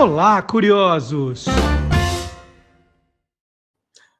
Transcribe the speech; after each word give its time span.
Olá, 0.00 0.40
curiosos! 0.40 1.46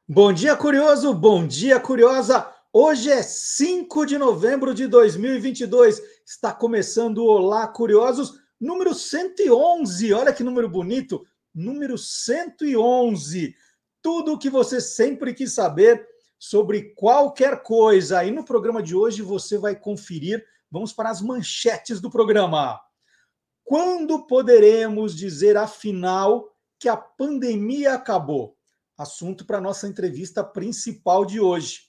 Bom 0.05 0.33
dia, 0.33 0.53
curioso! 0.53 1.13
Bom 1.13 1.47
dia, 1.47 1.79
curiosa! 1.79 2.45
Hoje 2.73 3.09
é 3.09 3.23
5 3.23 4.05
de 4.05 4.17
novembro 4.17 4.73
de 4.73 4.87
2022. 4.87 6.01
Está 6.25 6.51
começando 6.51 7.19
o 7.19 7.27
Olá, 7.27 7.65
curiosos, 7.65 8.33
número 8.59 8.93
111. 8.93 10.11
Olha 10.11 10.33
que 10.33 10.43
número 10.43 10.67
bonito! 10.67 11.25
Número 11.55 11.97
111. 11.97 13.55
Tudo 14.01 14.33
o 14.33 14.37
que 14.37 14.49
você 14.49 14.81
sempre 14.81 15.33
quis 15.33 15.53
saber 15.53 16.05
sobre 16.37 16.93
qualquer 16.93 17.63
coisa. 17.63 18.21
E 18.25 18.31
no 18.31 18.43
programa 18.43 18.83
de 18.83 18.97
hoje 18.97 19.21
você 19.21 19.57
vai 19.57 19.77
conferir. 19.77 20.43
Vamos 20.69 20.91
para 20.91 21.09
as 21.09 21.21
manchetes 21.21 22.01
do 22.01 22.09
programa. 22.09 22.77
Quando 23.69 24.25
poderemos 24.25 25.15
dizer, 25.15 25.55
afinal, 25.55 26.51
que 26.79 26.89
a 26.89 26.97
pandemia 26.97 27.93
acabou? 27.93 28.57
Assunto 28.97 29.45
para 29.45 29.61
nossa 29.61 29.87
entrevista 29.87 30.43
principal 30.43 31.23
de 31.23 31.39
hoje. 31.39 31.81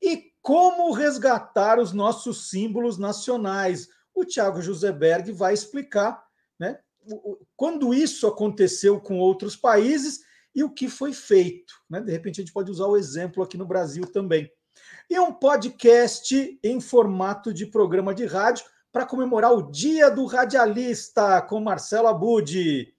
E 0.00 0.32
como 0.40 0.90
resgatar 0.90 1.78
os 1.78 1.92
nossos 1.92 2.48
símbolos 2.48 2.96
nacionais? 2.96 3.88
O 4.14 4.24
Tiago 4.24 4.62
Joseberg 4.62 5.32
vai 5.32 5.52
explicar 5.52 6.24
né, 6.58 6.78
quando 7.56 7.92
isso 7.92 8.26
aconteceu 8.26 8.98
com 8.98 9.18
outros 9.18 9.54
países 9.54 10.20
e 10.54 10.64
o 10.64 10.72
que 10.72 10.88
foi 10.88 11.12
feito. 11.12 11.74
Né? 11.90 12.00
De 12.00 12.10
repente, 12.10 12.40
a 12.40 12.42
gente 12.42 12.54
pode 12.54 12.70
usar 12.70 12.86
o 12.86 12.96
exemplo 12.96 13.42
aqui 13.42 13.58
no 13.58 13.66
Brasil 13.66 14.10
também. 14.10 14.50
E 15.10 15.20
um 15.20 15.30
podcast 15.30 16.58
em 16.64 16.80
formato 16.80 17.52
de 17.52 17.66
programa 17.66 18.14
de 18.14 18.24
rádio 18.24 18.64
para 18.92 19.06
comemorar 19.06 19.52
o 19.52 19.70
Dia 19.70 20.10
do 20.10 20.26
Radialista 20.26 21.40
com 21.40 21.58
Marcelo 21.58 22.08
Abud. 22.08 22.94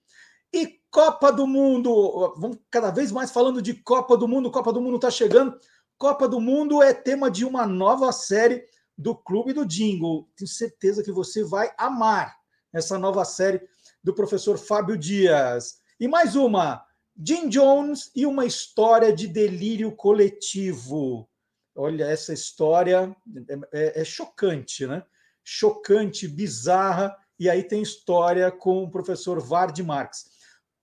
E 0.52 0.80
Copa 0.90 1.32
do 1.32 1.46
Mundo, 1.46 2.34
vamos 2.36 2.58
cada 2.70 2.90
vez 2.90 3.12
mais 3.12 3.30
falando 3.30 3.62
de 3.62 3.74
Copa 3.74 4.16
do 4.16 4.26
Mundo. 4.26 4.50
Copa 4.50 4.72
do 4.72 4.80
Mundo 4.80 4.96
está 4.96 5.10
chegando. 5.10 5.58
Copa 5.96 6.28
do 6.28 6.40
Mundo 6.40 6.82
é 6.82 6.92
tema 6.92 7.30
de 7.30 7.44
uma 7.44 7.64
nova 7.64 8.10
série 8.12 8.66
do 8.98 9.14
Clube 9.14 9.52
do 9.52 9.64
Jingle. 9.64 10.28
Tenho 10.36 10.48
certeza 10.48 11.02
que 11.02 11.12
você 11.12 11.44
vai 11.44 11.72
amar 11.78 12.36
essa 12.72 12.98
nova 12.98 13.24
série 13.24 13.62
do 14.02 14.12
professor 14.12 14.58
Fábio 14.58 14.96
Dias. 14.96 15.78
E 15.98 16.08
mais 16.08 16.34
uma, 16.34 16.84
Jim 17.16 17.48
Jones 17.48 18.10
e 18.14 18.26
uma 18.26 18.44
história 18.44 19.12
de 19.12 19.28
delírio 19.28 19.92
coletivo. 19.92 21.28
Olha, 21.76 22.04
essa 22.04 22.32
história 22.32 23.16
é, 23.48 23.54
é, 23.72 24.00
é 24.02 24.04
chocante, 24.04 24.86
né? 24.86 25.04
Chocante, 25.44 26.26
bizarra, 26.26 27.14
e 27.38 27.50
aí 27.50 27.62
tem 27.62 27.82
história 27.82 28.50
com 28.50 28.82
o 28.82 28.90
professor 28.90 29.40
Vard 29.40 29.78
Marx. 29.80 30.24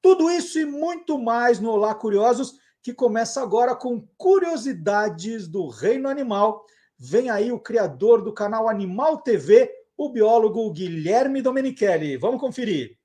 Tudo 0.01 0.29
isso 0.29 0.59
e 0.59 0.65
muito 0.65 1.17
mais 1.17 1.59
no 1.59 1.71
Olá 1.71 1.95
Curiosos, 1.95 2.53
que 2.83 2.93
começa 2.93 3.41
agora 3.41 3.75
com 3.75 4.07
curiosidades 4.17 5.47
do 5.47 5.67
reino 5.67 6.07
animal. 6.07 6.65
Vem 6.97 7.29
aí 7.29 7.51
o 7.51 7.59
criador 7.59 8.23
do 8.23 8.33
canal 8.33 8.67
Animal 8.69 9.21
TV, 9.21 9.71
o 9.97 10.09
biólogo 10.09 10.71
Guilherme 10.71 11.41
Domenichelli. 11.41 12.17
Vamos 12.17 12.39
conferir. 12.39 12.97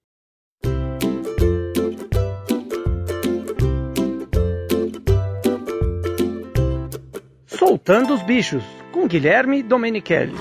Soltando 7.46 8.14
os 8.14 8.22
bichos, 8.22 8.62
com 8.92 9.06
Guilherme 9.06 9.62
Domenichelli. 9.62 10.34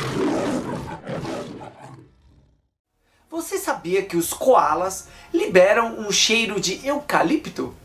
Você 3.35 3.57
sabia 3.57 4.01
que 4.01 4.15
os 4.15 4.31
koalas 4.31 5.09
liberam 5.33 5.99
um 5.99 6.09
cheiro 6.09 6.57
de 6.57 6.79
eucalipto? 6.87 7.75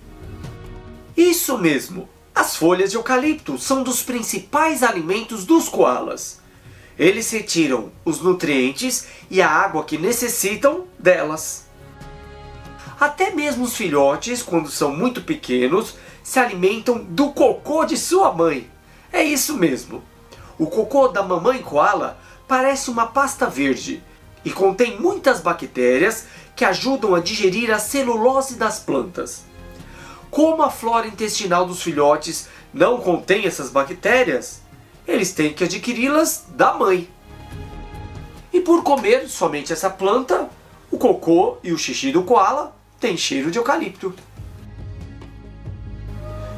Isso 1.16 1.58
mesmo! 1.58 2.08
As 2.32 2.54
folhas 2.54 2.92
de 2.92 2.96
eucalipto 2.96 3.58
são 3.58 3.82
dos 3.82 4.00
principais 4.00 4.84
alimentos 4.84 5.44
dos 5.44 5.68
koalas. 5.68 6.40
Eles 6.96 7.28
retiram 7.32 7.90
os 8.04 8.20
nutrientes 8.20 9.08
e 9.28 9.42
a 9.42 9.50
água 9.50 9.82
que 9.82 9.98
necessitam 9.98 10.84
delas. 10.96 11.66
Até 13.00 13.30
mesmo 13.30 13.64
os 13.64 13.76
filhotes, 13.76 14.44
quando 14.44 14.70
são 14.70 14.94
muito 14.94 15.20
pequenos, 15.20 15.96
se 16.22 16.38
alimentam 16.38 17.02
do 17.02 17.32
cocô 17.32 17.84
de 17.84 17.96
sua 17.96 18.32
mãe. 18.32 18.70
É 19.12 19.24
isso 19.24 19.54
mesmo. 19.54 20.00
O 20.56 20.68
cocô 20.68 21.08
da 21.08 21.24
mamãe 21.24 21.60
koala 21.60 22.20
parece 22.46 22.88
uma 22.88 23.06
pasta 23.06 23.46
verde 23.46 24.00
e 24.44 24.50
contém 24.50 24.98
muitas 24.98 25.40
bactérias 25.40 26.26
que 26.56 26.64
ajudam 26.64 27.14
a 27.14 27.20
digerir 27.20 27.70
a 27.70 27.78
celulose 27.78 28.54
das 28.54 28.78
plantas. 28.80 29.44
Como 30.30 30.62
a 30.62 30.70
flora 30.70 31.06
intestinal 31.06 31.66
dos 31.66 31.82
filhotes 31.82 32.48
não 32.72 32.98
contém 32.98 33.46
essas 33.46 33.70
bactérias, 33.70 34.60
eles 35.06 35.32
têm 35.32 35.52
que 35.52 35.64
adquiri-las 35.64 36.44
da 36.50 36.72
mãe. 36.72 37.08
E 38.52 38.60
por 38.60 38.82
comer 38.82 39.28
somente 39.28 39.72
essa 39.72 39.90
planta, 39.90 40.48
o 40.90 40.98
cocô 40.98 41.58
e 41.62 41.72
o 41.72 41.78
xixi 41.78 42.12
do 42.12 42.22
koala 42.22 42.74
têm 42.98 43.16
cheiro 43.16 43.50
de 43.50 43.58
eucalipto. 43.58 44.14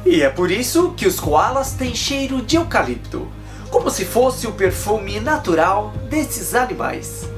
E 0.05 0.21
é 0.21 0.29
por 0.29 0.51
isso 0.51 0.93
que 0.97 1.07
os 1.07 1.19
koalas 1.19 1.73
têm 1.73 1.95
cheiro 1.95 2.41
de 2.41 2.57
eucalipto, 2.57 3.27
como 3.71 3.89
se 3.89 4.03
fosse 4.03 4.45
o 4.45 4.51
perfume 4.51 5.19
natural 5.19 5.93
desses 6.09 6.53
animais. 6.53 7.32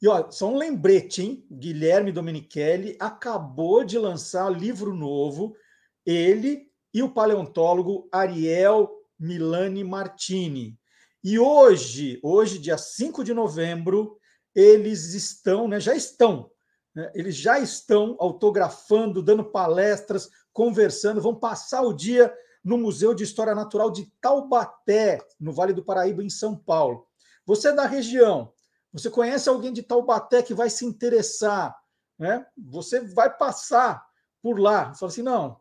E 0.00 0.08
ó, 0.08 0.30
só 0.30 0.48
um 0.48 0.56
lembrete, 0.56 1.22
hein? 1.22 1.46
Guilherme 1.50 2.12
Domenichelli 2.12 2.96
acabou 3.00 3.82
de 3.82 3.98
lançar 3.98 4.50
livro 4.50 4.94
novo, 4.94 5.56
ele 6.04 6.70
e 6.92 7.02
o 7.02 7.12
paleontólogo 7.12 8.08
Ariel 8.12 8.90
Milani 9.18 9.82
Martini. 9.82 10.78
E 11.24 11.38
hoje, 11.38 12.20
hoje, 12.22 12.58
dia 12.58 12.78
5 12.78 13.24
de 13.24 13.34
novembro, 13.34 14.18
eles 14.54 15.12
estão, 15.12 15.66
né, 15.66 15.80
já 15.80 15.94
estão, 15.94 16.50
né, 16.94 17.10
eles 17.14 17.34
já 17.34 17.58
estão 17.58 18.16
autografando, 18.18 19.22
dando 19.22 19.44
palestras, 19.44 20.30
conversando, 20.52 21.20
vão 21.20 21.34
passar 21.34 21.82
o 21.82 21.92
dia 21.92 22.32
no 22.64 22.78
Museu 22.78 23.12
de 23.12 23.24
História 23.24 23.54
Natural 23.54 23.90
de 23.90 24.10
Taubaté, 24.20 25.20
no 25.38 25.52
Vale 25.52 25.72
do 25.72 25.84
Paraíba, 25.84 26.22
em 26.22 26.30
São 26.30 26.56
Paulo. 26.56 27.06
Você 27.44 27.68
é 27.68 27.72
da 27.72 27.86
região, 27.86 28.52
você 28.96 29.10
conhece 29.10 29.46
alguém 29.46 29.74
de 29.74 29.82
Taubaté 29.82 30.42
que 30.42 30.54
vai 30.54 30.70
se 30.70 30.86
interessar, 30.86 31.76
né? 32.18 32.46
Você 32.56 33.00
vai 33.00 33.34
passar 33.36 34.02
por 34.42 34.58
lá. 34.58 34.94
Você 34.94 35.00
fala 35.00 35.12
assim, 35.12 35.22
não, 35.22 35.60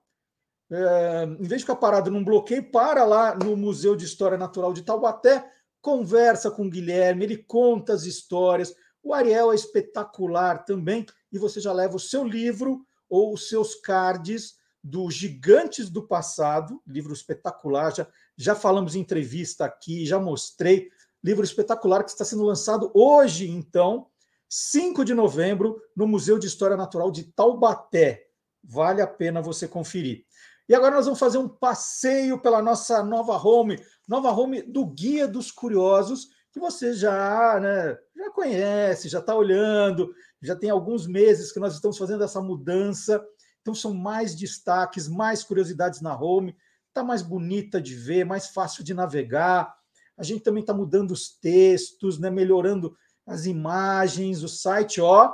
é, 0.72 1.24
em 1.24 1.44
vez 1.44 1.60
de 1.62 1.66
ficar 1.66 1.76
parado 1.76 2.10
num 2.10 2.24
bloqueio, 2.24 2.72
para 2.72 3.04
lá 3.04 3.36
no 3.36 3.58
Museu 3.58 3.94
de 3.94 4.06
História 4.06 4.38
Natural 4.38 4.72
de 4.72 4.84
Taubaté, 4.84 5.52
conversa 5.82 6.50
com 6.50 6.66
o 6.66 6.70
Guilherme, 6.70 7.26
ele 7.26 7.38
conta 7.38 7.92
as 7.92 8.06
histórias. 8.06 8.74
O 9.04 9.14
Ariel 9.14 9.52
é 9.52 9.56
espetacular 9.56 10.64
também, 10.64 11.06
e 11.30 11.38
você 11.38 11.60
já 11.60 11.74
leva 11.74 11.98
o 11.98 12.00
seu 12.00 12.24
livro 12.24 12.86
ou 13.10 13.34
os 13.34 13.50
seus 13.50 13.76
cards 13.76 14.56
do 14.82 15.12
Gigantes 15.12 15.90
do 15.90 16.08
Passado, 16.08 16.82
livro 16.88 17.12
espetacular. 17.12 17.94
Já, 17.94 18.08
já 18.38 18.56
falamos 18.56 18.96
em 18.96 19.02
entrevista 19.02 19.66
aqui, 19.66 20.06
já 20.06 20.20
mostrei 20.20 20.90
livro 21.26 21.44
espetacular 21.44 22.04
que 22.04 22.12
está 22.12 22.24
sendo 22.24 22.44
lançado 22.44 22.92
hoje, 22.94 23.50
então, 23.50 24.06
5 24.48 25.04
de 25.04 25.16
novembro, 25.16 25.82
no 25.98 26.06
Museu 26.06 26.38
de 26.38 26.46
História 26.46 26.78
Natural 26.78 27.10
de 27.10 27.24
Taubaté. 27.24 28.28
Vale 28.64 29.02
a 29.02 29.08
pena 29.08 29.42
você 29.42 29.68
conferir. 29.68 30.24
E 30.70 30.76
agora 30.76 30.96
nós 30.96 31.06
vamos 31.06 31.20
fazer 31.20 31.40
um 31.40 31.50
passeio 31.50 32.40
pela 32.40 32.62
nossa 32.62 33.04
nova 33.04 33.36
home, 33.44 33.84
nova 34.08 34.30
home 34.30 34.62
do 34.62 34.86
Guia 34.86 35.28
dos 35.28 35.52
Curiosos, 35.52 36.30
que 36.52 36.60
você 36.60 36.94
já, 36.94 37.60
né, 37.60 37.98
já 38.16 38.30
conhece, 38.30 39.10
já 39.10 39.18
está 39.18 39.36
olhando, 39.36 40.14
já 40.44 40.56
tem 40.56 40.70
alguns 40.70 41.08
meses 41.08 41.52
que 41.52 41.60
nós 41.60 41.74
estamos 41.74 41.98
fazendo 41.98 42.24
essa 42.24 42.40
mudança. 42.40 43.20
Então 43.62 43.74
são 43.74 43.96
mais 43.96 44.36
destaques, 44.36 45.08
mais 45.08 45.44
curiosidades 45.44 46.02
na 46.02 46.16
home, 46.16 46.56
está 46.88 47.04
mais 47.04 47.24
bonita 47.24 47.82
de 47.82 47.96
ver, 47.96 48.26
mais 48.26 48.50
fácil 48.50 48.84
de 48.84 48.94
navegar 48.94 49.76
a 50.18 50.24
gente 50.24 50.42
também 50.42 50.62
está 50.62 50.74
mudando 50.74 51.12
os 51.12 51.30
textos, 51.40 52.20
né, 52.20 52.30
melhorando 52.30 52.96
as 53.26 53.46
imagens, 53.46 54.44
o 54.44 54.48
site, 54.48 55.02
ó. 55.02 55.34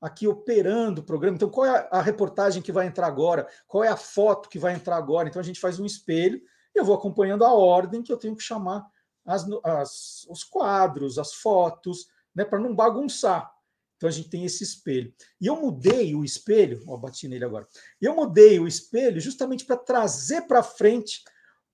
aqui 0.00 0.28
operando 0.28 1.00
o 1.00 1.04
programa. 1.04 1.36
Então, 1.36 1.48
qual 1.48 1.66
é 1.66 1.88
a 1.90 2.02
reportagem 2.02 2.62
que 2.62 2.70
vai 2.70 2.86
entrar 2.86 3.06
agora? 3.06 3.48
Qual 3.66 3.82
é 3.82 3.88
a 3.88 3.96
foto 3.96 4.48
que 4.48 4.58
vai 4.58 4.74
entrar 4.74 4.96
agora? 4.96 5.28
Então, 5.28 5.40
a 5.40 5.44
gente 5.44 5.58
faz 5.58 5.80
um 5.80 5.86
espelho 5.86 6.40
eu 6.78 6.84
vou 6.84 6.94
acompanhando 6.94 7.44
a 7.44 7.52
ordem 7.52 8.02
que 8.02 8.12
eu 8.12 8.16
tenho 8.16 8.36
que 8.36 8.42
chamar 8.42 8.86
as, 9.26 9.44
as, 9.64 10.26
os 10.30 10.44
quadros, 10.44 11.18
as 11.18 11.34
fotos, 11.34 12.06
né, 12.34 12.44
para 12.44 12.58
não 12.58 12.74
bagunçar. 12.74 13.50
Então 13.96 14.08
a 14.08 14.12
gente 14.12 14.30
tem 14.30 14.44
esse 14.44 14.62
espelho. 14.62 15.12
E 15.40 15.46
eu 15.46 15.60
mudei 15.60 16.14
o 16.14 16.24
espelho, 16.24 16.82
ó, 16.86 16.96
bati 16.96 17.26
nele 17.26 17.44
agora. 17.44 17.66
Eu 18.00 18.14
mudei 18.14 18.60
o 18.60 18.68
espelho 18.68 19.20
justamente 19.20 19.64
para 19.64 19.76
trazer 19.76 20.42
para 20.42 20.62
frente 20.62 21.22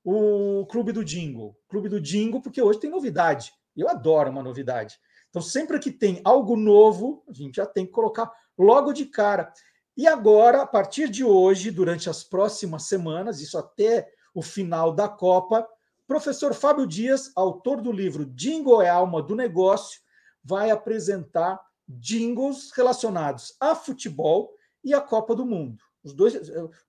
o 0.03 0.67
Clube 0.67 0.93
do 0.93 1.05
Jingle. 1.05 1.57
Clube 1.69 1.89
do 1.89 2.01
Jingle, 2.01 2.41
porque 2.41 2.63
hoje 2.63 2.81
tem 2.81 2.91
novidade. 2.91 3.53
Eu 3.77 3.89
adoro 3.89 4.31
uma 4.31 4.43
novidade. 4.43 4.99
Então, 5.29 5.43
sempre 5.43 5.79
que 5.79 5.91
tem 5.91 6.21
algo 6.25 6.57
novo, 6.57 7.25
a 7.29 7.33
gente 7.33 7.57
já 7.57 7.67
tem 7.67 7.85
que 7.85 7.93
colocar 7.93 8.33
logo 8.57 8.93
de 8.93 9.07
cara. 9.07 9.53
E 9.97 10.07
agora, 10.07 10.63
a 10.63 10.67
partir 10.67 11.09
de 11.09 11.25
hoje, 11.25 11.71
durante 11.71 12.09
as 12.09 12.23
próximas 12.23 12.85
semanas, 12.85 13.41
isso 13.41 13.59
até 13.59 14.09
o 14.33 14.43
final 14.43 14.93
da 14.93 15.09
Copa, 15.09 15.67
professor 16.07 16.55
Fábio 16.55 16.87
Dias, 16.87 17.33
autor 17.35 17.81
do 17.81 17.93
livro 17.93 18.27
Jingle 18.27 18.83
é 18.83 18.89
Alma 18.89 19.23
do 19.23 19.35
Negócio, 19.35 20.01
vai 20.45 20.71
apresentar 20.71 21.61
jingles 21.89 22.71
relacionados 22.73 23.57
a 23.59 23.75
futebol 23.75 24.55
e 24.83 24.93
a 24.93 25.01
Copa 25.01 25.35
do 25.35 25.47
Mundo. 25.47 25.83
Os 26.03 26.13
dois, 26.13 26.35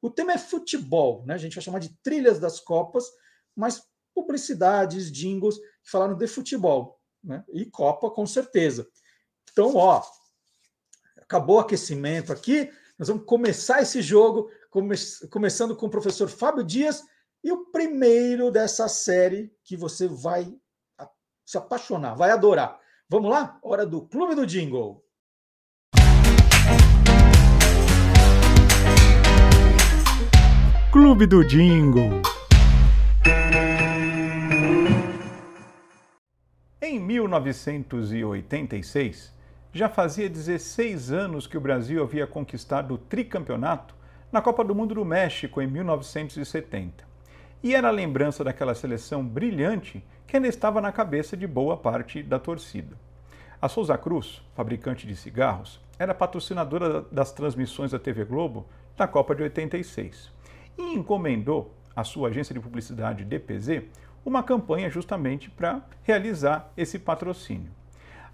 o 0.01 0.09
tema 0.09 0.33
é 0.33 0.37
futebol, 0.37 1.23
né? 1.25 1.35
A 1.35 1.37
gente 1.37 1.55
vai 1.55 1.63
chamar 1.63 1.79
de 1.79 1.95
trilhas 2.03 2.37
das 2.39 2.59
Copas, 2.59 3.05
mas 3.55 3.83
publicidades, 4.13 5.11
jingles 5.11 5.57
que 5.57 5.89
falaram 5.89 6.15
de 6.15 6.27
futebol, 6.27 6.99
né? 7.23 7.43
E 7.53 7.65
Copa 7.65 8.11
com 8.11 8.25
certeza. 8.25 8.87
Então, 9.51 9.75
ó, 9.75 10.03
acabou 11.21 11.57
o 11.57 11.59
aquecimento 11.59 12.33
aqui. 12.33 12.69
Nós 12.99 13.07
vamos 13.07 13.25
começar 13.25 13.81
esse 13.81 14.01
jogo, 14.01 14.51
come, 14.69 14.95
começando 15.31 15.75
com 15.75 15.85
o 15.85 15.89
professor 15.89 16.27
Fábio 16.27 16.63
Dias 16.63 17.01
e 17.41 17.51
o 17.51 17.65
primeiro 17.67 18.51
dessa 18.51 18.87
série 18.89 19.55
que 19.63 19.77
você 19.77 20.07
vai 20.07 20.53
se 21.45 21.57
apaixonar, 21.57 22.15
vai 22.15 22.31
adorar. 22.31 22.79
Vamos 23.07 23.29
lá? 23.29 23.59
Hora 23.61 23.85
do 23.85 24.01
Clube 24.01 24.33
do 24.33 24.47
Jingle. 24.47 24.99
Clube 30.91 31.27
do 31.27 31.43
Jingle. 31.43 32.23
Em 36.81 36.99
1986, 36.99 39.31
já 39.71 39.87
fazia 39.87 40.27
16 40.27 41.11
anos 41.11 41.45
que 41.45 41.59
o 41.59 41.61
Brasil 41.61 42.01
havia 42.01 42.25
conquistado 42.25 42.95
o 42.95 42.97
tricampeonato 42.97 43.93
na 44.31 44.41
Copa 44.41 44.63
do 44.63 44.73
Mundo 44.73 44.95
do 44.95 45.05
México 45.05 45.61
em 45.61 45.67
1970. 45.67 47.05
E 47.65 47.73
era 47.73 47.87
a 47.87 47.91
lembrança 47.91 48.43
daquela 48.43 48.75
seleção 48.75 49.25
brilhante 49.25 50.05
que 50.27 50.35
ainda 50.35 50.47
estava 50.47 50.79
na 50.79 50.91
cabeça 50.91 51.35
de 51.35 51.47
boa 51.47 51.75
parte 51.75 52.21
da 52.21 52.37
torcida. 52.37 52.95
A 53.59 53.67
Souza 53.67 53.97
Cruz, 53.97 54.39
fabricante 54.53 55.07
de 55.07 55.15
cigarros, 55.15 55.81
era 55.97 56.13
patrocinadora 56.13 57.01
das 57.11 57.31
transmissões 57.31 57.89
da 57.89 57.97
TV 57.97 58.23
Globo 58.23 58.67
na 58.95 59.07
Copa 59.07 59.33
de 59.33 59.41
86 59.41 60.31
e 60.77 60.93
encomendou 60.93 61.73
à 61.95 62.03
sua 62.03 62.29
agência 62.29 62.53
de 62.53 62.59
publicidade 62.59 63.25
DPZ 63.25 63.81
uma 64.23 64.43
campanha 64.43 64.87
justamente 64.87 65.49
para 65.49 65.81
realizar 66.03 66.71
esse 66.77 66.99
patrocínio. 66.99 67.71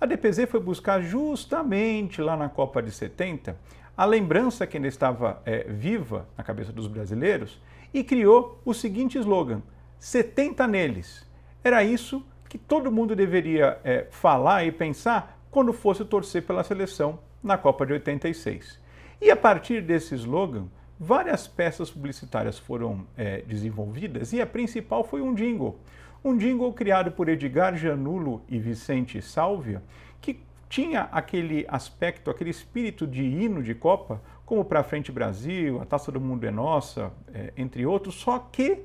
A 0.01 0.05
DPZ 0.05 0.49
foi 0.49 0.59
buscar 0.59 1.01
justamente 1.01 2.21
lá 2.21 2.35
na 2.35 2.49
Copa 2.49 2.83
de 2.83 2.91
70 2.91 3.55
a 3.95 4.03
lembrança 4.03 4.67
que 4.67 4.75
ainda 4.75 4.89
estava 4.89 5.41
é, 5.45 5.63
viva 5.69 6.27
na 6.37 6.43
cabeça 6.43 6.73
dos 6.73 6.87
brasileiros 6.87 7.61
e 7.93 8.03
criou 8.03 8.59
o 8.65 8.73
seguinte 8.73 9.17
slogan: 9.17 9.61
70 9.99 10.67
neles. 10.67 11.27
Era 11.63 11.83
isso 11.83 12.25
que 12.49 12.57
todo 12.57 12.91
mundo 12.91 13.15
deveria 13.15 13.79
é, 13.83 14.07
falar 14.09 14.65
e 14.65 14.71
pensar 14.71 15.39
quando 15.49 15.71
fosse 15.71 16.03
torcer 16.03 16.43
pela 16.43 16.63
seleção 16.63 17.19
na 17.43 17.57
Copa 17.57 17.85
de 17.85 17.93
86. 17.93 18.79
E 19.21 19.29
a 19.29 19.35
partir 19.35 19.81
desse 19.81 20.15
slogan, 20.15 20.65
várias 20.99 21.47
peças 21.47 21.89
publicitárias 21.89 22.57
foram 22.57 23.05
é, 23.17 23.41
desenvolvidas 23.41 24.33
e 24.33 24.41
a 24.41 24.45
principal 24.45 25.03
foi 25.03 25.21
um 25.21 25.33
jingle. 25.33 25.79
Um 26.23 26.38
jingle 26.38 26.71
criado 26.73 27.11
por 27.11 27.27
Edgar 27.27 27.75
Janulo 27.75 28.41
e 28.47 28.59
Vicente 28.59 29.21
Sálvia, 29.21 29.81
que 30.19 30.39
tinha 30.69 31.09
aquele 31.11 31.65
aspecto, 31.67 32.29
aquele 32.29 32.51
espírito 32.51 33.07
de 33.07 33.23
hino 33.23 33.63
de 33.63 33.73
Copa, 33.73 34.21
como 34.51 34.65
Pra 34.65 34.83
Frente 34.83 35.13
Brasil, 35.13 35.80
A 35.80 35.86
Taça 35.86 36.12
do 36.12 36.19
Mundo 36.19 36.45
é 36.45 36.51
Nossa, 36.51 37.09
é, 37.33 37.53
entre 37.56 37.86
outros, 37.86 38.15
só 38.15 38.38
que 38.38 38.80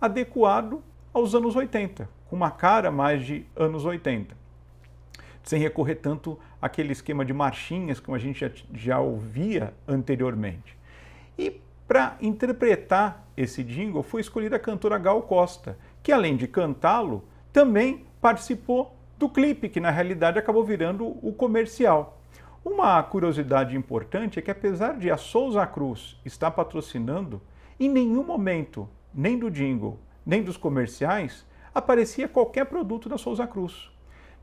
adequado 0.00 0.82
aos 1.12 1.34
anos 1.34 1.54
80, 1.54 2.08
com 2.26 2.36
uma 2.36 2.50
cara 2.50 2.90
mais 2.90 3.26
de 3.26 3.44
anos 3.54 3.84
80. 3.84 4.34
Sem 5.42 5.60
recorrer 5.60 5.96
tanto 5.96 6.38
àquele 6.58 6.92
esquema 6.92 7.22
de 7.22 7.34
marchinhas 7.34 8.00
como 8.00 8.16
a 8.16 8.18
gente 8.18 8.40
já, 8.40 8.50
já 8.72 8.98
ouvia 8.98 9.74
anteriormente. 9.86 10.74
E 11.36 11.60
para 11.86 12.16
interpretar 12.22 13.28
esse 13.36 13.62
jingle 13.62 14.02
foi 14.02 14.22
escolhida 14.22 14.56
a 14.56 14.58
cantora 14.58 14.96
Gal 14.96 15.20
Costa, 15.20 15.76
que 16.02 16.12
além 16.12 16.34
de 16.34 16.48
cantá-lo, 16.48 17.22
também 17.52 18.06
participou 18.22 18.96
do 19.18 19.28
clipe, 19.28 19.68
que 19.68 19.80
na 19.80 19.90
realidade 19.90 20.38
acabou 20.38 20.64
virando 20.64 21.06
o 21.22 21.30
comercial. 21.30 22.19
Uma 22.62 23.02
curiosidade 23.02 23.74
importante 23.74 24.38
é 24.38 24.42
que 24.42 24.50
apesar 24.50 24.98
de 24.98 25.10
a 25.10 25.16
Souza 25.16 25.66
Cruz 25.66 26.20
estar 26.26 26.50
patrocinando, 26.50 27.40
em 27.78 27.88
nenhum 27.88 28.22
momento, 28.22 28.86
nem 29.14 29.38
do 29.38 29.50
jingle, 29.50 29.98
nem 30.26 30.42
dos 30.42 30.58
comerciais, 30.58 31.46
aparecia 31.74 32.28
qualquer 32.28 32.66
produto 32.66 33.08
da 33.08 33.16
Souza 33.16 33.46
Cruz. 33.46 33.90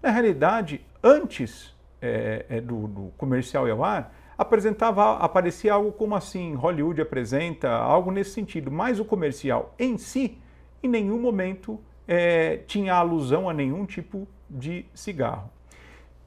Na 0.01 0.09
realidade, 0.09 0.83
antes 1.03 1.75
é, 2.01 2.45
é, 2.49 2.61
do, 2.61 2.87
do, 2.87 3.01
comercial 3.17 3.69
ao 3.69 3.83
ar, 3.83 4.13
apresentava, 4.35 5.17
aparecia 5.17 5.73
algo 5.73 5.91
como 5.91 6.15
assim, 6.15 6.55
Hollywood 6.55 6.99
apresenta, 6.99 7.69
algo 7.69 8.09
nesse 8.09 8.31
sentido, 8.31 8.71
mas 8.71 8.99
o 8.99 9.05
comercial 9.05 9.75
em 9.77 9.95
si, 9.97 10.39
em 10.81 10.87
nenhum 10.87 11.19
momento 11.19 11.79
é, 12.07 12.57
tinha 12.65 12.95
alusão 12.95 13.47
a 13.47 13.53
nenhum 13.53 13.85
tipo 13.85 14.27
de 14.49 14.85
cigarro. 14.93 15.51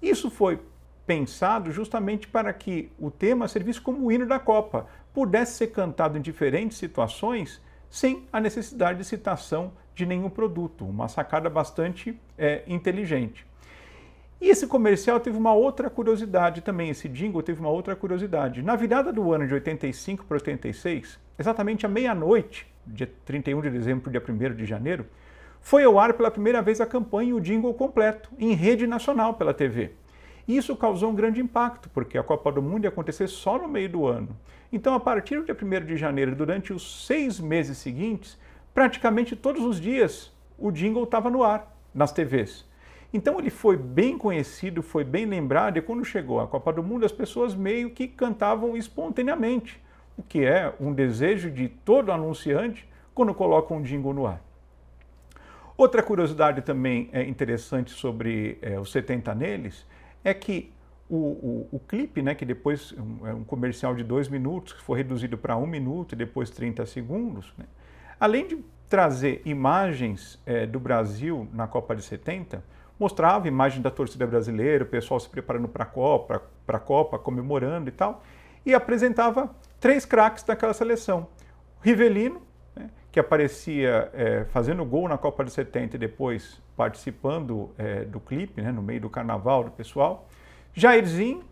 Isso 0.00 0.30
foi 0.30 0.60
pensado 1.10 1.72
justamente 1.72 2.28
para 2.28 2.52
que 2.52 2.88
o 2.96 3.10
tema 3.10 3.48
servisse 3.48 3.80
como 3.80 4.06
o 4.06 4.12
hino 4.12 4.24
da 4.26 4.38
Copa, 4.38 4.86
pudesse 5.12 5.54
ser 5.54 5.66
cantado 5.72 6.16
em 6.16 6.20
diferentes 6.20 6.78
situações 6.78 7.60
sem 7.90 8.28
a 8.32 8.40
necessidade 8.40 8.98
de 8.98 9.04
citação 9.04 9.72
de 9.92 10.06
nenhum 10.06 10.30
produto. 10.30 10.84
Uma 10.84 11.08
sacada 11.08 11.50
bastante 11.50 12.16
é, 12.38 12.62
inteligente. 12.64 13.44
E 14.40 14.50
esse 14.50 14.68
comercial 14.68 15.18
teve 15.18 15.36
uma 15.36 15.52
outra 15.52 15.90
curiosidade 15.90 16.60
também, 16.60 16.90
esse 16.90 17.08
jingle 17.08 17.42
teve 17.42 17.58
uma 17.58 17.70
outra 17.70 17.96
curiosidade. 17.96 18.62
Na 18.62 18.76
virada 18.76 19.12
do 19.12 19.32
ano 19.32 19.48
de 19.48 19.54
85 19.54 20.24
para 20.26 20.36
86, 20.36 21.18
exatamente 21.36 21.84
à 21.84 21.88
meia-noite, 21.88 22.72
dia 22.86 23.10
31 23.24 23.62
de 23.62 23.70
dezembro 23.70 24.08
para 24.08 24.12
dia 24.12 24.52
1 24.52 24.54
de 24.54 24.64
janeiro, 24.64 25.04
foi 25.60 25.82
ao 25.82 25.98
ar 25.98 26.12
pela 26.12 26.30
primeira 26.30 26.62
vez 26.62 26.80
a 26.80 26.86
campanha 26.86 27.30
e 27.30 27.34
o 27.34 27.40
jingle 27.40 27.74
completo, 27.74 28.30
em 28.38 28.54
rede 28.54 28.86
nacional 28.86 29.34
pela 29.34 29.52
TV. 29.52 29.90
Isso 30.56 30.74
causou 30.74 31.10
um 31.10 31.14
grande 31.14 31.40
impacto, 31.40 31.88
porque 31.90 32.18
a 32.18 32.22
Copa 32.22 32.50
do 32.50 32.60
Mundo 32.60 32.84
ia 32.84 32.88
acontecer 32.88 33.28
só 33.28 33.56
no 33.56 33.68
meio 33.68 33.88
do 33.88 34.06
ano. 34.06 34.36
Então, 34.72 34.94
a 34.94 35.00
partir 35.00 35.36
do 35.36 35.44
dia 35.44 35.56
1 35.56 35.86
de 35.86 35.96
janeiro, 35.96 36.34
durante 36.34 36.72
os 36.72 37.06
seis 37.06 37.38
meses 37.38 37.78
seguintes, 37.78 38.36
praticamente 38.74 39.36
todos 39.36 39.64
os 39.64 39.80
dias 39.80 40.32
o 40.58 40.72
jingle 40.72 41.04
estava 41.04 41.30
no 41.30 41.44
ar, 41.44 41.76
nas 41.94 42.12
TVs. 42.12 42.68
Então 43.12 43.38
ele 43.38 43.50
foi 43.50 43.76
bem 43.76 44.18
conhecido, 44.18 44.82
foi 44.82 45.04
bem 45.04 45.24
lembrado, 45.24 45.76
e 45.76 45.82
quando 45.82 46.04
chegou 46.04 46.40
a 46.40 46.46
Copa 46.46 46.72
do 46.72 46.82
Mundo, 46.82 47.06
as 47.06 47.12
pessoas 47.12 47.54
meio 47.54 47.90
que 47.90 48.06
cantavam 48.06 48.76
espontaneamente, 48.76 49.80
o 50.16 50.22
que 50.22 50.44
é 50.44 50.72
um 50.80 50.92
desejo 50.92 51.50
de 51.50 51.68
todo 51.68 52.12
anunciante 52.12 52.88
quando 53.14 53.34
colocam 53.34 53.78
um 53.78 53.82
jingle 53.82 54.14
no 54.14 54.26
ar. 54.26 54.40
Outra 55.76 56.02
curiosidade 56.02 56.60
também 56.62 57.08
é 57.12 57.22
interessante 57.22 57.90
sobre 57.90 58.58
é, 58.60 58.78
os 58.78 58.92
70 58.92 59.34
neles 59.34 59.86
é 60.24 60.34
que 60.34 60.72
o, 61.08 61.16
o, 61.16 61.68
o, 61.72 61.80
clipe, 61.80 62.22
né, 62.22 62.34
que 62.34 62.44
depois 62.44 62.94
é 63.24 63.34
um 63.34 63.42
comercial 63.42 63.94
de 63.94 64.04
dois 64.04 64.28
minutos, 64.28 64.72
que 64.72 64.80
foi 64.80 64.98
reduzido 64.98 65.36
para 65.36 65.56
um 65.56 65.66
minuto 65.66 66.12
e 66.12 66.16
depois 66.16 66.50
30 66.50 66.86
segundos, 66.86 67.52
né, 67.58 67.64
além 68.18 68.46
de 68.46 68.58
trazer 68.88 69.42
imagens 69.44 70.40
é, 70.46 70.66
do 70.66 70.78
Brasil 70.78 71.48
na 71.52 71.66
Copa 71.66 71.94
de 71.96 72.02
70, 72.02 72.62
mostrava 72.98 73.48
imagem 73.48 73.80
da 73.80 73.90
torcida 73.90 74.26
brasileira, 74.26 74.84
o 74.84 74.86
pessoal 74.86 75.18
se 75.18 75.28
preparando 75.28 75.68
para 75.68 75.84
a 75.84 75.86
Copa, 75.86 76.42
para 76.66 76.76
a 76.76 76.80
Copa, 76.80 77.18
comemorando 77.18 77.88
e 77.88 77.92
tal, 77.92 78.22
e 78.66 78.74
apresentava 78.74 79.54
três 79.80 80.04
craques 80.04 80.44
daquela 80.44 80.74
seleção. 80.74 81.28
Rivelino, 81.80 82.42
que 83.12 83.18
aparecia 83.18 84.10
é, 84.12 84.44
fazendo 84.50 84.84
gol 84.84 85.08
na 85.08 85.18
Copa 85.18 85.44
de 85.44 85.50
70 85.50 85.96
e 85.96 85.98
depois 85.98 86.62
participando 86.76 87.70
é, 87.76 88.04
do 88.04 88.20
clipe, 88.20 88.62
né, 88.62 88.70
no 88.70 88.82
meio 88.82 89.00
do 89.00 89.10
carnaval 89.10 89.64
do 89.64 89.70
pessoal. 89.70 90.28
Jairzinho, 90.72 91.42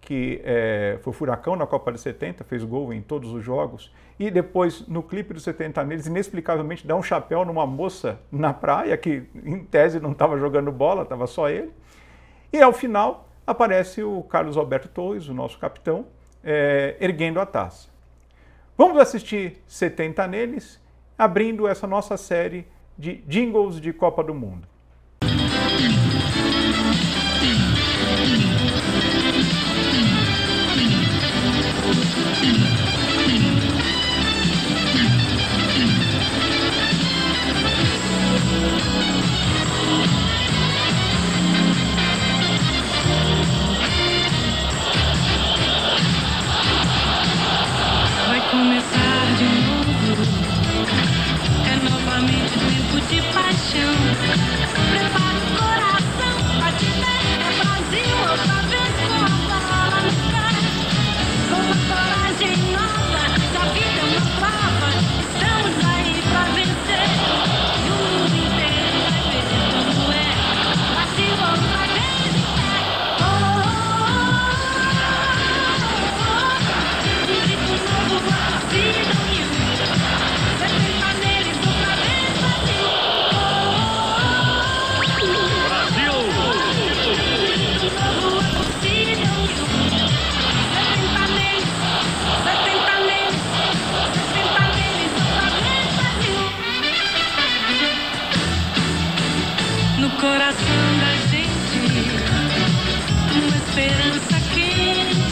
que 0.00 0.40
é, 0.44 0.98
foi 1.02 1.12
furacão 1.12 1.56
na 1.56 1.66
Copa 1.66 1.90
de 1.90 1.98
70, 1.98 2.44
fez 2.44 2.62
gol 2.62 2.92
em 2.92 3.00
todos 3.00 3.32
os 3.32 3.42
jogos, 3.42 3.92
e 4.18 4.30
depois 4.30 4.86
no 4.86 5.02
clipe 5.02 5.34
dos 5.34 5.42
70 5.42 5.82
neles, 5.84 6.06
inexplicavelmente 6.06 6.86
dá 6.86 6.94
um 6.94 7.02
chapéu 7.02 7.44
numa 7.44 7.66
moça 7.66 8.20
na 8.30 8.52
praia, 8.52 8.96
que 8.96 9.24
em 9.44 9.64
tese 9.64 9.98
não 9.98 10.12
estava 10.12 10.38
jogando 10.38 10.70
bola, 10.70 11.02
estava 11.02 11.26
só 11.26 11.48
ele. 11.48 11.72
E 12.52 12.62
ao 12.62 12.72
final 12.72 13.28
aparece 13.46 14.02
o 14.02 14.22
Carlos 14.22 14.56
Alberto 14.56 14.88
Torres, 14.88 15.28
o 15.28 15.34
nosso 15.34 15.58
capitão, 15.58 16.06
é, 16.44 16.96
erguendo 17.00 17.40
a 17.40 17.46
taça. 17.46 17.88
Vamos 18.78 18.98
assistir 18.98 19.62
70 19.66 20.26
neles, 20.26 20.80
abrindo 21.18 21.66
essa 21.66 21.86
nossa 21.86 22.16
série 22.16 22.66
de 22.98 23.22
jingles 23.28 23.80
de 23.80 23.92
Copa 23.92 24.22
do 24.22 24.34
Mundo. 24.34 24.66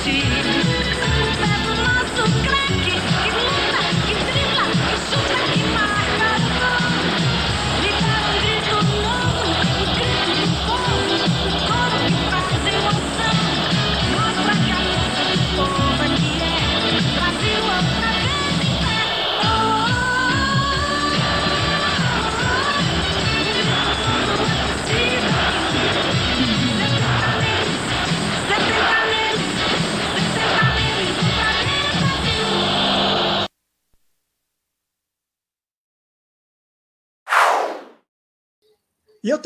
E 0.07 0.23
eu 0.39 0.54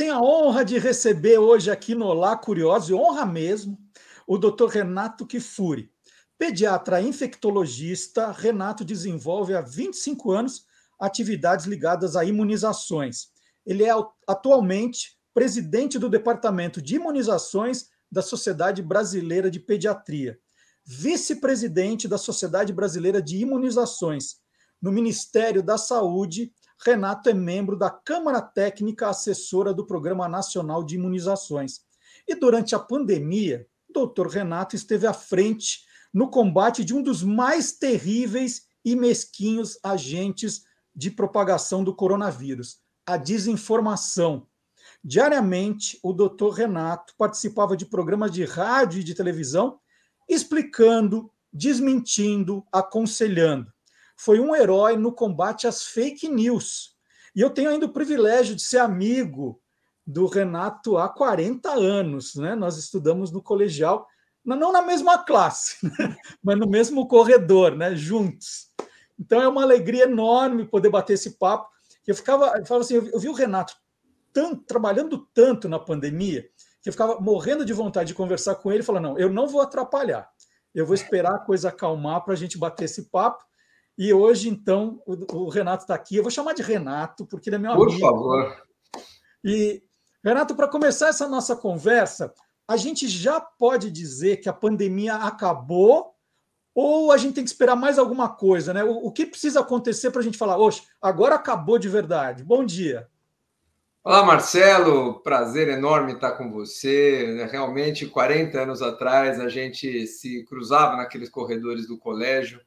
tenho 0.08 0.14
a 0.14 0.22
honra 0.22 0.64
de 0.64 0.78
receber 0.78 1.36
hoje 1.36 1.70
aqui 1.70 1.94
no 1.94 2.06
Olá 2.06 2.34
Curioso, 2.34 2.90
e 2.90 2.94
honra 2.94 3.26
mesmo, 3.26 3.78
o 4.26 4.38
Dr. 4.38 4.66
Renato 4.66 5.26
Kifuri. 5.26 5.92
Pediatra 6.38 7.02
infectologista, 7.02 8.32
Renato 8.32 8.86
desenvolve 8.86 9.54
há 9.54 9.60
25 9.60 10.30
anos 10.30 10.64
atividades 10.98 11.66
ligadas 11.66 12.16
a 12.16 12.24
imunizações. 12.24 13.26
Ele 13.66 13.84
é 13.84 13.90
atualmente 14.26 15.18
presidente 15.34 15.98
do 15.98 16.08
Departamento 16.08 16.80
de 16.80 16.96
Imunizações 16.96 17.88
da 18.10 18.22
Sociedade 18.22 18.82
Brasileira 18.82 19.50
de 19.50 19.60
Pediatria, 19.60 20.38
vice-presidente 20.86 22.08
da 22.08 22.16
Sociedade 22.16 22.72
Brasileira 22.72 23.20
de 23.20 23.36
Imunizações, 23.36 24.36
no 24.80 24.90
Ministério 24.90 25.62
da 25.62 25.76
Saúde 25.76 26.50
Renato 26.84 27.28
é 27.28 27.34
membro 27.34 27.76
da 27.76 27.90
Câmara 27.90 28.40
Técnica 28.40 29.08
Assessora 29.08 29.74
do 29.74 29.84
Programa 29.84 30.28
Nacional 30.28 30.84
de 30.84 30.94
Imunizações. 30.94 31.80
E 32.26 32.36
durante 32.36 32.74
a 32.74 32.78
pandemia, 32.78 33.66
o 33.88 33.92
doutor 33.92 34.28
Renato 34.28 34.76
esteve 34.76 35.06
à 35.06 35.12
frente 35.12 35.80
no 36.14 36.30
combate 36.30 36.84
de 36.84 36.94
um 36.94 37.02
dos 37.02 37.22
mais 37.22 37.72
terríveis 37.72 38.66
e 38.84 38.94
mesquinhos 38.94 39.78
agentes 39.82 40.62
de 40.94 41.10
propagação 41.10 41.82
do 41.82 41.94
coronavírus, 41.94 42.78
a 43.04 43.16
desinformação. 43.16 44.46
Diariamente, 45.02 45.98
o 46.02 46.12
doutor 46.12 46.50
Renato 46.50 47.12
participava 47.18 47.76
de 47.76 47.86
programas 47.86 48.30
de 48.30 48.44
rádio 48.44 49.00
e 49.00 49.04
de 49.04 49.14
televisão 49.14 49.80
explicando, 50.28 51.30
desmentindo, 51.52 52.64
aconselhando 52.72 53.72
foi 54.18 54.40
um 54.40 54.54
herói 54.54 54.96
no 54.96 55.12
combate 55.12 55.68
às 55.68 55.84
fake 55.84 56.28
news. 56.28 56.96
E 57.36 57.40
eu 57.40 57.50
tenho 57.50 57.70
ainda 57.70 57.86
o 57.86 57.92
privilégio 57.92 58.56
de 58.56 58.62
ser 58.62 58.78
amigo 58.78 59.62
do 60.04 60.26
Renato 60.26 60.98
há 60.98 61.08
40 61.08 61.70
anos. 61.70 62.34
Né? 62.34 62.56
Nós 62.56 62.76
estudamos 62.76 63.30
no 63.30 63.40
colegial, 63.40 64.08
não 64.44 64.72
na 64.72 64.82
mesma 64.82 65.18
classe, 65.18 65.76
né? 65.98 66.16
mas 66.42 66.58
no 66.58 66.68
mesmo 66.68 67.06
corredor, 67.06 67.76
né? 67.76 67.94
juntos. 67.94 68.68
Então 69.16 69.40
é 69.40 69.46
uma 69.46 69.62
alegria 69.62 70.04
enorme 70.04 70.66
poder 70.66 70.90
bater 70.90 71.12
esse 71.12 71.38
papo. 71.38 71.70
Eu 72.04 72.14
ficava, 72.14 72.46
eu 72.58 72.66
falava 72.66 72.84
assim, 72.84 72.94
eu 72.94 73.20
vi 73.20 73.28
o 73.28 73.34
Renato 73.34 73.76
tanto, 74.32 74.64
trabalhando 74.64 75.28
tanto 75.32 75.68
na 75.68 75.78
pandemia 75.78 76.48
que 76.82 76.88
eu 76.88 76.92
ficava 76.92 77.20
morrendo 77.20 77.64
de 77.64 77.72
vontade 77.72 78.08
de 78.08 78.14
conversar 78.14 78.56
com 78.56 78.72
ele. 78.72 78.82
Falando, 78.82 79.10
não, 79.10 79.18
eu 79.18 79.30
não 79.30 79.46
vou 79.46 79.60
atrapalhar. 79.60 80.28
Eu 80.74 80.86
vou 80.86 80.94
esperar 80.94 81.34
a 81.34 81.38
coisa 81.38 81.68
acalmar 81.68 82.24
para 82.24 82.32
a 82.32 82.36
gente 82.36 82.58
bater 82.58 82.86
esse 82.86 83.10
papo. 83.10 83.44
E 83.98 84.14
hoje, 84.14 84.48
então, 84.48 85.02
o, 85.04 85.46
o 85.46 85.48
Renato 85.48 85.82
está 85.82 85.94
aqui. 85.96 86.14
Eu 86.14 86.22
vou 86.22 86.30
chamar 86.30 86.52
de 86.52 86.62
Renato, 86.62 87.26
porque 87.26 87.48
ele 87.48 87.56
é 87.56 87.58
meu 87.58 87.74
Por 87.74 87.88
amigo. 87.88 88.00
Por 88.00 88.06
favor. 88.06 88.62
E, 89.44 89.82
Renato, 90.24 90.54
para 90.54 90.68
começar 90.68 91.08
essa 91.08 91.26
nossa 91.26 91.56
conversa, 91.56 92.32
a 92.68 92.76
gente 92.76 93.08
já 93.08 93.40
pode 93.40 93.90
dizer 93.90 94.36
que 94.36 94.48
a 94.48 94.52
pandemia 94.52 95.16
acabou 95.16 96.14
ou 96.72 97.10
a 97.10 97.16
gente 97.16 97.34
tem 97.34 97.42
que 97.42 97.50
esperar 97.50 97.74
mais 97.74 97.98
alguma 97.98 98.28
coisa, 98.28 98.72
né? 98.72 98.84
O, 98.84 99.06
o 99.06 99.10
que 99.10 99.26
precisa 99.26 99.60
acontecer 99.60 100.12
para 100.12 100.20
a 100.20 100.24
gente 100.24 100.38
falar, 100.38 100.56
oxe, 100.58 100.82
agora 101.02 101.34
acabou 101.34 101.76
de 101.76 101.88
verdade. 101.88 102.44
Bom 102.44 102.64
dia. 102.64 103.08
Olá, 104.04 104.22
Marcelo. 104.22 105.20
Prazer 105.24 105.66
enorme 105.66 106.12
estar 106.12 106.32
com 106.32 106.52
você. 106.52 107.48
Realmente, 107.50 108.06
40 108.06 108.60
anos 108.60 108.80
atrás, 108.80 109.40
a 109.40 109.48
gente 109.48 110.06
se 110.06 110.44
cruzava 110.44 110.96
naqueles 110.96 111.28
corredores 111.28 111.88
do 111.88 111.98
colégio 111.98 112.60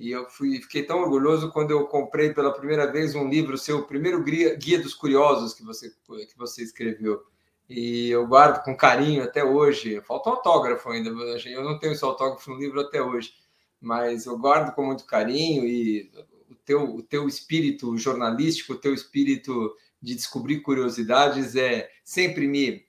E 0.00 0.12
eu 0.12 0.26
fui, 0.30 0.58
fiquei 0.62 0.82
tão 0.82 1.02
orgulhoso 1.02 1.52
quando 1.52 1.72
eu 1.72 1.86
comprei 1.86 2.32
pela 2.32 2.54
primeira 2.54 2.90
vez 2.90 3.14
um 3.14 3.28
livro, 3.28 3.58
seu 3.58 3.84
primeiro 3.84 4.24
guia 4.24 4.78
dos 4.78 4.94
curiosos 4.94 5.52
que 5.52 5.62
você, 5.62 5.90
que 5.90 6.38
você 6.38 6.62
escreveu. 6.62 7.22
E 7.68 8.08
eu 8.08 8.26
guardo 8.26 8.64
com 8.64 8.74
carinho 8.74 9.22
até 9.22 9.44
hoje. 9.44 10.00
Falta 10.00 10.30
um 10.30 10.32
autógrafo 10.32 10.88
ainda, 10.88 11.10
eu 11.10 11.62
não 11.62 11.78
tenho 11.78 11.92
esse 11.92 12.02
autógrafo 12.02 12.50
no 12.50 12.56
livro 12.56 12.80
até 12.80 13.02
hoje, 13.02 13.34
mas 13.78 14.24
eu 14.24 14.38
guardo 14.38 14.74
com 14.74 14.86
muito 14.86 15.04
carinho 15.04 15.66
e 15.66 16.10
o 16.48 16.54
teu, 16.54 16.94
o 16.94 17.02
teu 17.02 17.28
espírito 17.28 17.94
jornalístico, 17.98 18.72
o 18.72 18.78
teu 18.78 18.94
espírito 18.94 19.76
de 20.00 20.14
descobrir 20.14 20.60
curiosidades 20.60 21.56
é 21.56 21.90
sempre 22.02 22.48
me 22.48 22.86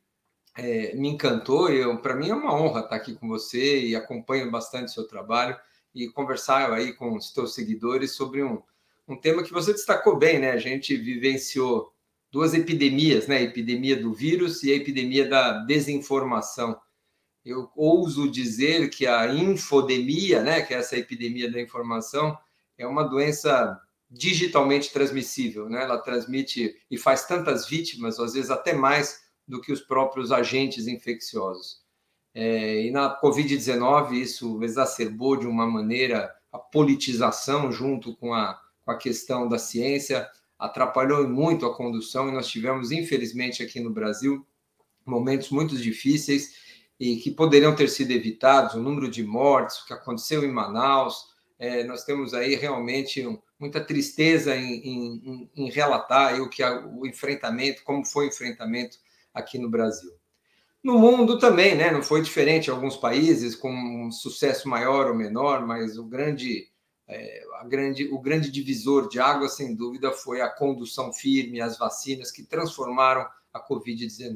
é, 0.55 0.95
me 0.95 1.09
encantou. 1.09 1.67
Para 1.97 2.15
mim 2.15 2.29
é 2.29 2.33
uma 2.33 2.55
honra 2.55 2.79
estar 2.79 2.95
aqui 2.95 3.15
com 3.15 3.27
você 3.27 3.81
e 3.81 3.97
acompanho 3.97 4.49
bastante 4.49 4.85
o 4.85 4.93
seu 4.93 5.05
trabalho 5.05 5.57
e 5.93 6.07
conversar 6.09 6.71
aí 6.71 6.93
com 6.93 7.15
os 7.15 7.31
teus 7.31 7.53
seguidores 7.53 8.11
sobre 8.11 8.43
um, 8.43 8.61
um 9.07 9.15
tema 9.15 9.43
que 9.43 9.51
você 9.51 9.73
destacou 9.73 10.17
bem, 10.17 10.39
né? 10.39 10.51
A 10.51 10.57
gente 10.57 10.95
vivenciou 10.95 11.93
duas 12.31 12.53
epidemias, 12.53 13.27
né? 13.27 13.37
A 13.37 13.41
epidemia 13.41 13.95
do 13.95 14.13
vírus 14.13 14.63
e 14.63 14.71
a 14.71 14.75
epidemia 14.75 15.27
da 15.27 15.59
desinformação. 15.65 16.79
Eu 17.43 17.69
ouso 17.75 18.29
dizer 18.29 18.89
que 18.89 19.07
a 19.07 19.33
infodemia, 19.33 20.43
né, 20.43 20.61
que 20.61 20.73
é 20.73 20.77
essa 20.77 20.95
epidemia 20.95 21.51
da 21.51 21.59
informação, 21.59 22.37
é 22.77 22.85
uma 22.85 23.03
doença 23.03 23.79
digitalmente 24.09 24.91
transmissível, 24.91 25.69
né? 25.69 25.83
Ela 25.83 25.97
transmite 25.97 26.75
e 26.89 26.97
faz 26.97 27.25
tantas 27.25 27.67
vítimas, 27.67 28.19
às 28.19 28.33
vezes 28.33 28.51
até 28.51 28.73
mais 28.73 29.21
do 29.47 29.59
que 29.59 29.71
os 29.71 29.81
próprios 29.81 30.31
agentes 30.31 30.87
infecciosos. 30.87 31.80
É, 32.33 32.85
e 32.85 32.91
na 32.91 33.19
Covid-19 33.19 34.13
isso 34.13 34.63
exacerbou 34.63 35.35
de 35.35 35.45
uma 35.45 35.67
maneira 35.67 36.33
a 36.51 36.57
politização 36.57 37.71
junto 37.71 38.15
com 38.15 38.33
a, 38.33 38.59
com 38.83 38.91
a 38.91 38.97
questão 38.97 39.47
da 39.47 39.57
ciência, 39.57 40.29
atrapalhou 40.57 41.27
muito 41.27 41.65
a 41.65 41.75
condução 41.75 42.29
e 42.29 42.31
nós 42.31 42.47
tivemos, 42.47 42.91
infelizmente, 42.91 43.63
aqui 43.63 43.79
no 43.79 43.89
Brasil, 43.89 44.45
momentos 45.05 45.49
muito 45.49 45.75
difíceis 45.75 46.55
e 46.99 47.17
que 47.17 47.31
poderiam 47.31 47.75
ter 47.75 47.87
sido 47.87 48.11
evitados, 48.11 48.75
o 48.75 48.79
número 48.79 49.09
de 49.09 49.23
mortes, 49.23 49.77
o 49.77 49.87
que 49.87 49.93
aconteceu 49.93 50.43
em 50.43 50.51
Manaus, 50.51 51.31
é, 51.57 51.83
nós 51.83 52.03
temos 52.03 52.33
aí 52.33 52.55
realmente 52.55 53.25
um, 53.25 53.39
muita 53.59 53.83
tristeza 53.83 54.55
em, 54.55 54.73
em, 54.83 55.49
em 55.55 55.69
relatar 55.69 56.39
o 56.41 56.49
que 56.49 56.61
a, 56.61 56.85
o 56.87 57.05
enfrentamento, 57.05 57.83
como 57.83 58.05
foi 58.05 58.25
o 58.25 58.29
enfrentamento 58.29 58.97
aqui 59.33 59.57
no 59.57 59.69
Brasil. 59.69 60.11
No 60.83 60.97
mundo 60.97 61.37
também, 61.37 61.75
né? 61.75 61.91
Não 61.91 62.01
foi 62.01 62.21
diferente 62.21 62.67
em 62.67 62.71
alguns 62.71 62.97
países 62.97 63.55
com 63.55 63.71
um 63.71 64.11
sucesso 64.11 64.67
maior 64.67 65.07
ou 65.07 65.15
menor, 65.15 65.65
mas 65.65 65.97
o 65.97 66.03
grande, 66.03 66.71
é, 67.07 67.43
a 67.59 67.65
grande, 67.65 68.07
o 68.11 68.19
grande 68.19 68.49
divisor 68.49 69.07
de 69.07 69.19
água, 69.19 69.47
sem 69.47 69.75
dúvida, 69.75 70.11
foi 70.11 70.41
a 70.41 70.49
condução 70.49 71.13
firme, 71.13 71.61
as 71.61 71.77
vacinas 71.77 72.31
que 72.31 72.43
transformaram 72.43 73.27
a 73.53 73.59
Covid-19. 73.67 74.35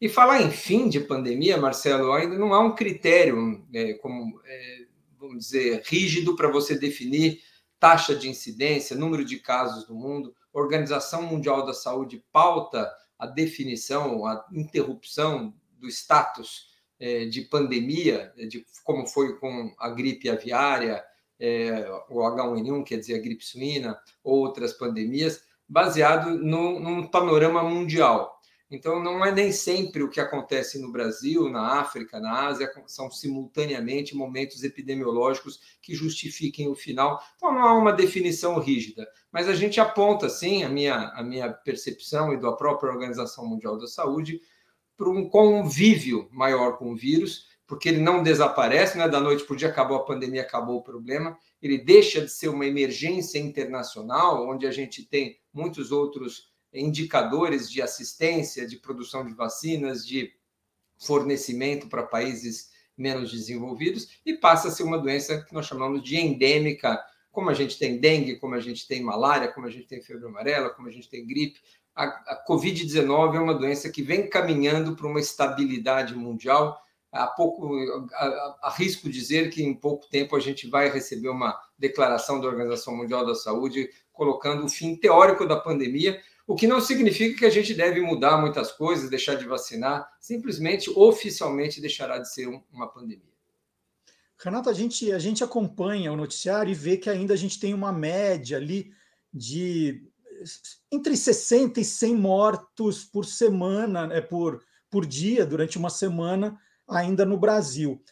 E 0.00 0.08
falar 0.08 0.42
em 0.42 0.50
fim 0.50 0.88
de 0.88 0.98
pandemia, 0.98 1.56
Marcelo, 1.56 2.12
ainda 2.12 2.36
não 2.36 2.52
há 2.52 2.58
um 2.58 2.74
critério, 2.74 3.64
é, 3.72 3.92
como 3.94 4.40
é, 4.44 4.78
vamos 5.16 5.44
dizer, 5.44 5.82
rígido 5.86 6.34
para 6.34 6.50
você 6.50 6.76
definir 6.76 7.40
taxa 7.78 8.14
de 8.14 8.28
incidência, 8.28 8.96
número 8.96 9.24
de 9.24 9.38
casos 9.38 9.86
do 9.86 9.94
mundo. 9.94 10.34
A 10.52 10.58
Organização 10.58 11.22
Mundial 11.22 11.64
da 11.64 11.72
Saúde 11.72 12.24
pauta 12.32 12.90
a 13.22 13.26
definição, 13.26 14.26
a 14.26 14.44
interrupção 14.52 15.54
do 15.78 15.86
status 15.86 16.72
é, 16.98 17.24
de 17.26 17.42
pandemia, 17.42 18.32
de 18.36 18.66
como 18.82 19.06
foi 19.06 19.38
com 19.38 19.72
a 19.78 19.90
gripe 19.90 20.28
aviária, 20.28 21.04
é, 21.38 21.88
o 22.10 22.18
H1N1, 22.18 22.82
quer 22.84 22.98
dizer, 22.98 23.14
a 23.14 23.22
gripe 23.22 23.44
suína, 23.44 23.96
outras 24.24 24.72
pandemias, 24.72 25.44
baseado 25.68 26.30
no, 26.36 26.80
num 26.80 27.06
panorama 27.06 27.62
mundial. 27.62 28.40
Então, 28.72 29.02
não 29.02 29.22
é 29.22 29.30
nem 29.30 29.52
sempre 29.52 30.02
o 30.02 30.08
que 30.08 30.18
acontece 30.18 30.80
no 30.80 30.90
Brasil, 30.90 31.46
na 31.50 31.78
África, 31.78 32.18
na 32.18 32.46
Ásia, 32.46 32.72
são 32.86 33.10
simultaneamente 33.10 34.16
momentos 34.16 34.64
epidemiológicos 34.64 35.60
que 35.82 35.94
justifiquem 35.94 36.68
o 36.68 36.74
final. 36.74 37.22
Então, 37.36 37.52
não 37.52 37.60
há 37.60 37.74
uma 37.74 37.92
definição 37.92 38.58
rígida, 38.58 39.06
mas 39.30 39.46
a 39.46 39.54
gente 39.54 39.78
aponta, 39.78 40.30
sim, 40.30 40.64
a 40.64 40.70
minha, 40.70 41.10
a 41.10 41.22
minha 41.22 41.52
percepção 41.52 42.32
e 42.32 42.40
da 42.40 42.50
própria 42.52 42.90
Organização 42.90 43.46
Mundial 43.46 43.76
da 43.76 43.86
Saúde, 43.86 44.40
para 44.96 45.10
um 45.10 45.28
convívio 45.28 46.26
maior 46.32 46.78
com 46.78 46.92
o 46.92 46.96
vírus, 46.96 47.48
porque 47.66 47.90
ele 47.90 48.00
não 48.00 48.22
desaparece, 48.22 48.96
não 48.96 49.04
é 49.04 49.08
da 49.08 49.20
noite 49.20 49.44
para 49.44 49.52
o 49.52 49.56
dia, 49.56 49.68
acabou 49.68 49.98
a 49.98 50.04
pandemia, 50.04 50.40
acabou 50.40 50.78
o 50.78 50.82
problema, 50.82 51.36
ele 51.60 51.76
deixa 51.76 52.22
de 52.22 52.30
ser 52.30 52.48
uma 52.48 52.64
emergência 52.64 53.38
internacional, 53.38 54.48
onde 54.48 54.66
a 54.66 54.70
gente 54.70 55.04
tem 55.04 55.38
muitos 55.52 55.92
outros 55.92 56.51
indicadores 56.72 57.70
de 57.70 57.82
assistência, 57.82 58.66
de 58.66 58.76
produção 58.76 59.24
de 59.24 59.34
vacinas, 59.34 60.06
de 60.06 60.32
fornecimento 60.98 61.88
para 61.88 62.02
países 62.02 62.70
menos 62.96 63.30
desenvolvidos 63.30 64.20
e 64.24 64.34
passa 64.34 64.68
a 64.68 64.70
ser 64.70 64.82
uma 64.82 64.98
doença 64.98 65.42
que 65.42 65.52
nós 65.52 65.66
chamamos 65.66 66.02
de 66.02 66.16
endêmica, 66.16 67.02
como 67.30 67.50
a 67.50 67.54
gente 67.54 67.78
tem 67.78 67.98
dengue, 67.98 68.36
como 68.36 68.54
a 68.54 68.60
gente 68.60 68.86
tem 68.86 69.02
malária, 69.02 69.48
como 69.48 69.66
a 69.66 69.70
gente 69.70 69.86
tem 69.86 70.02
febre 70.02 70.26
amarela, 70.26 70.70
como 70.70 70.88
a 70.88 70.90
gente 70.90 71.08
tem 71.08 71.26
gripe. 71.26 71.58
A, 71.94 72.04
a 72.04 72.44
Covid-19 72.48 73.34
é 73.34 73.40
uma 73.40 73.54
doença 73.54 73.90
que 73.90 74.02
vem 74.02 74.28
caminhando 74.28 74.94
para 74.94 75.06
uma 75.06 75.20
estabilidade 75.20 76.14
mundial. 76.14 76.78
Há 77.10 77.26
pouco 77.26 77.76
arrisco 78.62 79.10
dizer 79.10 79.50
que 79.50 79.62
em 79.62 79.74
pouco 79.74 80.08
tempo 80.08 80.34
a 80.34 80.40
gente 80.40 80.66
vai 80.66 80.90
receber 80.90 81.28
uma 81.28 81.58
declaração 81.78 82.40
da 82.40 82.48
Organização 82.48 82.96
Mundial 82.96 83.26
da 83.26 83.34
Saúde 83.34 83.90
colocando 84.12 84.64
o 84.64 84.68
fim 84.68 84.96
teórico 84.96 85.46
da 85.46 85.56
pandemia 85.56 86.20
o 86.46 86.54
que 86.54 86.66
não 86.66 86.80
significa 86.80 87.38
que 87.38 87.46
a 87.46 87.50
gente 87.50 87.74
deve 87.74 88.00
mudar 88.00 88.40
muitas 88.40 88.72
coisas, 88.72 89.10
deixar 89.10 89.36
de 89.36 89.46
vacinar, 89.46 90.10
simplesmente 90.20 90.90
oficialmente 90.90 91.80
deixará 91.80 92.18
de 92.18 92.32
ser 92.32 92.48
uma 92.72 92.88
pandemia. 92.88 93.32
Renato, 94.38 94.68
a 94.68 94.72
gente, 94.72 95.12
a 95.12 95.18
gente 95.20 95.44
acompanha 95.44 96.12
o 96.12 96.16
noticiário 96.16 96.72
e 96.72 96.74
vê 96.74 96.96
que 96.96 97.08
ainda 97.08 97.32
a 97.32 97.36
gente 97.36 97.60
tem 97.60 97.72
uma 97.72 97.92
média 97.92 98.56
ali 98.56 98.92
de 99.32 100.02
entre 100.90 101.16
60 101.16 101.80
e 101.80 101.84
100 101.84 102.16
mortos 102.16 103.04
por 103.04 103.24
semana, 103.24 104.08
né, 104.08 104.20
por, 104.20 104.60
por 104.90 105.06
dia, 105.06 105.46
durante 105.46 105.78
uma 105.78 105.90
semana, 105.90 106.58
ainda 106.88 107.24
no 107.24 107.36
Brasil. 107.36 108.02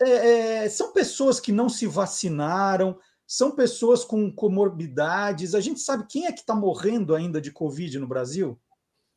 É, 0.00 0.64
é, 0.64 0.68
são 0.68 0.92
pessoas 0.92 1.40
que 1.40 1.50
não 1.50 1.68
se 1.68 1.86
vacinaram, 1.86 2.98
são 3.26 3.50
pessoas 3.52 4.04
com 4.04 4.30
comorbidades. 4.30 5.54
A 5.54 5.60
gente 5.60 5.80
sabe 5.80 6.06
quem 6.08 6.26
é 6.26 6.32
que 6.32 6.40
está 6.40 6.54
morrendo 6.54 7.14
ainda 7.14 7.40
de 7.40 7.50
Covid 7.50 7.98
no 7.98 8.06
Brasil? 8.06 8.58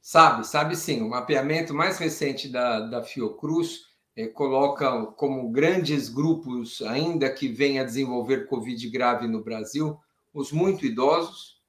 Sabe, 0.02 0.48
sabe 0.48 0.76
sim. 0.76 1.02
O 1.02 1.10
mapeamento 1.10 1.74
mais 1.74 1.98
recente 1.98 2.48
da, 2.48 2.80
da 2.80 3.04
Fiocruz 3.04 3.82
é, 4.16 4.28
coloca 4.28 5.06
como 5.18 5.50
grandes 5.50 6.10
grupos 6.10 6.82
ainda 6.82 7.30
que 7.30 7.48
vêm 7.48 7.80
a 7.80 7.84
desenvolver 7.84 8.48
Covid 8.48 8.90
grave 8.90 9.28
no 9.28 9.44
Brasil 9.44 10.00
os 10.34 10.52
muito 10.52 10.86
idosos, 10.86 11.60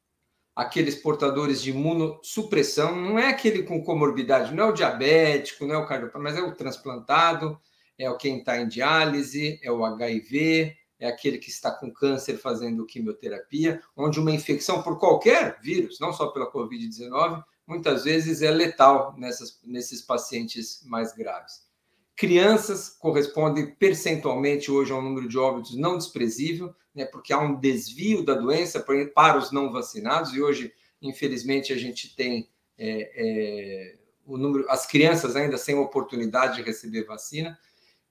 aqueles 0.55 0.95
portadores 0.95 1.63
de 1.63 1.71
imunossupressão, 1.71 2.95
não 2.95 3.19
é 3.19 3.29
aquele 3.29 3.63
com 3.63 3.83
comorbidade, 3.83 4.55
não 4.55 4.65
é 4.65 4.67
o 4.69 4.75
diabético, 4.75 5.67
não 5.67 5.77
é 5.77 5.79
o 5.79 5.87
cardiopata, 5.87 6.23
mas 6.23 6.37
é 6.37 6.43
o 6.43 6.55
transplantado, 6.55 7.59
é 7.99 8.11
o 8.11 8.17
quem 8.17 8.39
está 8.39 8.61
em 8.61 8.69
diálise, 8.69 9.59
é 9.63 9.71
o 9.71 9.85
HIV, 9.85 10.77
é 11.01 11.09
aquele 11.09 11.39
que 11.39 11.49
está 11.49 11.71
com 11.71 11.91
câncer 11.91 12.37
fazendo 12.37 12.87
quimioterapia, 12.87 13.83
onde 13.97 14.21
uma 14.21 14.31
infecção 14.31 14.83
por 14.83 14.99
qualquer 14.99 15.59
vírus, 15.61 15.99
não 15.99 16.13
só 16.13 16.29
pela 16.29 16.53
Covid-19, 16.53 17.43
muitas 17.67 18.05
vezes 18.05 18.43
é 18.43 18.51
letal 18.51 19.15
nessas, 19.17 19.59
nesses 19.65 20.03
pacientes 20.03 20.85
mais 20.85 21.13
graves. 21.15 21.69
Crianças 22.15 22.91
correspondem 22.91 23.75
percentualmente 23.75 24.71
hoje 24.71 24.93
a 24.93 24.97
um 24.97 25.03
número 25.03 25.27
de 25.27 25.39
óbitos 25.39 25.75
não 25.75 25.97
desprezível, 25.97 26.75
né, 26.95 27.07
porque 27.07 27.33
há 27.33 27.39
um 27.39 27.59
desvio 27.59 28.23
da 28.23 28.35
doença 28.35 28.85
para 29.15 29.39
os 29.39 29.51
não 29.51 29.73
vacinados, 29.73 30.35
e 30.35 30.43
hoje, 30.43 30.73
infelizmente, 31.01 31.73
a 31.73 31.79
gente 31.79 32.15
tem 32.15 32.51
é, 32.77 33.13
é, 33.15 33.97
o 34.27 34.37
número, 34.37 34.67
as 34.69 34.87
crianças 34.87 35.35
ainda 35.35 35.57
sem 35.57 35.75
oportunidade 35.75 36.57
de 36.57 36.63
receber 36.63 37.05
vacina. 37.05 37.59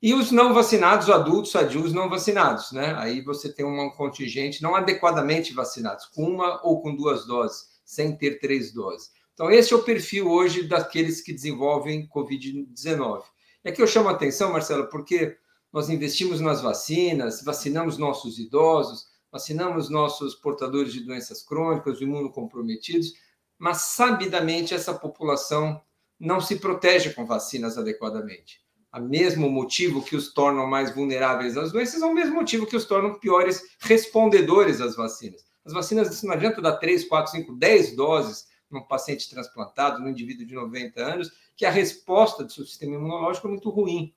E 0.01 0.13
os 0.13 0.31
não 0.31 0.53
vacinados, 0.53 1.09
adultos, 1.09 1.51
sadios 1.51 1.91
não 1.91 2.09
vacinados, 2.09 2.71
né? 2.71 2.95
Aí 2.97 3.19
você 3.19 3.51
tem 3.51 3.65
um 3.65 3.89
contingente 3.89 4.63
não 4.63 4.73
adequadamente 4.73 5.53
vacinados, 5.53 6.05
com 6.05 6.23
uma 6.23 6.65
ou 6.65 6.81
com 6.81 6.95
duas 6.95 7.27
doses, 7.27 7.81
sem 7.83 8.15
ter 8.15 8.39
três 8.39 8.71
doses. 8.71 9.11
Então, 9.33 9.51
esse 9.51 9.73
é 9.73 9.75
o 9.75 9.83
perfil 9.83 10.29
hoje 10.29 10.63
daqueles 10.63 11.19
que 11.19 11.33
desenvolvem 11.33 12.07
Covid-19. 12.07 13.23
É 13.61 13.73
que 13.73 13.81
eu 13.81 13.87
chamo 13.87 14.07
a 14.07 14.13
atenção, 14.13 14.53
Marcelo, 14.53 14.87
porque 14.87 15.35
nós 15.71 15.89
investimos 15.89 16.39
nas 16.39 16.61
vacinas, 16.61 17.43
vacinamos 17.43 17.97
nossos 17.97 18.39
idosos, 18.39 19.05
vacinamos 19.29 19.89
nossos 19.89 20.33
portadores 20.33 20.93
de 20.93 21.01
doenças 21.01 21.43
crônicas, 21.43 21.99
imunocomprometidos, 21.99 23.15
mas 23.57 23.81
sabidamente 23.81 24.73
essa 24.73 24.93
população 24.93 25.81
não 26.17 26.39
se 26.39 26.55
protege 26.55 27.13
com 27.13 27.25
vacinas 27.25 27.77
adequadamente 27.77 28.61
o 28.93 28.99
mesmo 28.99 29.49
motivo 29.49 30.03
que 30.03 30.15
os 30.15 30.33
tornam 30.33 30.65
mais 30.65 30.93
vulneráveis 30.93 31.55
às 31.57 31.71
doenças, 31.71 32.01
é 32.01 32.05
o 32.05 32.13
mesmo 32.13 32.35
motivo 32.35 32.65
que 32.65 32.75
os 32.75 32.85
tornam 32.85 33.19
piores 33.19 33.61
respondedores 33.79 34.81
às 34.81 34.95
vacinas. 34.95 35.45
As 35.63 35.73
vacinas 35.73 36.23
não 36.23 36.33
adianta 36.33 36.61
dar 36.61 36.77
3, 36.77 37.07
4, 37.07 37.31
5, 37.31 37.53
10 37.55 37.95
doses 37.95 38.47
num 38.69 38.81
paciente 38.81 39.29
transplantado, 39.29 39.99
num 39.99 40.09
indivíduo 40.09 40.45
de 40.45 40.53
90 40.53 41.01
anos, 41.01 41.31
que 41.55 41.65
a 41.65 41.71
resposta 41.71 42.43
do 42.43 42.51
seu 42.51 42.65
sistema 42.65 42.95
imunológico 42.95 43.47
é 43.47 43.51
muito 43.51 43.69
ruim. 43.69 44.13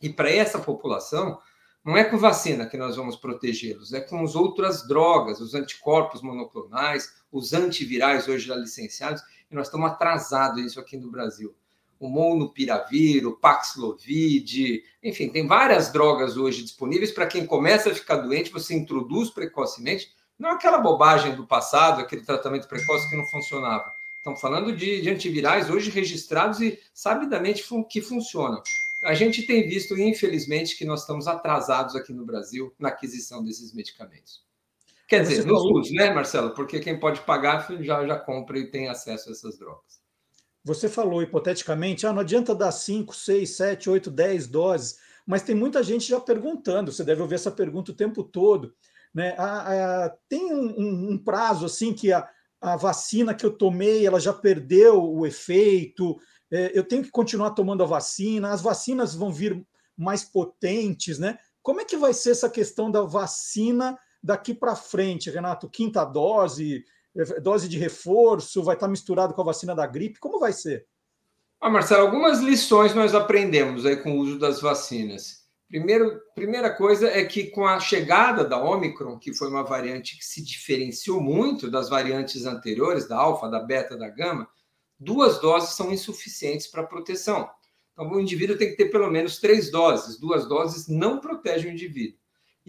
E 0.00 0.08
para 0.08 0.30
essa 0.30 0.58
população, 0.58 1.38
não 1.84 1.96
é 1.96 2.04
com 2.04 2.18
vacina 2.18 2.66
que 2.66 2.76
nós 2.76 2.96
vamos 2.96 3.16
protegê-los, 3.16 3.92
é 3.92 4.00
com 4.00 4.22
as 4.22 4.34
outras 4.34 4.86
drogas, 4.86 5.40
os 5.40 5.54
anticorpos 5.54 6.22
monoclonais, 6.22 7.14
os 7.32 7.52
antivirais 7.52 8.28
hoje 8.28 8.46
já 8.46 8.56
licenciados, 8.56 9.22
e 9.50 9.54
nós 9.54 9.66
estamos 9.66 9.90
atrasados 9.90 10.62
isso 10.62 10.80
aqui 10.80 10.96
no 10.96 11.10
Brasil. 11.10 11.54
O 12.00 12.08
monopiravir, 12.08 13.26
o 13.26 13.36
Paxlovid, 13.36 14.82
enfim, 15.02 15.28
tem 15.28 15.46
várias 15.46 15.92
drogas 15.92 16.36
hoje 16.36 16.62
disponíveis 16.62 17.12
para 17.12 17.26
quem 17.26 17.46
começa 17.46 17.90
a 17.90 17.94
ficar 17.94 18.16
doente, 18.16 18.50
você 18.50 18.74
introduz 18.74 19.30
precocemente, 19.30 20.10
não 20.38 20.50
aquela 20.50 20.78
bobagem 20.78 21.36
do 21.36 21.46
passado, 21.46 22.00
aquele 22.00 22.22
tratamento 22.22 22.66
precoce 22.66 23.08
que 23.08 23.16
não 23.16 23.26
funcionava. 23.26 23.92
Estamos 24.16 24.40
falando 24.40 24.74
de, 24.74 25.02
de 25.02 25.10
antivirais 25.10 25.70
hoje 25.70 25.90
registrados 25.90 26.60
e 26.60 26.78
sabidamente 26.92 27.64
que 27.88 28.00
funcionam. 28.00 28.62
A 29.02 29.14
gente 29.14 29.46
tem 29.46 29.66
visto, 29.66 29.98
infelizmente, 29.98 30.76
que 30.76 30.84
nós 30.84 31.00
estamos 31.00 31.26
atrasados 31.26 31.96
aqui 31.96 32.12
no 32.12 32.24
Brasil 32.24 32.72
na 32.78 32.88
aquisição 32.88 33.42
desses 33.42 33.72
medicamentos. 33.74 34.42
Quer 35.08 35.22
dizer, 35.22 35.44
nos 35.44 35.62
usos, 35.64 35.92
né, 35.92 36.12
Marcelo? 36.14 36.50
Porque 36.50 36.80
quem 36.80 37.00
pode 37.00 37.20
pagar 37.22 37.66
já, 37.80 38.06
já 38.06 38.18
compra 38.18 38.58
e 38.58 38.70
tem 38.70 38.88
acesso 38.88 39.28
a 39.28 39.32
essas 39.32 39.58
drogas. 39.58 39.99
Você 40.64 40.88
falou 40.88 41.22
hipoteticamente, 41.22 42.06
ah, 42.06 42.12
não 42.12 42.20
adianta 42.20 42.54
dar 42.54 42.72
5, 42.72 43.14
6, 43.14 43.56
7, 43.56 43.90
8, 43.90 44.10
10 44.10 44.46
doses, 44.46 44.98
mas 45.26 45.42
tem 45.42 45.54
muita 45.54 45.82
gente 45.82 46.08
já 46.08 46.20
perguntando, 46.20 46.92
você 46.92 47.04
deve 47.04 47.22
ouvir 47.22 47.36
essa 47.36 47.50
pergunta 47.50 47.92
o 47.92 47.96
tempo 47.96 48.22
todo. 48.22 48.74
Né? 49.14 49.34
Ah, 49.38 50.04
ah, 50.06 50.16
tem 50.28 50.52
um, 50.52 50.74
um, 50.78 51.12
um, 51.12 51.18
prazo 51.18 51.66
assim 51.66 51.92
que 51.92 52.12
a, 52.12 52.28
a 52.60 52.76
vacina 52.76 53.34
que 53.34 53.44
eu 53.44 53.50
tomei 53.50 54.06
ela 54.06 54.20
já 54.20 54.32
perdeu 54.32 55.02
o 55.02 55.26
efeito, 55.26 56.18
é, 56.50 56.76
eu 56.76 56.84
tenho 56.84 57.02
que 57.02 57.10
continuar 57.10 57.50
tomando 57.50 57.82
a 57.82 57.86
vacina, 57.86 58.50
as 58.50 58.60
vacinas 58.60 59.14
vão 59.14 59.32
vir 59.32 59.64
mais 59.96 60.24
potentes, 60.24 61.18
né? 61.18 61.38
Como 61.62 61.80
é 61.80 61.84
que 61.84 61.96
vai 61.96 62.12
ser 62.12 62.30
essa 62.30 62.48
questão 62.48 62.90
da 62.90 63.02
vacina 63.02 63.98
daqui 64.22 64.54
para 64.54 64.74
frente, 64.74 65.30
Renato? 65.30 65.68
Quinta 65.68 66.04
dose, 66.04 66.84
dose 67.42 67.68
de 67.68 67.78
reforço, 67.78 68.62
vai 68.62 68.74
estar 68.74 68.88
misturado 68.88 69.34
com 69.34 69.40
a 69.42 69.44
vacina 69.44 69.74
da 69.74 69.86
gripe? 69.86 70.20
Como 70.20 70.38
vai 70.38 70.52
ser? 70.52 70.86
Ah, 71.60 71.68
Marcelo, 71.68 72.02
algumas 72.02 72.40
lições 72.40 72.94
nós 72.94 73.14
aprendemos 73.14 73.84
aí 73.84 73.96
com 73.96 74.12
o 74.12 74.18
uso 74.18 74.38
das 74.38 74.60
vacinas. 74.60 75.40
Primeiro, 75.68 76.20
primeira 76.34 76.74
coisa 76.74 77.08
é 77.08 77.24
que 77.24 77.44
com 77.44 77.66
a 77.66 77.78
chegada 77.78 78.44
da 78.44 78.60
Omicron, 78.60 79.18
que 79.18 79.32
foi 79.32 79.48
uma 79.48 79.62
variante 79.62 80.18
que 80.18 80.24
se 80.24 80.42
diferenciou 80.42 81.20
muito 81.20 81.70
das 81.70 81.88
variantes 81.88 82.46
anteriores, 82.46 83.06
da 83.06 83.16
alfa, 83.16 83.48
da 83.48 83.60
beta, 83.60 83.96
da 83.96 84.08
gama, 84.08 84.48
duas 84.98 85.38
doses 85.38 85.76
são 85.76 85.92
insuficientes 85.92 86.66
para 86.66 86.82
proteção. 86.82 87.48
Então, 87.92 88.10
o 88.10 88.20
indivíduo 88.20 88.56
tem 88.56 88.70
que 88.70 88.76
ter 88.76 88.86
pelo 88.86 89.10
menos 89.10 89.38
três 89.38 89.70
doses. 89.70 90.18
Duas 90.18 90.48
doses 90.48 90.88
não 90.88 91.20
protegem 91.20 91.70
o 91.70 91.74
indivíduo. 91.74 92.18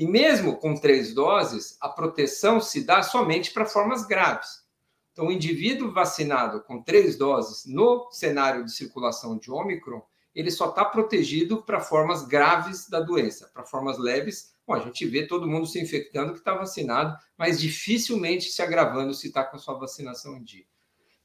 E 0.01 0.07
mesmo 0.07 0.57
com 0.57 0.73
três 0.73 1.13
doses, 1.13 1.77
a 1.79 1.87
proteção 1.87 2.59
se 2.59 2.83
dá 2.83 3.03
somente 3.03 3.51
para 3.53 3.67
formas 3.67 4.03
graves. 4.03 4.63
Então, 5.11 5.27
o 5.27 5.31
indivíduo 5.31 5.91
vacinado 5.91 6.63
com 6.63 6.81
três 6.81 7.15
doses 7.15 7.67
no 7.67 8.09
cenário 8.09 8.65
de 8.65 8.71
circulação 8.71 9.37
de 9.37 9.51
Ômicron, 9.51 10.01
ele 10.33 10.49
só 10.49 10.69
está 10.69 10.83
protegido 10.83 11.61
para 11.61 11.79
formas 11.79 12.25
graves 12.25 12.89
da 12.89 12.99
doença. 12.99 13.51
Para 13.53 13.63
formas 13.63 13.99
leves, 13.99 14.55
bom, 14.65 14.73
a 14.73 14.79
gente 14.79 15.05
vê 15.05 15.27
todo 15.27 15.47
mundo 15.47 15.67
se 15.67 15.79
infectando 15.79 16.33
que 16.33 16.39
está 16.39 16.55
vacinado, 16.55 17.15
mas 17.37 17.61
dificilmente 17.61 18.49
se 18.49 18.63
agravando 18.63 19.13
se 19.13 19.27
está 19.27 19.43
com 19.43 19.57
a 19.57 19.59
sua 19.59 19.75
vacinação 19.75 20.35
em 20.35 20.43
dia. 20.43 20.65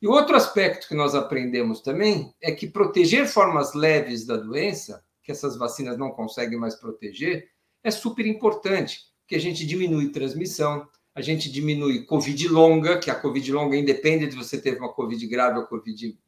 E 0.03 0.07
outro 0.07 0.37
aspecto 0.37 0.87
que 0.87 0.95
nós 0.95 1.15
aprendemos 1.15 1.81
também 1.81 2.31
é 2.43 2.53
que 2.53 2.67
proteger 2.67 3.27
formas 3.27 3.73
leves 3.73 4.27
da 4.27 4.37
doença, 4.37 5.03
que 5.23 5.33
essas 5.33 5.57
vacinas 5.57 5.97
não 5.97 6.11
conseguem 6.11 6.59
mais 6.59 6.75
proteger, 6.75 7.56
é 7.87 7.91
super 7.93 8.27
importante, 8.27 9.05
porque 9.21 9.37
a 9.37 9.41
gente 9.41 9.65
diminui 9.65 10.09
transmissão, 10.09 10.89
a 11.15 11.21
gente 11.21 11.51
diminui 11.51 12.05
Covid 12.05 12.49
longa, 12.49 12.99
que 12.99 13.13
a 13.13 13.15
Covid 13.15 13.53
longa 13.53 13.77
independe 13.77 14.27
de 14.27 14.35
você 14.35 14.61
ter 14.61 14.77
uma 14.77 14.93
Covid 14.93 15.25
grave 15.29 15.61
ou 15.61 15.67
Covid 15.67 16.19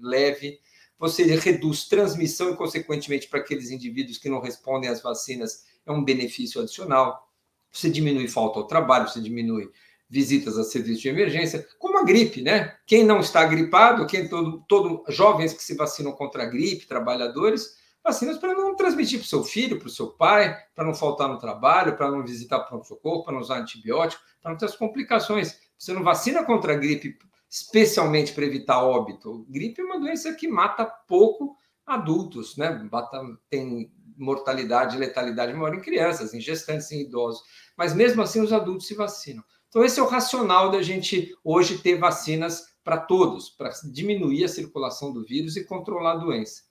leve, 0.00 0.60
você 0.96 1.24
reduz 1.24 1.88
transmissão 1.88 2.52
e, 2.52 2.56
consequentemente, 2.56 3.26
para 3.26 3.40
aqueles 3.40 3.72
indivíduos 3.72 4.18
que 4.18 4.28
não 4.28 4.40
respondem 4.40 4.88
às 4.88 5.02
vacinas, 5.02 5.64
é 5.84 5.90
um 5.90 6.04
benefício 6.04 6.60
adicional. 6.60 7.28
Você 7.72 7.90
diminui 7.90 8.28
falta 8.28 8.60
ao 8.60 8.68
trabalho, 8.68 9.08
você 9.08 9.20
diminui 9.20 9.68
visitas 10.08 10.56
a 10.58 10.62
serviços 10.62 11.02
de 11.02 11.08
emergência, 11.08 11.66
como 11.78 11.98
a 11.98 12.04
gripe, 12.04 12.40
né? 12.40 12.76
Quem 12.86 13.02
não 13.04 13.18
está 13.18 13.44
gripado, 13.44 14.06
quem 14.06 14.28
todo, 14.28 14.64
todo 14.68 15.04
jovens 15.08 15.52
que 15.52 15.62
se 15.62 15.74
vacinam 15.74 16.12
contra 16.12 16.44
a 16.44 16.46
gripe, 16.46 16.86
trabalhadores, 16.86 17.79
vacinas 18.02 18.38
para 18.38 18.54
não 18.54 18.74
transmitir 18.74 19.18
para 19.18 19.26
o 19.26 19.28
seu 19.28 19.44
filho, 19.44 19.78
para 19.78 19.88
o 19.88 19.90
seu 19.90 20.08
pai, 20.08 20.56
para 20.74 20.84
não 20.84 20.94
faltar 20.94 21.28
no 21.28 21.38
trabalho, 21.38 21.96
para 21.96 22.10
não 22.10 22.24
visitar 22.24 22.60
pronto-socorro, 22.60 23.24
para 23.24 23.34
não 23.34 23.40
usar 23.40 23.58
antibiótico, 23.58 24.22
para 24.40 24.50
não 24.50 24.58
ter 24.58 24.66
as 24.66 24.76
complicações. 24.76 25.58
Você 25.78 25.92
não 25.92 26.02
vacina 26.02 26.44
contra 26.44 26.72
a 26.72 26.76
gripe 26.76 27.16
especialmente 27.50 28.32
para 28.32 28.44
evitar 28.44 28.82
óbito. 28.82 29.44
Gripe 29.48 29.80
é 29.80 29.84
uma 29.84 29.98
doença 29.98 30.32
que 30.34 30.46
mata 30.46 30.86
pouco 30.86 31.56
adultos, 31.84 32.56
né? 32.56 32.88
tem 33.48 33.92
mortalidade 34.16 34.96
e 34.96 35.00
letalidade 35.00 35.52
maior 35.52 35.74
em 35.74 35.80
crianças, 35.80 36.32
em 36.32 36.40
gestantes, 36.40 36.92
em 36.92 37.00
idosos. 37.00 37.42
Mas 37.76 37.92
mesmo 37.92 38.22
assim, 38.22 38.40
os 38.40 38.52
adultos 38.52 38.86
se 38.86 38.94
vacinam. 38.94 39.42
Então, 39.68 39.84
esse 39.84 39.98
é 39.98 40.02
o 40.02 40.06
racional 40.06 40.70
da 40.70 40.82
gente 40.82 41.34
hoje 41.42 41.78
ter 41.78 41.96
vacinas 41.96 42.64
para 42.84 42.98
todos, 42.98 43.50
para 43.50 43.70
diminuir 43.92 44.44
a 44.44 44.48
circulação 44.48 45.12
do 45.12 45.24
vírus 45.24 45.56
e 45.56 45.64
controlar 45.64 46.12
a 46.12 46.16
doença. 46.16 46.62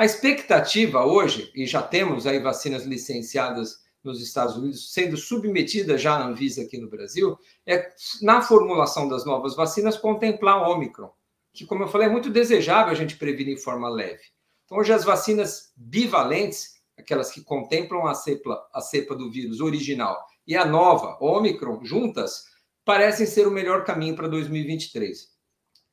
A 0.00 0.06
expectativa 0.06 1.04
hoje, 1.04 1.52
e 1.54 1.66
já 1.66 1.82
temos 1.82 2.26
aí 2.26 2.38
vacinas 2.38 2.86
licenciadas 2.86 3.80
nos 4.02 4.22
Estados 4.22 4.56
Unidos, 4.56 4.94
sendo 4.94 5.14
submetidas 5.14 6.00
já 6.00 6.14
à 6.14 6.26
Anvisa 6.26 6.62
aqui 6.62 6.78
no 6.78 6.88
Brasil, 6.88 7.38
é 7.66 7.86
na 8.22 8.40
formulação 8.40 9.06
das 9.06 9.26
novas 9.26 9.54
vacinas 9.54 9.98
contemplar 9.98 10.62
o 10.62 10.72
Omicron, 10.72 11.12
que, 11.52 11.66
como 11.66 11.82
eu 11.82 11.88
falei, 11.88 12.08
é 12.08 12.10
muito 12.10 12.30
desejável 12.30 12.90
a 12.90 12.94
gente 12.94 13.18
prevenir 13.18 13.56
de 13.56 13.62
forma 13.62 13.90
leve. 13.90 14.22
Então, 14.64 14.78
hoje 14.78 14.90
as 14.90 15.04
vacinas 15.04 15.70
bivalentes, 15.76 16.80
aquelas 16.98 17.30
que 17.30 17.42
contemplam 17.42 18.06
a 18.06 18.14
cepa, 18.14 18.58
a 18.72 18.80
cepa 18.80 19.14
do 19.14 19.30
vírus 19.30 19.60
original 19.60 20.18
e 20.46 20.56
a 20.56 20.64
nova, 20.64 21.18
Omicron, 21.20 21.84
juntas, 21.84 22.44
parecem 22.86 23.26
ser 23.26 23.46
o 23.46 23.50
melhor 23.50 23.84
caminho 23.84 24.16
para 24.16 24.28
2023. 24.28 25.28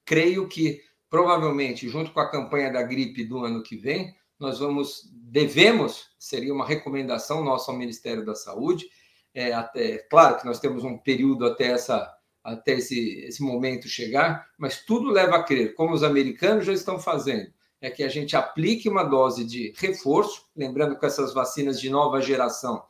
Creio 0.06 0.48
que, 0.48 0.80
provavelmente, 1.10 1.88
junto 1.88 2.12
com 2.12 2.20
a 2.20 2.30
campanha 2.30 2.72
da 2.72 2.84
gripe 2.84 3.24
do 3.24 3.43
ano 3.43 3.63
que 3.63 3.76
vem, 3.76 4.15
nós 4.39 4.60
vamos, 4.60 5.10
devemos, 5.13 6.08
seria 6.20 6.54
uma 6.54 6.65
recomendação 6.65 7.43
nossa 7.43 7.72
ao 7.72 7.78
Ministério 7.78 8.26
da 8.26 8.36
Saúde, 8.36 8.86
é, 9.34 9.54
até, 9.54 10.00
claro 10.10 10.39
que 10.39 10.46
nós 10.46 10.60
temos 10.60 10.84
um 10.84 10.98
período 10.98 11.46
até 11.46 11.67
essa 11.67 12.13
até 12.43 12.76
esse, 12.76 13.26
esse 13.26 13.43
momento 13.43 13.89
chegar, 13.89 14.48
mas 14.58 14.86
tudo 14.86 15.10
leva 15.10 15.36
a 15.36 15.43
crer, 15.43 15.74
como 15.74 15.93
os 15.93 16.02
americanos 16.02 16.65
já 16.65 16.72
estão 16.72 16.98
fazendo, 16.98 17.52
é 17.82 17.91
que 17.91 18.02
a 18.04 18.08
gente 18.08 18.38
aplique 18.38 18.88
uma 18.88 19.04
dose 19.04 19.43
de 19.43 19.74
reforço, 19.76 20.46
lembrando 20.56 20.98
que 20.98 21.06
essas 21.06 21.34
vacinas 21.34 21.78
de 21.78 21.89
nova 21.89 22.22
geração, 22.22 22.82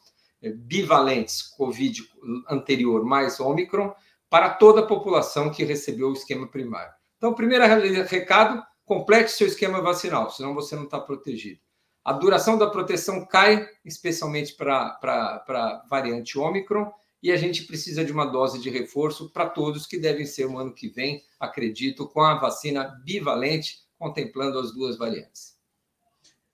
é, 0.43 0.51
bivalentes 0.51 1.41
Covid 1.41 2.03
anterior 2.47 3.03
mais 3.03 3.39
Omicron 3.39 3.91
para 4.29 4.51
toda 4.51 4.81
a 4.81 4.85
população 4.85 5.49
que 5.49 5.63
recebeu 5.63 6.09
o 6.09 6.13
esquema 6.13 6.47
primário. 6.47 6.93
Então, 7.17 7.33
primeiro 7.33 7.65
recado, 8.05 8.63
complete 8.85 9.29
seu 9.29 9.47
esquema 9.47 9.81
vacinal, 9.81 10.29
senão 10.29 10.53
você 10.53 10.75
não 10.75 10.83
está 10.83 10.99
protegido. 10.99 11.59
A 12.03 12.13
duração 12.13 12.57
da 12.57 12.69
proteção 12.69 13.25
cai, 13.25 13.67
especialmente 13.83 14.55
para 14.55 14.97
a 15.01 15.85
variante 15.89 16.39
Omicron, 16.39 16.89
e 17.21 17.31
a 17.31 17.35
gente 17.35 17.63
precisa 17.65 18.05
de 18.05 18.11
uma 18.11 18.25
dose 18.25 18.59
de 18.59 18.69
reforço 18.69 19.29
para 19.31 19.49
todos 19.49 19.85
que 19.85 19.97
devem 19.97 20.25
ser 20.25 20.45
o 20.45 20.57
ano 20.57 20.73
que 20.73 20.87
vem, 20.87 21.23
acredito, 21.39 22.07
com 22.07 22.21
a 22.21 22.39
vacina 22.39 22.83
bivalente, 23.03 23.79
contemplando 23.97 24.59
as 24.59 24.71
duas 24.73 24.97
variantes. 24.97 25.57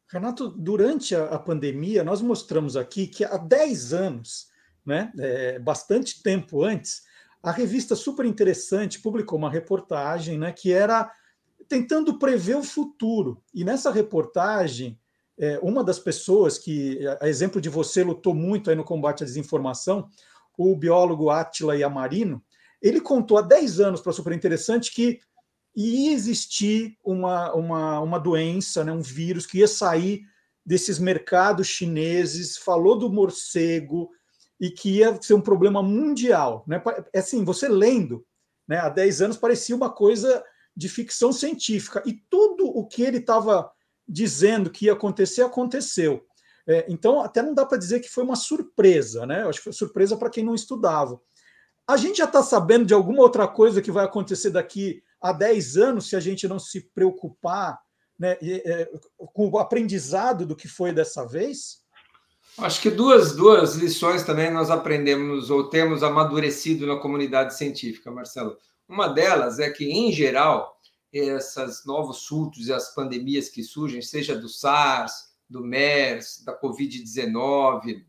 Renato, 0.08 0.50
durante 0.50 1.16
a, 1.16 1.38
pandemia, 1.38 2.04
nós 2.04 2.22
mostramos 2.22 2.78
aqui 2.78 3.08
que 3.08 3.26
há 3.26 3.38
10 3.38 3.94
anos, 3.94 4.48
né, 4.86 5.12
é, 5.20 5.60
bastante 5.60 6.24
tempo 6.24 6.64
antes, 6.64 7.04
a 7.44 7.52
revista 7.52 7.94
super 7.94 8.26
interessante 8.26 9.02
publicou 9.02 9.38
uma 9.38 9.50
reportagem 9.50 10.40
né, 10.40 10.54
que 10.54 10.72
era 10.72 11.12
tentando 11.68 12.18
prever 12.18 12.56
o 12.56 12.64
futuro. 12.64 13.44
E 13.54 13.66
nessa 13.66 13.92
reportagem, 13.92 14.98
é, 15.38 15.60
uma 15.62 15.84
das 15.84 16.00
pessoas 16.00 16.58
que, 16.58 17.00
a 17.20 17.28
exemplo 17.28 17.60
de 17.60 17.68
você, 17.68 18.02
lutou 18.02 18.34
muito 18.34 18.70
aí 18.70 18.76
no 18.78 18.84
combate 18.86 19.24
à 19.24 19.26
desinformação, 19.26 20.08
o 20.58 20.74
biólogo 20.74 21.30
Átila 21.30 21.76
Yamarino, 21.76 22.42
ele 22.82 23.02
contou 23.02 23.38
há 23.38 23.42
10 23.42 23.80
anos 23.82 24.02
para 24.02 24.14
Super 24.14 24.32
Interessante 24.32 24.94
que 24.94 25.20
ia 25.76 26.14
existir 26.14 26.98
uma, 27.04 27.54
uma, 27.54 28.00
uma 28.00 28.20
doença, 28.20 28.86
né, 28.86 28.92
um 28.92 29.02
vírus 29.02 29.46
que 29.46 29.58
ia 29.58 29.68
sair 29.68 30.22
desses 30.66 30.98
mercados 30.98 31.68
chineses, 31.68 32.58
falou 32.58 32.98
do 32.98 33.12
morcego 33.12 34.10
e 34.64 34.72
que 34.72 35.00
ia 35.00 35.22
ser 35.22 35.34
um 35.34 35.42
problema 35.42 35.84
mundial. 35.84 36.64
Né? 36.66 36.82
É 37.12 37.20
assim, 37.20 37.44
você 37.44 37.68
lendo, 37.68 38.26
né, 38.66 38.78
há 38.78 38.88
10 38.88 39.22
anos 39.22 39.38
parecia 39.38 39.76
uma 39.76 39.92
coisa 39.92 40.42
de 40.74 40.88
ficção 40.88 41.34
científica, 41.34 42.02
e 42.06 42.14
tudo 42.30 42.66
o 42.68 42.88
que 42.88 43.04
ele 43.04 43.18
estava 43.18 43.70
dizendo 44.08 44.70
que 44.70 44.86
ia 44.86 44.94
acontecer, 44.94 45.42
aconteceu. 45.42 46.26
É, 46.66 46.86
então, 46.88 47.20
até 47.20 47.42
não 47.42 47.54
dá 47.54 47.66
para 47.66 47.78
dizer 47.78 48.00
que 48.00 48.08
foi 48.08 48.24
uma 48.24 48.38
surpresa, 48.38 49.26
né? 49.26 49.44
Eu 49.44 49.50
acho 49.50 49.60
que 49.60 49.66
foi 49.66 49.74
surpresa 49.74 50.16
para 50.16 50.30
quem 50.30 50.46
não 50.46 50.56
estudava. 50.56 51.20
A 51.86 51.98
gente 51.98 52.20
já 52.20 52.26
está 52.26 52.42
sabendo 52.42 52.86
de 52.86 52.94
alguma 52.94 53.22
outra 53.22 53.46
coisa 53.50 53.82
que 53.82 53.92
vai 53.92 54.06
acontecer 54.06 54.50
daqui 54.50 55.04
a 55.22 55.34
10 55.34 55.76
anos 55.76 56.08
se 56.08 56.16
a 56.16 56.22
gente 56.22 56.48
não 56.48 56.58
se 56.58 56.90
preocupar 56.96 57.78
né, 58.18 58.38
é, 58.42 58.90
com 59.18 59.50
o 59.50 59.58
aprendizado 59.58 60.46
do 60.46 60.56
que 60.56 60.70
foi 60.70 60.94
dessa 60.94 61.28
vez? 61.28 61.83
Acho 62.58 62.82
que 62.82 62.90
duas, 62.92 63.36
duas 63.36 63.76
lições 63.76 64.24
também 64.24 64.52
nós 64.52 64.70
aprendemos 64.70 65.50
ou 65.50 65.70
temos 65.70 66.04
amadurecido 66.04 66.86
na 66.86 66.98
comunidade 66.98 67.58
científica, 67.58 68.12
Marcelo. 68.12 68.58
Uma 68.88 69.08
delas 69.08 69.60
é 69.60 69.72
que, 69.72 69.86
em 69.86 70.12
geral, 70.12 70.80
esses 71.12 71.86
novos 71.86 72.24
surtos 72.24 72.68
e 72.68 72.74
as 72.74 72.94
pandemias 72.94 73.50
que 73.50 73.64
surgem, 73.64 74.02
seja 74.02 74.36
do 74.36 74.48
SARS, 74.48 75.34
do 75.50 75.62
MERS, 75.62 76.44
da 76.44 76.60
Covid-19, 76.60 78.04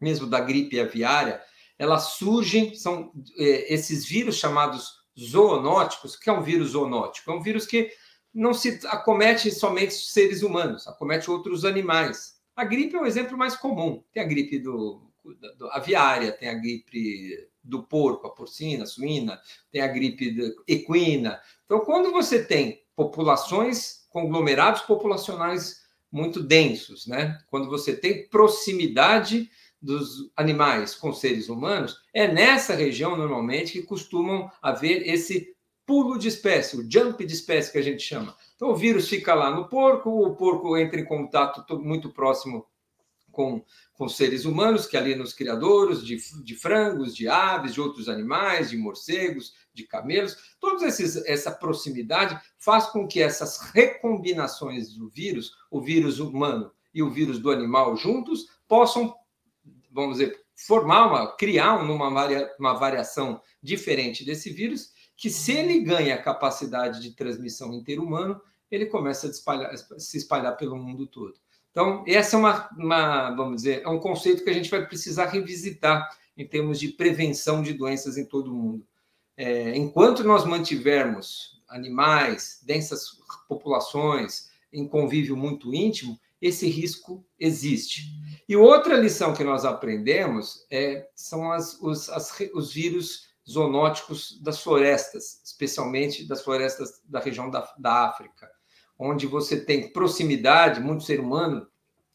mesmo 0.00 0.26
da 0.26 0.40
gripe 0.40 0.80
aviária, 0.80 1.42
elas 1.78 2.12
surgem, 2.12 2.74
são 2.74 3.12
é, 3.36 3.72
esses 3.72 4.06
vírus 4.06 4.36
chamados 4.36 4.92
zoonóticos. 5.18 6.16
Que 6.16 6.30
é 6.30 6.32
um 6.32 6.42
vírus 6.42 6.70
zoonótico? 6.70 7.30
É 7.30 7.34
um 7.34 7.42
vírus 7.42 7.66
que 7.66 7.90
não 8.32 8.52
se 8.52 8.80
acomete 8.86 9.50
somente 9.50 9.94
seres 9.94 10.42
humanos, 10.42 10.86
acomete 10.86 11.30
outros 11.30 11.64
animais. 11.64 12.33
A 12.56 12.64
gripe 12.64 12.94
é 12.94 13.00
um 13.00 13.06
exemplo 13.06 13.36
mais 13.36 13.56
comum. 13.56 14.02
Tem 14.12 14.22
a 14.22 14.26
gripe 14.26 14.58
do, 14.58 15.02
do 15.58 15.68
aviária, 15.70 16.32
tem 16.32 16.48
a 16.48 16.54
gripe 16.54 17.48
do 17.62 17.82
porco, 17.82 18.26
a 18.26 18.30
porcina, 18.30 18.84
a 18.84 18.86
suína, 18.86 19.40
tem 19.72 19.80
a 19.80 19.88
gripe 19.88 20.54
equina. 20.68 21.40
Então, 21.64 21.80
quando 21.80 22.12
você 22.12 22.44
tem 22.44 22.82
populações, 22.94 24.06
conglomerados 24.10 24.82
populacionais 24.82 25.82
muito 26.12 26.40
densos, 26.40 27.06
né? 27.06 27.38
Quando 27.48 27.68
você 27.68 27.96
tem 27.96 28.28
proximidade 28.28 29.50
dos 29.82 30.30
animais 30.36 30.94
com 30.94 31.12
seres 31.12 31.48
humanos, 31.48 31.98
é 32.14 32.28
nessa 32.28 32.74
região 32.74 33.16
normalmente 33.16 33.72
que 33.72 33.82
costumam 33.82 34.48
haver 34.62 35.08
esse 35.08 35.54
pulo 35.84 36.18
de 36.18 36.28
espécie, 36.28 36.76
o 36.76 36.90
jump 36.90 37.24
de 37.26 37.34
espécie 37.34 37.72
que 37.72 37.78
a 37.78 37.82
gente 37.82 38.02
chama. 38.02 38.34
Então 38.54 38.70
o 38.70 38.76
vírus 38.76 39.08
fica 39.08 39.34
lá 39.34 39.50
no 39.50 39.68
porco, 39.68 40.10
o 40.10 40.34
porco 40.36 40.76
entra 40.76 41.00
em 41.00 41.04
contato 41.04 41.64
muito 41.80 42.10
próximo 42.10 42.66
com, 43.34 43.62
com 43.92 44.08
seres 44.08 44.44
humanos, 44.44 44.86
que 44.86 44.96
ali 44.96 45.14
nos 45.14 45.34
criadouros 45.34 46.06
de, 46.06 46.16
de 46.42 46.54
frangos, 46.54 47.14
de 47.14 47.28
aves, 47.28 47.74
de 47.74 47.80
outros 47.80 48.08
animais, 48.08 48.70
de 48.70 48.76
morcegos, 48.76 49.52
de 49.74 49.82
camelos, 49.84 50.54
toda 50.60 50.86
essa 50.86 51.50
proximidade 51.50 52.40
faz 52.56 52.86
com 52.86 53.06
que 53.06 53.20
essas 53.20 53.58
recombinações 53.72 54.94
do 54.94 55.08
vírus, 55.08 55.52
o 55.70 55.80
vírus 55.80 56.20
humano 56.20 56.70
e 56.94 57.02
o 57.02 57.10
vírus 57.10 57.40
do 57.40 57.50
animal 57.50 57.96
juntos, 57.96 58.46
possam, 58.68 59.12
vamos 59.90 60.18
dizer, 60.18 60.40
formar 60.54 61.08
uma, 61.08 61.36
criar 61.36 61.74
uma, 61.74 62.08
uma 62.58 62.74
variação 62.74 63.42
diferente 63.60 64.24
desse 64.24 64.50
vírus, 64.50 64.92
que 65.16 65.30
se 65.30 65.52
ele 65.52 65.80
ganha 65.80 66.14
a 66.14 66.22
capacidade 66.22 67.00
de 67.00 67.12
transmissão 67.12 67.72
interhumano, 67.72 68.40
ele 68.70 68.86
começa 68.86 69.26
a 69.26 69.30
espalhar, 69.30 69.76
se 69.76 70.16
espalhar 70.16 70.56
pelo 70.56 70.76
mundo 70.76 71.06
todo. 71.06 71.34
Então, 71.70 72.04
essa 72.06 72.36
é 72.36 72.38
uma, 72.38 72.68
uma, 72.76 73.30
vamos 73.34 73.56
dizer, 73.56 73.82
é 73.82 73.88
um 73.88 73.98
conceito 73.98 74.44
que 74.44 74.50
a 74.50 74.54
gente 74.54 74.70
vai 74.70 74.86
precisar 74.86 75.26
revisitar 75.26 76.08
em 76.36 76.46
termos 76.46 76.78
de 76.78 76.88
prevenção 76.88 77.62
de 77.62 77.72
doenças 77.72 78.16
em 78.16 78.24
todo 78.24 78.52
o 78.52 78.54
mundo. 78.54 78.86
É, 79.36 79.76
enquanto 79.76 80.22
nós 80.22 80.44
mantivermos 80.44 81.60
animais, 81.68 82.60
densas 82.64 83.18
populações 83.48 84.50
em 84.72 84.86
convívio 84.86 85.36
muito 85.36 85.74
íntimo, 85.74 86.18
esse 86.40 86.68
risco 86.68 87.24
existe. 87.38 88.04
E 88.48 88.54
outra 88.54 88.96
lição 88.96 89.34
que 89.34 89.42
nós 89.42 89.64
aprendemos 89.64 90.66
é, 90.70 91.08
são 91.14 91.50
as, 91.50 91.80
os, 91.80 92.08
as, 92.10 92.32
os 92.54 92.72
vírus 92.72 93.28
zoonóticos 93.48 94.40
das 94.42 94.60
florestas, 94.60 95.40
especialmente 95.44 96.26
das 96.26 96.42
florestas 96.42 97.00
da 97.04 97.20
região 97.20 97.50
da, 97.50 97.72
da 97.78 98.06
África, 98.06 98.50
onde 98.98 99.26
você 99.26 99.60
tem 99.60 99.92
proximidade, 99.92 100.80
muito 100.80 101.04
ser 101.04 101.20
humano 101.20 101.66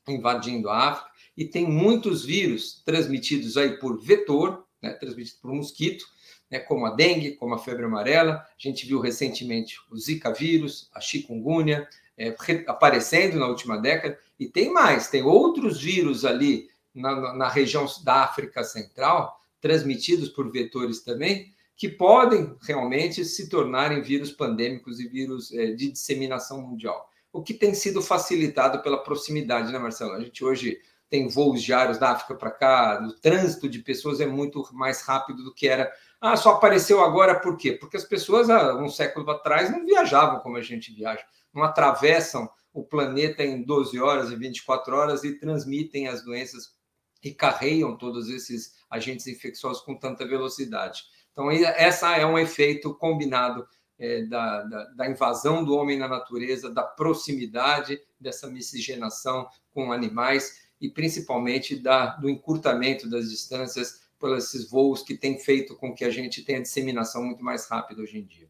invadindo 0.07 0.69
a 0.69 0.89
África, 0.89 1.09
e 1.37 1.45
tem 1.45 1.65
muitos 1.67 2.25
vírus 2.25 2.81
transmitidos 2.83 3.57
aí 3.57 3.77
por 3.77 4.01
vetor, 4.01 4.65
né, 4.81 4.93
transmitidos 4.93 5.39
por 5.39 5.53
mosquito, 5.53 6.05
né, 6.49 6.59
como 6.59 6.85
a 6.85 6.89
dengue, 6.91 7.35
como 7.35 7.53
a 7.53 7.59
febre 7.59 7.85
amarela. 7.85 8.33
A 8.33 8.47
gente 8.57 8.85
viu 8.85 8.99
recentemente 8.99 9.77
o 9.91 9.97
Zika 9.97 10.33
vírus, 10.33 10.89
a 10.93 10.99
chikungunya, 10.99 11.87
é, 12.17 12.35
aparecendo 12.67 13.39
na 13.39 13.47
última 13.47 13.77
década. 13.77 14.19
E 14.39 14.47
tem 14.47 14.73
mais, 14.73 15.09
tem 15.09 15.23
outros 15.23 15.79
vírus 15.79 16.25
ali 16.25 16.69
na, 16.93 17.33
na 17.33 17.47
região 17.47 17.85
da 18.03 18.23
África 18.23 18.63
Central, 18.63 19.38
transmitidos 19.61 20.29
por 20.29 20.51
vetores 20.51 21.03
também, 21.03 21.53
que 21.75 21.87
podem 21.87 22.55
realmente 22.61 23.23
se 23.23 23.49
tornarem 23.49 24.01
vírus 24.01 24.31
pandêmicos 24.31 24.99
e 24.99 25.07
vírus 25.07 25.51
é, 25.53 25.71
de 25.71 25.91
disseminação 25.91 26.61
mundial. 26.61 27.09
O 27.31 27.41
que 27.41 27.53
tem 27.53 27.73
sido 27.73 28.01
facilitado 28.01 28.81
pela 28.81 29.03
proximidade, 29.03 29.71
né, 29.71 29.79
Marcelo? 29.79 30.13
A 30.13 30.19
gente 30.19 30.43
hoje 30.43 30.79
tem 31.09 31.27
voos 31.27 31.61
diários 31.63 31.97
da 31.97 32.11
África 32.11 32.35
para 32.35 32.51
cá, 32.51 33.01
o 33.07 33.13
trânsito 33.13 33.67
de 33.67 33.79
pessoas 33.79 34.19
é 34.19 34.27
muito 34.27 34.63
mais 34.73 35.01
rápido 35.01 35.43
do 35.43 35.53
que 35.53 35.67
era 35.67 35.91
ah, 36.21 36.35
só 36.35 36.51
apareceu 36.51 37.01
agora 37.01 37.39
por 37.39 37.55
quê? 37.55 37.71
Porque 37.71 37.95
as 37.95 38.03
pessoas 38.03 38.49
há 38.49 38.75
um 38.75 38.89
século 38.89 39.29
atrás 39.31 39.71
não 39.71 39.85
viajavam 39.85 40.41
como 40.41 40.57
a 40.57 40.61
gente 40.61 40.91
viaja, 40.93 41.23
não 41.53 41.63
atravessam 41.63 42.49
o 42.73 42.83
planeta 42.83 43.41
em 43.41 43.63
12 43.63 43.99
horas 43.99 44.29
e 44.29 44.35
24 44.35 44.95
horas 44.95 45.23
e 45.23 45.39
transmitem 45.39 46.07
as 46.07 46.23
doenças 46.23 46.73
e 47.23 47.31
carreiam 47.33 47.97
todos 47.97 48.29
esses 48.29 48.75
agentes 48.89 49.27
infecciosos 49.27 49.81
com 49.83 49.95
tanta 49.95 50.27
velocidade. 50.27 51.03
Então, 51.31 51.49
essa 51.51 52.15
é 52.17 52.25
um 52.25 52.37
efeito 52.37 52.93
combinado 52.95 53.67
é, 53.97 54.23
da, 54.23 54.63
da, 54.63 54.83
da, 54.85 55.09
invasão 55.09 55.63
do 55.63 55.75
homem 55.75 55.97
na 55.97 56.07
natureza, 56.07 56.69
da 56.69 56.83
proximidade 56.83 58.01
dessa 58.19 58.47
miscigenação 58.47 59.47
com 59.71 59.91
animais 59.91 60.69
e 60.79 60.89
principalmente 60.89 61.75
da, 61.75 62.15
do 62.15 62.29
encurtamento 62.29 63.09
das 63.09 63.29
distâncias 63.29 64.09
por 64.17 64.37
esses 64.37 64.69
voos 64.69 65.01
que 65.01 65.17
têm 65.17 65.37
feito 65.37 65.75
com 65.75 65.93
que 65.93 66.03
a 66.03 66.09
gente 66.09 66.43
tenha 66.43 66.61
disseminação 66.61 67.23
muito 67.23 67.43
mais 67.43 67.67
rápida 67.67 68.01
hoje 68.01 68.17
em 68.17 68.25
dia. 68.25 68.49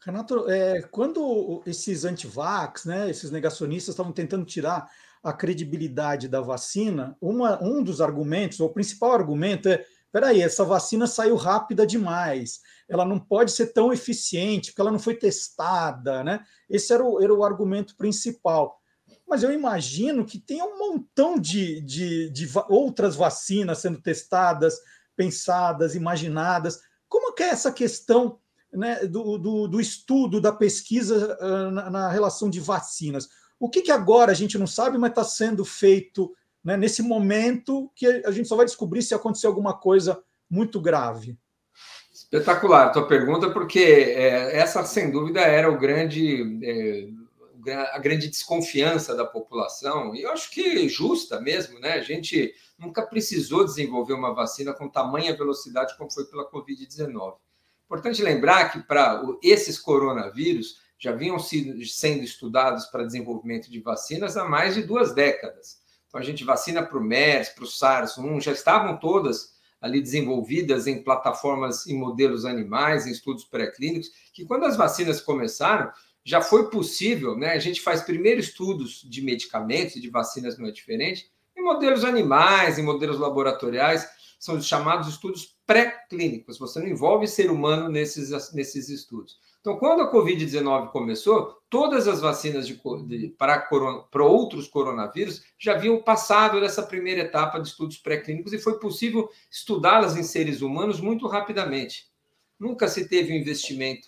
Renato, 0.00 0.50
é, 0.50 0.82
quando 0.82 1.62
esses 1.64 2.04
antivax, 2.04 2.84
né, 2.84 3.08
esses 3.08 3.30
negacionistas 3.30 3.94
estavam 3.94 4.12
tentando 4.12 4.44
tirar 4.44 4.90
a 5.24 5.32
credibilidade 5.32 6.28
da 6.28 6.40
vacina, 6.40 7.16
uma, 7.20 7.60
um 7.62 7.82
dos 7.82 8.00
argumentos, 8.00 8.60
ou 8.60 8.68
o 8.68 8.72
principal 8.72 9.12
argumento 9.12 9.68
é: 9.68 9.84
peraí, 10.12 10.40
essa 10.40 10.64
vacina 10.64 11.06
saiu 11.06 11.34
rápida 11.34 11.86
demais, 11.86 12.60
ela 12.88 13.04
não 13.04 13.18
pode 13.18 13.50
ser 13.50 13.72
tão 13.72 13.92
eficiente, 13.92 14.70
porque 14.70 14.82
ela 14.82 14.92
não 14.92 14.98
foi 14.98 15.14
testada, 15.14 16.22
né? 16.22 16.44
Esse 16.70 16.92
era 16.92 17.02
o, 17.02 17.20
era 17.22 17.34
o 17.34 17.42
argumento 17.42 17.96
principal 17.96 18.78
mas 19.26 19.42
eu 19.42 19.52
imagino 19.52 20.24
que 20.24 20.38
tem 20.38 20.62
um 20.62 20.78
montão 20.78 21.38
de, 21.38 21.80
de, 21.80 22.30
de 22.30 22.48
outras 22.68 23.16
vacinas 23.16 23.78
sendo 23.78 24.00
testadas, 24.00 24.78
pensadas, 25.16 25.94
imaginadas. 25.94 26.80
Como 27.08 27.34
que 27.34 27.42
é 27.42 27.48
essa 27.48 27.72
questão 27.72 28.38
né, 28.72 29.06
do, 29.06 29.38
do, 29.38 29.68
do, 29.68 29.80
estudo, 29.80 30.40
da 30.40 30.52
pesquisa 30.52 31.38
uh, 31.40 31.70
na, 31.70 31.90
na, 31.90 32.08
relação 32.10 32.50
de 32.50 32.60
vacinas? 32.60 33.28
O 33.58 33.68
que, 33.68 33.82
que 33.82 33.92
agora 33.92 34.32
a 34.32 34.34
gente 34.34 34.58
não 34.58 34.66
sabe, 34.66 34.98
mas 34.98 35.10
está 35.10 35.24
sendo 35.24 35.64
feito 35.64 36.34
né, 36.62 36.76
nesse 36.76 37.02
momento 37.02 37.90
que 37.94 38.06
a 38.06 38.30
gente 38.30 38.48
só 38.48 38.56
vai 38.56 38.64
descobrir 38.64 39.02
se 39.02 39.14
acontecer 39.14 39.46
alguma 39.46 39.74
coisa 39.74 40.22
muito 40.50 40.80
grave? 40.80 41.38
Espetacular 42.12 42.86
a 42.86 42.90
tua 42.90 43.06
pergunta, 43.06 43.50
porque 43.50 43.80
é, 43.80 44.56
essa, 44.56 44.84
sem 44.84 45.10
dúvida, 45.10 45.40
era 45.40 45.70
o 45.70 45.78
grande. 45.78 46.58
É 46.62 47.08
a 47.92 47.98
grande 47.98 48.28
desconfiança 48.28 49.14
da 49.14 49.24
população, 49.24 50.14
e 50.14 50.22
eu 50.22 50.30
acho 50.30 50.50
que 50.50 50.86
justa 50.86 51.40
mesmo, 51.40 51.78
né? 51.80 51.94
A 51.94 52.02
gente 52.02 52.54
nunca 52.78 53.02
precisou 53.06 53.64
desenvolver 53.64 54.12
uma 54.12 54.34
vacina 54.34 54.74
com 54.74 54.88
tamanha 54.88 55.34
velocidade 55.34 55.96
como 55.96 56.12
foi 56.12 56.26
pela 56.26 56.50
Covid-19. 56.50 57.36
Importante 57.86 58.22
lembrar 58.22 58.70
que 58.70 58.82
para 58.82 59.22
esses 59.42 59.78
coronavírus 59.78 60.78
já 61.04 61.12
vinham 61.12 61.38
sido, 61.38 61.84
sendo 61.84 62.24
estudados 62.24 62.86
para 62.86 63.04
desenvolvimento 63.04 63.70
de 63.70 63.78
vacinas 63.78 64.38
há 64.38 64.44
mais 64.48 64.74
de 64.74 64.82
duas 64.82 65.14
décadas. 65.14 65.82
Então 66.08 66.18
a 66.18 66.24
gente 66.24 66.44
vacina 66.44 66.82
para 66.82 66.96
o 66.96 67.04
MERS, 67.04 67.50
para 67.50 67.64
o 67.64 67.66
SARS-1, 67.66 68.40
já 68.40 68.52
estavam 68.52 68.96
todas 68.98 69.52
ali 69.82 70.00
desenvolvidas 70.00 70.86
em 70.86 71.02
plataformas 71.02 71.84
e 71.84 71.92
modelos 71.92 72.46
animais, 72.46 73.06
em 73.06 73.10
estudos 73.10 73.44
pré-clínicos, 73.44 74.10
que 74.32 74.46
quando 74.46 74.64
as 74.64 74.78
vacinas 74.78 75.20
começaram, 75.20 75.92
já 76.24 76.40
foi 76.40 76.70
possível, 76.70 77.36
né? 77.36 77.50
A 77.50 77.58
gente 77.58 77.82
faz 77.82 78.00
primeiro 78.00 78.40
estudos 78.40 79.02
de 79.06 79.20
medicamentos 79.20 79.96
e 79.96 80.00
de 80.00 80.08
vacinas 80.08 80.56
não 80.56 80.66
é 80.66 80.70
diferente, 80.70 81.30
em 81.54 81.62
modelos 81.62 82.02
animais, 82.02 82.78
em 82.78 82.82
modelos 82.82 83.18
laboratoriais, 83.18 84.08
são 84.38 84.56
os 84.56 84.66
chamados 84.66 85.06
estudos 85.08 85.54
pré-clínicos. 85.66 86.58
Você 86.58 86.78
não 86.78 86.88
envolve 86.88 87.26
ser 87.26 87.50
humano 87.50 87.90
nesses, 87.90 88.30
nesses 88.54 88.88
estudos. 88.88 89.38
Então, 89.64 89.78
quando 89.78 90.02
a 90.02 90.12
Covid-19 90.12 90.90
começou, 90.90 91.58
todas 91.70 92.06
as 92.06 92.20
vacinas 92.20 92.66
de, 92.66 92.78
de, 93.06 93.28
para, 93.28 93.58
corona, 93.62 94.02
para 94.10 94.22
outros 94.22 94.68
coronavírus 94.68 95.42
já 95.58 95.72
haviam 95.72 96.02
passado 96.02 96.60
dessa 96.60 96.82
primeira 96.82 97.22
etapa 97.22 97.58
de 97.58 97.68
estudos 97.68 97.96
pré-clínicos 97.96 98.52
e 98.52 98.58
foi 98.58 98.78
possível 98.78 99.26
estudá-las 99.50 100.18
em 100.18 100.22
seres 100.22 100.60
humanos 100.60 101.00
muito 101.00 101.26
rapidamente. 101.26 102.12
Nunca 102.60 102.88
se 102.88 103.08
teve 103.08 103.32
um 103.32 103.36
investimento 103.36 104.06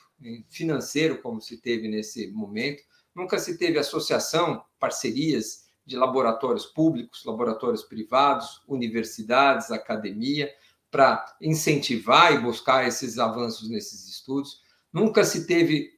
financeiro 0.51 1.23
como 1.23 1.41
se 1.41 1.57
teve 1.57 1.89
nesse 1.89 2.31
momento, 2.33 2.83
nunca 3.15 3.39
se 3.39 3.57
teve 3.57 3.79
associação, 3.79 4.63
parcerias 4.79 5.71
de 5.87 5.97
laboratórios 5.97 6.67
públicos, 6.67 7.25
laboratórios 7.25 7.83
privados, 7.83 8.61
universidades, 8.69 9.71
academia, 9.71 10.53
para 10.91 11.25
incentivar 11.41 12.35
e 12.35 12.39
buscar 12.41 12.87
esses 12.87 13.19
avanços 13.19 13.71
nesses 13.71 14.07
estudos. 14.07 14.66
Nunca 14.97 15.25
se 15.25 15.47
teve 15.47 15.91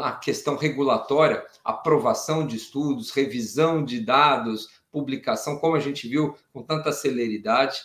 a 0.00 0.12
questão 0.12 0.54
regulatória, 0.54 1.44
aprovação 1.64 2.46
de 2.46 2.54
estudos, 2.54 3.10
revisão 3.10 3.84
de 3.84 3.98
dados, 3.98 4.68
publicação, 4.92 5.58
como 5.58 5.74
a 5.74 5.80
gente 5.80 6.06
viu 6.06 6.36
com 6.52 6.62
tanta 6.62 6.92
celeridade. 6.92 7.80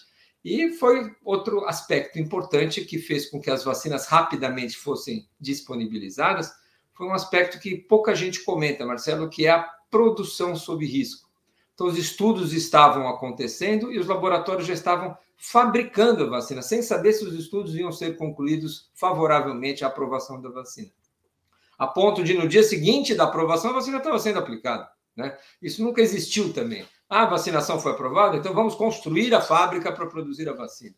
E 0.45 0.73
foi 0.73 1.11
outro 1.25 1.65
aspecto 1.65 2.19
importante 2.19 2.85
que 2.85 2.99
fez 2.99 3.27
com 3.27 3.41
que 3.41 3.49
as 3.49 3.63
vacinas 3.63 4.05
rapidamente 4.05 4.77
fossem 4.77 5.27
disponibilizadas, 5.39 6.51
foi 6.93 7.07
um 7.07 7.13
aspecto 7.13 7.59
que 7.59 7.75
pouca 7.75 8.13
gente 8.13 8.43
comenta, 8.43 8.85
Marcelo, 8.85 9.27
que 9.27 9.47
é 9.47 9.49
a 9.49 9.67
produção 9.89 10.55
sob 10.55 10.85
risco. 10.85 11.27
Então, 11.73 11.87
os 11.87 11.97
estudos 11.97 12.53
estavam 12.53 13.07
acontecendo 13.07 13.91
e 13.91 13.97
os 13.97 14.05
laboratórios 14.05 14.67
já 14.67 14.75
estavam 14.75 15.17
fabricando 15.39 16.25
a 16.25 16.29
vacina, 16.29 16.61
sem 16.61 16.81
saber 16.81 17.13
se 17.13 17.23
os 17.23 17.33
estudos 17.33 17.73
iam 17.73 17.93
ser 17.93 18.17
concluídos 18.17 18.91
favoravelmente 18.93 19.85
à 19.85 19.87
aprovação 19.87 20.41
da 20.41 20.49
vacina. 20.49 20.91
A 21.77 21.87
ponto 21.87 22.21
de, 22.21 22.33
no 22.33 22.45
dia 22.45 22.61
seguinte 22.61 23.15
da 23.15 23.23
aprovação, 23.23 23.71
a 23.71 23.75
vacina 23.75 23.99
estava 23.99 24.19
sendo 24.19 24.37
aplicada. 24.37 24.91
Né? 25.15 25.37
Isso 25.61 25.81
nunca 25.81 26.01
existiu 26.01 26.53
também. 26.53 26.85
Ah, 27.09 27.23
a 27.23 27.29
vacinação 27.29 27.79
foi 27.79 27.93
aprovada, 27.93 28.35
então 28.35 28.53
vamos 28.53 28.75
construir 28.75 29.33
a 29.33 29.39
fábrica 29.39 29.91
para 29.93 30.05
produzir 30.07 30.49
a 30.49 30.53
vacina. 30.53 30.95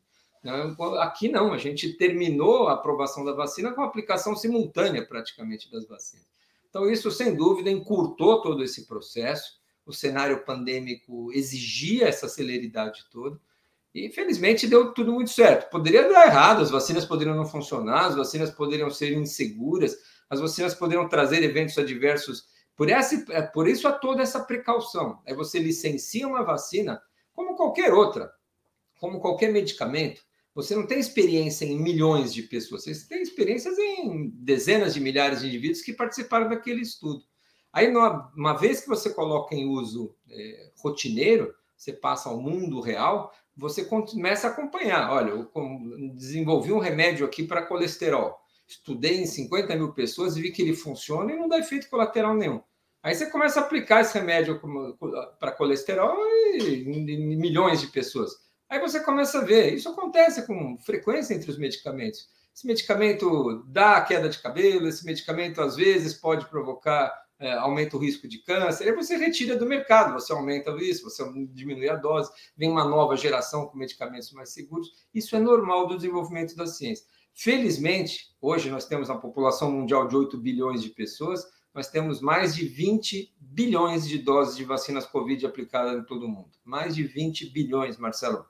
Aqui 1.00 1.30
não, 1.30 1.54
a 1.54 1.58
gente 1.60 1.94
terminou 1.94 2.68
a 2.68 2.74
aprovação 2.74 3.24
da 3.24 3.34
vacina 3.34 3.72
com 3.72 3.82
a 3.82 3.86
aplicação 3.86 4.36
simultânea, 4.36 5.06
praticamente, 5.06 5.70
das 5.72 5.88
vacinas. 5.88 6.26
Então, 6.68 6.90
isso, 6.90 7.12
sem 7.12 7.36
dúvida, 7.36 7.70
encurtou 7.70 8.42
todo 8.42 8.64
esse 8.64 8.88
processo. 8.88 9.62
O 9.86 9.94
cenário 9.94 10.44
pandêmico 10.44 11.32
exigia 11.32 12.08
essa 12.08 12.28
celeridade 12.28 13.06
toda. 13.12 13.40
E 13.94 14.06
infelizmente 14.06 14.68
deu 14.68 14.94
tudo 14.94 15.12
muito 15.12 15.32
certo. 15.32 15.70
Poderia 15.70 16.08
dar 16.08 16.28
errado, 16.28 16.62
as 16.62 16.72
vacinas 16.72 17.06
poderiam 17.06 17.36
não 17.36 17.46
funcionar, 17.46 18.06
as 18.06 18.16
vacinas 18.16 18.50
poderiam 18.50 18.90
ser 18.90 19.12
inseguras, 19.14 19.98
as 20.30 20.40
vacinas 20.40 20.74
poderiam 20.74 21.10
trazer 21.10 21.44
eventos 21.44 21.78
adversos. 21.78 22.46
Por, 22.76 22.90
essa, 22.90 23.16
é, 23.32 23.42
por 23.42 23.68
isso 23.68 23.88
há 23.88 23.92
toda 23.92 24.24
essa 24.24 24.40
precaução. 24.40 25.22
É 25.26 25.34
você 25.34 25.60
licencia 25.60 26.28
uma 26.28 26.44
vacina 26.44 27.02
como 27.34 27.56
qualquer 27.56 27.94
outra, 27.94 28.32
como 29.00 29.20
qualquer 29.20 29.52
medicamento. 29.52 30.22
Você 30.54 30.76
não 30.76 30.86
tem 30.86 31.00
experiência 31.00 31.66
em 31.66 31.80
milhões 31.80 32.34
de 32.34 32.44
pessoas, 32.44 32.84
você 32.84 33.08
tem 33.08 33.22
experiências 33.22 33.78
em 33.78 34.30
dezenas 34.36 34.94
de 34.94 35.00
milhares 35.00 35.42
de 35.42 35.48
indivíduos 35.48 35.82
que 35.82 35.94
participaram 35.94 36.50
daquele 36.50 36.82
estudo. 36.82 37.24
Aí, 37.72 37.88
uma 37.88 38.54
vez 38.54 38.82
que 38.82 38.90
você 38.90 39.12
coloca 39.12 39.56
em 39.56 39.66
uso 39.66 40.14
é, 40.30 40.72
rotineiro, 40.78 41.54
você 41.78 41.94
passa 41.94 42.30
ao 42.30 42.42
mundo 42.42 42.82
real, 42.82 43.34
você 43.62 43.86
começa 43.86 44.48
a 44.48 44.50
acompanhar. 44.50 45.12
Olha, 45.12 45.30
eu 45.30 45.48
desenvolvi 46.16 46.74
um 46.74 46.80
remédio 46.80 47.24
aqui 47.24 47.44
para 47.44 47.62
colesterol. 47.62 48.42
Estudei 48.68 49.22
em 49.22 49.28
50 49.28 49.76
mil 49.76 49.94
pessoas 49.94 50.36
e 50.36 50.42
vi 50.42 50.52
que 50.52 50.64
ele 50.64 50.74
funciona 50.74 51.32
e 51.32 51.38
não 51.38 51.48
dá 51.48 51.60
efeito 51.60 51.88
colateral 51.88 52.34
nenhum. 52.34 52.60
Aí 53.04 53.14
você 53.14 53.30
começa 53.30 53.60
a 53.60 53.64
aplicar 53.64 54.02
esse 54.02 54.18
remédio 54.18 54.60
para 55.40 55.52
colesterol 55.52 56.18
em 56.56 57.38
milhões 57.38 57.80
de 57.80 57.88
pessoas. 57.88 58.32
Aí 58.68 58.80
você 58.80 59.00
começa 59.02 59.38
a 59.38 59.44
ver. 59.44 59.76
Isso 59.76 59.90
acontece 59.90 60.48
com 60.48 60.76
frequência 60.80 61.36
entre 61.36 61.52
os 61.52 61.60
medicamentos. 61.60 62.30
Esse 62.56 62.66
medicamento 62.66 63.64
dá 63.68 64.02
queda 64.02 64.28
de 64.28 64.40
cabelo, 64.40 64.88
esse 64.88 65.06
medicamento 65.06 65.62
às 65.62 65.76
vezes 65.76 66.16
pode 66.16 66.48
provocar 66.50 67.14
é, 67.42 67.54
aumenta 67.54 67.98
o 67.98 68.00
risco 68.00 68.28
de 68.28 68.38
câncer, 68.38 68.88
aí 68.88 68.96
você 68.96 69.18
retira 69.18 69.58
do 69.58 69.66
mercado, 69.66 70.14
você 70.14 70.32
aumenta 70.32 70.72
isso, 70.80 71.04
você 71.04 71.24
diminui 71.50 71.90
a 71.90 71.96
dose, 71.96 72.32
vem 72.56 72.70
uma 72.70 72.86
nova 72.86 73.18
geração 73.18 73.66
com 73.66 73.80
medicamentos 73.80 74.32
mais 74.32 74.54
seguros. 74.54 74.92
Isso 75.12 75.36
é 75.36 75.40
normal 75.40 75.88
do 75.88 75.96
desenvolvimento 75.96 76.56
da 76.56 76.68
ciência. 76.68 77.04
Felizmente, 77.34 78.36
hoje 78.40 78.70
nós 78.70 78.86
temos 78.86 79.10
uma 79.10 79.20
população 79.20 79.72
mundial 79.72 80.08
de 80.08 80.16
8 80.16 80.38
bilhões 80.38 80.84
de 80.84 80.90
pessoas, 80.90 81.44
nós 81.74 81.88
temos 81.88 82.22
mais 82.22 82.54
de 82.54 82.68
20 82.68 83.34
bilhões 83.40 84.08
de 84.08 84.20
doses 84.20 84.56
de 84.56 84.64
vacinas 84.64 85.08
Covid 85.08 85.44
aplicadas 85.44 86.00
em 86.00 86.04
todo 86.04 86.28
o 86.28 86.30
mundo. 86.30 86.52
Mais 86.64 86.94
de 86.94 87.04
20 87.04 87.50
bilhões, 87.50 87.98
Marcelo. 87.98 88.46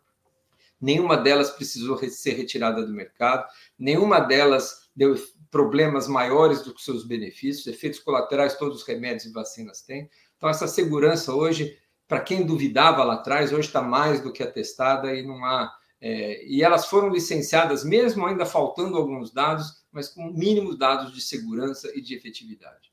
Nenhuma 0.81 1.15
delas 1.15 1.51
precisou 1.51 1.97
ser 2.09 2.33
retirada 2.33 2.85
do 2.85 2.91
mercado, 2.91 3.47
nenhuma 3.79 4.19
delas 4.19 4.89
deu 4.93 5.15
problemas 5.51 6.07
maiores 6.07 6.61
do 6.61 6.73
que 6.73 6.81
seus 6.81 7.05
benefícios, 7.05 7.67
efeitos 7.67 7.99
colaterais 7.99 8.57
todos 8.57 8.77
os 8.77 8.87
remédios 8.87 9.25
e 9.25 9.33
vacinas 9.33 9.81
têm. 9.81 10.09
Então, 10.37 10.49
essa 10.49 10.65
segurança 10.65 11.35
hoje, 11.35 11.77
para 12.07 12.21
quem 12.21 12.45
duvidava 12.45 13.03
lá 13.03 13.15
atrás, 13.15 13.51
hoje 13.51 13.67
está 13.67 13.81
mais 13.81 14.21
do 14.21 14.31
que 14.31 14.41
atestada 14.41 15.13
e 15.13 15.27
não 15.27 15.43
há. 15.43 15.71
É, 15.99 16.43
e 16.47 16.63
elas 16.63 16.87
foram 16.87 17.09
licenciadas, 17.09 17.83
mesmo 17.83 18.25
ainda 18.25 18.45
faltando 18.45 18.97
alguns 18.97 19.31
dados, 19.31 19.83
mas 19.91 20.07
com 20.07 20.31
mínimos 20.31 20.77
dados 20.77 21.13
de 21.13 21.21
segurança 21.21 21.91
e 21.93 22.01
de 22.01 22.15
efetividade. 22.15 22.89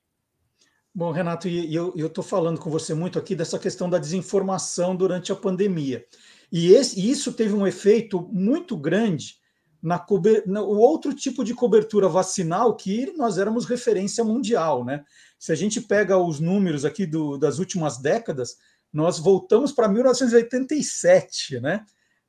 Bom, 0.92 1.12
Renato, 1.12 1.46
e 1.46 1.72
eu 1.72 1.94
estou 1.96 2.24
falando 2.24 2.58
com 2.58 2.70
você 2.70 2.92
muito 2.92 3.20
aqui 3.20 3.36
dessa 3.36 3.58
questão 3.58 3.88
da 3.88 3.98
desinformação 3.98 4.96
durante 4.96 5.30
a 5.30 5.36
pandemia. 5.36 6.04
E, 6.50 6.72
esse, 6.74 6.98
e 6.98 7.08
isso 7.08 7.32
teve 7.32 7.54
um 7.54 7.66
efeito 7.66 8.20
muito 8.32 8.76
grande 8.76 9.36
na 9.82 10.04
o 10.08 10.78
outro 10.78 11.14
tipo 11.14 11.44
de 11.44 11.54
cobertura 11.54 12.08
vacinal 12.08 12.74
que 12.74 13.12
nós 13.16 13.38
éramos 13.38 13.64
referência 13.64 14.24
mundial, 14.24 14.84
né? 14.84 15.04
Se 15.38 15.52
a 15.52 15.54
gente 15.54 15.80
pega 15.80 16.18
os 16.18 16.40
números 16.40 16.84
aqui 16.84 17.06
do, 17.06 17.38
das 17.38 17.58
últimas 17.58 17.98
décadas, 17.98 18.56
nós 18.92 19.18
voltamos 19.18 19.70
para 19.72 19.88
1987, 19.88 21.60
né? 21.60 21.84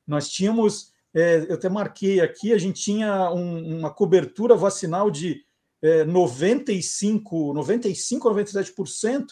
Nós 0.06 0.28
tínhamos, 0.28 0.92
é, 1.14 1.46
eu 1.48 1.54
até 1.54 1.68
marquei 1.68 2.20
aqui, 2.20 2.52
a 2.52 2.58
gente 2.58 2.80
tinha 2.80 3.30
um, 3.30 3.78
uma 3.78 3.90
cobertura 3.90 4.54
vacinal 4.54 5.10
de 5.10 5.44
é, 5.82 6.04
95, 6.04 7.52
95, 7.52 8.28
97% 8.28 9.26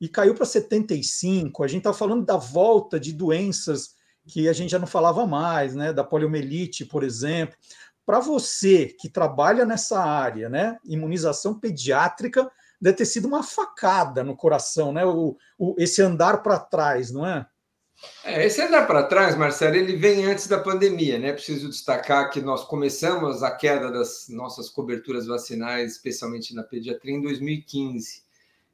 e 0.00 0.08
caiu 0.08 0.34
para 0.34 0.44
75. 0.44 1.62
A 1.62 1.68
gente 1.68 1.78
está 1.78 1.92
falando 1.92 2.24
da 2.24 2.36
volta 2.36 2.98
de 2.98 3.12
doenças 3.12 3.94
que 4.26 4.48
a 4.48 4.52
gente 4.52 4.70
já 4.70 4.78
não 4.78 4.86
falava 4.86 5.26
mais, 5.26 5.74
né? 5.74 5.92
Da 5.92 6.04
poliomielite, 6.04 6.84
por 6.84 7.02
exemplo. 7.02 7.56
Para 8.04 8.20
você 8.20 8.86
que 8.86 9.08
trabalha 9.08 9.64
nessa 9.64 10.02
área, 10.02 10.48
né? 10.48 10.78
Imunização 10.84 11.58
pediátrica 11.58 12.50
deve 12.80 12.96
ter 12.96 13.06
sido 13.06 13.28
uma 13.28 13.42
facada 13.42 14.24
no 14.24 14.36
coração, 14.36 14.92
né? 14.92 15.04
O, 15.04 15.36
o 15.58 15.74
esse 15.78 16.02
andar 16.02 16.42
para 16.42 16.58
trás, 16.58 17.10
não 17.10 17.26
é? 17.26 17.46
É, 18.24 18.44
esse 18.44 18.60
andar 18.60 18.86
para 18.86 19.04
trás, 19.04 19.36
Marcelo, 19.36 19.76
ele 19.76 19.96
vem 19.96 20.24
antes 20.24 20.48
da 20.48 20.58
pandemia, 20.58 21.18
né? 21.18 21.32
Preciso 21.32 21.68
destacar 21.68 22.30
que 22.30 22.40
nós 22.40 22.64
começamos 22.64 23.42
a 23.42 23.50
queda 23.50 23.90
das 23.90 24.28
nossas 24.28 24.68
coberturas 24.68 25.26
vacinais, 25.26 25.92
especialmente 25.92 26.54
na 26.54 26.64
pediatria, 26.64 27.14
em 27.14 27.22
2015. 27.22 28.22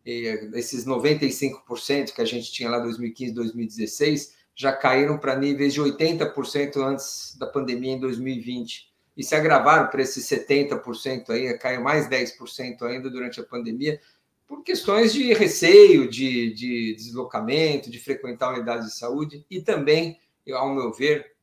E 0.06 0.50
esses 0.54 0.87
95% 0.87 2.12
que 2.14 2.22
a 2.22 2.24
gente 2.24 2.50
tinha 2.50 2.70
lá 2.70 2.78
em 2.78 2.84
2015, 2.84 3.34
2016, 3.34 4.38
já 4.59 4.72
caíram 4.72 5.16
para 5.16 5.36
níveis 5.36 5.72
de 5.72 5.80
80% 5.80 6.84
antes 6.84 7.36
da 7.38 7.46
pandemia 7.46 7.92
em 7.92 8.00
2020 8.00 8.92
e 9.16 9.22
se 9.22 9.36
agravaram 9.36 9.86
para 9.86 10.02
esses 10.02 10.28
70% 10.28 11.30
aí, 11.30 11.56
caiu 11.56 11.80
mais 11.80 12.09
10% 12.09 12.82
ainda 12.82 13.09
durante 13.09 13.40
a 13.40 13.44
pandemia, 13.44 14.00
por 14.48 14.64
questões 14.64 15.12
de 15.12 15.32
receio, 15.32 16.11
de, 16.11 16.52
de 16.54 16.96
deslocamento, 16.96 17.88
de 17.88 18.00
frequentar 18.00 18.52
unidades 18.52 18.86
de 18.86 18.96
saúde 18.96 19.46
e 19.48 19.62
também, 19.62 20.18
ao 20.52 20.74
meu 20.74 20.92
ver, 20.92 21.36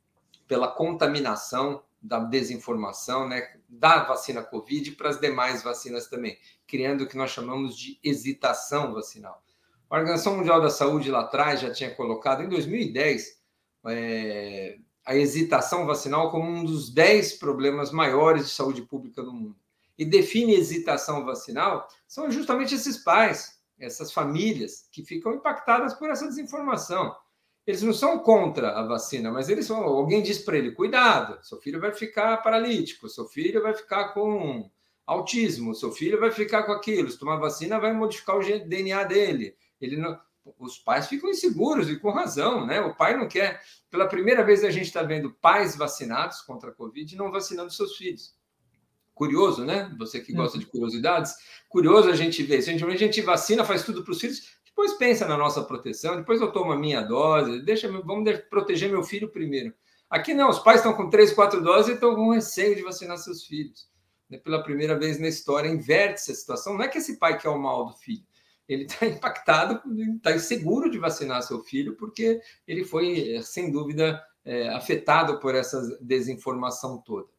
pela 0.46 0.68
contaminação 0.68 1.82
da 2.02 2.20
desinformação, 2.20 3.30
né, 3.30 3.48
da 3.70 4.04
vacina 4.04 4.44
Covid 4.44 4.92
para 4.92 5.10
as 5.10 5.22
demais 5.22 5.64
vacinas 5.64 6.08
também, 6.08 6.38
criando 6.68 7.06
o 7.06 7.08
que 7.08 7.16
nós 7.16 7.32
chamamos 7.32 7.78
de 7.78 7.98
hesitação 8.04 8.94
vacinal. 8.94 9.42
A 9.96 10.00
Organização 10.00 10.36
Mundial 10.36 10.60
da 10.60 10.70
Saúde 10.70 11.10
lá 11.10 11.22
atrás 11.22 11.62
já 11.62 11.72
tinha 11.72 11.90
colocado, 11.90 12.44
em 12.44 12.50
2010, 12.50 13.40
é, 13.88 14.76
a 15.06 15.16
hesitação 15.16 15.86
vacinal 15.86 16.32
como 16.32 16.52
um 16.52 16.66
dos 16.66 16.94
10 16.94 17.36
problemas 17.38 17.94
maiores 17.94 18.44
de 18.44 18.52
saúde 18.52 18.82
pública 18.82 19.24
no 19.24 19.32
mundo. 19.32 19.56
e 19.98 20.04
define 20.04 20.54
hesitação 20.54 21.24
vacinal 21.24 21.88
são 22.06 22.30
justamente 22.30 22.76
esses 22.76 22.98
pais, 22.98 23.58
essas 23.80 24.12
famílias 24.12 24.90
que 24.92 25.02
ficam 25.02 25.34
impactadas 25.34 25.94
por 25.94 26.10
essa 26.10 26.28
desinformação. 26.28 27.16
Eles 27.66 27.82
não 27.82 27.94
são 27.94 28.20
contra 28.20 28.78
a 28.78 28.86
vacina, 28.86 29.32
mas 29.32 29.48
eles 29.48 29.66
são. 29.66 29.82
Alguém 29.82 30.22
diz 30.22 30.40
para 30.40 30.58
ele: 30.58 30.74
cuidado, 30.74 31.40
seu 31.42 31.58
filho 31.62 31.80
vai 31.80 31.94
ficar 31.94 32.36
paralítico, 32.44 33.08
seu 33.08 33.28
filho 33.30 33.62
vai 33.62 33.74
ficar 33.74 34.10
com 34.10 34.70
autismo, 35.06 35.74
seu 35.74 35.94
filho 35.94 36.20
vai 36.20 36.32
ficar 36.32 36.64
com 36.64 36.74
aquilo. 36.74 37.10
Se 37.10 37.18
tomar 37.18 37.38
vacina, 37.38 37.80
vai 37.80 37.94
modificar 37.94 38.36
o 38.36 38.42
DNA 38.42 39.02
dele. 39.06 39.56
Ele 39.80 39.98
não, 39.98 40.20
os 40.60 40.78
pais 40.78 41.08
ficam 41.08 41.30
inseguros 41.30 41.90
e 41.90 41.98
com 42.00 42.12
razão, 42.12 42.66
né? 42.66 42.80
O 42.82 42.96
pai 42.96 43.18
não 43.18 43.28
quer. 43.28 43.62
Pela 43.90 44.08
primeira 44.08 44.44
vez 44.44 44.64
a 44.64 44.70
gente 44.70 44.86
está 44.86 45.02
vendo 45.02 45.32
pais 45.32 45.76
vacinados 45.76 46.42
contra 46.42 46.70
a 46.70 46.74
Covid 46.74 47.14
e 47.14 47.18
não 47.18 47.32
vacinando 47.32 47.72
seus 47.72 47.96
filhos. 47.96 48.36
Curioso, 49.14 49.64
né? 49.64 49.94
Você 49.98 50.20
que 50.20 50.34
gosta 50.34 50.60
de 50.60 50.66
curiosidades, 50.66 51.34
curioso 51.70 52.10
a 52.10 52.16
gente 52.16 52.44
ver. 52.44 52.62
Se 52.62 52.70
a 52.70 52.98
gente 52.98 53.22
vacina, 53.22 53.64
faz 53.64 53.84
tudo 53.84 54.04
para 54.04 54.12
os 54.12 54.20
filhos, 54.20 54.56
depois 54.66 54.94
pensa 54.96 55.26
na 55.26 55.38
nossa 55.38 55.64
proteção, 55.64 56.18
depois 56.18 56.42
eu 56.42 56.52
tomo 56.52 56.74
a 56.74 56.78
minha 56.78 57.02
dose, 57.02 57.62
deixa, 57.62 57.90
vamos 57.90 58.30
proteger 58.50 58.92
meu 58.92 59.04
filho 59.04 59.32
primeiro. 59.32 59.74
Aqui 60.10 60.34
não, 60.34 60.50
os 60.50 60.60
pais 60.60 60.78
estão 60.78 60.94
com 60.94 61.10
três, 61.10 61.34
quatro 61.34 61.64
doses 61.64 61.92
e 61.92 61.94
estão 61.94 62.14
com 62.14 62.32
receio 62.32 62.76
de 62.76 62.84
vacinar 62.84 63.18
seus 63.18 63.46
filhos. 63.46 63.90
Né? 64.30 64.38
Pela 64.38 64.62
primeira 64.62 65.00
vez 65.00 65.18
na 65.18 65.30
história, 65.30 65.70
inverte-se 65.70 66.32
a 66.32 66.36
situação. 66.36 66.74
Não 66.74 66.84
é 66.84 66.88
que 66.90 66.98
esse 66.98 67.18
pai 67.18 67.38
quer 67.38 67.50
o 67.50 67.58
mal 67.58 67.86
do 67.86 67.94
filho, 67.94 68.24
ele 68.68 68.84
está 68.84 69.06
impactado, 69.08 69.82
está 70.16 70.34
inseguro 70.34 70.90
de 70.90 70.98
vacinar 70.98 71.42
seu 71.44 71.62
filho, 71.64 71.96
porque 71.96 72.42
ele 72.68 72.84
foi, 72.84 73.40
sem 73.44 73.72
dúvida, 73.72 74.22
é, 74.44 74.70
afetado 74.70 75.40
por 75.40 75.56
essa 75.56 75.98
desinformação 76.02 76.98
toda. 77.00 77.30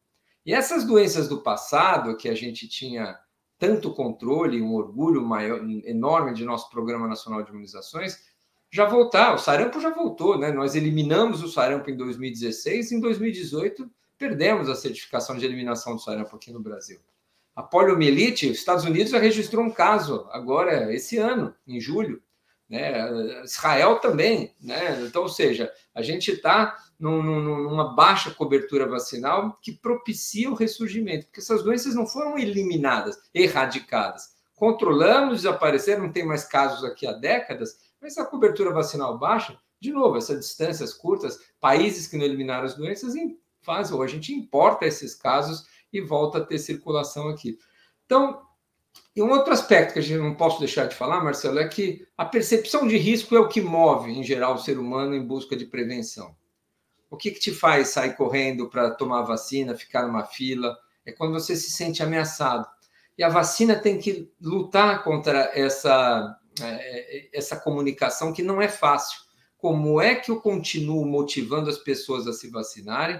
E 0.45 0.53
essas 0.53 0.85
doenças 0.85 1.27
do 1.27 1.41
passado, 1.41 2.15
que 2.15 2.29
a 2.29 2.35
gente 2.35 2.67
tinha 2.67 3.17
tanto 3.59 3.93
controle, 3.93 4.61
um 4.61 4.75
orgulho 4.75 5.21
maior, 5.21 5.61
enorme 5.83 6.33
de 6.33 6.45
nosso 6.45 6.69
Programa 6.69 7.07
Nacional 7.07 7.43
de 7.43 7.49
Imunizações, 7.49 8.25
já 8.71 8.85
voltar. 8.85 9.33
O 9.33 9.37
sarampo 9.37 9.79
já 9.79 9.89
voltou, 9.89 10.37
né? 10.37 10.51
Nós 10.51 10.75
eliminamos 10.75 11.41
o 11.41 11.49
sarampo 11.49 11.89
em 11.89 11.97
2016, 11.97 12.91
em 12.91 12.99
2018 12.99 13.89
perdemos 14.17 14.67
a 14.67 14.75
certificação 14.75 15.37
de 15.37 15.45
eliminação 15.45 15.95
do 15.95 16.01
sarampo 16.01 16.35
aqui 16.35 16.51
no 16.51 16.59
Brasil. 16.59 16.99
A 17.57 17.63
poliomielite, 17.63 18.51
os 18.51 18.59
Estados 18.59 18.85
Unidos 18.85 19.11
já 19.11 19.17
registrou 19.17 19.65
um 19.65 19.71
caso 19.71 20.27
agora, 20.31 20.93
esse 20.93 21.17
ano, 21.17 21.55
em 21.65 21.81
julho. 21.81 22.21
Né? 22.69 23.43
Israel 23.43 23.95
também. 23.95 24.53
Né? 24.61 25.01
Então, 25.01 25.23
ou 25.23 25.27
seja, 25.27 25.73
a 25.95 26.03
gente 26.03 26.29
está 26.29 26.77
num, 26.99 27.23
numa 27.23 27.95
baixa 27.95 28.29
cobertura 28.29 28.85
vacinal 28.85 29.57
que 29.59 29.71
propicia 29.71 30.51
o 30.51 30.53
ressurgimento, 30.53 31.25
porque 31.25 31.39
essas 31.39 31.63
doenças 31.63 31.95
não 31.95 32.05
foram 32.05 32.37
eliminadas, 32.37 33.17
erradicadas. 33.33 34.35
Controlamos, 34.55 35.37
desapareceram, 35.37 36.03
não 36.03 36.11
tem 36.11 36.27
mais 36.27 36.43
casos 36.43 36.83
aqui 36.83 37.07
há 37.07 37.13
décadas, 37.13 37.79
mas 37.99 38.19
a 38.19 38.25
cobertura 38.25 38.71
vacinal 38.71 39.17
baixa, 39.17 39.57
de 39.79 39.91
novo, 39.91 40.15
essas 40.15 40.41
distâncias 40.41 40.93
curtas, 40.93 41.39
países 41.59 42.05
que 42.05 42.17
não 42.17 42.25
eliminaram 42.25 42.65
as 42.65 42.75
doenças 42.75 43.15
fazem, 43.63 43.95
ou 43.95 44.03
a 44.03 44.07
gente 44.07 44.31
importa 44.31 44.85
esses 44.85 45.15
casos 45.15 45.65
e 45.91 46.01
volta 46.01 46.39
a 46.39 46.45
ter 46.45 46.59
circulação 46.59 47.29
aqui. 47.29 47.57
Então, 48.05 48.41
e 49.15 49.21
um 49.21 49.29
outro 49.31 49.53
aspecto 49.53 49.93
que 49.93 49.99
a 49.99 50.01
gente 50.01 50.19
não 50.19 50.35
posso 50.35 50.59
deixar 50.59 50.85
de 50.85 50.95
falar, 50.95 51.23
Marcelo, 51.23 51.59
é 51.59 51.67
que 51.67 52.07
a 52.17 52.25
percepção 52.25 52.87
de 52.87 52.97
risco 52.97 53.35
é 53.35 53.39
o 53.39 53.47
que 53.47 53.61
move, 53.61 54.11
em 54.11 54.23
geral, 54.23 54.55
o 54.55 54.59
ser 54.59 54.77
humano 54.77 55.15
em 55.15 55.25
busca 55.25 55.55
de 55.55 55.65
prevenção. 55.65 56.35
O 57.09 57.17
que, 57.17 57.31
que 57.31 57.39
te 57.39 57.51
faz 57.51 57.89
sair 57.89 58.15
correndo 58.15 58.69
para 58.69 58.91
tomar 58.91 59.23
vacina, 59.23 59.75
ficar 59.75 60.05
numa 60.05 60.23
fila? 60.23 60.77
É 61.05 61.11
quando 61.11 61.33
você 61.33 61.55
se 61.55 61.71
sente 61.71 62.03
ameaçado. 62.03 62.67
E 63.17 63.23
a 63.23 63.29
vacina 63.29 63.75
tem 63.75 63.97
que 63.97 64.31
lutar 64.39 65.03
contra 65.03 65.51
essa, 65.55 66.37
é, 66.61 67.29
essa 67.35 67.55
comunicação 67.57 68.31
que 68.31 68.43
não 68.43 68.61
é 68.61 68.67
fácil. 68.67 69.19
Como 69.57 69.99
é 69.99 70.13
que 70.13 70.29
eu 70.29 70.39
continuo 70.39 71.03
motivando 71.05 71.69
as 71.69 71.79
pessoas 71.79 72.27
a 72.27 72.33
se 72.33 72.49
vacinarem, 72.51 73.19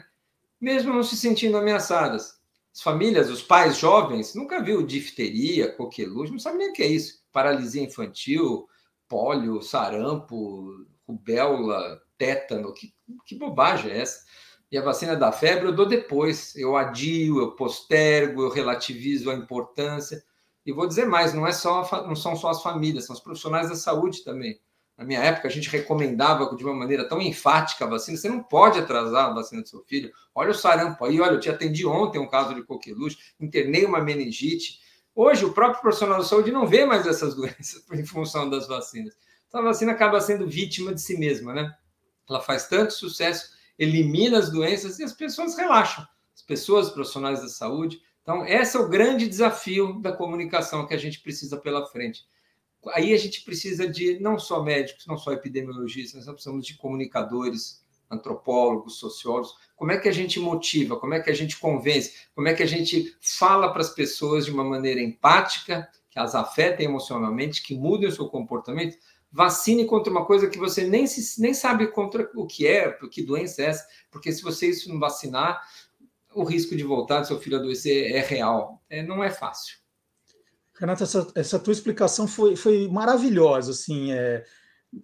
mesmo 0.61 0.93
não 0.93 1.01
se 1.01 1.18
sentindo 1.18 1.57
ameaçadas? 1.57 2.37
As 2.78 2.84
famílias, 2.84 3.32
os 3.32 3.42
pais 3.42 3.76
jovens, 3.76 4.36
nunca 4.36 4.62
viu 4.62 4.86
difteria, 4.86 5.72
coqueluche, 5.72 6.32
não 6.32 6.38
sabem 6.38 6.60
nem 6.60 6.70
o 6.70 6.74
que 6.74 6.84
é 6.84 6.88
isso. 6.88 7.24
Paralisia 7.32 7.82
infantil, 7.82 8.70
pólio, 9.08 9.64
sarampo, 9.64 10.86
rubéola, 11.08 12.00
tétano, 12.20 12.72
que, 12.72 12.94
que 13.26 13.36
bobagem 13.36 13.90
é 13.90 14.02
essa? 14.02 14.24
E 14.72 14.78
a 14.78 14.84
vacina 14.84 15.16
da 15.16 15.32
febre 15.32 15.66
eu 15.66 15.76
dou 15.76 15.88
depois, 15.88 16.56
eu 16.56 16.78
adio, 16.78 17.40
eu 17.40 17.56
postergo, 17.56 18.44
eu 18.44 18.50
relativizo 18.50 19.32
a 19.32 19.34
importância. 19.34 20.24
E 20.64 20.72
vou 20.72 20.86
dizer 20.86 21.08
mais, 21.08 21.34
não 21.34 21.48
é 21.48 21.54
só 21.54 21.82
não 22.06 22.16
são 22.16 22.36
só 22.36 22.50
as 22.50 22.62
famílias, 22.62 23.06
são 23.06 23.16
os 23.16 23.22
profissionais 23.22 23.70
da 23.70 23.76
saúde 23.76 24.24
também. 24.24 24.62
Na 24.98 25.06
minha 25.06 25.20
época, 25.20 25.48
a 25.48 25.52
gente 25.52 25.70
recomendava 25.70 26.56
de 26.56 26.64
uma 26.64 26.74
maneira 26.74 27.08
tão 27.08 27.22
enfática 27.22 27.86
a 27.86 27.88
vacina. 27.88 28.18
Você 28.18 28.28
não 28.28 28.41
pode 28.41 28.80
atrasar 28.80 29.28
a 29.30 29.34
vacina 29.34 29.62
do 29.62 29.70
seu 29.70 29.84
filho. 29.84 30.12
Olha 30.34 30.50
o 30.50 30.56
sarampo 30.56 31.06
aí, 31.06 31.22
olha, 31.22 31.34
eu 31.34 31.39
te 31.39 31.50
atendi 31.50 31.86
ontem 31.86 32.18
um 32.18 32.28
caso 32.28 32.56
de 32.56 32.64
coqueluche, 32.64 33.18
internei 33.39 33.86
uma 33.86 34.02
meningite. 34.02 34.80
Hoje, 35.14 35.45
o 35.45 35.54
próprio 35.54 35.82
profissional 35.82 36.20
de 36.20 36.28
saúde 36.28 36.52
não 36.52 36.66
vê 36.66 36.84
mais 36.84 37.06
essas 37.06 37.36
doenças 37.38 37.86
em 37.91 38.06
função 38.06 38.50
das 38.50 38.68
vacinas. 38.68 39.14
Então, 39.48 39.62
a 39.62 39.66
vacina 39.66 39.91
acaba 39.91 40.20
sendo 40.20 40.48
vítima 40.48 40.91
de 40.93 41.02
si 41.02 41.16
mesma, 41.16 41.54
né? 41.54 41.72
Ela 42.28 42.41
faz 42.41 42.68
tanto 42.68 42.91
sucesso, 42.91 43.52
elimina 43.78 44.39
as 44.39 44.52
doenças 44.52 44.98
e 44.98 45.04
as 45.04 45.14
pessoas 45.14 45.56
relaxam. 45.56 46.06
As 46.36 46.41
pessoas, 46.41 46.88
os 46.88 46.93
profissionais 46.93 47.41
da 47.41 47.48
saúde. 47.48 48.02
Então, 48.24 48.45
esse 48.45 48.76
é 48.76 48.80
o 48.80 48.89
grande 48.89 49.28
desafio 49.28 50.02
da 50.02 50.12
comunicação 50.12 50.88
que 50.88 50.93
a 50.93 50.98
gente 50.98 51.22
precisa 51.22 51.56
pela 51.56 51.86
frente 51.86 52.26
aí 52.94 53.14
a 53.14 53.18
gente 53.18 53.42
precisa 53.44 53.88
de 53.88 54.20
não 54.20 54.38
só 54.38 54.64
médicos, 54.64 55.06
não 55.06 55.18
só 55.18 55.32
epidemiologistas, 55.32 56.26
nós 56.26 56.34
precisamos 56.34 56.66
de 56.66 56.76
comunicadores, 56.78 57.86
antropólogos, 58.10 59.00
sociólogos. 59.00 59.56
Como 59.76 59.92
é 59.92 59.98
que 59.98 60.08
a 60.08 60.12
gente 60.12 60.40
motiva? 60.40 61.00
Como 61.00 61.14
é 61.14 61.20
que 61.20 61.30
a 61.30 61.34
gente 61.34 61.58
convence? 61.60 62.14
Como 62.34 62.48
é 62.48 62.54
que 62.54 62.64
a 62.64 62.68
gente 62.68 63.16
fala 63.22 63.72
para 63.72 63.82
as 63.82 63.90
pessoas 63.90 64.46
de 64.46 64.52
uma 64.52 64.64
maneira 64.64 65.02
empática, 65.02 65.88
que 66.10 66.20
as 66.20 66.36
afetem 66.36 66.86
emocionalmente, 66.86 67.62
que 67.62 67.76
mudem 67.76 68.10
o 68.10 68.12
seu 68.12 68.28
comportamento? 68.28 68.98
Vacine 69.32 69.86
contra 69.86 70.12
uma 70.12 70.26
coisa 70.26 70.50
que 70.50 70.58
você 70.58 70.88
nem, 70.88 71.06
se, 71.06 71.42
nem 71.42 71.54
sabe 71.54 71.88
contra 71.88 72.32
o 72.34 72.48
que 72.48 72.66
é, 72.66 72.92
que 73.12 73.22
doença 73.22 73.62
é 73.62 73.66
essa, 73.66 73.86
porque 74.10 74.32
se 74.32 74.42
você 74.42 74.70
isso 74.70 74.90
não 74.90 75.00
vacinar, 75.00 75.62
o 76.34 76.44
risco 76.44 76.76
de 76.76 76.84
voltar 76.84 77.22
do 77.22 77.28
seu 77.28 77.40
filho 77.40 77.58
adoecer 77.58 78.16
é 78.16 78.20
real. 78.20 78.82
É, 78.90 79.04
não 79.04 79.24
é 79.24 79.30
fácil. 79.30 79.78
Renata, 80.80 81.04
essa, 81.04 81.28
essa 81.36 81.60
tua 81.60 81.74
explicação 81.74 82.28
foi, 82.28 82.56
foi 82.56 82.88
maravilhosa. 82.88 83.72
Assim, 83.72 84.12
é, 84.12 84.44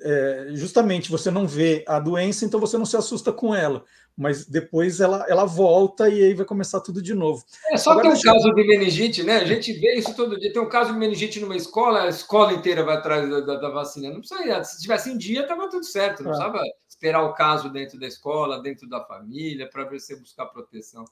é, 0.02 0.48
justamente 0.52 1.12
você 1.12 1.30
não 1.30 1.48
vê 1.48 1.84
a 1.88 2.00
doença, 2.00 2.46
então 2.46 2.60
você 2.60 2.78
não 2.78 2.86
se 2.86 2.96
assusta 2.96 3.34
com 3.34 3.54
ela, 3.54 3.84
mas 4.16 4.46
depois 4.46 5.00
ela, 5.00 5.26
ela 5.28 5.46
volta 5.46 6.08
e 6.08 6.24
aí 6.24 6.34
vai 6.34 6.46
começar 6.46 6.80
tudo 6.80 7.02
de 7.02 7.14
novo. 7.14 7.44
É 7.72 7.78
só 7.78 7.92
Agora, 7.92 8.12
ter 8.12 8.18
um 8.18 8.22
caso 8.22 8.54
de 8.54 8.68
meningite, 8.68 9.24
né? 9.24 9.38
A 9.38 9.46
gente 9.46 9.74
vê 9.74 9.96
isso 9.96 10.16
todo 10.16 10.40
dia. 10.40 10.54
Tem 10.54 10.62
um 10.62 10.70
caso 10.70 10.94
de 10.94 11.00
meningite 11.00 11.40
numa 11.40 11.56
escola, 11.56 12.04
a 12.04 12.10
escola 12.10 12.54
inteira 12.54 12.84
vai 12.84 12.96
atrás 12.96 13.30
da, 13.30 13.40
da, 13.42 13.56
da 13.56 13.70
vacina. 13.70 14.12
Não 14.12 14.20
precisa, 14.20 14.64
se 14.64 14.82
tivesse 14.82 15.12
em 15.12 15.18
dia, 15.18 15.42
estava 15.42 15.70
tudo 15.70 15.86
certo. 15.86 16.24
Não 16.24 16.32
é. 16.32 16.34
precisava 16.36 16.64
esperar 16.88 17.24
o 17.24 17.34
caso 17.34 17.70
dentro 17.70 18.00
da 18.00 18.08
escola, 18.08 18.62
dentro 18.62 18.88
da 18.88 19.04
família, 19.04 19.68
para 19.70 19.84
você 19.90 20.16
buscar 20.16 20.46
proteção. 20.46 21.04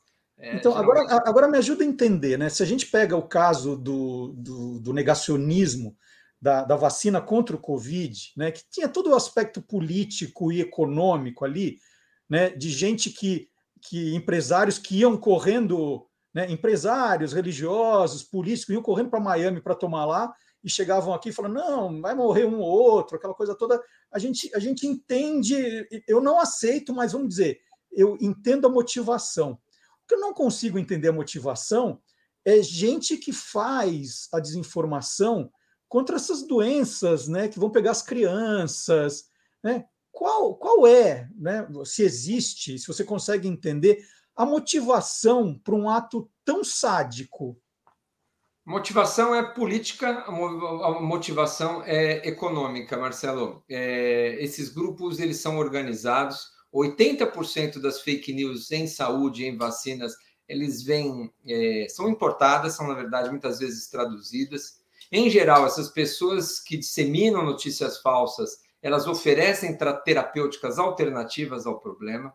É, 0.42 0.56
então, 0.56 0.76
agora, 0.76 1.02
agora 1.24 1.48
me 1.48 1.60
ajuda 1.60 1.84
a 1.84 1.88
entender, 1.88 2.38
né? 2.38 2.50
Se 2.50 2.64
a 2.64 2.66
gente 2.66 2.88
pega 2.88 3.16
o 3.16 3.28
caso 3.28 3.78
do, 3.78 4.34
do, 4.36 4.80
do 4.80 4.92
negacionismo 4.94 5.96
da, 6.42 6.64
da, 6.64 6.76
vacina 6.76 7.22
contra 7.22 7.56
o 7.56 7.60
Covid, 7.60 8.34
né, 8.36 8.52
que 8.52 8.64
tinha 8.72 8.90
todo 8.90 9.12
o 9.12 9.16
aspecto 9.16 9.62
político 9.62 10.52
e 10.52 10.60
econômico 10.60 11.46
ali, 11.46 11.78
né, 12.28 12.50
de 12.50 12.72
gente 12.72 13.12
que, 13.12 13.48
que 13.80 14.16
empresários 14.16 14.80
que 14.80 14.98
iam 14.98 15.16
correndo, 15.16 16.08
né, 16.34 16.50
empresários, 16.50 17.34
religiosos, 17.34 18.24
políticos, 18.24 18.74
iam 18.74 18.82
correndo 18.82 19.12
para 19.12 19.20
Miami 19.20 19.62
para 19.62 19.76
tomar 19.76 20.06
lá 20.06 20.34
e 20.64 20.70
chegavam 20.70 21.14
aqui 21.14 21.32
falando, 21.32 21.54
não, 21.54 22.02
vai 22.02 22.16
morrer 22.16 22.46
um 22.46 22.60
ou 22.60 22.72
outro, 22.72 23.18
aquela 23.18 23.36
coisa 23.36 23.54
toda. 23.54 23.80
A 24.12 24.18
gente, 24.18 24.50
a 24.56 24.60
gente 24.60 24.88
entende, 24.88 25.88
eu 26.08 26.20
não 26.20 26.40
aceito, 26.40 26.96
mas 26.96 27.12
vamos 27.12 27.30
dizer, 27.30 27.60
eu 27.92 28.18
entendo 28.20 28.66
a 28.66 28.72
motivação 28.72 29.60
que 30.12 30.16
eu 30.16 30.20
não 30.20 30.34
consigo 30.34 30.78
entender 30.78 31.08
a 31.08 31.14
motivação 31.14 32.02
é 32.44 32.62
gente 32.62 33.16
que 33.16 33.32
faz 33.32 34.28
a 34.34 34.42
desinformação 34.42 35.50
contra 35.88 36.18
essas 36.18 36.46
doenças, 36.46 37.30
né, 37.30 37.48
que 37.48 37.58
vão 37.58 37.70
pegar 37.70 37.92
as 37.92 38.02
crianças, 38.02 39.30
né? 39.64 39.86
Qual, 40.12 40.56
qual 40.56 40.86
é, 40.86 41.30
né, 41.34 41.66
se 41.86 42.04
existe, 42.04 42.78
se 42.78 42.88
você 42.88 43.06
consegue 43.06 43.48
entender 43.48 44.06
a 44.36 44.46
motivação 44.46 45.58
para 45.58 45.76
um 45.76 45.90
ato 45.90 46.30
tão 46.44 46.62
sádico? 46.62 47.58
Motivação 48.66 49.34
é 49.34 49.42
política, 49.42 50.26
a 50.28 51.00
motivação 51.00 51.84
é 51.84 52.28
econômica, 52.28 52.98
Marcelo. 52.98 53.64
É, 53.70 54.36
esses 54.44 54.68
grupos 54.68 55.20
eles 55.20 55.38
são 55.38 55.58
organizados 55.58 56.50
80% 56.74 57.80
das 57.80 58.02
fake 58.02 58.34
news 58.34 58.72
em 58.72 58.88
saúde, 58.88 59.46
em 59.46 59.58
vacinas, 59.58 60.14
eles 60.48 60.84
vêm, 60.84 61.32
é, 61.48 61.88
são 61.90 62.10
importadas, 62.10 62.74
são 62.74 62.88
na 62.88 62.94
verdade 62.94 63.30
muitas 63.30 63.60
vezes 63.60 63.88
traduzidas. 63.88 64.82
Em 65.12 65.30
geral, 65.30 65.66
essas 65.66 65.90
pessoas 65.90 66.60
que 66.60 66.78
disseminam 66.78 67.44
notícias 67.44 68.00
falsas, 68.00 68.60
elas 68.82 69.08
oferecem 69.08 69.78
terapêuticas 69.78 70.80
alternativas 70.80 71.66
ao 71.66 71.80
problema. 71.80 72.34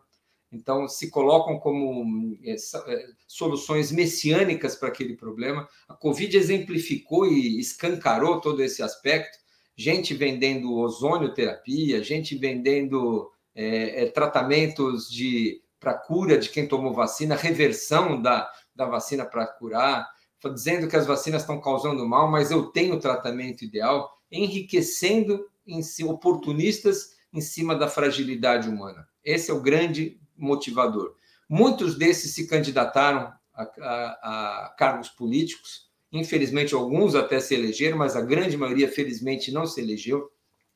Então, 0.51 0.87
se 0.87 1.09
colocam 1.09 1.59
como 1.59 2.37
é, 2.43 2.53
é, 2.53 3.07
soluções 3.27 3.91
messiânicas 3.91 4.75
para 4.75 4.87
aquele 4.87 5.15
problema. 5.15 5.67
A 5.87 5.93
Covid 5.93 6.37
exemplificou 6.37 7.27
e 7.27 7.59
escancarou 7.59 8.39
todo 8.39 8.63
esse 8.63 8.81
aspecto. 8.81 9.37
Gente 9.75 10.13
vendendo 10.13 10.73
ozônio 10.73 11.33
terapia, 11.33 12.01
gente 12.03 12.35
vendendo 12.37 13.29
é, 13.57 14.03
é, 14.03 14.05
tratamentos 14.11 15.09
de 15.09 15.63
para 15.79 15.95
cura 15.95 16.37
de 16.37 16.49
quem 16.49 16.67
tomou 16.67 16.93
vacina, 16.93 17.35
reversão 17.35 18.21
da, 18.21 18.51
da 18.75 18.85
vacina 18.85 19.25
para 19.25 19.47
curar, 19.47 20.07
dizendo 20.53 20.87
que 20.87 20.95
as 20.95 21.05
vacinas 21.05 21.41
estão 21.41 21.59
causando 21.59 22.07
mal, 22.07 22.29
mas 22.29 22.51
eu 22.51 22.67
tenho 22.67 22.95
o 22.95 22.99
tratamento 22.99 23.63
ideal, 23.63 24.11
enriquecendo 24.31 25.47
em 25.65 25.81
si, 25.81 26.03
oportunistas 26.03 27.17
em 27.33 27.41
cima 27.41 27.75
da 27.75 27.87
fragilidade 27.87 28.69
humana. 28.69 29.07
Esse 29.23 29.51
é 29.51 29.53
o 29.53 29.61
grande 29.61 30.19
motivador. 30.35 31.15
Muitos 31.49 31.97
desses 31.97 32.33
se 32.33 32.47
candidataram 32.47 33.33
a, 33.53 33.63
a, 33.63 34.65
a 34.65 34.75
cargos 34.77 35.09
políticos, 35.09 35.89
infelizmente 36.11 36.73
alguns 36.73 37.15
até 37.15 37.39
se 37.39 37.55
elegeram, 37.55 37.97
mas 37.97 38.15
a 38.15 38.21
grande 38.21 38.55
maioria, 38.55 38.91
felizmente, 38.91 39.51
não 39.51 39.65
se 39.65 39.81
elegeu 39.81 40.29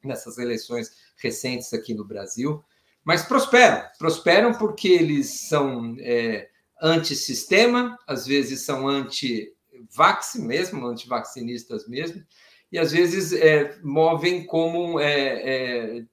nessas 0.03 0.37
eleições 0.37 0.91
recentes 1.17 1.73
aqui 1.73 1.93
no 1.93 2.05
Brasil. 2.05 2.63
Mas 3.03 3.23
prosperam, 3.23 3.83
prosperam 3.97 4.53
porque 4.53 4.87
eles 4.87 5.47
são 5.47 5.95
é, 5.99 6.49
antissistema, 6.81 7.97
às 8.07 8.25
vezes 8.25 8.61
são 8.61 8.87
anti-vax 8.87 10.35
mesmo, 10.35 10.85
antivacinistas 10.85 11.87
mesmo, 11.87 12.23
e 12.71 12.77
às 12.77 12.91
vezes 12.91 13.33
é, 13.33 13.77
movem 13.83 14.45
como 14.45 14.99
é, 14.99 15.09
é, 15.09 16.03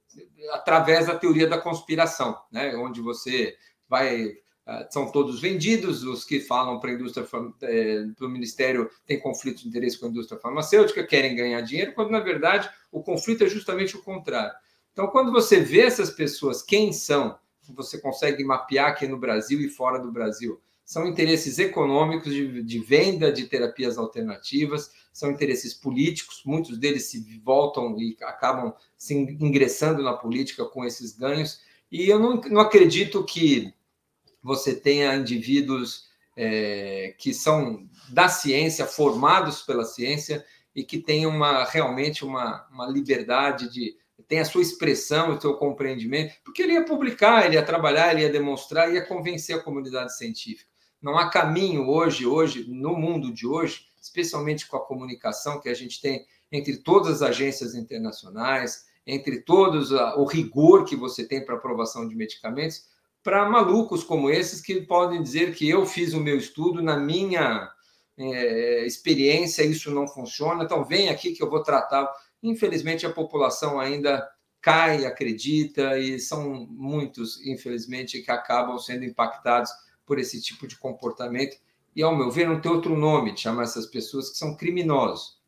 através 0.53 1.07
da 1.07 1.17
teoria 1.17 1.47
da 1.47 1.59
conspiração, 1.59 2.37
né? 2.51 2.75
onde 2.77 3.01
você 3.01 3.57
vai 3.89 4.35
ah, 4.71 4.87
são 4.91 5.11
todos 5.11 5.41
vendidos, 5.41 6.03
os 6.05 6.27
que 6.27 6.41
falam 6.41 6.79
para 6.79 6.91
a 6.91 6.93
indústria, 6.93 7.27
é, 7.63 8.05
para 8.15 8.27
o 8.27 8.29
Ministério 8.29 8.91
tem 9.07 9.19
conflito 9.19 9.63
de 9.63 9.69
interesse 9.69 9.99
com 9.99 10.05
a 10.05 10.09
indústria 10.11 10.39
farmacêutica, 10.39 11.07
querem 11.07 11.35
ganhar 11.35 11.63
dinheiro, 11.63 11.95
quando 11.95 12.11
na 12.11 12.21
verdade 12.21 12.69
o 12.93 13.03
conflito 13.03 13.43
é 13.43 13.49
justamente 13.49 13.97
o 13.97 14.03
contrário. 14.03 14.53
Então, 14.99 15.07
quando 15.07 15.31
você 15.31 15.61
vê 15.61 15.83
essas 15.83 16.11
pessoas, 16.11 16.61
quem 16.61 16.93
são, 16.93 17.39
você 17.69 18.01
consegue 18.01 18.43
mapear 18.43 18.89
aqui 18.89 19.07
no 19.07 19.17
Brasil 19.17 19.61
e 19.61 19.69
fora 19.69 19.97
do 19.97 20.11
Brasil. 20.11 20.61
São 20.85 21.07
interesses 21.07 21.61
econômicos 21.61 22.35
de, 22.35 22.65
de 22.65 22.81
venda 22.81 23.31
de 23.31 23.45
terapias 23.45 23.97
alternativas, 23.97 24.91
são 25.13 25.31
interesses 25.31 25.73
políticos, 25.73 26.43
muitos 26.45 26.77
deles 26.77 27.05
se 27.05 27.41
voltam 27.45 27.97
e 27.97 28.17
acabam 28.23 28.75
se 28.97 29.15
ingressando 29.15 30.03
na 30.03 30.15
política 30.15 30.65
com 30.65 30.85
esses 30.85 31.17
ganhos. 31.17 31.61
E 31.93 32.09
eu 32.09 32.19
não, 32.19 32.41
não 32.51 32.61
acredito 32.61 33.25
que 33.25 33.73
você 34.43 34.75
tenha 34.75 35.15
indivíduos 35.15 36.09
é, 36.37 37.15
que 37.17 37.33
são 37.33 37.89
da 38.09 38.29
ciência, 38.29 38.85
formados 38.85 39.63
pela 39.63 39.85
ciência 39.85 40.45
e 40.75 40.83
que 40.83 40.99
tenham 40.99 41.31
uma, 41.31 41.65
realmente 41.67 42.25
uma, 42.25 42.67
uma 42.73 42.89
liberdade 42.89 43.73
de 43.73 43.97
tem 44.29 44.41
a 44.41 44.45
sua 44.45 44.61
expressão, 44.61 45.35
o 45.35 45.41
seu 45.41 45.55
compreendimento, 45.55 46.35
porque 46.45 46.63
ele 46.63 46.75
ia 46.75 46.85
publicar, 46.85 47.47
ele 47.47 47.55
ia 47.55 47.65
trabalhar, 47.65 48.13
ele 48.13 48.23
ia 48.23 48.31
demonstrar, 48.31 48.93
ia 48.93 49.05
convencer 49.05 49.57
a 49.57 49.63
comunidade 49.63 50.17
científica. 50.17 50.71
Não 51.01 51.17
há 51.17 51.31
caminho 51.31 51.89
hoje, 51.89 52.27
hoje, 52.27 52.67
no 52.69 52.95
mundo 52.95 53.33
de 53.33 53.47
hoje, 53.47 53.87
especialmente 54.01 54.67
com 54.67 54.77
a 54.77 54.85
comunicação 54.85 55.61
que 55.61 55.69
a 55.69 55.75
gente 55.75 56.01
tem 56.01 56.27
entre 56.53 56.77
todas 56.77 57.23
as 57.23 57.31
agências 57.31 57.75
internacionais, 57.75 58.87
entre 59.07 59.41
todos 59.41 59.91
o 59.91 60.25
rigor 60.25 60.85
que 60.85 60.95
você 60.95 61.27
tem 61.27 61.43
para 61.43 61.55
aprovação 61.55 62.07
de 62.07 62.15
medicamentos, 62.15 62.87
para 63.23 63.49
malucos 63.49 64.05
como 64.05 64.31
esses 64.31 64.61
que 64.61 64.83
podem 64.83 65.23
dizer 65.23 65.55
que 65.55 65.69
eu 65.69 65.87
fiz 65.87 66.13
o 66.13 66.21
meu 66.21 66.37
estudo 66.37 66.83
na 66.83 66.99
minha 66.99 67.71
é, 68.17 68.85
experiência, 68.87 69.63
isso 69.63 69.91
não 69.91 70.07
funciona, 70.07 70.65
então 70.65 70.85
vem 70.85 71.09
aqui 71.09 71.33
que 71.33 71.43
eu 71.43 71.49
vou 71.49 71.63
tratar. 71.63 72.11
Infelizmente, 72.43 73.07
a 73.07 73.13
população 73.13 73.81
ainda 73.81 74.29
cai, 74.61 75.07
acredita, 75.07 75.99
e 75.99 76.19
são 76.19 76.67
muitos, 76.71 77.45
infelizmente, 77.47 78.21
que 78.23 78.31
acabam 78.31 78.79
sendo 78.79 79.05
impactados 79.05 79.71
por 80.05 80.19
esse 80.19 80.41
tipo 80.41 80.67
de 80.67 80.77
comportamento. 80.77 81.57
E, 81.95 82.03
ao 82.03 82.17
meu 82.17 82.31
ver, 82.31 82.49
não 82.49 82.61
tem 82.61 82.71
outro 82.71 82.97
nome 82.97 83.33
de 83.33 83.41
chamar 83.41 83.65
essas 83.65 83.87
pessoas 83.87 84.31
que 84.31 84.39
são 84.39 84.57
criminosos. 84.57 85.39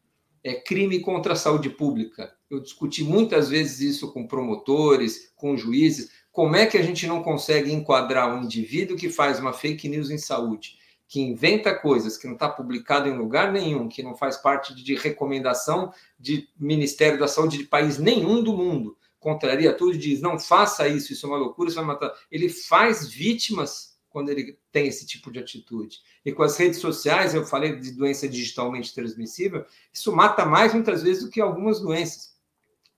É 0.43 0.55
crime 0.55 1.01
contra 1.01 1.35
a 1.35 1.37
saúde 1.37 1.71
pública. 1.71 2.35
Eu 2.49 2.61
discuti 2.61 3.05
muitas 3.05 3.49
vezes 3.49 3.81
isso 3.81 4.13
com 4.13 4.27
promotores, 4.27 5.33
com 5.37 5.57
juízes. 5.57 6.11
Como 6.33 6.57
é 6.57 6.67
que 6.67 6.79
a 6.79 6.83
gente 6.83 7.07
não 7.07 7.23
consegue 7.23 7.73
enquadrar 7.73 8.35
um 8.35 8.43
indivíduo 8.43 8.97
que 8.97 9.11
faz 9.11 9.39
uma 9.39 9.53
fake 9.53 9.89
news 9.89 10.11
em 10.11 10.19
saúde? 10.19 10.80
Que 11.11 11.21
inventa 11.21 11.75
coisas 11.75 12.17
que 12.17 12.29
não 12.29 12.35
está 12.35 12.49
publicado 12.49 13.09
em 13.09 13.19
lugar 13.19 13.51
nenhum, 13.51 13.89
que 13.89 14.01
não 14.01 14.15
faz 14.15 14.37
parte 14.37 14.73
de 14.73 14.95
recomendação 14.95 15.93
de 16.17 16.49
Ministério 16.57 17.19
da 17.19 17.27
Saúde 17.27 17.59
de 17.59 17.65
país 17.65 17.99
nenhum 17.99 18.41
do 18.41 18.57
mundo, 18.57 18.97
contraria 19.19 19.73
tudo 19.73 19.95
e 19.97 19.99
diz: 19.99 20.21
não 20.21 20.39
faça 20.39 20.87
isso, 20.87 21.13
isso 21.13 21.27
é 21.27 21.29
uma 21.29 21.37
loucura, 21.37 21.69
isso 21.69 21.75
vai 21.75 21.85
matar. 21.85 22.15
Ele 22.31 22.49
faz 22.49 23.09
vítimas 23.09 23.99
quando 24.09 24.29
ele 24.29 24.57
tem 24.71 24.87
esse 24.87 25.05
tipo 25.05 25.33
de 25.33 25.41
atitude. 25.41 25.99
E 26.25 26.31
com 26.31 26.45
as 26.45 26.57
redes 26.57 26.79
sociais, 26.79 27.35
eu 27.35 27.45
falei 27.45 27.75
de 27.75 27.91
doença 27.91 28.29
digitalmente 28.29 28.95
transmissível, 28.95 29.65
isso 29.93 30.15
mata 30.15 30.47
mais 30.47 30.73
muitas 30.73 31.03
vezes 31.03 31.25
do 31.25 31.31
que 31.31 31.41
algumas 31.41 31.81
doenças. 31.81 32.39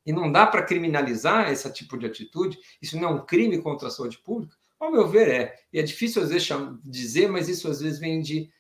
E 0.05 0.13
não 0.13 0.31
dá 0.31 0.47
para 0.47 0.63
criminalizar 0.63 1.51
esse 1.51 1.73
tipo 1.73 1.97
de 1.97 2.05
atitude, 2.05 2.59
isso 2.83 2.99
não 2.99 3.09
é 3.09 3.13
um 3.13 3.25
crime 3.25 3.57
contra 3.63 3.89
a 3.89 3.91
saúde 3.91 4.19
pública, 4.19 4.55
ao 4.83 4.93
meu 4.93 5.09
ver, 5.09 5.29
é. 5.29 5.57
E 5.73 5.79
é 5.79 5.83
difícil 5.83 6.23
às 6.23 6.31
vezes 6.31 6.49
dizer, 6.85 7.29
mas 7.29 7.49
isso 7.49 7.69
às 7.69 7.81
vezes 7.81 7.99
vem 7.99 8.21
de. 8.21 8.51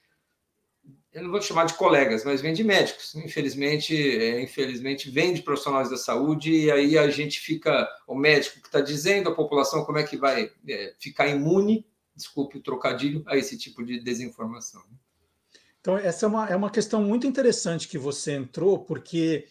Eu 1.12 1.24
não 1.24 1.30
vou 1.30 1.42
chamar 1.42 1.66
de 1.66 1.74
colegas, 1.74 2.24
mas 2.24 2.40
vem 2.40 2.54
de 2.54 2.64
médicos. 2.64 3.14
Infelizmente, 3.16 3.94
é, 3.94 4.40
infelizmente 4.40 5.10
vem 5.10 5.34
de 5.34 5.42
profissionais 5.42 5.90
da 5.90 5.96
saúde, 5.96 6.52
e 6.52 6.70
aí 6.70 6.96
a 6.96 7.10
gente 7.10 7.40
fica. 7.40 7.88
O 8.06 8.14
médico 8.14 8.60
que 8.60 8.68
está 8.68 8.80
dizendo, 8.80 9.28
a 9.28 9.34
população, 9.34 9.84
como 9.84 9.98
é 9.98 10.04
que 10.04 10.16
vai 10.16 10.50
é, 10.68 10.94
ficar 10.98 11.26
imune, 11.26 11.86
desculpe 12.14 12.58
o 12.58 12.62
trocadilho, 12.62 13.22
a 13.26 13.36
esse 13.36 13.58
tipo 13.58 13.84
de 13.84 14.00
desinformação. 14.00 14.82
Então, 15.80 15.98
essa 15.98 16.26
é 16.26 16.28
uma, 16.28 16.48
é 16.48 16.54
uma 16.54 16.70
questão 16.70 17.02
muito 17.02 17.26
interessante 17.26 17.88
que 17.88 17.98
você 17.98 18.34
entrou, 18.34 18.78
porque 18.78 19.48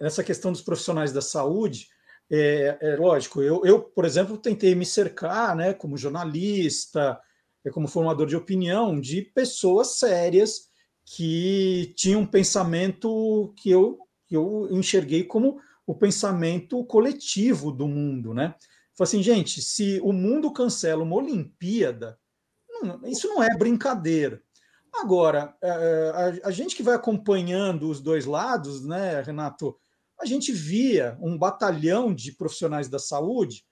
essa 0.00 0.22
questão 0.22 0.52
dos 0.52 0.62
profissionais 0.62 1.12
da 1.12 1.20
saúde, 1.20 1.88
é, 2.30 2.78
é 2.80 2.96
lógico, 2.96 3.42
eu, 3.42 3.64
eu, 3.64 3.80
por 3.80 4.04
exemplo, 4.04 4.36
tentei 4.36 4.74
me 4.74 4.84
cercar, 4.84 5.54
né, 5.54 5.72
como 5.72 5.96
jornalista, 5.96 7.20
é, 7.64 7.70
como 7.70 7.88
formador 7.88 8.26
de 8.26 8.36
opinião, 8.36 9.00
de 9.00 9.22
pessoas 9.22 9.98
sérias 9.98 10.68
que 11.04 11.94
tinham 11.96 12.22
um 12.22 12.26
pensamento 12.26 13.54
que 13.56 13.70
eu, 13.70 13.98
que 14.26 14.36
eu 14.36 14.68
enxerguei 14.70 15.22
como 15.22 15.60
o 15.86 15.94
pensamento 15.94 16.84
coletivo 16.84 17.70
do 17.70 17.86
mundo, 17.86 18.34
né? 18.34 18.56
Falei 18.96 19.08
assim, 19.08 19.22
gente, 19.22 19.62
se 19.62 20.00
o 20.02 20.12
mundo 20.12 20.52
cancela 20.52 21.02
uma 21.02 21.16
Olimpíada, 21.16 22.18
isso 23.04 23.28
não 23.28 23.42
é 23.42 23.56
brincadeira. 23.56 24.42
Agora, 24.94 25.54
é, 25.62 25.68
é, 25.68 26.10
a, 26.44 26.48
a, 26.48 26.50
gente 26.50 26.74
que 26.74 26.82
vai 26.82 26.94
acompanhando 26.94 27.88
os 27.88 28.00
dois 28.00 28.24
lados, 28.24 28.84
né, 28.84 29.20
Renato, 29.20 29.76
a 30.20 30.26
gente 30.26 30.52
via 30.52 31.16
um 31.20 31.36
batalhão 31.36 32.14
de 32.14 32.32
profissionais 32.32 32.88
da 32.88 32.98
saúde 32.98 33.64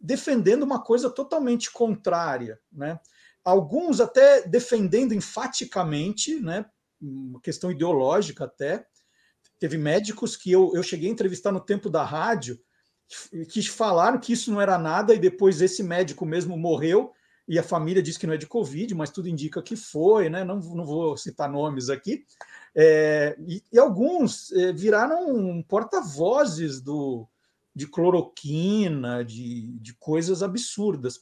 defendendo 0.00 0.62
uma 0.62 0.82
coisa 0.82 1.10
totalmente 1.10 1.72
contrária, 1.72 2.60
né? 2.70 3.00
Alguns 3.44 4.00
até 4.00 4.46
defendendo 4.46 5.12
enfaticamente, 5.12 6.38
né? 6.40 6.66
Uma 7.00 7.40
questão 7.40 7.70
ideológica 7.70 8.44
até. 8.44 8.86
Teve 9.58 9.76
médicos 9.78 10.36
que 10.36 10.52
eu, 10.52 10.72
eu 10.74 10.82
cheguei 10.82 11.08
a 11.08 11.12
entrevistar 11.12 11.50
no 11.50 11.60
tempo 11.60 11.90
da 11.90 12.04
rádio 12.04 12.60
que 13.48 13.62
falaram 13.62 14.20
que 14.20 14.32
isso 14.32 14.52
não 14.52 14.60
era 14.60 14.78
nada 14.78 15.14
e 15.14 15.18
depois 15.18 15.62
esse 15.62 15.82
médico 15.82 16.26
mesmo 16.26 16.56
morreu 16.58 17.12
e 17.48 17.58
a 17.58 17.62
família 17.62 18.02
disse 18.02 18.18
que 18.18 18.26
não 18.26 18.34
é 18.34 18.36
de 18.36 18.46
Covid, 18.46 18.94
mas 18.94 19.10
tudo 19.10 19.28
indica 19.28 19.62
que 19.62 19.74
foi, 19.74 20.28
né? 20.28 20.44
Não, 20.44 20.60
não 20.60 20.84
vou 20.84 21.16
citar 21.16 21.50
nomes 21.50 21.88
aqui. 21.88 22.26
É, 22.76 23.36
e, 23.46 23.62
e, 23.72 23.78
alguns 23.78 24.52
é, 24.52 24.72
viraram 24.72 25.62
porta-vozes 25.68 26.80
do, 26.80 27.26
de 27.74 27.86
cloroquina, 27.86 29.24
de, 29.24 29.78
de 29.78 29.94
coisas 29.94 30.42
absurdas. 30.42 31.20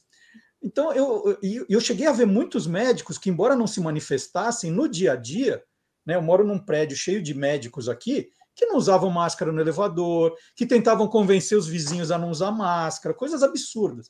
Então, 0.61 0.91
eu, 0.91 1.37
eu, 1.41 1.65
eu 1.69 1.79
cheguei 1.79 2.07
a 2.07 2.11
ver 2.11 2.25
muitos 2.25 2.65
médicos 2.67 3.17
que, 3.17 3.29
embora 3.29 3.55
não 3.55 3.67
se 3.67 3.79
manifestassem 3.79 4.71
no 4.71 4.87
dia 4.87 5.13
a 5.13 5.15
dia, 5.15 5.63
né, 6.05 6.15
eu 6.15 6.21
moro 6.21 6.45
num 6.45 6.59
prédio 6.59 6.97
cheio 6.97 7.21
de 7.21 7.33
médicos 7.33 7.87
aqui, 7.87 8.29
que 8.55 8.65
não 8.65 8.77
usavam 8.77 9.09
máscara 9.11 9.51
no 9.51 9.61
elevador, 9.61 10.35
que 10.55 10.65
tentavam 10.65 11.07
convencer 11.07 11.55
os 11.55 11.67
vizinhos 11.67 12.09
a 12.09 12.17
não 12.17 12.31
usar 12.31 12.51
máscara, 12.51 13.13
coisas 13.13 13.43
absurdas. 13.43 14.09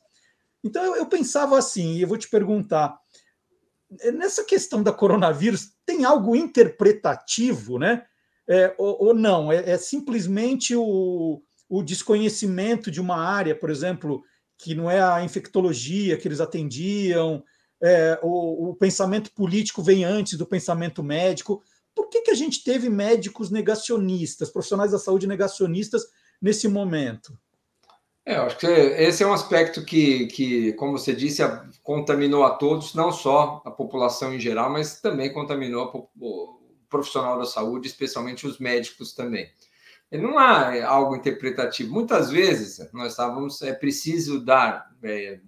Então, 0.64 0.82
eu, 0.82 0.96
eu 0.96 1.06
pensava 1.06 1.58
assim, 1.58 1.94
e 1.94 2.02
eu 2.02 2.08
vou 2.08 2.16
te 2.16 2.28
perguntar, 2.28 2.98
nessa 4.12 4.44
questão 4.44 4.82
da 4.82 4.92
coronavírus, 4.92 5.72
tem 5.86 6.04
algo 6.04 6.36
interpretativo, 6.36 7.78
né? 7.78 8.04
É, 8.48 8.74
ou, 8.78 9.08
ou, 9.08 9.14
não? 9.14 9.52
É, 9.52 9.70
é 9.70 9.78
simplesmente 9.78 10.74
o, 10.74 11.42
o 11.68 11.82
desconhecimento 11.82 12.90
de 12.90 13.00
uma 13.00 13.16
área, 13.16 13.54
por 13.54 13.70
exemplo, 13.70 14.22
que 14.56 14.74
não 14.74 14.90
é 14.90 15.00
a 15.00 15.22
infectologia 15.22 16.16
que 16.16 16.26
eles 16.26 16.40
atendiam, 16.40 17.42
é, 17.80 18.18
o, 18.22 18.70
o, 18.70 18.74
pensamento 18.74 19.30
político 19.32 19.82
vem 19.82 20.04
antes 20.04 20.36
do 20.36 20.46
pensamento 20.46 21.02
médico. 21.02 21.62
Por 21.94 22.08
que, 22.08 22.22
que 22.22 22.30
a 22.30 22.34
gente 22.34 22.64
teve 22.64 22.88
médicos 22.88 23.50
negacionistas, 23.50 24.50
profissionais 24.50 24.92
da 24.92 24.98
saúde 24.98 25.26
negacionistas 25.26 26.02
nesse 26.40 26.66
momento? 26.68 27.38
É, 28.28 28.36
eu 28.36 28.42
acho 28.42 28.58
que 28.58 28.66
esse 28.66 29.22
é 29.22 29.26
um 29.26 29.32
aspecto 29.32 29.82
que, 29.84 30.26
que, 30.26 30.72
como 30.74 30.98
você 30.98 31.14
disse, 31.14 31.42
contaminou 31.82 32.44
a 32.44 32.50
todos, 32.50 32.94
não 32.94 33.10
só 33.10 33.62
a 33.64 33.70
população 33.70 34.34
em 34.34 34.38
geral, 34.38 34.70
mas 34.70 35.00
também 35.00 35.32
contaminou 35.32 36.10
o 36.20 36.60
profissional 36.90 37.38
da 37.38 37.46
saúde, 37.46 37.88
especialmente 37.88 38.46
os 38.46 38.58
médicos 38.58 39.14
também 39.14 39.50
não 40.16 40.38
há 40.38 40.86
algo 40.86 41.16
interpretativo. 41.16 41.92
Muitas 41.92 42.30
vezes 42.30 42.80
nós 42.92 43.12
estávamos, 43.12 43.60
é 43.60 43.74
preciso 43.74 44.40
dar 44.42 44.90
é, 45.02 45.40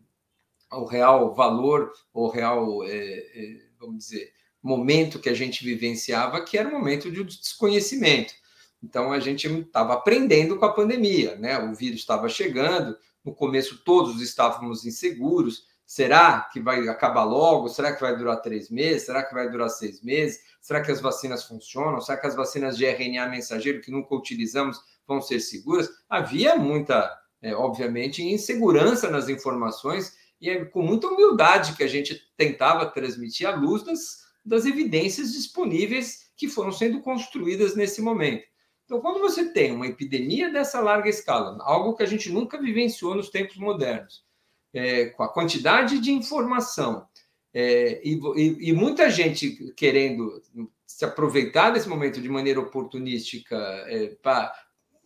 o 0.72 0.84
real 0.84 1.34
valor, 1.34 1.90
o 2.12 2.28
real, 2.28 2.84
é, 2.84 2.90
é, 2.90 3.56
vamos 3.78 4.04
dizer, 4.04 4.32
momento 4.62 5.18
que 5.18 5.30
a 5.30 5.34
gente 5.34 5.64
vivenciava, 5.64 6.44
que 6.44 6.58
era 6.58 6.68
o 6.68 6.72
momento 6.72 7.10
de 7.10 7.24
desconhecimento. 7.24 8.34
Então 8.82 9.12
a 9.12 9.20
gente 9.20 9.46
estava 9.46 9.94
aprendendo 9.94 10.56
com 10.56 10.64
a 10.64 10.72
pandemia, 10.72 11.36
né? 11.36 11.58
O 11.58 11.74
vírus 11.74 12.00
estava 12.00 12.28
chegando, 12.28 12.96
no 13.24 13.34
começo 13.34 13.84
todos 13.84 14.20
estávamos 14.20 14.84
inseguros. 14.84 15.64
Será 15.84 16.48
que 16.52 16.60
vai 16.60 16.88
acabar 16.88 17.24
logo? 17.24 17.68
Será 17.68 17.92
que 17.92 18.00
vai 18.00 18.16
durar 18.16 18.40
três 18.40 18.70
meses? 18.70 19.06
Será 19.06 19.22
que 19.22 19.34
vai 19.34 19.50
durar 19.50 19.68
seis 19.68 20.02
meses? 20.02 20.40
Será 20.60 20.80
que 20.82 20.92
as 20.92 21.00
vacinas 21.00 21.44
funcionam? 21.44 22.00
Será 22.00 22.16
que 22.18 22.26
as 22.26 22.36
vacinas 22.36 22.76
de 22.76 22.86
RNA 22.86 23.28
mensageiro 23.28 23.80
que 23.80 23.90
nunca 23.90 24.14
utilizamos 24.14 24.80
vão 25.06 25.20
ser 25.20 25.40
seguras? 25.40 25.90
Havia 26.08 26.56
muita, 26.56 27.12
é, 27.42 27.54
obviamente, 27.54 28.22
insegurança 28.22 29.10
nas 29.10 29.28
informações 29.28 30.14
e 30.40 30.48
é 30.48 30.64
com 30.64 30.80
muita 30.82 31.08
humildade 31.08 31.76
que 31.76 31.82
a 31.82 31.88
gente 31.88 32.18
tentava 32.36 32.86
transmitir 32.86 33.46
à 33.46 33.54
luz 33.54 33.82
das, 33.82 34.18
das 34.44 34.64
evidências 34.64 35.32
disponíveis 35.32 36.30
que 36.36 36.48
foram 36.48 36.72
sendo 36.72 37.00
construídas 37.02 37.76
nesse 37.76 38.00
momento. 38.00 38.44
Então, 38.90 39.00
quando 39.00 39.20
você 39.20 39.52
tem 39.52 39.70
uma 39.70 39.86
epidemia 39.86 40.50
dessa 40.50 40.80
larga 40.80 41.08
escala, 41.08 41.56
algo 41.60 41.94
que 41.94 42.02
a 42.02 42.06
gente 42.06 42.28
nunca 42.28 42.60
vivenciou 42.60 43.14
nos 43.14 43.30
tempos 43.30 43.56
modernos, 43.56 44.24
é, 44.74 45.06
com 45.10 45.22
a 45.22 45.32
quantidade 45.32 46.00
de 46.00 46.10
informação, 46.10 47.06
é, 47.54 48.00
e, 48.02 48.20
e, 48.34 48.70
e, 48.70 48.72
muita 48.72 49.08
gente 49.08 49.72
querendo 49.76 50.42
se 50.84 51.04
aproveitar 51.04 51.70
desse 51.70 51.88
momento 51.88 52.20
de 52.20 52.28
maneira 52.28 52.58
oportunística 52.58 53.56
é, 53.86 54.08
pra, 54.20 54.52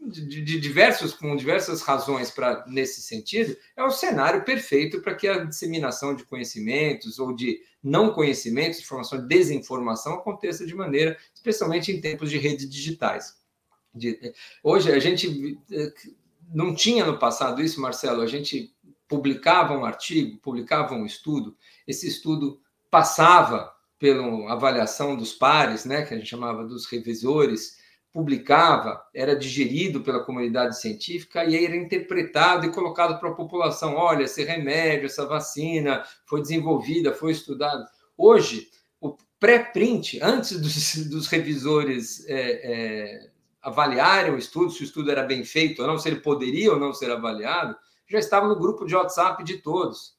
de, 0.01 0.43
de, 0.43 0.59
diversos 0.59 1.13
com 1.13 1.37
diversas 1.37 1.83
razões 1.83 2.31
para 2.31 2.65
nesse 2.67 3.03
sentido 3.03 3.55
é 3.77 3.85
o 3.85 3.91
cenário 3.91 4.47
perfeito 4.47 5.03
para 5.03 5.15
que 5.15 5.29
a 5.29 5.45
disseminação 5.45 6.17
de 6.17 6.25
conhecimentos 6.25 7.19
ou 7.19 7.35
de 7.35 7.61
não 7.83 8.15
conhecimentos, 8.15 8.81
informação, 8.81 9.21
de 9.21 9.29
desinformação 9.29 10.15
aconteça 10.15 10.65
de 10.65 10.75
maneira, 10.75 11.19
especialmente 11.35 11.93
em 11.93 12.01
tempos 12.01 12.31
de 12.31 12.39
redes 12.39 12.67
digitais. 12.69 13.44
De, 13.95 14.35
hoje 14.63 14.91
a 14.91 14.99
gente 14.99 15.59
é, 15.71 15.93
não 16.53 16.75
tinha 16.75 17.05
no 17.05 17.19
passado 17.19 17.63
isso, 17.63 17.81
Marcelo. 17.81 18.23
A 18.23 18.27
gente 18.27 18.75
publicava 19.09 19.77
um 19.77 19.85
artigo, 19.85 20.39
publicava 20.39 20.95
um 20.95 21.07
estudo, 21.07 21.57
esse 21.87 22.09
estudo 22.09 22.61
passava 22.91 23.73
pela 23.99 24.53
avaliação 24.53 25.17
dos 25.17 25.33
pares, 25.33 25.85
né, 25.85 26.05
que 26.05 26.13
a 26.13 26.17
gente 26.17 26.29
chamava 26.29 26.65
dos 26.65 26.87
revisores, 26.87 27.79
publicava, 28.13 29.03
era 29.13 29.35
digerido 29.35 30.01
pela 30.03 30.25
comunidade 30.25 30.81
científica 30.81 31.45
e 31.45 31.65
era 31.65 31.75
interpretado 31.75 32.67
e 32.67 32.73
colocado 32.73 33.19
para 33.19 33.31
a 33.31 33.35
população. 33.35 33.97
Olha, 33.97 34.25
esse 34.25 34.45
remédio, 34.45 35.07
essa 35.07 35.27
vacina 35.27 36.05
foi 36.25 36.41
desenvolvida, 36.41 37.13
foi 37.13 37.33
estudada. 37.33 37.85
Hoje, 38.17 38.69
o 39.01 39.17
pré-print, 39.41 40.21
antes 40.23 40.61
dos, 40.61 41.09
dos 41.09 41.27
revisores 41.27 42.25
é, 42.29 42.37
é, 42.37 43.31
avaliarem 43.65 44.33
o 44.33 44.39
estudo, 44.39 44.71
se 44.71 44.83
o 44.83 44.85
estudo 44.85 45.11
era 45.11 45.23
bem 45.23 45.43
feito 45.43 45.81
ou 45.81 45.89
não, 45.89 45.99
se 45.99 46.09
ele 46.09 46.21
poderia 46.21 46.71
ou 46.73 46.79
não 46.79 46.93
ser 46.93 47.11
avaliado, 47.11 47.75
já 48.07 48.19
estava 48.19 48.47
no 48.47 48.59
grupo 48.59 48.85
de 48.85 48.95
WhatsApp 48.95 49.43
de 49.43 49.59
todos. 49.59 50.15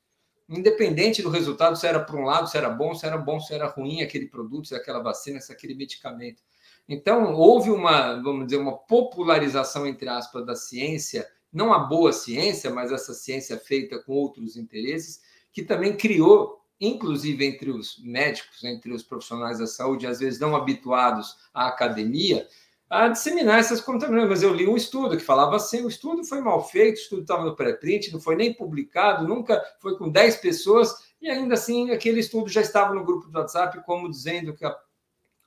Independente 0.49 1.21
do 1.21 1.29
resultado, 1.29 1.77
se 1.77 1.87
era 1.87 1.99
para 1.99 2.15
um 2.15 2.25
lado, 2.25 2.49
se 2.49 2.57
era 2.57 2.69
bom, 2.69 2.95
se 2.95 3.05
era 3.05 3.17
bom, 3.17 3.39
se 3.39 3.53
era 3.53 3.67
ruim 3.67 4.01
aquele 4.01 4.27
produto, 4.27 4.67
se 4.67 4.75
aquela 4.75 4.99
vacina, 4.99 5.39
se 5.39 5.51
aquele 5.51 5.75
medicamento. 5.75 6.41
Então, 6.89 7.33
houve 7.33 7.69
uma, 7.69 8.15
vamos 8.21 8.45
dizer, 8.45 8.57
uma 8.57 8.77
popularização, 8.77 9.87
entre 9.87 10.07
aspas, 10.07 10.45
da 10.45 10.55
ciência, 10.55 11.27
não 11.53 11.73
a 11.73 11.79
boa 11.79 12.11
ciência, 12.11 12.69
mas 12.69 12.91
essa 12.91 13.13
ciência 13.13 13.57
feita 13.57 13.99
com 13.99 14.13
outros 14.13 14.57
interesses, 14.57 15.21
que 15.51 15.63
também 15.63 15.95
criou, 15.95 16.61
inclusive 16.79 17.45
entre 17.45 17.71
os 17.71 17.97
médicos, 18.03 18.63
entre 18.63 18.91
os 18.91 19.03
profissionais 19.03 19.59
da 19.59 19.67
saúde, 19.67 20.05
às 20.05 20.19
vezes 20.19 20.39
não 20.39 20.55
habituados 20.55 21.37
à 21.53 21.67
academia, 21.67 22.47
a 22.89 23.07
disseminar 23.07 23.59
essas 23.59 23.81
contaminações. 23.81 24.29
Mas 24.29 24.43
eu 24.43 24.53
li 24.53 24.67
um 24.67 24.77
estudo 24.77 25.17
que 25.17 25.23
falava 25.23 25.55
assim: 25.55 25.83
o 25.83 25.87
estudo 25.87 26.23
foi 26.23 26.41
mal 26.41 26.67
feito, 26.67 26.97
o 26.97 27.01
estudo 27.01 27.21
estava 27.21 27.43
no 27.43 27.55
pré-print, 27.55 28.11
não 28.13 28.19
foi 28.19 28.35
nem 28.35 28.53
publicado, 28.53 29.27
nunca 29.27 29.63
foi 29.79 29.97
com 29.97 30.09
10 30.09 30.37
pessoas, 30.37 30.93
e 31.21 31.29
ainda 31.29 31.55
assim 31.55 31.91
aquele 31.91 32.19
estudo 32.19 32.49
já 32.49 32.61
estava 32.61 32.93
no 32.93 33.03
grupo 33.03 33.27
do 33.27 33.37
WhatsApp, 33.37 33.83
como 33.85 34.09
dizendo 34.09 34.53
que 34.53 34.65
a, 34.65 34.75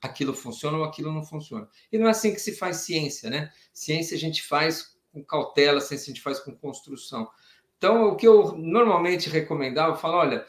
aquilo 0.01 0.33
funciona 0.33 0.77
ou 0.77 0.83
aquilo 0.83 1.13
não 1.13 1.23
funciona. 1.23 1.67
E 1.91 1.97
não 1.97 2.07
é 2.07 2.11
assim 2.11 2.33
que 2.33 2.39
se 2.39 2.55
faz 2.55 2.77
ciência, 2.77 3.29
né? 3.29 3.51
Ciência 3.73 4.15
a 4.15 4.19
gente 4.19 4.43
faz 4.43 4.97
com 5.11 5.23
cautela, 5.23 5.81
ciência 5.81 6.05
a 6.05 6.13
gente 6.13 6.21
faz 6.21 6.39
com 6.39 6.55
construção. 6.55 7.27
Então, 7.77 8.09
o 8.09 8.15
que 8.17 8.27
eu 8.27 8.57
normalmente 8.57 9.29
recomendava, 9.29 9.93
eu 9.93 9.97
falo, 9.97 10.17
olha, 10.17 10.45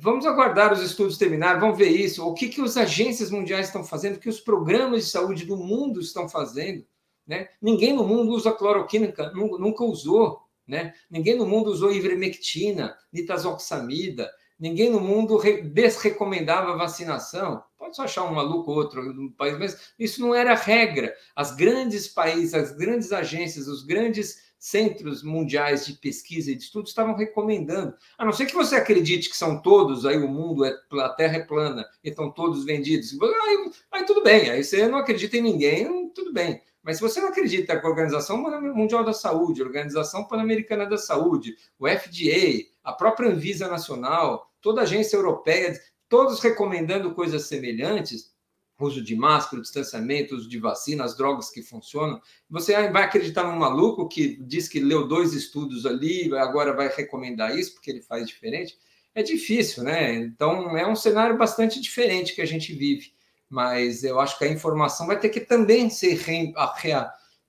vamos 0.00 0.26
aguardar 0.26 0.72
os 0.72 0.82
estudos 0.82 1.16
terminarem, 1.16 1.60
vamos 1.60 1.78
ver 1.78 1.88
isso. 1.88 2.26
O 2.26 2.34
que, 2.34 2.48
que 2.48 2.60
as 2.60 2.76
agências 2.76 3.30
mundiais 3.30 3.66
estão 3.66 3.84
fazendo, 3.84 4.16
o 4.16 4.20
que 4.20 4.28
os 4.28 4.40
programas 4.40 5.04
de 5.04 5.10
saúde 5.10 5.44
do 5.44 5.56
mundo 5.56 6.00
estão 6.00 6.28
fazendo. 6.28 6.84
Né? 7.26 7.48
Ninguém 7.60 7.92
no 7.92 8.04
mundo 8.04 8.32
usa 8.32 8.50
cloroquina, 8.52 9.12
nunca 9.34 9.84
usou. 9.84 10.40
Né? 10.66 10.94
Ninguém 11.10 11.36
no 11.36 11.46
mundo 11.46 11.70
usou 11.70 11.92
ivermectina, 11.92 12.96
nitazoxamida. 13.12 14.30
Ninguém 14.58 14.90
no 14.90 15.00
mundo 15.00 15.40
desrecomendava 15.72 16.76
vacinação. 16.76 17.62
Pode 17.78 17.94
só 17.94 18.02
achar 18.02 18.24
um 18.24 18.34
maluco 18.34 18.72
ou 18.72 18.78
outro 18.78 19.14
no 19.14 19.30
país, 19.30 19.56
mas 19.56 19.92
isso 19.98 20.20
não 20.20 20.34
era 20.34 20.54
regra. 20.54 21.14
As 21.36 21.54
grandes 21.54 22.08
países, 22.08 22.54
as 22.54 22.72
grandes 22.72 23.12
agências, 23.12 23.68
os 23.68 23.84
grandes 23.84 24.47
centros 24.58 25.22
mundiais 25.22 25.86
de 25.86 25.94
pesquisa 25.94 26.50
e 26.50 26.54
de 26.54 26.64
estudo 26.64 26.86
estavam 26.86 27.14
recomendando. 27.14 27.94
A 28.16 28.24
não 28.24 28.32
ser 28.32 28.46
que 28.46 28.54
você 28.54 28.74
acredite 28.76 29.30
que 29.30 29.36
são 29.36 29.62
todos, 29.62 30.04
aí 30.04 30.18
o 30.18 30.28
mundo, 30.28 30.64
é, 30.64 30.74
a 31.00 31.08
Terra 31.10 31.36
é 31.36 31.44
plana, 31.44 31.86
e 32.02 32.08
estão 32.08 32.30
todos 32.30 32.64
vendidos. 32.64 33.16
Aí, 33.20 33.70
aí 33.92 34.04
tudo 34.04 34.22
bem, 34.22 34.50
aí 34.50 34.64
você 34.64 34.88
não 34.88 34.98
acredita 34.98 35.36
em 35.36 35.42
ninguém, 35.42 36.08
tudo 36.10 36.32
bem. 36.32 36.60
Mas 36.82 36.96
se 36.96 37.02
você 37.02 37.20
não 37.20 37.28
acredita 37.28 37.78
que 37.78 37.86
a 37.86 37.88
Organização 37.88 38.38
Mundial 38.38 39.04
da 39.04 39.12
Saúde, 39.12 39.60
a 39.60 39.64
Organização 39.64 40.24
Pan-Americana 40.24 40.86
da 40.86 40.96
Saúde, 40.96 41.56
o 41.78 41.86
FDA, 41.86 42.66
a 42.82 42.92
própria 42.92 43.28
Anvisa 43.28 43.68
Nacional, 43.68 44.50
toda 44.60 44.80
a 44.80 44.84
agência 44.84 45.16
europeia, 45.16 45.78
todos 46.08 46.40
recomendando 46.40 47.14
coisas 47.14 47.46
semelhantes, 47.46 48.32
uso 48.78 49.02
de 49.02 49.16
máscara, 49.16 49.62
distanciamento, 49.62 50.36
uso 50.36 50.48
de 50.48 50.58
vacina, 50.58 51.04
as 51.04 51.16
drogas 51.16 51.50
que 51.50 51.62
funcionam. 51.62 52.20
Você 52.48 52.72
vai 52.90 53.02
acreditar 53.02 53.44
num 53.44 53.58
maluco 53.58 54.08
que 54.08 54.36
diz 54.40 54.68
que 54.68 54.80
leu 54.80 55.08
dois 55.08 55.32
estudos 55.32 55.84
ali, 55.84 56.32
agora 56.36 56.72
vai 56.72 56.88
recomendar 56.88 57.56
isso 57.58 57.74
porque 57.74 57.90
ele 57.90 58.02
faz 58.02 58.26
diferente? 58.26 58.78
É 59.14 59.22
difícil, 59.22 59.82
né? 59.82 60.14
Então 60.14 60.76
é 60.76 60.86
um 60.86 60.94
cenário 60.94 61.36
bastante 61.36 61.80
diferente 61.80 62.34
que 62.34 62.42
a 62.42 62.46
gente 62.46 62.72
vive. 62.72 63.12
Mas 63.50 64.04
eu 64.04 64.20
acho 64.20 64.38
que 64.38 64.44
a 64.44 64.52
informação 64.52 65.06
vai 65.06 65.18
ter 65.18 65.30
que 65.30 65.40
também 65.40 65.88
ser 65.90 66.14
re, 66.18 66.52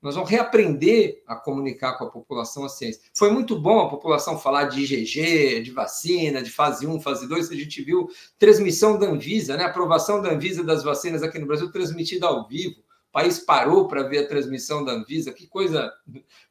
nós 0.01 0.15
vamos 0.15 0.29
reaprender 0.29 1.21
a 1.27 1.35
comunicar 1.35 1.97
com 1.97 2.05
a 2.05 2.09
população 2.09 2.63
a 2.63 2.69
ciência. 2.69 3.01
Foi 3.13 3.31
muito 3.31 3.59
bom 3.59 3.79
a 3.79 3.89
população 3.89 4.39
falar 4.39 4.65
de 4.65 4.81
IgG, 4.81 5.61
de 5.61 5.71
vacina, 5.71 6.41
de 6.41 6.49
fase 6.49 6.87
1, 6.87 7.01
fase 7.01 7.27
2. 7.27 7.51
A 7.51 7.55
gente 7.55 7.81
viu 7.81 8.09
transmissão 8.37 8.97
da 8.97 9.07
Anvisa, 9.07 9.57
né? 9.57 9.65
aprovação 9.65 10.21
da 10.21 10.31
Anvisa 10.31 10.63
das 10.63 10.83
vacinas 10.83 11.21
aqui 11.21 11.37
no 11.37 11.47
Brasil, 11.47 11.69
transmitida 11.71 12.27
ao 12.27 12.47
vivo. 12.47 12.79
O 12.79 13.11
país 13.11 13.39
parou 13.39 13.87
para 13.87 14.03
ver 14.03 14.19
a 14.19 14.27
transmissão 14.27 14.85
da 14.85 14.93
Anvisa. 14.93 15.33
Que 15.33 15.47
coisa 15.47 15.91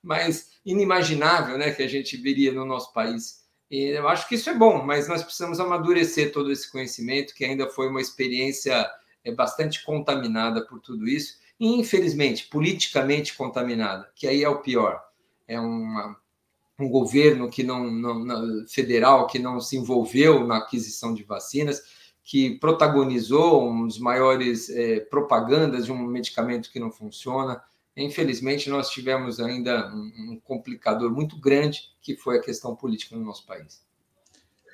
mais 0.03 0.59
inimaginável 0.65 1.57
né? 1.57 1.71
que 1.71 1.83
a 1.83 1.89
gente 1.89 2.19
veria 2.19 2.53
no 2.53 2.67
nosso 2.67 2.93
país. 2.93 3.47
E 3.71 3.97
eu 3.97 4.09
acho 4.09 4.29
que 4.29 4.35
isso 4.35 4.51
é 4.51 4.55
bom, 4.55 4.83
mas 4.85 5.09
nós 5.09 5.23
precisamos 5.23 5.59
amadurecer 5.59 6.33
todo 6.33 6.53
esse 6.53 6.71
conhecimento, 6.71 7.35
que 7.35 7.45
ainda 7.45 7.69
foi 7.69 7.89
uma 7.89 8.01
experiência 8.01 8.87
é, 9.25 9.33
bastante 9.33 9.85
contaminada 9.85 10.67
por 10.67 10.81
tudo 10.81 11.07
isso 11.07 11.39
infelizmente, 11.61 12.47
politicamente 12.47 13.37
contaminada, 13.37 14.11
que 14.15 14.27
aí 14.27 14.43
é 14.43 14.49
o 14.49 14.61
pior. 14.61 15.03
É 15.47 15.59
uma, 15.59 16.17
um 16.79 16.89
governo 16.89 17.51
que 17.51 17.63
não, 17.63 17.91
não, 17.91 18.25
não, 18.25 18.67
federal 18.69 19.27
que 19.27 19.39
não 19.39 19.61
se 19.61 19.77
envolveu 19.77 20.47
na 20.47 20.59
aquisição 20.59 21.13
de 21.13 21.25
vacinas, 21.25 21.83
que 22.23 22.59
protagonizou 22.59 23.69
um 23.69 23.87
dos 23.87 23.99
maiores 23.99 24.71
é, 24.71 25.01
propagandas 25.01 25.87
de 25.87 25.93
um 25.93 26.07
medicamento 26.07 26.71
que 26.71 26.79
não 26.79 26.91
funciona. 26.91 27.63
Infelizmente, 27.97 28.71
nós 28.71 28.91
tivemos 28.91 29.41
ainda 29.41 29.89
um, 29.93 30.33
um 30.33 30.41
complicador 30.45 31.11
muito 31.11 31.41
grande, 31.41 31.91
que 32.01 32.17
foi 32.17 32.37
a 32.39 32.43
questão 32.43 32.77
política 32.77 33.17
no 33.17 33.25
nosso 33.25 33.45
país. 33.47 33.83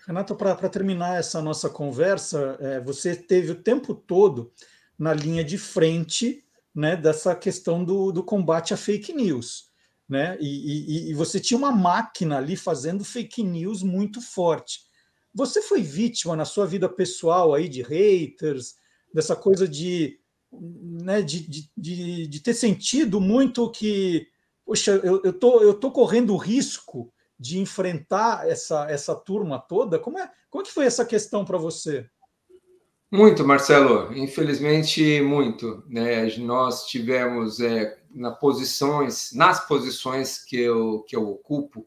Renato, 0.06 0.34
para 0.34 0.68
terminar 0.68 1.18
essa 1.18 1.40
nossa 1.40 1.70
conversa, 1.70 2.58
é, 2.60 2.80
você 2.80 3.16
teve 3.16 3.52
o 3.52 3.62
tempo 3.62 3.94
todo 3.94 4.52
na 4.98 5.14
linha 5.14 5.42
de 5.42 5.56
frente 5.56 6.43
né, 6.74 6.96
dessa 6.96 7.34
questão 7.34 7.84
do, 7.84 8.10
do 8.10 8.24
combate 8.24 8.74
à 8.74 8.76
fake 8.76 9.12
news. 9.12 9.70
Né? 10.08 10.36
E, 10.40 11.08
e, 11.08 11.10
e, 11.10 11.14
você 11.14 11.40
tinha 11.40 11.56
uma 11.56 11.72
máquina 11.72 12.36
ali 12.36 12.56
fazendo 12.56 13.04
fake 13.04 13.42
news 13.42 13.82
muito 13.82 14.20
forte. 14.20 14.80
Você 15.32 15.62
foi 15.62 15.82
vítima 15.82 16.36
na 16.36 16.44
sua 16.44 16.66
vida 16.66 16.88
pessoal 16.88 17.54
aí 17.54 17.68
de 17.68 17.82
haters, 17.82 18.74
dessa 19.12 19.34
coisa 19.34 19.66
de, 19.66 20.18
né, 20.52 21.22
de, 21.22 21.48
de, 21.48 21.70
de, 21.76 22.26
de 22.26 22.40
ter 22.40 22.54
sentido 22.54 23.20
muito 23.20 23.70
que, 23.70 24.26
poxa, 24.64 24.92
eu, 25.02 25.22
eu, 25.24 25.32
tô, 25.32 25.60
eu 25.60 25.74
tô 25.74 25.90
correndo 25.90 26.36
risco 26.36 27.12
de 27.38 27.58
enfrentar 27.58 28.46
essa, 28.46 28.88
essa 28.90 29.14
turma 29.14 29.58
toda? 29.58 29.98
Como 29.98 30.18
é, 30.18 30.30
como 30.50 30.62
é 30.62 30.66
que 30.66 30.72
foi 30.72 30.84
essa 30.84 31.04
questão 31.04 31.44
para 31.44 31.58
você? 31.58 32.06
Muito, 33.14 33.46
Marcelo. 33.46 34.12
Infelizmente, 34.16 35.20
muito. 35.20 35.84
Né? 35.88 36.26
Nós 36.38 36.84
tivemos 36.84 37.60
é, 37.60 37.96
na 38.12 38.32
posições, 38.32 39.30
nas 39.32 39.64
posições 39.68 40.44
que 40.44 40.56
eu, 40.56 41.04
que 41.06 41.14
eu 41.14 41.28
ocupo, 41.28 41.86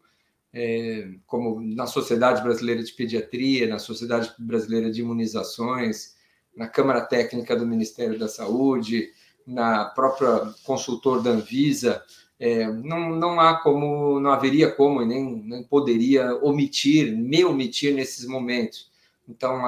é, 0.53 1.05
como 1.25 1.59
na 1.59 1.85
Sociedade 1.85 2.41
Brasileira 2.41 2.81
de 2.81 2.93
Pediatria, 2.93 3.67
na 3.67 3.77
Sociedade 3.77 4.33
Brasileira 4.39 4.89
de 4.89 5.01
Imunizações, 5.01 6.15
na 6.55 6.65
Câmara 6.65 7.01
Técnica 7.01 7.57
do 7.57 7.67
Ministério 7.67 8.17
da 8.17 8.29
Saúde, 8.29 9.09
na 9.45 9.83
própria 9.83 10.53
consultor 10.63 11.21
da 11.21 11.31
Anvisa, 11.31 12.01
é, 12.39 12.71
não, 12.71 13.09
não 13.09 13.37
há 13.37 13.59
como, 13.59 14.17
não 14.21 14.31
haveria 14.31 14.71
como, 14.71 15.03
nem, 15.03 15.43
nem 15.43 15.61
poderia 15.61 16.37
omitir, 16.37 17.13
me 17.17 17.43
omitir 17.43 17.93
nesses 17.93 18.25
momentos. 18.25 18.95
Então, 19.27 19.61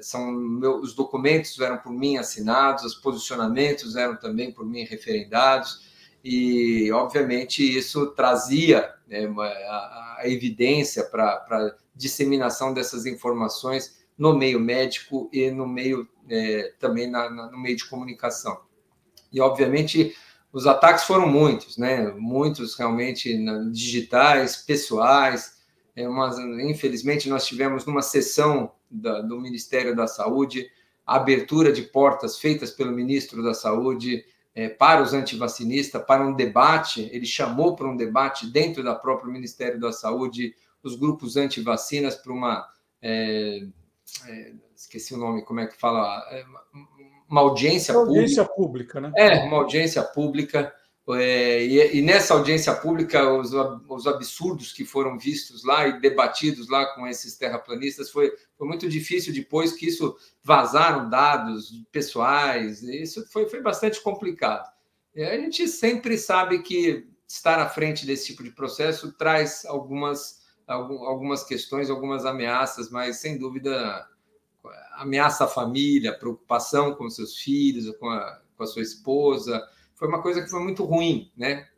são 0.00 0.32
meus, 0.32 0.90
os 0.90 0.94
documentos 0.94 1.58
eram 1.60 1.78
por 1.78 1.92
mim 1.92 2.16
assinados, 2.16 2.84
os 2.84 2.94
posicionamentos 2.94 3.94
eram 3.94 4.16
também 4.16 4.50
por 4.50 4.64
mim 4.64 4.84
referendados, 4.84 5.92
e, 6.24 6.90
obviamente, 6.92 7.62
isso 7.76 8.06
trazia 8.08 8.94
né, 9.08 9.26
a, 9.36 10.16
a, 10.18 10.22
evidência 10.24 11.04
para 11.04 11.76
disseminação 11.94 12.72
dessas 12.72 13.06
informações 13.06 14.00
no 14.16 14.36
meio 14.36 14.60
médico 14.60 15.28
e 15.32 15.50
no 15.50 15.66
meio 15.66 16.08
é, 16.28 16.74
também 16.78 17.10
na, 17.10 17.28
na, 17.28 17.50
no 17.50 17.58
meio 17.58 17.76
de 17.76 17.88
comunicação. 17.88 18.60
E, 19.32 19.40
obviamente, 19.40 20.14
os 20.52 20.66
ataques 20.66 21.04
foram 21.04 21.26
muitos, 21.26 21.76
né? 21.76 22.12
Muitos 22.16 22.76
realmente 22.76 23.36
digitais, 23.72 24.56
pessoais. 24.56 25.60
É 25.96 26.04
infelizmente, 26.62 27.28
nós 27.28 27.46
tivemos 27.46 27.84
numa 27.84 28.02
sessão 28.02 28.70
da, 28.92 29.20
do 29.20 29.40
Ministério 29.40 29.96
da 29.96 30.06
Saúde 30.06 30.70
a 31.06 31.16
abertura 31.16 31.72
de 31.72 31.82
portas 31.82 32.38
feitas 32.38 32.70
pelo 32.70 32.92
ministro 32.92 33.42
da 33.42 33.54
Saúde 33.54 34.24
é, 34.54 34.68
para 34.68 35.02
os 35.02 35.12
antivacinistas, 35.12 36.02
para 36.04 36.26
um 36.26 36.34
debate, 36.34 37.08
ele 37.12 37.26
chamou 37.26 37.74
para 37.74 37.88
um 37.88 37.96
debate 37.96 38.46
dentro 38.46 38.84
da 38.84 38.94
própria 38.94 39.32
Ministério 39.32 39.80
da 39.80 39.92
Saúde 39.92 40.54
os 40.82 40.94
grupos 40.96 41.36
antivacinas 41.36 42.16
para 42.16 42.32
uma. 42.32 42.68
É, 43.00 43.66
é, 44.26 44.52
esqueci 44.76 45.14
o 45.14 45.18
nome, 45.18 45.42
como 45.44 45.60
é 45.60 45.66
que 45.66 45.78
fala? 45.78 46.22
Uma 47.28 47.40
audiência, 47.40 47.94
uma 47.94 48.06
audiência 48.06 48.44
pública. 48.44 49.00
pública. 49.00 49.00
né? 49.00 49.12
É, 49.16 49.44
uma 49.44 49.58
audiência 49.58 50.02
pública. 50.02 50.72
É, 51.10 51.64
e, 51.64 51.98
e, 51.98 52.02
nessa 52.02 52.32
audiência 52.32 52.72
pública, 52.74 53.28
os, 53.32 53.50
os, 53.88 54.06
absurdos 54.06 54.72
que 54.72 54.84
foram 54.84 55.18
vistos 55.18 55.64
lá 55.64 55.88
e 55.88 56.00
debatidos 56.00 56.68
lá 56.68 56.86
com 56.94 57.08
esses 57.08 57.36
terraplanistas 57.36 58.08
foi, 58.08 58.32
foi 58.56 58.68
muito 58.68 58.88
difícil 58.88 59.32
depois 59.32 59.72
que 59.72 59.88
isso 59.88 60.16
vazaram 60.44 61.10
dados 61.10 61.72
pessoais, 61.90 62.84
isso 62.84 63.26
foi, 63.32 63.48
foi 63.48 63.60
bastante 63.60 64.00
complicado. 64.00 64.70
A 65.16 65.36
gente 65.36 65.66
sempre 65.66 66.16
sabe 66.16 66.62
que 66.62 67.08
estar 67.26 67.58
à 67.58 67.68
frente 67.68 68.06
desse 68.06 68.26
tipo 68.26 68.44
de 68.44 68.50
processo 68.50 69.12
traz 69.12 69.64
algumas, 69.66 70.40
algumas 70.68 71.42
questões, 71.42 71.90
algumas 71.90 72.24
ameaças, 72.24 72.90
mas 72.90 73.16
sem 73.16 73.38
dúvida 73.38 74.06
ameaça 74.94 75.44
à 75.44 75.48
família, 75.48 76.16
preocupação 76.16 76.94
com 76.94 77.10
seus 77.10 77.36
filhos, 77.36 77.90
com 77.98 78.08
a, 78.08 78.40
com 78.56 78.62
a 78.62 78.66
sua 78.66 78.82
esposa, 78.82 79.66
foi 80.02 80.08
uma 80.08 80.20
coisa 80.20 80.42
que 80.42 80.50
foi 80.50 80.60
muito 80.60 80.82
ruim, 80.82 81.30
né? 81.36 81.68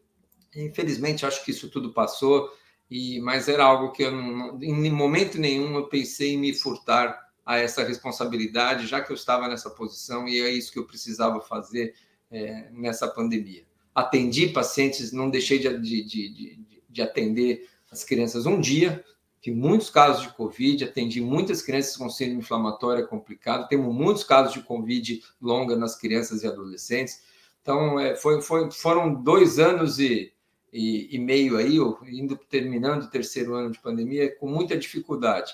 Infelizmente, 0.57 1.27
acho 1.27 1.45
que 1.45 1.51
isso 1.51 1.68
tudo 1.68 1.93
passou, 1.93 2.51
e 2.91 3.20
mas 3.20 3.51
era 3.51 3.62
algo 3.62 3.93
que 3.93 4.03
eu 4.03 4.12
não, 4.12 4.59
em 4.62 4.91
momento 4.91 5.39
nenhum 5.39 5.75
eu 5.75 5.89
pensei 5.89 6.33
em 6.33 6.39
me 6.39 6.55
furtar 6.55 7.22
a 7.45 7.59
essa 7.59 7.85
responsabilidade, 7.85 8.87
já 8.87 9.03
que 9.03 9.12
eu 9.12 9.14
estava 9.14 9.47
nessa 9.47 9.68
posição 9.68 10.27
e 10.27 10.41
é 10.41 10.49
isso 10.49 10.72
que 10.72 10.79
eu 10.79 10.87
precisava 10.87 11.39
fazer 11.43 11.95
é, 12.31 12.70
nessa 12.72 13.07
pandemia. 13.07 13.66
Atendi 13.95 14.49
pacientes, 14.49 15.12
não 15.12 15.29
deixei 15.29 15.59
de, 15.59 15.79
de, 15.79 16.03
de, 16.03 16.61
de 16.89 17.03
atender 17.03 17.68
as 17.91 18.05
crianças 18.05 18.47
um 18.47 18.59
dia, 18.59 19.05
tive 19.43 19.55
muitos 19.55 19.91
casos 19.91 20.22
de 20.22 20.33
Covid, 20.33 20.83
atendi 20.83 21.20
muitas 21.20 21.61
crianças 21.61 21.95
com 21.95 22.09
síndrome 22.09 22.41
inflamatória 22.41 23.07
complicada, 23.07 23.68
temos 23.68 23.95
muitos 23.95 24.25
casos 24.25 24.55
de 24.55 24.62
Covid 24.62 25.22
longa 25.43 25.77
nas 25.77 25.95
crianças 25.95 26.43
e 26.43 26.47
adolescentes. 26.47 27.34
Então, 27.64 27.98
é, 27.98 28.14
foi, 28.14 28.42
foi, 28.42 28.70
foram 28.70 29.14
dois 29.14 29.58
anos 29.58 29.98
e, 29.98 30.30
e, 30.70 31.16
e, 31.16 31.18
meio 31.18 31.56
aí, 31.56 31.78
indo 32.12 32.36
terminando 32.36 33.04
o 33.04 33.10
terceiro 33.10 33.54
ano 33.54 33.70
de 33.70 33.78
pandemia, 33.78 34.36
com 34.36 34.46
muita 34.46 34.76
dificuldade, 34.76 35.50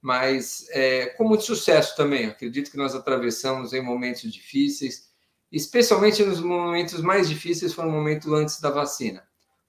mas 0.00 0.66
é, 0.70 1.06
com 1.10 1.22
muito 1.22 1.44
sucesso 1.44 1.94
também. 1.96 2.26
Acredito 2.26 2.68
que 2.68 2.76
nós 2.76 2.96
atravessamos 2.96 3.72
em 3.72 3.80
momentos 3.80 4.32
difíceis, 4.32 5.12
especialmente 5.52 6.24
nos 6.24 6.40
momentos 6.40 7.00
mais 7.00 7.28
difíceis, 7.28 7.72
foi 7.72 7.86
o 7.86 7.92
momento 7.92 8.34
antes 8.34 8.60
da 8.60 8.68
vacina, 8.68 9.22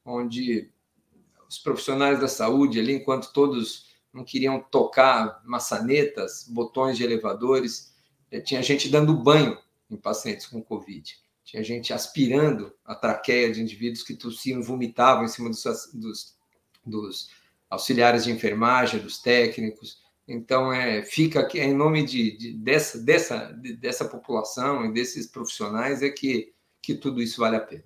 onde 0.03 0.71
os 1.47 1.59
profissionais 1.59 2.19
da 2.19 2.27
saúde 2.27 2.79
ali, 2.79 2.93
enquanto 2.93 3.31
todos 3.31 3.93
não 4.11 4.23
queriam 4.23 4.59
tocar 4.59 5.43
maçanetas, 5.45 6.47
botões 6.49 6.97
de 6.97 7.03
elevadores, 7.03 7.93
eh, 8.31 8.41
tinha 8.41 8.63
gente 8.63 8.89
dando 8.89 9.13
banho 9.13 9.59
em 9.91 9.95
pacientes 9.95 10.47
com 10.47 10.59
Covid. 10.59 11.22
Tinha 11.43 11.63
gente 11.63 11.91
aspirando 11.93 12.73
a 12.85 12.95
traqueia 12.95 13.51
de 13.51 13.61
indivíduos 13.61 14.03
que 14.03 14.15
tossiam 14.15 14.61
vomitavam 14.61 15.25
em 15.25 15.27
cima 15.27 15.49
dos, 15.49 15.63
dos, 15.93 16.37
dos 16.85 17.29
auxiliares 17.69 18.23
de 18.23 18.31
enfermagem, 18.31 18.99
dos 18.99 19.19
técnicos. 19.19 20.01
Então, 20.27 20.71
é, 20.71 21.03
fica 21.03 21.41
aqui, 21.41 21.59
em 21.59 21.73
nome 21.73 22.05
de, 22.05 22.37
de, 22.37 22.53
dessa, 22.53 22.97
dessa, 22.97 23.51
de, 23.51 23.75
dessa 23.75 24.05
população 24.05 24.85
e 24.85 24.93
desses 24.93 25.27
profissionais, 25.27 26.01
é 26.01 26.09
que, 26.09 26.53
que 26.81 26.95
tudo 26.95 27.21
isso 27.21 27.41
vale 27.41 27.57
a 27.57 27.61
pena. 27.61 27.83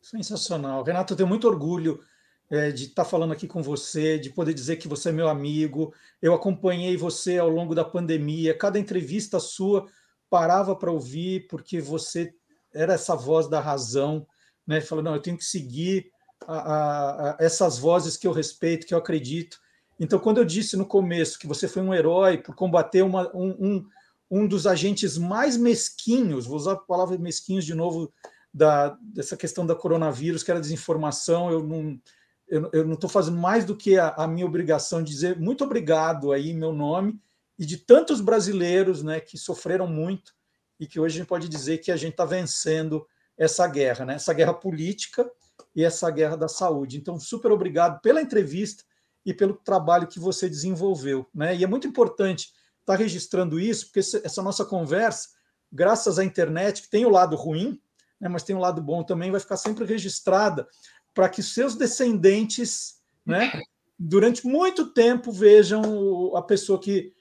Sensacional. 0.00 0.82
Renato, 0.82 1.12
eu 1.12 1.16
tenho 1.16 1.28
muito 1.28 1.48
orgulho 1.48 2.00
é, 2.48 2.70
de 2.70 2.84
estar 2.84 3.04
falando 3.04 3.32
aqui 3.32 3.46
com 3.46 3.62
você, 3.62 4.18
de 4.18 4.30
poder 4.30 4.54
dizer 4.54 4.76
que 4.76 4.88
você 4.88 5.08
é 5.08 5.12
meu 5.12 5.28
amigo. 5.28 5.92
Eu 6.22 6.34
acompanhei 6.34 6.96
você 6.96 7.38
ao 7.38 7.48
longo 7.48 7.74
da 7.74 7.84
pandemia. 7.84 8.56
Cada 8.56 8.78
entrevista 8.78 9.40
sua 9.40 9.86
parava 10.28 10.76
para 10.76 10.92
ouvir, 10.92 11.46
porque 11.48 11.80
você 11.80 12.34
era 12.74 12.94
essa 12.94 13.14
voz 13.14 13.48
da 13.48 13.60
razão, 13.60 14.26
né? 14.66 14.80
Falou, 14.80 15.04
não, 15.04 15.14
eu 15.14 15.22
tenho 15.22 15.36
que 15.36 15.44
seguir 15.44 16.10
a, 16.46 16.56
a, 16.56 17.30
a 17.32 17.36
essas 17.40 17.78
vozes 17.78 18.16
que 18.16 18.26
eu 18.26 18.32
respeito, 18.32 18.86
que 18.86 18.94
eu 18.94 18.98
acredito. 18.98 19.58
Então, 19.98 20.18
quando 20.18 20.38
eu 20.38 20.44
disse 20.44 20.76
no 20.76 20.86
começo 20.86 21.38
que 21.38 21.46
você 21.46 21.68
foi 21.68 21.82
um 21.82 21.94
herói 21.94 22.38
por 22.38 22.54
combater 22.54 23.02
uma, 23.02 23.30
um, 23.36 23.50
um, 23.58 23.86
um 24.30 24.46
dos 24.46 24.66
agentes 24.66 25.18
mais 25.18 25.56
mesquinhos, 25.56 26.46
vou 26.46 26.56
usar 26.56 26.72
a 26.72 26.76
palavra 26.76 27.18
mesquinhos 27.18 27.64
de 27.64 27.74
novo, 27.74 28.12
da, 28.52 28.96
dessa 29.00 29.36
questão 29.36 29.66
da 29.66 29.74
coronavírus, 29.74 30.42
que 30.42 30.50
era 30.50 30.60
desinformação, 30.60 31.50
eu 31.50 31.62
não 31.62 32.00
eu, 32.48 32.68
eu 32.72 32.84
não 32.84 32.94
estou 32.94 33.08
fazendo 33.08 33.36
mais 33.36 33.64
do 33.64 33.76
que 33.76 33.96
a, 33.96 34.08
a, 34.08 34.26
minha 34.26 34.44
obrigação 34.44 35.04
de 35.04 35.12
dizer 35.12 35.38
muito 35.38 35.62
obrigado 35.62 36.32
aí 36.32 36.52
meu 36.52 36.72
nome 36.72 37.16
e 37.56 37.64
de 37.64 37.76
tantos 37.76 38.20
brasileiros 38.20 39.04
né, 39.04 39.20
que 39.20 39.38
sofreram 39.38 39.86
muito 39.86 40.34
e 40.80 40.86
que 40.86 40.98
hoje 40.98 41.16
a 41.16 41.18
gente 41.18 41.28
pode 41.28 41.46
dizer 41.46 41.78
que 41.78 41.92
a 41.92 41.96
gente 41.96 42.12
está 42.12 42.24
vencendo 42.24 43.06
essa 43.36 43.68
guerra, 43.68 44.06
né? 44.06 44.14
essa 44.14 44.32
guerra 44.32 44.54
política 44.54 45.30
e 45.76 45.84
essa 45.84 46.10
guerra 46.10 46.36
da 46.36 46.48
saúde. 46.48 46.96
Então, 46.96 47.20
super 47.20 47.52
obrigado 47.52 48.00
pela 48.00 48.22
entrevista 48.22 48.82
e 49.24 49.34
pelo 49.34 49.54
trabalho 49.54 50.06
que 50.06 50.18
você 50.18 50.48
desenvolveu. 50.48 51.26
Né? 51.34 51.54
E 51.54 51.62
é 51.62 51.66
muito 51.66 51.86
importante 51.86 52.44
estar 52.80 52.94
tá 52.94 52.96
registrando 52.96 53.60
isso, 53.60 53.86
porque 53.86 54.00
essa 54.00 54.42
nossa 54.42 54.64
conversa, 54.64 55.28
graças 55.70 56.18
à 56.18 56.24
internet, 56.24 56.82
que 56.82 56.90
tem 56.90 57.04
o 57.04 57.10
lado 57.10 57.36
ruim, 57.36 57.78
né, 58.18 58.28
mas 58.28 58.42
tem 58.42 58.56
o 58.56 58.60
lado 58.60 58.80
bom 58.80 59.02
também, 59.02 59.30
vai 59.30 59.40
ficar 59.40 59.58
sempre 59.58 59.84
registrada 59.84 60.66
para 61.12 61.28
que 61.28 61.42
seus 61.42 61.74
descendentes, 61.74 63.00
né, 63.24 63.52
durante 63.98 64.46
muito 64.46 64.92
tempo, 64.92 65.30
vejam 65.30 66.34
a 66.34 66.42
pessoa 66.42 66.80
que 66.80 67.12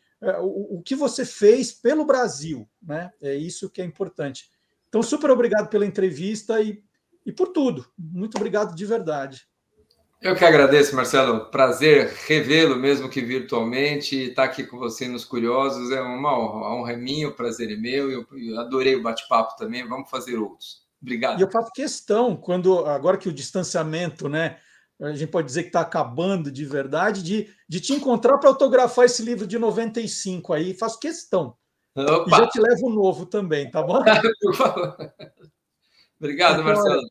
o, 0.41 0.78
o 0.78 0.82
que 0.82 0.95
você 0.95 1.26
fez 1.26 1.72
pelo 1.72 2.05
Brasil, 2.05 2.67
né? 2.82 3.11
É 3.22 3.36
isso 3.36 3.70
que 3.70 3.82
é 3.82 3.86
importante. 3.86 4.49
Então, 4.88 5.01
super 5.01 5.30
obrigado 5.30 5.70
pela 5.70 5.86
entrevista 5.86 6.61
e, 6.61 6.84
e 7.26 7.32
por 7.32 7.49
tudo. 7.49 7.86
Muito 7.97 8.36
obrigado 8.36 8.76
de 8.76 8.86
verdade. 8.86 9.47
Eu 10.22 10.36
que 10.36 10.43
agradeço, 10.43 10.95
Marcelo. 10.95 11.45
Prazer 11.45 12.13
revê-lo, 12.28 12.76
mesmo 12.76 13.09
que 13.09 13.22
virtualmente. 13.22 14.17
Estar 14.17 14.43
aqui 14.43 14.65
com 14.65 14.78
você 14.78 15.07
nos 15.07 15.24
Curiosos 15.24 15.91
é 15.91 16.01
uma 16.01 16.38
honra. 16.38 16.65
A 16.65 16.76
honra 16.76 16.91
é 16.93 16.97
minha, 16.97 17.30
o 17.30 17.34
prazer 17.34 17.72
é 17.72 17.78
meu. 17.78 18.11
Eu, 18.11 18.26
eu 18.34 18.59
adorei 18.59 18.95
o 18.95 19.01
bate-papo 19.01 19.55
também. 19.55 19.88
Vamos 19.88 20.09
fazer 20.09 20.38
outros. 20.38 20.84
Obrigado. 21.01 21.39
E 21.39 21.41
eu 21.41 21.49
faço 21.49 21.72
questão, 21.72 22.36
quando 22.36 22.86
agora 22.86 23.17
que 23.17 23.30
o 23.30 23.34
distanciamento, 23.34 24.28
né? 24.28 24.57
A 25.01 25.13
gente 25.13 25.31
pode 25.31 25.47
dizer 25.47 25.63
que 25.63 25.69
está 25.69 25.81
acabando 25.81 26.51
de 26.51 26.65
verdade, 26.65 27.23
de, 27.23 27.49
de 27.67 27.79
te 27.79 27.93
encontrar 27.93 28.37
para 28.37 28.49
autografar 28.49 29.05
esse 29.05 29.23
livro 29.23 29.47
de 29.47 29.57
95 29.57 30.51
aí. 30.51 30.73
Faço 30.73 30.99
questão. 30.99 31.55
Opa. 31.95 32.25
E 32.27 32.29
já 32.31 32.47
te 32.47 32.59
levo 32.59 32.87
um 32.87 32.93
novo 32.93 33.25
também, 33.25 33.71
tá 33.71 33.81
bom? 33.81 34.03
Obrigado, 36.19 36.63
Marcelo. 36.63 37.01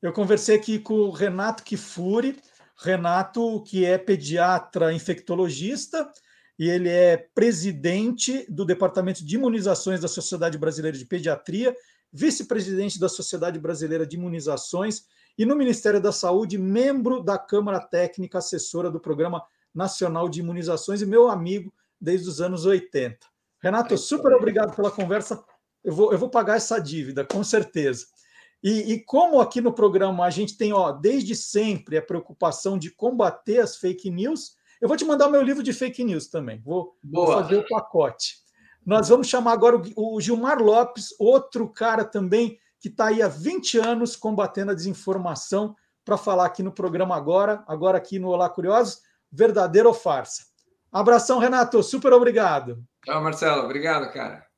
Eu 0.00 0.12
conversei 0.12 0.54
aqui 0.54 0.78
com 0.78 0.94
o 0.94 1.10
Renato 1.10 1.64
Kifuri, 1.64 2.38
Renato, 2.76 3.64
que 3.64 3.84
é 3.84 3.98
pediatra 3.98 4.92
infectologista, 4.92 6.08
e 6.56 6.68
ele 6.68 6.88
é 6.88 7.16
presidente 7.16 8.46
do 8.48 8.64
Departamento 8.64 9.24
de 9.24 9.34
Imunizações 9.34 10.00
da 10.00 10.06
Sociedade 10.06 10.56
Brasileira 10.56 10.96
de 10.96 11.04
Pediatria, 11.04 11.76
vice-presidente 12.12 12.98
da 13.00 13.08
Sociedade 13.08 13.58
Brasileira 13.58 14.06
de 14.06 14.16
Imunizações 14.16 15.04
e 15.38 15.46
no 15.46 15.54
Ministério 15.54 16.00
da 16.00 16.10
Saúde, 16.10 16.58
membro 16.58 17.22
da 17.22 17.38
Câmara 17.38 17.78
Técnica 17.78 18.38
Assessora 18.38 18.90
do 18.90 18.98
Programa 18.98 19.46
Nacional 19.72 20.28
de 20.28 20.40
Imunizações 20.40 21.00
e 21.00 21.06
meu 21.06 21.28
amigo 21.28 21.72
desde 22.00 22.28
os 22.28 22.40
anos 22.40 22.66
80. 22.66 23.18
Renato, 23.62 23.96
super 23.96 24.32
obrigado 24.32 24.74
pela 24.74 24.90
conversa. 24.90 25.42
Eu 25.84 25.94
vou, 25.94 26.12
eu 26.12 26.18
vou 26.18 26.28
pagar 26.28 26.56
essa 26.56 26.80
dívida, 26.80 27.24
com 27.24 27.44
certeza. 27.44 28.04
E, 28.60 28.92
e, 28.92 29.04
como 29.04 29.40
aqui 29.40 29.60
no 29.60 29.72
programa 29.72 30.24
a 30.24 30.30
gente 30.30 30.56
tem, 30.56 30.72
ó, 30.72 30.90
desde 30.90 31.36
sempre 31.36 31.96
a 31.96 32.02
preocupação 32.02 32.76
de 32.76 32.90
combater 32.90 33.60
as 33.60 33.76
fake 33.76 34.10
news, 34.10 34.56
eu 34.80 34.88
vou 34.88 34.96
te 34.96 35.04
mandar 35.04 35.28
o 35.28 35.30
meu 35.30 35.42
livro 35.42 35.62
de 35.62 35.72
fake 35.72 36.02
news 36.02 36.26
também. 36.26 36.60
Vou, 36.64 36.96
vou 37.02 37.28
fazer 37.28 37.56
o 37.56 37.68
pacote. 37.68 38.38
Nós 38.84 39.08
vamos 39.08 39.28
chamar 39.28 39.52
agora 39.52 39.76
o, 39.94 40.16
o 40.16 40.20
Gilmar 40.20 40.60
Lopes, 40.60 41.14
outro 41.20 41.68
cara 41.68 42.04
também 42.04 42.58
que 42.80 42.88
está 42.88 43.06
aí 43.06 43.22
há 43.22 43.28
20 43.28 43.78
anos 43.78 44.16
combatendo 44.16 44.72
a 44.72 44.74
desinformação, 44.74 45.74
para 46.04 46.16
falar 46.16 46.46
aqui 46.46 46.62
no 46.62 46.72
programa 46.72 47.14
agora, 47.14 47.62
agora 47.66 47.98
aqui 47.98 48.18
no 48.18 48.28
Olá 48.28 48.48
Curiosos, 48.48 49.00
verdadeiro 49.30 49.88
ou 49.88 49.94
farsa. 49.94 50.44
Abração, 50.90 51.38
Renato. 51.38 51.82
Super 51.82 52.14
obrigado. 52.14 52.82
Tchau, 53.04 53.22
Marcelo. 53.22 53.64
Obrigado, 53.64 54.10
cara. 54.12 54.48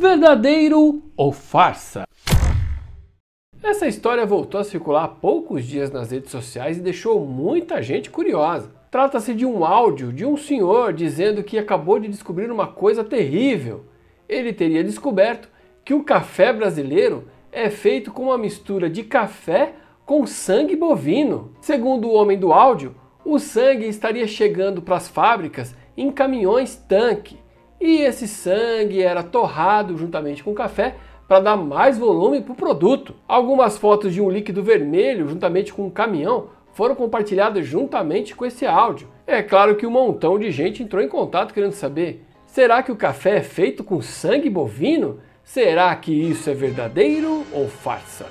verdadeiro 0.00 1.02
ou 1.16 1.30
farsa? 1.30 2.04
Essa 3.62 3.86
história 3.86 4.26
voltou 4.26 4.60
a 4.60 4.64
circular 4.64 5.04
há 5.04 5.08
poucos 5.08 5.64
dias 5.64 5.90
nas 5.90 6.10
redes 6.10 6.30
sociais 6.30 6.78
e 6.78 6.80
deixou 6.80 7.24
muita 7.24 7.82
gente 7.82 8.10
curiosa. 8.10 8.79
Trata-se 8.90 9.34
de 9.34 9.46
um 9.46 9.64
áudio 9.64 10.12
de 10.12 10.26
um 10.26 10.36
senhor 10.36 10.92
dizendo 10.92 11.44
que 11.44 11.56
acabou 11.56 12.00
de 12.00 12.08
descobrir 12.08 12.50
uma 12.50 12.66
coisa 12.66 13.04
terrível. 13.04 13.84
Ele 14.28 14.52
teria 14.52 14.82
descoberto 14.82 15.48
que 15.84 15.94
o 15.94 16.02
café 16.02 16.52
brasileiro 16.52 17.28
é 17.52 17.70
feito 17.70 18.10
com 18.10 18.24
uma 18.24 18.38
mistura 18.38 18.90
de 18.90 19.04
café 19.04 19.74
com 20.04 20.26
sangue 20.26 20.74
bovino. 20.74 21.52
Segundo 21.60 22.08
o 22.08 22.14
homem 22.14 22.36
do 22.36 22.52
áudio, 22.52 22.96
o 23.24 23.38
sangue 23.38 23.86
estaria 23.86 24.26
chegando 24.26 24.82
para 24.82 24.96
as 24.96 25.06
fábricas 25.06 25.72
em 25.96 26.10
caminhões 26.10 26.74
tanque 26.74 27.38
e 27.80 27.98
esse 27.98 28.26
sangue 28.26 29.02
era 29.02 29.22
torrado 29.22 29.96
juntamente 29.96 30.42
com 30.42 30.50
o 30.50 30.54
café 30.54 30.96
para 31.28 31.38
dar 31.38 31.56
mais 31.56 31.96
volume 31.96 32.40
para 32.40 32.52
o 32.52 32.56
produto. 32.56 33.14
Algumas 33.28 33.78
fotos 33.78 34.12
de 34.12 34.20
um 34.20 34.28
líquido 34.28 34.64
vermelho 34.64 35.28
juntamente 35.28 35.72
com 35.72 35.86
um 35.86 35.90
caminhão 35.90 36.48
foram 36.72 36.94
compartilhadas 36.94 37.66
juntamente 37.66 38.34
com 38.34 38.44
esse 38.44 38.66
áudio. 38.66 39.08
É 39.26 39.42
claro 39.42 39.76
que 39.76 39.86
um 39.86 39.90
montão 39.90 40.38
de 40.38 40.50
gente 40.50 40.82
entrou 40.82 41.02
em 41.02 41.08
contato 41.08 41.54
querendo 41.54 41.72
saber: 41.72 42.24
será 42.46 42.82
que 42.82 42.92
o 42.92 42.96
café 42.96 43.36
é 43.36 43.42
feito 43.42 43.84
com 43.84 44.00
sangue 44.00 44.50
bovino? 44.50 45.20
Será 45.44 45.94
que 45.96 46.12
isso 46.12 46.48
é 46.48 46.54
verdadeiro 46.54 47.44
ou 47.52 47.68
farsa? 47.68 48.26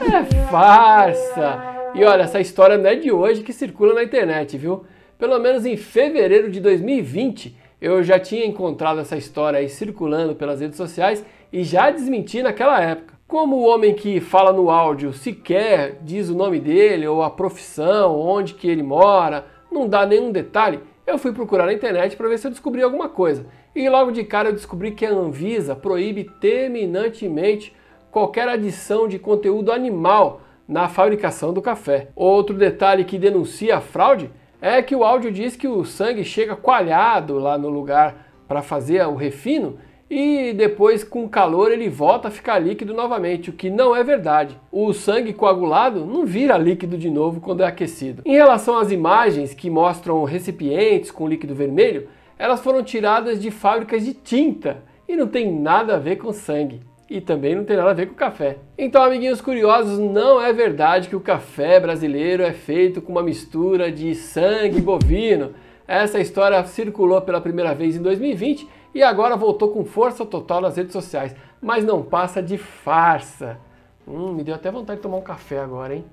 É 0.00 0.24
farsa! 0.50 1.62
E 1.94 2.04
olha, 2.04 2.22
essa 2.22 2.40
história 2.40 2.78
não 2.78 2.90
é 2.90 2.94
de 2.94 3.10
hoje 3.10 3.42
que 3.42 3.52
circula 3.52 3.94
na 3.94 4.04
internet, 4.04 4.56
viu? 4.56 4.84
Pelo 5.18 5.38
menos 5.38 5.64
em 5.64 5.76
fevereiro 5.76 6.50
de 6.50 6.60
2020, 6.60 7.56
eu 7.80 8.02
já 8.02 8.18
tinha 8.18 8.44
encontrado 8.44 9.00
essa 9.00 9.16
história 9.16 9.58
aí 9.58 9.68
circulando 9.68 10.34
pelas 10.34 10.60
redes 10.60 10.76
sociais 10.76 11.24
e 11.52 11.62
já 11.62 11.90
desmenti 11.90 12.42
naquela 12.42 12.80
época. 12.80 13.15
Como 13.28 13.56
o 13.56 13.66
homem 13.66 13.92
que 13.92 14.20
fala 14.20 14.52
no 14.52 14.70
áudio 14.70 15.12
sequer 15.12 15.98
diz 16.00 16.28
o 16.28 16.34
nome 16.36 16.60
dele 16.60 17.08
ou 17.08 17.24
a 17.24 17.28
profissão, 17.28 18.20
onde 18.20 18.54
que 18.54 18.68
ele 18.68 18.84
mora, 18.84 19.46
não 19.68 19.88
dá 19.88 20.06
nenhum 20.06 20.30
detalhe, 20.30 20.78
eu 21.04 21.18
fui 21.18 21.32
procurar 21.32 21.66
na 21.66 21.72
internet 21.72 22.16
para 22.16 22.28
ver 22.28 22.38
se 22.38 22.46
eu 22.46 22.52
descobri 22.52 22.82
alguma 22.82 23.08
coisa. 23.08 23.44
E 23.74 23.88
logo 23.88 24.12
de 24.12 24.22
cara 24.22 24.50
eu 24.50 24.52
descobri 24.52 24.92
que 24.92 25.04
a 25.04 25.10
Anvisa 25.10 25.74
proíbe 25.74 26.30
terminantemente 26.40 27.74
qualquer 28.12 28.48
adição 28.48 29.08
de 29.08 29.18
conteúdo 29.18 29.72
animal 29.72 30.42
na 30.68 30.88
fabricação 30.88 31.52
do 31.52 31.60
café. 31.60 32.10
Outro 32.14 32.56
detalhe 32.56 33.04
que 33.04 33.18
denuncia 33.18 33.78
a 33.78 33.80
fraude 33.80 34.30
é 34.60 34.80
que 34.82 34.94
o 34.94 35.02
áudio 35.02 35.32
diz 35.32 35.56
que 35.56 35.66
o 35.66 35.84
sangue 35.84 36.24
chega 36.24 36.54
coalhado 36.54 37.40
lá 37.40 37.58
no 37.58 37.70
lugar 37.70 38.28
para 38.46 38.62
fazer 38.62 39.04
o 39.04 39.16
refino 39.16 39.78
e 40.08 40.52
depois 40.52 41.02
com 41.02 41.28
calor 41.28 41.72
ele 41.72 41.88
volta 41.88 42.28
a 42.28 42.30
ficar 42.30 42.58
líquido 42.58 42.94
novamente, 42.94 43.50
o 43.50 43.52
que 43.52 43.68
não 43.68 43.94
é 43.94 44.04
verdade. 44.04 44.58
O 44.70 44.92
sangue 44.92 45.32
coagulado 45.32 46.06
não 46.06 46.24
vira 46.24 46.56
líquido 46.56 46.96
de 46.96 47.10
novo 47.10 47.40
quando 47.40 47.62
é 47.62 47.66
aquecido. 47.66 48.22
Em 48.24 48.34
relação 48.34 48.78
às 48.78 48.90
imagens 48.90 49.52
que 49.52 49.68
mostram 49.68 50.22
recipientes 50.24 51.10
com 51.10 51.28
líquido 51.28 51.54
vermelho, 51.54 52.08
elas 52.38 52.60
foram 52.60 52.82
tiradas 52.82 53.40
de 53.40 53.50
fábricas 53.50 54.04
de 54.04 54.14
tinta 54.14 54.84
e 55.08 55.16
não 55.16 55.26
tem 55.26 55.50
nada 55.50 55.96
a 55.96 55.98
ver 55.98 56.16
com 56.16 56.32
sangue 56.32 56.80
e 57.08 57.20
também 57.20 57.54
não 57.54 57.64
tem 57.64 57.76
nada 57.76 57.90
a 57.90 57.94
ver 57.94 58.06
com 58.06 58.14
café. 58.14 58.58
Então, 58.76 59.02
amiguinhos 59.02 59.40
curiosos, 59.40 59.98
não 59.98 60.40
é 60.42 60.52
verdade 60.52 61.08
que 61.08 61.16
o 61.16 61.20
café 61.20 61.78
brasileiro 61.78 62.42
é 62.42 62.52
feito 62.52 63.00
com 63.00 63.12
uma 63.12 63.22
mistura 63.22 63.90
de 63.90 64.14
sangue 64.14 64.80
bovino. 64.80 65.52
Essa 65.86 66.18
história 66.18 66.62
circulou 66.64 67.20
pela 67.20 67.40
primeira 67.40 67.74
vez 67.74 67.96
em 67.96 68.02
2020 68.02 68.68
e 68.96 69.02
agora 69.02 69.36
voltou 69.36 69.72
com 69.72 69.84
força 69.84 70.24
total 70.24 70.62
nas 70.62 70.78
redes 70.78 70.94
sociais, 70.94 71.36
mas 71.60 71.84
não 71.84 72.02
passa 72.02 72.42
de 72.42 72.56
farsa. 72.56 73.60
Hum, 74.08 74.32
me 74.32 74.42
deu 74.42 74.54
até 74.54 74.70
vontade 74.70 74.96
de 74.96 75.02
tomar 75.02 75.18
um 75.18 75.22
café 75.22 75.58
agora, 75.58 75.94
hein? 75.94 76.10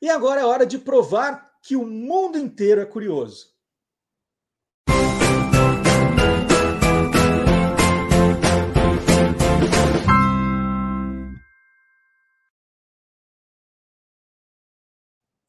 E 0.00 0.08
agora 0.08 0.40
é 0.40 0.46
hora 0.46 0.64
de 0.64 0.78
provar 0.78 1.46
que 1.62 1.76
o 1.76 1.86
mundo 1.86 2.38
inteiro 2.38 2.80
é 2.80 2.86
curioso. 2.86 3.54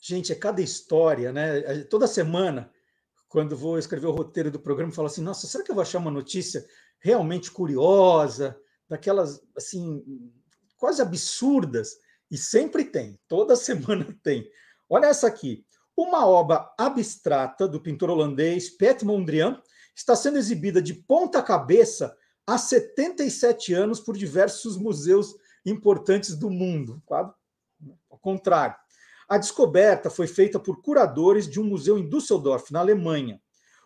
Gente, 0.07 0.31
é 0.31 0.35
cada 0.35 0.61
história, 0.61 1.33
né? 1.33 1.83
Toda 1.83 2.07
semana, 2.07 2.71
quando 3.27 3.57
vou 3.57 3.77
escrever 3.77 4.07
o 4.07 4.13
roteiro 4.13 4.49
do 4.49 4.57
programa, 4.57 4.89
falo 4.89 5.07
assim: 5.07 5.21
nossa, 5.21 5.45
será 5.47 5.65
que 5.65 5.69
eu 5.69 5.75
vou 5.75 5.81
achar 5.81 5.97
uma 5.97 6.09
notícia 6.09 6.65
realmente 6.97 7.51
curiosa, 7.51 8.57
daquelas 8.87 9.41
assim, 9.57 10.01
quase 10.77 11.01
absurdas? 11.01 11.97
E 12.31 12.37
sempre 12.37 12.85
tem, 12.85 13.19
toda 13.27 13.53
semana 13.57 14.17
tem. 14.23 14.49
Olha 14.87 15.07
essa 15.07 15.27
aqui. 15.27 15.65
Uma 15.93 16.25
obra 16.25 16.73
abstrata 16.77 17.67
do 17.67 17.81
pintor 17.81 18.09
holandês 18.09 18.69
Pet 18.69 19.03
Mondrian 19.03 19.61
está 19.93 20.15
sendo 20.15 20.37
exibida 20.37 20.81
de 20.81 20.93
ponta 20.93 21.43
cabeça 21.43 22.15
há 22.45 22.57
77 22.57 23.73
anos 23.73 23.99
por 23.99 24.15
diversos 24.15 24.77
museus 24.77 25.35
importantes 25.65 26.33
do 26.33 26.49
mundo. 26.49 27.03
Ao 27.09 28.17
contrário. 28.21 28.77
A 29.27 29.37
descoberta 29.37 30.09
foi 30.09 30.25
feita 30.25 30.59
por 30.59 30.81
curadores 30.81 31.49
de 31.49 31.59
um 31.59 31.63
museu 31.65 31.97
em 31.97 32.07
Düsseldorf, 32.07 32.71
na 32.71 32.79
Alemanha. 32.79 33.41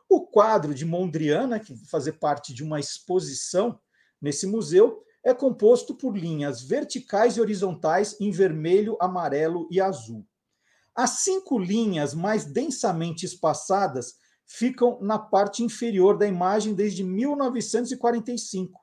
O 0.07 0.27
quadro 0.27 0.73
de 0.73 0.85
Mondrian, 0.85 1.47
né, 1.47 1.59
que 1.59 1.75
fazer 1.87 2.13
parte 2.13 2.53
de 2.53 2.63
uma 2.63 2.79
exposição 2.79 3.79
nesse 4.21 4.45
museu, 4.45 5.03
é 5.23 5.33
composto 5.33 5.95
por 5.95 6.17
linhas 6.17 6.61
verticais 6.61 7.37
e 7.37 7.41
horizontais 7.41 8.19
em 8.19 8.29
vermelho, 8.29 8.97
amarelo 8.99 9.67
e 9.71 9.79
azul. 9.79 10.25
As 10.93 11.21
cinco 11.21 11.57
linhas 11.57 12.13
mais 12.13 12.45
densamente 12.45 13.25
espaçadas 13.25 14.15
ficam 14.45 14.99
na 15.01 15.17
parte 15.17 15.63
inferior 15.63 16.17
da 16.17 16.27
imagem 16.27 16.73
desde 16.73 17.03
1945. 17.03 18.79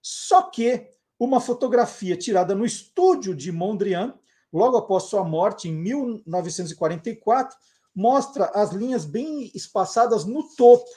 Só 0.00 0.42
que 0.42 0.88
uma 1.18 1.40
fotografia 1.40 2.16
tirada 2.16 2.54
no 2.54 2.64
estúdio 2.64 3.34
de 3.34 3.50
Mondrian, 3.50 4.14
logo 4.52 4.76
após 4.76 5.04
sua 5.04 5.24
morte, 5.24 5.68
em 5.68 5.72
1944, 5.72 7.56
mostra 7.94 8.46
as 8.54 8.72
linhas 8.72 9.04
bem 9.04 9.50
espaçadas 9.54 10.24
no 10.24 10.42
topo. 10.56 10.88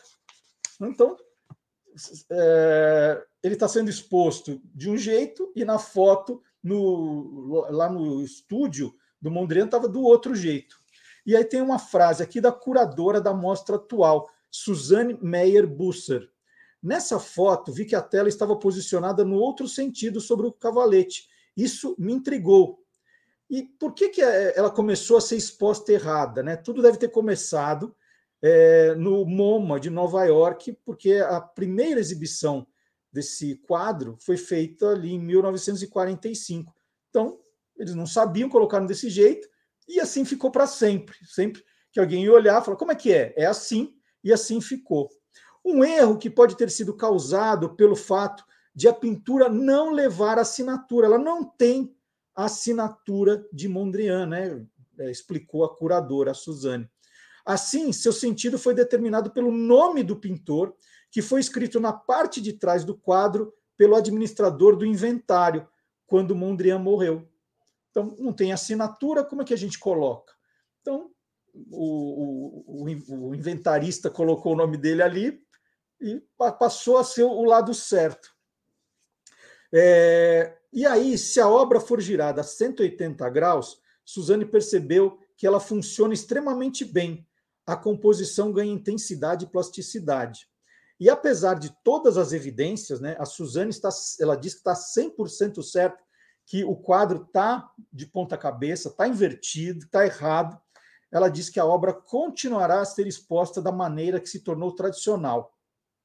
Então, 0.81 1.17
é, 2.31 3.23
ele 3.43 3.53
está 3.53 3.67
sendo 3.67 3.89
exposto 3.89 4.61
de 4.73 4.89
um 4.89 4.97
jeito 4.97 5.51
e 5.55 5.63
na 5.63 5.77
foto, 5.77 6.41
no, 6.63 7.65
lá 7.69 7.89
no 7.89 8.23
estúdio 8.23 8.93
do 9.21 9.29
Mondrian, 9.31 9.65
estava 9.65 9.87
do 9.87 10.01
outro 10.01 10.35
jeito. 10.35 10.81
E 11.25 11.35
aí 11.35 11.45
tem 11.45 11.61
uma 11.61 11.79
frase 11.79 12.21
aqui 12.21 12.41
da 12.41 12.51
curadora 12.51 13.21
da 13.21 13.33
mostra 13.33 13.77
atual, 13.77 14.29
Suzanne 14.51 15.17
Meyer-Busser. 15.21 16.29
Nessa 16.81 17.17
foto, 17.17 17.71
vi 17.71 17.85
que 17.85 17.95
a 17.95 18.01
tela 18.01 18.27
estava 18.27 18.57
posicionada 18.57 19.23
no 19.23 19.35
outro 19.35 19.67
sentido 19.69 20.19
sobre 20.19 20.45
o 20.45 20.51
cavalete. 20.51 21.29
Isso 21.55 21.95
me 21.97 22.11
intrigou. 22.11 22.82
E 23.53 23.61
por 23.61 23.93
que, 23.93 24.09
que 24.09 24.19
ela 24.19 24.71
começou 24.71 25.15
a 25.15 25.21
ser 25.21 25.35
exposta 25.35 25.93
errada? 25.93 26.41
Né? 26.41 26.55
Tudo 26.55 26.81
deve 26.81 26.97
ter 26.97 27.09
começado 27.09 27.95
é, 28.41 28.95
no 28.95 29.23
MoMA 29.27 29.79
de 29.79 29.91
Nova 29.91 30.25
York, 30.25 30.75
porque 30.83 31.17
a 31.17 31.39
primeira 31.39 31.99
exibição 31.99 32.65
desse 33.11 33.57
quadro 33.57 34.17
foi 34.19 34.37
feita 34.37 34.89
ali 34.89 35.13
em 35.13 35.19
1945. 35.19 36.73
Então, 37.11 37.39
eles 37.77 37.93
não 37.93 38.07
sabiam, 38.07 38.49
colocaram 38.49 38.87
desse 38.87 39.07
jeito, 39.07 39.47
e 39.87 39.99
assim 39.99 40.25
ficou 40.25 40.49
para 40.49 40.65
sempre. 40.65 41.15
Sempre 41.23 41.63
que 41.91 41.99
alguém 41.99 42.23
ia 42.23 42.33
olhar, 42.33 42.59
falar, 42.63 42.77
como 42.77 42.91
é 42.91 42.95
que 42.95 43.13
é? 43.13 43.35
É 43.37 43.45
assim, 43.45 43.93
e 44.23 44.33
assim 44.33 44.59
ficou. 44.61 45.07
Um 45.63 45.83
erro 45.83 46.17
que 46.17 46.27
pode 46.27 46.57
ter 46.57 46.71
sido 46.71 46.97
causado 46.97 47.75
pelo 47.75 47.95
fato 47.95 48.43
de 48.73 48.87
a 48.87 48.93
pintura 48.93 49.47
não 49.47 49.91
levar 49.91 50.39
assinatura. 50.39 51.05
Ela 51.05 51.19
não 51.19 51.43
tem 51.43 51.92
assinatura 52.35 53.45
de 53.51 53.67
Mondrian, 53.67 54.25
né? 54.25 54.65
É, 54.99 55.09
explicou 55.09 55.63
a 55.63 55.75
curadora, 55.75 56.31
a 56.31 56.33
Suzane. 56.33 56.89
Assim, 57.45 57.91
seu 57.91 58.13
sentido 58.13 58.57
foi 58.57 58.73
determinado 58.73 59.31
pelo 59.31 59.51
nome 59.51 60.03
do 60.03 60.15
pintor, 60.15 60.75
que 61.11 61.21
foi 61.21 61.39
escrito 61.39 61.79
na 61.79 61.91
parte 61.91 62.41
de 62.41 62.53
trás 62.53 62.85
do 62.85 62.97
quadro 62.97 63.53
pelo 63.75 63.95
administrador 63.95 64.75
do 64.75 64.85
inventário, 64.85 65.67
quando 66.05 66.35
Mondrian 66.35 66.79
morreu. 66.79 67.27
Então, 67.89 68.15
não 68.17 68.31
tem 68.31 68.53
assinatura, 68.53 69.23
como 69.23 69.41
é 69.41 69.45
que 69.45 69.53
a 69.53 69.57
gente 69.57 69.77
coloca? 69.77 70.33
Então, 70.81 71.11
o, 71.71 72.83
o, 72.83 73.29
o 73.29 73.35
inventarista 73.35 74.09
colocou 74.09 74.53
o 74.53 74.55
nome 74.55 74.77
dele 74.77 75.01
ali, 75.01 75.43
e 76.03 76.21
passou 76.59 76.97
a 76.97 77.03
ser 77.03 77.23
o 77.23 77.43
lado 77.43 77.73
certo. 77.73 78.29
É, 79.73 80.57
e 80.73 80.85
aí, 80.85 81.17
se 81.17 81.39
a 81.39 81.47
obra 81.47 81.79
for 81.79 82.01
girada 82.01 82.41
a 82.41 82.43
180 82.43 83.29
graus, 83.29 83.79
Suzane 84.03 84.45
percebeu 84.45 85.19
que 85.37 85.45
ela 85.45 85.59
funciona 85.59 86.13
extremamente 86.13 86.83
bem. 86.83 87.27
A 87.65 87.75
composição 87.75 88.51
ganha 88.51 88.73
intensidade 88.73 89.45
e 89.45 89.49
plasticidade. 89.49 90.47
E 90.99 91.09
apesar 91.09 91.55
de 91.55 91.69
todas 91.83 92.17
as 92.17 92.33
evidências, 92.33 92.99
né, 92.99 93.15
a 93.19 93.25
Suzane 93.25 93.69
está, 93.69 93.89
ela 94.19 94.35
diz 94.35 94.53
que 94.53 94.59
está 94.59 94.73
100% 94.73 95.61
certa 95.61 96.01
que 96.45 96.63
o 96.63 96.75
quadro 96.75 97.23
está 97.23 97.71
de 97.91 98.05
ponta 98.05 98.37
cabeça, 98.37 98.89
está 98.89 99.07
invertido, 99.07 99.85
está 99.85 100.05
errado. 100.05 100.59
Ela 101.11 101.29
diz 101.29 101.49
que 101.49 101.59
a 101.59 101.65
obra 101.65 101.93
continuará 101.93 102.81
a 102.81 102.85
ser 102.85 103.07
exposta 103.07 103.61
da 103.61 103.71
maneira 103.71 104.19
que 104.19 104.27
se 104.27 104.39
tornou 104.39 104.75
tradicional. 104.75 105.55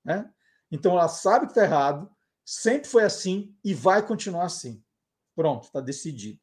Né? 0.05 0.31
Então 0.71 0.93
ela 0.93 1.09
sabe 1.09 1.47
que 1.47 1.53
está 1.53 1.65
errado, 1.65 2.11
sempre 2.49 2.89
foi 2.89 3.05
assim 3.05 3.55
e 3.63 3.75
vai 3.75 4.07
continuar 4.07 4.45
assim. 4.45 4.83
Pronto, 5.37 5.65
está 5.65 5.83
decidido. 5.83 6.41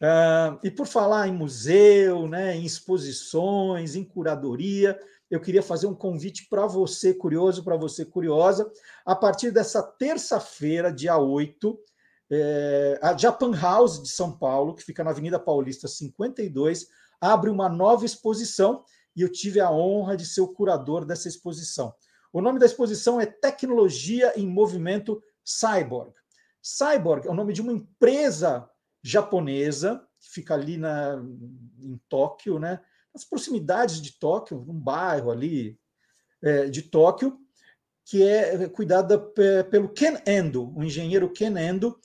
Uh, 0.00 0.60
e 0.62 0.70
por 0.70 0.86
falar 0.86 1.26
em 1.26 1.32
museu, 1.32 2.28
né, 2.28 2.56
em 2.56 2.64
exposições, 2.64 3.96
em 3.96 4.04
curadoria, 4.04 4.96
eu 5.28 5.40
queria 5.40 5.64
fazer 5.64 5.88
um 5.88 5.94
convite 5.96 6.46
para 6.48 6.64
você 6.66 7.12
curioso, 7.12 7.64
para 7.64 7.76
você 7.76 8.04
curiosa. 8.04 8.70
A 9.04 9.16
partir 9.16 9.50
dessa 9.50 9.82
terça-feira, 9.82 10.92
dia 10.92 11.18
8, 11.18 11.76
é, 12.30 13.00
a 13.02 13.16
Japan 13.16 13.50
House 13.50 14.00
de 14.00 14.08
São 14.08 14.38
Paulo, 14.38 14.76
que 14.76 14.84
fica 14.84 15.02
na 15.02 15.10
Avenida 15.10 15.40
Paulista 15.40 15.88
52, 15.88 16.86
abre 17.20 17.50
uma 17.50 17.68
nova 17.68 18.06
exposição 18.06 18.84
e 19.16 19.22
eu 19.22 19.32
tive 19.32 19.58
a 19.58 19.72
honra 19.72 20.16
de 20.16 20.24
ser 20.24 20.40
o 20.40 20.52
curador 20.52 21.04
dessa 21.04 21.26
exposição. 21.26 21.92
O 22.34 22.42
nome 22.42 22.58
da 22.58 22.66
exposição 22.66 23.20
é 23.20 23.26
Tecnologia 23.26 24.32
em 24.34 24.44
Movimento 24.44 25.22
Cyborg. 25.44 26.12
Cyborg 26.60 27.28
é 27.28 27.30
o 27.30 27.34
nome 27.34 27.52
de 27.52 27.62
uma 27.62 27.72
empresa 27.72 28.68
japonesa 29.00 30.04
que 30.18 30.30
fica 30.30 30.52
ali 30.52 30.76
na, 30.76 31.22
em 31.78 31.96
Tóquio, 32.08 32.58
né? 32.58 32.80
nas 33.14 33.24
proximidades 33.24 34.02
de 34.02 34.18
Tóquio, 34.18 34.58
um 34.68 34.74
bairro 34.74 35.30
ali 35.30 35.78
é, 36.42 36.66
de 36.66 36.82
Tóquio, 36.82 37.38
que 38.04 38.24
é 38.24 38.68
cuidada 38.68 39.16
pelo 39.70 39.88
Ken 39.90 40.20
Endo, 40.26 40.76
o 40.76 40.82
engenheiro 40.82 41.32
Ken 41.32 41.56
Endo, 41.56 41.96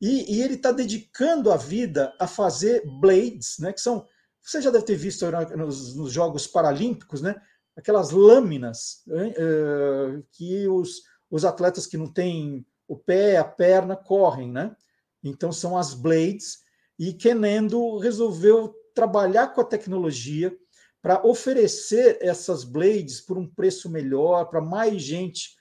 e, 0.00 0.34
e 0.34 0.42
ele 0.42 0.54
está 0.54 0.72
dedicando 0.72 1.52
a 1.52 1.58
vida 1.58 2.16
a 2.18 2.26
fazer 2.26 2.82
blades, 3.00 3.58
né? 3.58 3.70
Que 3.70 3.82
são, 3.82 4.06
você 4.40 4.62
já 4.62 4.70
deve 4.70 4.86
ter 4.86 4.96
visto 4.96 5.30
nos, 5.56 5.94
nos 5.94 6.10
Jogos 6.10 6.46
Paralímpicos, 6.46 7.20
né? 7.20 7.36
Aquelas 7.76 8.10
lâminas 8.10 9.02
uh, 9.08 10.24
que 10.32 10.68
os, 10.68 11.02
os 11.30 11.44
atletas 11.44 11.86
que 11.86 11.96
não 11.96 12.12
têm 12.12 12.64
o 12.86 12.96
pé, 12.96 13.36
a 13.36 13.44
perna, 13.44 13.96
correm, 13.96 14.50
né? 14.50 14.74
Então 15.22 15.50
são 15.50 15.76
as 15.76 15.94
blades, 15.94 16.58
e 16.98 17.12
Kenendo 17.12 17.98
resolveu 17.98 18.74
trabalhar 18.94 19.48
com 19.48 19.60
a 19.60 19.64
tecnologia 19.64 20.56
para 21.02 21.26
oferecer 21.26 22.18
essas 22.20 22.62
blades 22.64 23.20
por 23.20 23.36
um 23.36 23.48
preço 23.48 23.90
melhor, 23.90 24.46
para 24.46 24.60
mais 24.60 25.02
gente 25.02 25.56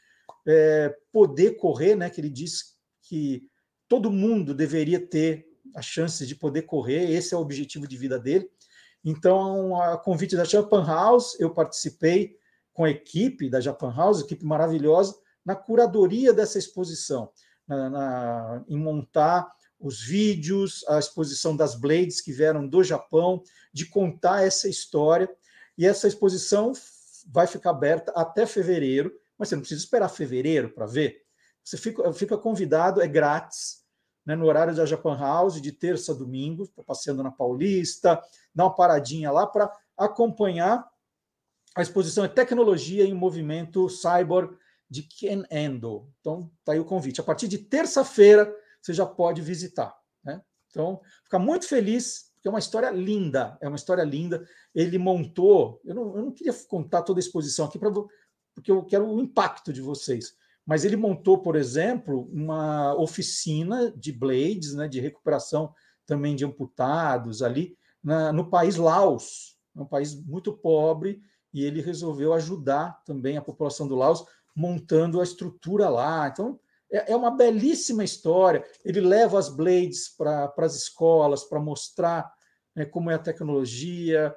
é, 0.47 0.95
poder 1.11 1.55
correr, 1.57 1.95
né? 1.95 2.09
Que 2.09 2.22
ele 2.22 2.30
diz 2.30 2.78
que 3.01 3.49
todo 3.88 4.11
mundo 4.11 4.53
deveria 4.53 4.99
ter 4.99 5.45
a 5.76 5.82
chance 5.82 6.26
de 6.26 6.36
poder 6.36 6.64
correr, 6.64 7.11
esse 7.11 7.34
é 7.34 7.38
o 7.38 7.41
objetivo 7.41 7.88
de 7.88 7.97
vida 7.97 8.20
dele. 8.20 8.49
Então, 9.04 9.82
a 9.82 9.97
convite 9.97 10.36
da 10.36 10.45
Japan 10.45 10.86
House, 10.86 11.38
eu 11.39 11.49
participei 11.49 12.38
com 12.74 12.86
a 12.86 12.89
equipe 12.89 13.49
da 13.49 13.60
Japan 13.60 13.93
House, 13.93 14.22
equipe 14.22 14.45
maravilhosa, 14.45 15.16
na 15.45 15.56
curadoria 15.56 16.34
dessa 16.34 16.58
exposição, 16.58 17.30
na, 17.68 17.89
na, 17.89 18.66
em 18.68 18.78
montar 18.78 19.51
os 19.80 20.01
vídeos, 20.01 20.86
a 20.88 20.97
exposição 20.97 21.56
das 21.56 21.76
blades 21.76 22.22
que 22.22 22.32
vieram 22.32 22.66
do 22.66 22.82
Japão, 22.84 23.43
de 23.74 23.86
contar 23.86 24.43
essa 24.43 24.70
história. 24.70 25.30
E 25.78 25.86
essa 25.86 26.08
exposição 26.08 26.72
vai 27.28 27.45
ficar 27.45 27.72
aberta 27.72 28.12
até 28.16 28.45
fevereiro, 28.45 29.14
mas 29.38 29.49
você 29.49 29.56
não 29.56 29.62
precisa 29.62 29.84
esperar 29.84 30.08
fevereiro 30.08 30.70
para 30.70 30.86
ver. 30.86 31.24
Você 31.62 31.78
fica, 31.78 32.14
fica 32.14 32.38
convidado, 32.38 33.01
é 33.01 33.08
grátis, 33.08 33.82
né, 34.26 34.36
no 34.36 34.45
horário 34.45 34.76
da 34.76 34.86
Japan 34.86 35.17
House, 35.17 35.61
de 35.61 35.71
terça 35.71 36.11
a 36.11 36.15
domingo, 36.15 36.67
passeando 36.86 37.24
na 37.24 37.32
Paulista, 37.32 38.21
dar 38.53 38.65
uma 38.65 38.76
paradinha 38.76 39.32
lá 39.32 39.45
para 39.45 39.71
acompanhar 39.97 40.88
a 41.76 41.82
exposição 41.82 42.24
é 42.24 42.28
Tecnologia 42.28 43.03
em 43.03 43.13
Movimento 43.13 43.89
Cyborg 43.89 44.55
de 44.89 45.03
Ken 45.03 45.43
Endo. 45.49 46.07
Então, 46.19 46.51
tá 46.63 46.74
aí 46.74 46.80
o 46.80 46.86
convite. 46.86 47.19
A 47.19 47.24
partir 47.24 47.47
de 47.47 47.57
terça-feira, 47.57 48.53
você 48.80 48.93
já 48.93 49.05
pode 49.05 49.41
visitar. 49.41 49.95
Né? 50.24 50.41
Então, 50.69 51.01
fica 51.24 51.39
muito 51.39 51.67
feliz, 51.67 52.32
porque 52.36 52.47
é 52.47 52.51
uma 52.51 52.59
história 52.59 52.91
linda, 52.91 53.57
é 53.59 53.67
uma 53.67 53.76
história 53.76 54.03
linda. 54.03 54.47
Ele 54.76 54.99
montou, 54.99 55.82
eu 55.84 55.95
não, 55.95 56.15
eu 56.15 56.26
não 56.26 56.32
queria 56.32 56.53
contar 56.67 57.01
toda 57.01 57.19
a 57.19 57.21
exposição 57.21 57.65
aqui, 57.65 57.80
pra, 57.80 57.89
porque 58.53 58.71
eu 58.71 58.86
quero 58.86 59.09
o 59.09 59.19
impacto 59.19 59.74
de 59.74 59.82
vocês, 59.82 60.36
mas 60.66 60.86
ele 60.86 60.95
montou, 60.95 61.39
por 61.39 61.55
exemplo, 61.55 62.30
uma 62.32 62.95
oficina 62.95 63.91
de 63.95 64.11
blades, 64.11 64.74
né, 64.74 64.88
de 64.88 64.99
recuperação 64.99 65.74
também 66.05 66.36
de 66.36 66.45
amputados 66.45 67.41
ali, 67.41 67.78
na, 68.03 68.32
no 68.34 68.49
país 68.49 68.76
Laos, 68.76 69.57
é 69.76 69.82
um 69.82 69.86
país 69.86 70.14
muito 70.14 70.53
pobre, 70.53 71.22
e 71.53 71.64
ele 71.64 71.82
resolveu 71.82 72.34
ajudar 72.34 73.01
também 73.05 73.38
a 73.38 73.41
população 73.41 73.88
do 73.88 73.95
Laos, 73.95 74.26
montando 74.55 75.20
a 75.20 75.24
estrutura 75.24 75.89
lá. 75.89 76.28
Então, 76.28 76.59
é, 76.91 77.11
é 77.11 77.16
uma 77.16 77.32
belíssima 77.32 78.03
história. 78.03 78.64
Ele 78.84 79.01
leva 79.01 79.38
as 79.38 79.49
blades 79.49 80.09
para 80.09 80.53
as 80.57 80.76
escolas 80.76 81.43
para 81.43 81.59
mostrar 81.59 82.32
né, 82.76 82.86
como 82.86 83.09
é 83.09 83.16
a 83.16 83.20
tecnologia. 83.20 84.36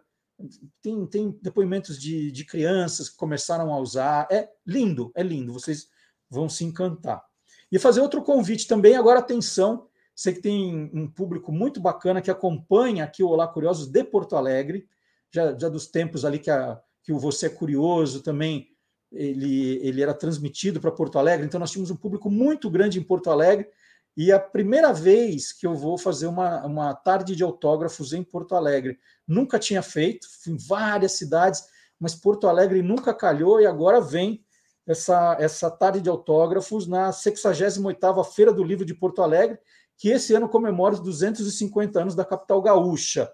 Tem, 0.83 1.07
tem 1.07 1.39
depoimentos 1.43 1.99
de, 1.99 2.31
de 2.31 2.45
crianças 2.45 3.09
que 3.09 3.17
começaram 3.17 3.73
a 3.73 3.79
usar. 3.79 4.29
É 4.31 4.49
lindo, 4.67 5.11
é 5.15 5.23
lindo. 5.23 5.53
Vocês 5.53 5.89
vão 6.29 6.49
se 6.49 6.65
encantar. 6.65 7.25
E 7.71 7.79
fazer 7.79 8.01
outro 8.01 8.23
convite 8.23 8.67
também, 8.67 8.97
agora 8.97 9.21
atenção, 9.21 9.89
Sei 10.17 10.33
que 10.33 10.41
tem 10.41 10.91
um 10.95 11.07
público 11.07 11.53
muito 11.53 11.79
bacana 11.79 12.23
que 12.23 12.31
acompanha 12.31 13.05
aqui 13.05 13.23
o 13.23 13.29
Olá 13.29 13.47
Curiosos 13.47 13.87
de 13.87 14.03
Porto 14.03 14.35
Alegre, 14.35 14.89
já, 15.31 15.55
já 15.59 15.69
dos 15.69 15.89
tempos 15.89 16.25
ali 16.25 16.39
que 16.39 16.51
a, 16.51 16.81
que 17.03 17.13
o 17.13 17.19
Você 17.19 17.47
é 17.47 17.51
Curioso 17.51 18.23
também 18.23 18.71
ele, 19.13 19.79
ele 19.87 20.03
era 20.03 20.15
transmitido 20.15 20.81
para 20.81 20.91
Porto 20.91 21.19
Alegre, 21.19 21.45
então 21.45 21.61
nós 21.61 21.71
tínhamos 21.71 21.91
um 21.91 21.97
público 21.97 22.31
muito 22.31 22.71
grande 22.71 22.99
em 22.99 23.03
Porto 23.03 23.29
Alegre, 23.29 23.69
e 24.17 24.33
a 24.33 24.41
primeira 24.41 24.91
vez 24.91 25.53
que 25.53 25.67
eu 25.67 25.75
vou 25.75 25.99
fazer 25.99 26.27
uma, 26.27 26.65
uma 26.65 26.95
tarde 26.95 27.37
de 27.37 27.45
autógrafos 27.45 28.15
em 28.15 28.25
Porto 28.25 28.55
Alegre. 28.55 28.99
Nunca 29.29 29.59
tinha 29.59 29.83
feito, 29.83 30.27
fui 30.43 30.55
em 30.55 30.57
várias 30.57 31.13
cidades, 31.13 31.63
mas 32.01 32.15
Porto 32.15 32.49
Alegre 32.49 32.81
nunca 32.81 33.13
calhou, 33.13 33.61
e 33.61 33.67
agora 33.67 34.01
vem 34.01 34.43
essa, 34.87 35.37
essa 35.41 35.71
tarde 35.71 36.01
de 36.01 36.09
autógrafos 36.09 36.87
na 36.87 37.11
68ª 37.11 38.25
Feira 38.25 38.53
do 38.53 38.63
Livro 38.63 38.85
de 38.85 38.95
Porto 38.95 39.23
Alegre, 39.23 39.59
que 39.97 40.11
esse 40.11 40.35
ano 40.35 40.49
comemora 40.49 40.95
os 40.95 41.01
250 41.01 42.01
anos 42.01 42.15
da 42.15 42.25
capital 42.25 42.63
gaúcha. 42.63 43.31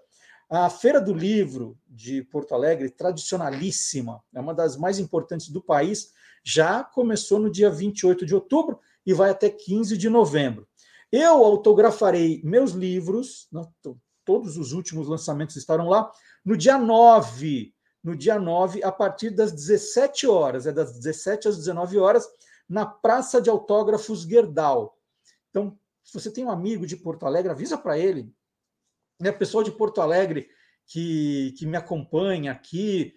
A 0.49 0.69
Feira 0.69 0.99
do 0.99 1.13
Livro 1.13 1.77
de 1.87 2.23
Porto 2.23 2.53
Alegre, 2.53 2.89
tradicionalíssima, 2.89 4.21
é 4.33 4.39
uma 4.39 4.53
das 4.53 4.77
mais 4.77 4.99
importantes 4.99 5.49
do 5.49 5.61
país, 5.61 6.11
já 6.43 6.83
começou 6.83 7.39
no 7.39 7.49
dia 7.49 7.69
28 7.69 8.25
de 8.25 8.35
outubro 8.35 8.79
e 9.05 9.13
vai 9.13 9.29
até 9.29 9.49
15 9.49 9.97
de 9.97 10.09
novembro. 10.09 10.67
Eu 11.11 11.43
autografarei 11.43 12.41
meus 12.43 12.71
livros, 12.71 13.47
todos 14.25 14.57
os 14.57 14.71
últimos 14.73 15.07
lançamentos 15.07 15.55
estarão 15.55 15.87
lá, 15.87 16.11
no 16.43 16.57
dia 16.57 16.77
9, 16.77 17.72
no 18.03 18.15
dia 18.15 18.37
9, 18.37 18.83
a 18.83 18.91
partir 18.91 19.29
das 19.29 19.51
17 19.51 20.27
horas, 20.27 20.67
é 20.67 20.71
das 20.71 20.93
17 20.93 21.47
às 21.47 21.57
19 21.57 21.97
horas, 21.97 22.27
na 22.67 22.85
Praça 22.85 23.41
de 23.41 23.49
Autógrafos 23.49 24.23
Gerdau. 24.23 24.97
Então, 25.49 25.79
se 26.03 26.13
você 26.13 26.29
tem 26.29 26.43
um 26.43 26.51
amigo 26.51 26.85
de 26.85 26.97
Porto 26.97 27.25
Alegre, 27.25 27.51
avisa 27.51 27.77
para 27.77 27.97
ele, 27.97 28.33
né, 29.19 29.31
pessoal 29.31 29.63
de 29.63 29.71
Porto 29.71 30.01
Alegre 30.01 30.49
que, 30.85 31.53
que 31.57 31.65
me 31.65 31.77
acompanha 31.77 32.51
aqui, 32.51 33.13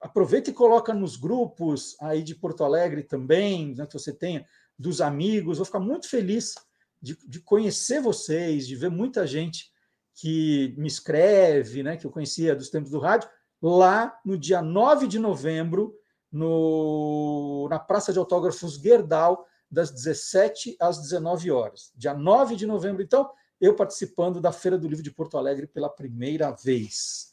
aproveita 0.00 0.50
e 0.50 0.54
coloca 0.54 0.92
nos 0.92 1.16
grupos 1.16 1.96
aí 2.00 2.22
de 2.22 2.34
Porto 2.34 2.64
Alegre 2.64 3.02
também, 3.02 3.74
né, 3.74 3.86
que 3.86 3.94
você 3.94 4.12
tenha, 4.12 4.46
dos 4.78 5.00
amigos. 5.00 5.58
Vou 5.58 5.64
ficar 5.64 5.80
muito 5.80 6.08
feliz 6.08 6.54
de, 7.00 7.16
de 7.26 7.40
conhecer 7.40 8.00
vocês, 8.00 8.66
de 8.66 8.76
ver 8.76 8.90
muita 8.90 9.26
gente 9.26 9.70
que 10.14 10.74
me 10.76 10.88
escreve, 10.88 11.82
né, 11.82 11.96
que 11.96 12.06
eu 12.06 12.10
conhecia 12.10 12.54
dos 12.54 12.68
tempos 12.68 12.90
do 12.90 12.98
rádio, 12.98 13.28
lá 13.60 14.18
no 14.24 14.36
dia 14.38 14.62
9 14.62 15.06
de 15.06 15.18
novembro, 15.18 15.94
no, 16.30 17.66
na 17.70 17.78
Praça 17.78 18.12
de 18.12 18.18
Autógrafos 18.18 18.74
Gerdau, 18.74 19.46
das 19.70 19.90
17 19.90 20.76
às 20.80 20.98
19 21.00 21.50
horas. 21.50 21.92
Dia 21.96 22.14
9 22.14 22.56
de 22.56 22.66
novembro, 22.66 23.02
então, 23.02 23.30
eu 23.60 23.74
participando 23.74 24.40
da 24.40 24.52
Feira 24.52 24.78
do 24.78 24.88
Livro 24.88 25.02
de 25.02 25.10
Porto 25.10 25.36
Alegre 25.36 25.66
pela 25.66 25.88
primeira 25.88 26.50
vez. 26.50 27.32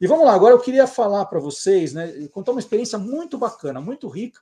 E 0.00 0.06
vamos 0.06 0.24
lá, 0.24 0.34
agora 0.34 0.54
eu 0.54 0.60
queria 0.60 0.86
falar 0.86 1.26
para 1.26 1.38
vocês, 1.38 1.92
né, 1.92 2.26
contar 2.28 2.52
uma 2.52 2.60
experiência 2.60 2.98
muito 2.98 3.36
bacana, 3.36 3.80
muito 3.80 4.08
rica, 4.08 4.40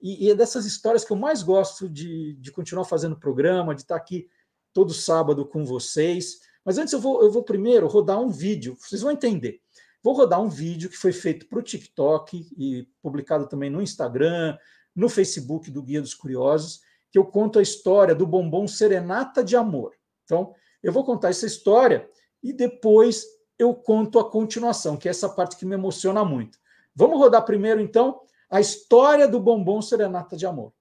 e, 0.00 0.26
e, 0.26 0.30
é 0.30 0.34
dessas 0.34 0.66
histórias 0.66 1.04
que 1.04 1.12
eu 1.12 1.16
mais 1.16 1.42
gosto 1.42 1.88
de, 1.88 2.34
de 2.34 2.52
continuar 2.52 2.84
fazendo 2.84 3.16
programa, 3.16 3.74
de 3.74 3.82
estar 3.82 3.96
aqui 3.96 4.28
todo 4.70 4.92
sábado 4.92 5.46
com 5.46 5.64
vocês. 5.64 6.40
Mas 6.62 6.76
antes 6.76 6.92
eu 6.92 7.00
vou, 7.00 7.22
eu 7.22 7.30
vou 7.30 7.42
primeiro 7.42 7.86
rodar 7.86 8.20
um 8.20 8.28
vídeo, 8.28 8.76
vocês 8.78 9.00
vão 9.00 9.10
entender. 9.10 9.62
Vou 10.04 10.12
rodar 10.12 10.38
um 10.38 10.50
vídeo 10.50 10.90
que 10.90 10.98
foi 10.98 11.12
feito 11.12 11.48
para 11.48 11.58
o 11.58 11.62
TikTok 11.62 12.46
e 12.58 12.86
publicado 13.00 13.48
também 13.48 13.70
no 13.70 13.80
Instagram, 13.80 14.54
no 14.94 15.08
Facebook 15.08 15.70
do 15.70 15.82
Guia 15.82 16.02
dos 16.02 16.12
Curiosos, 16.12 16.82
que 17.10 17.18
eu 17.18 17.24
conto 17.24 17.58
a 17.58 17.62
história 17.62 18.14
do 18.14 18.26
bombom 18.26 18.68
Serenata 18.68 19.42
de 19.42 19.56
Amor. 19.56 19.94
Então, 20.24 20.54
eu 20.82 20.92
vou 20.92 21.04
contar 21.04 21.30
essa 21.30 21.46
história 21.46 22.06
e 22.42 22.52
depois 22.52 23.24
eu 23.58 23.74
conto 23.74 24.18
a 24.18 24.30
continuação, 24.30 24.94
que 24.94 25.08
é 25.08 25.10
essa 25.10 25.28
parte 25.28 25.56
que 25.56 25.64
me 25.64 25.74
emociona 25.74 26.22
muito. 26.22 26.58
Vamos 26.94 27.18
rodar 27.18 27.42
primeiro, 27.46 27.80
então, 27.80 28.20
a 28.50 28.60
história 28.60 29.26
do 29.26 29.40
bombom 29.40 29.80
Serenata 29.80 30.36
de 30.36 30.44
Amor. 30.44 30.74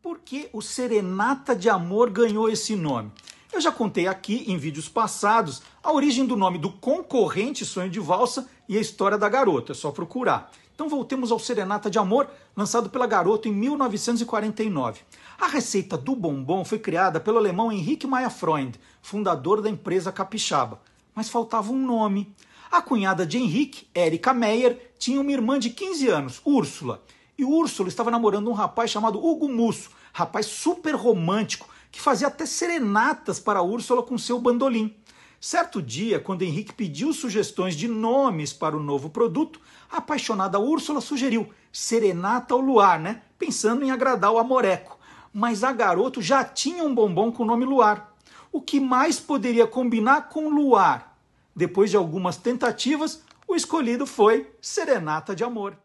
Por 0.00 0.20
que 0.20 0.48
o 0.52 0.62
Serenata 0.62 1.56
de 1.56 1.68
Amor 1.68 2.08
ganhou 2.08 2.48
esse 2.48 2.76
nome? 2.76 3.10
Eu 3.52 3.60
já 3.60 3.72
contei 3.72 4.06
aqui 4.06 4.44
em 4.46 4.56
vídeos 4.56 4.88
passados 4.88 5.60
a 5.82 5.92
origem 5.92 6.24
do 6.24 6.36
nome 6.36 6.56
do 6.56 6.70
concorrente 6.70 7.64
Sonho 7.64 7.90
de 7.90 7.98
Valsa 7.98 8.48
e 8.68 8.78
a 8.78 8.80
história 8.80 9.18
da 9.18 9.28
garota, 9.28 9.72
é 9.72 9.74
só 9.74 9.90
procurar. 9.90 10.52
Então 10.72 10.88
voltemos 10.88 11.32
ao 11.32 11.38
Serenata 11.38 11.90
de 11.90 11.98
Amor, 11.98 12.30
lançado 12.56 12.88
pela 12.88 13.06
Garota 13.06 13.48
em 13.48 13.52
1949. 13.52 15.00
A 15.38 15.48
receita 15.48 15.98
do 15.98 16.14
bombom 16.14 16.64
foi 16.64 16.78
criada 16.78 17.18
pelo 17.20 17.38
alemão 17.38 17.72
Henrique 17.72 18.06
Maia 18.06 18.30
Freund, 18.30 18.76
fundador 19.02 19.60
da 19.60 19.68
empresa 19.68 20.12
Capixaba. 20.12 20.80
Mas 21.14 21.28
faltava 21.28 21.72
um 21.72 21.86
nome. 21.86 22.32
A 22.70 22.80
cunhada 22.80 23.26
de 23.26 23.36
Henrique, 23.36 23.88
Erika 23.94 24.32
Meyer, 24.32 24.92
tinha 24.98 25.20
uma 25.20 25.32
irmã 25.32 25.58
de 25.58 25.70
15 25.70 26.08
anos, 26.08 26.40
Úrsula. 26.46 27.02
E 27.36 27.44
Úrsula 27.44 27.88
estava 27.88 28.10
namorando 28.10 28.48
um 28.48 28.54
rapaz 28.54 28.90
chamado 28.90 29.22
Hugo 29.22 29.48
Musso, 29.48 29.90
rapaz 30.12 30.46
super 30.46 30.94
romântico, 30.94 31.68
que 31.90 32.00
fazia 32.00 32.28
até 32.28 32.46
serenatas 32.46 33.40
para 33.40 33.62
Úrsula 33.62 34.02
com 34.02 34.16
seu 34.16 34.38
bandolim. 34.40 34.96
Certo 35.40 35.80
dia, 35.80 36.20
quando 36.20 36.42
Henrique 36.42 36.72
pediu 36.72 37.12
sugestões 37.12 37.74
de 37.74 37.88
nomes 37.88 38.52
para 38.52 38.76
o 38.76 38.82
novo 38.82 39.08
produto, 39.08 39.60
a 39.90 39.98
apaixonada 39.98 40.58
Úrsula 40.58 41.00
sugeriu 41.00 41.48
Serenata 41.72 42.54
ao 42.54 42.60
Luar, 42.60 43.00
né? 43.00 43.22
Pensando 43.38 43.84
em 43.84 43.90
agradar 43.90 44.30
o 44.32 44.38
amoreco 44.38 45.00
mas 45.32 45.62
a 45.62 45.72
garoto 45.72 46.20
já 46.20 46.44
tinha 46.44 46.84
um 46.84 46.94
bombom 46.94 47.32
com 47.32 47.42
o 47.42 47.46
nome 47.46 47.64
Luar. 47.64 48.14
O 48.52 48.60
que 48.60 48.80
mais 48.80 49.20
poderia 49.20 49.66
combinar 49.66 50.28
com 50.28 50.48
Luar? 50.48 51.16
Depois 51.54 51.90
de 51.90 51.96
algumas 51.96 52.36
tentativas, 52.36 53.22
o 53.46 53.54
escolhido 53.54 54.06
foi 54.06 54.52
Serenata 54.60 55.34
de 55.34 55.44
Amor. 55.44 55.78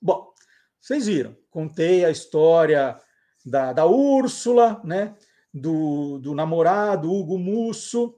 Bom, 0.00 0.32
vocês 0.80 1.06
viram, 1.06 1.36
contei 1.50 2.04
a 2.04 2.10
história 2.10 2.98
da, 3.44 3.72
da 3.72 3.86
Úrsula, 3.86 4.80
né? 4.84 5.16
Do, 5.52 6.18
do 6.18 6.34
namorado 6.34 7.12
Hugo 7.12 7.38
Musso. 7.38 8.14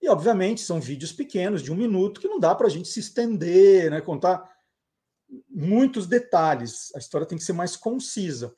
E, 0.00 0.08
obviamente, 0.08 0.60
são 0.60 0.80
vídeos 0.80 1.12
pequenos, 1.12 1.62
de 1.62 1.72
um 1.72 1.76
minuto, 1.76 2.20
que 2.20 2.28
não 2.28 2.38
dá 2.38 2.54
para 2.54 2.68
a 2.68 2.70
gente 2.70 2.88
se 2.88 3.00
estender, 3.00 3.90
né? 3.90 4.00
contar 4.00 4.48
muitos 5.48 6.06
detalhes. 6.06 6.94
A 6.94 6.98
história 6.98 7.26
tem 7.26 7.36
que 7.36 7.44
ser 7.44 7.52
mais 7.52 7.76
concisa 7.76 8.56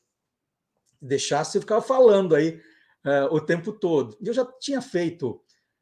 deixasse, 1.01 1.57
eu 1.57 1.63
ficava 1.63 1.81
falando 1.81 2.35
aí 2.35 2.61
uh, 3.07 3.35
o 3.35 3.41
tempo 3.41 3.73
todo. 3.73 4.17
Eu 4.21 4.33
já 4.33 4.45
tinha 4.45 4.83
feito 4.83 5.41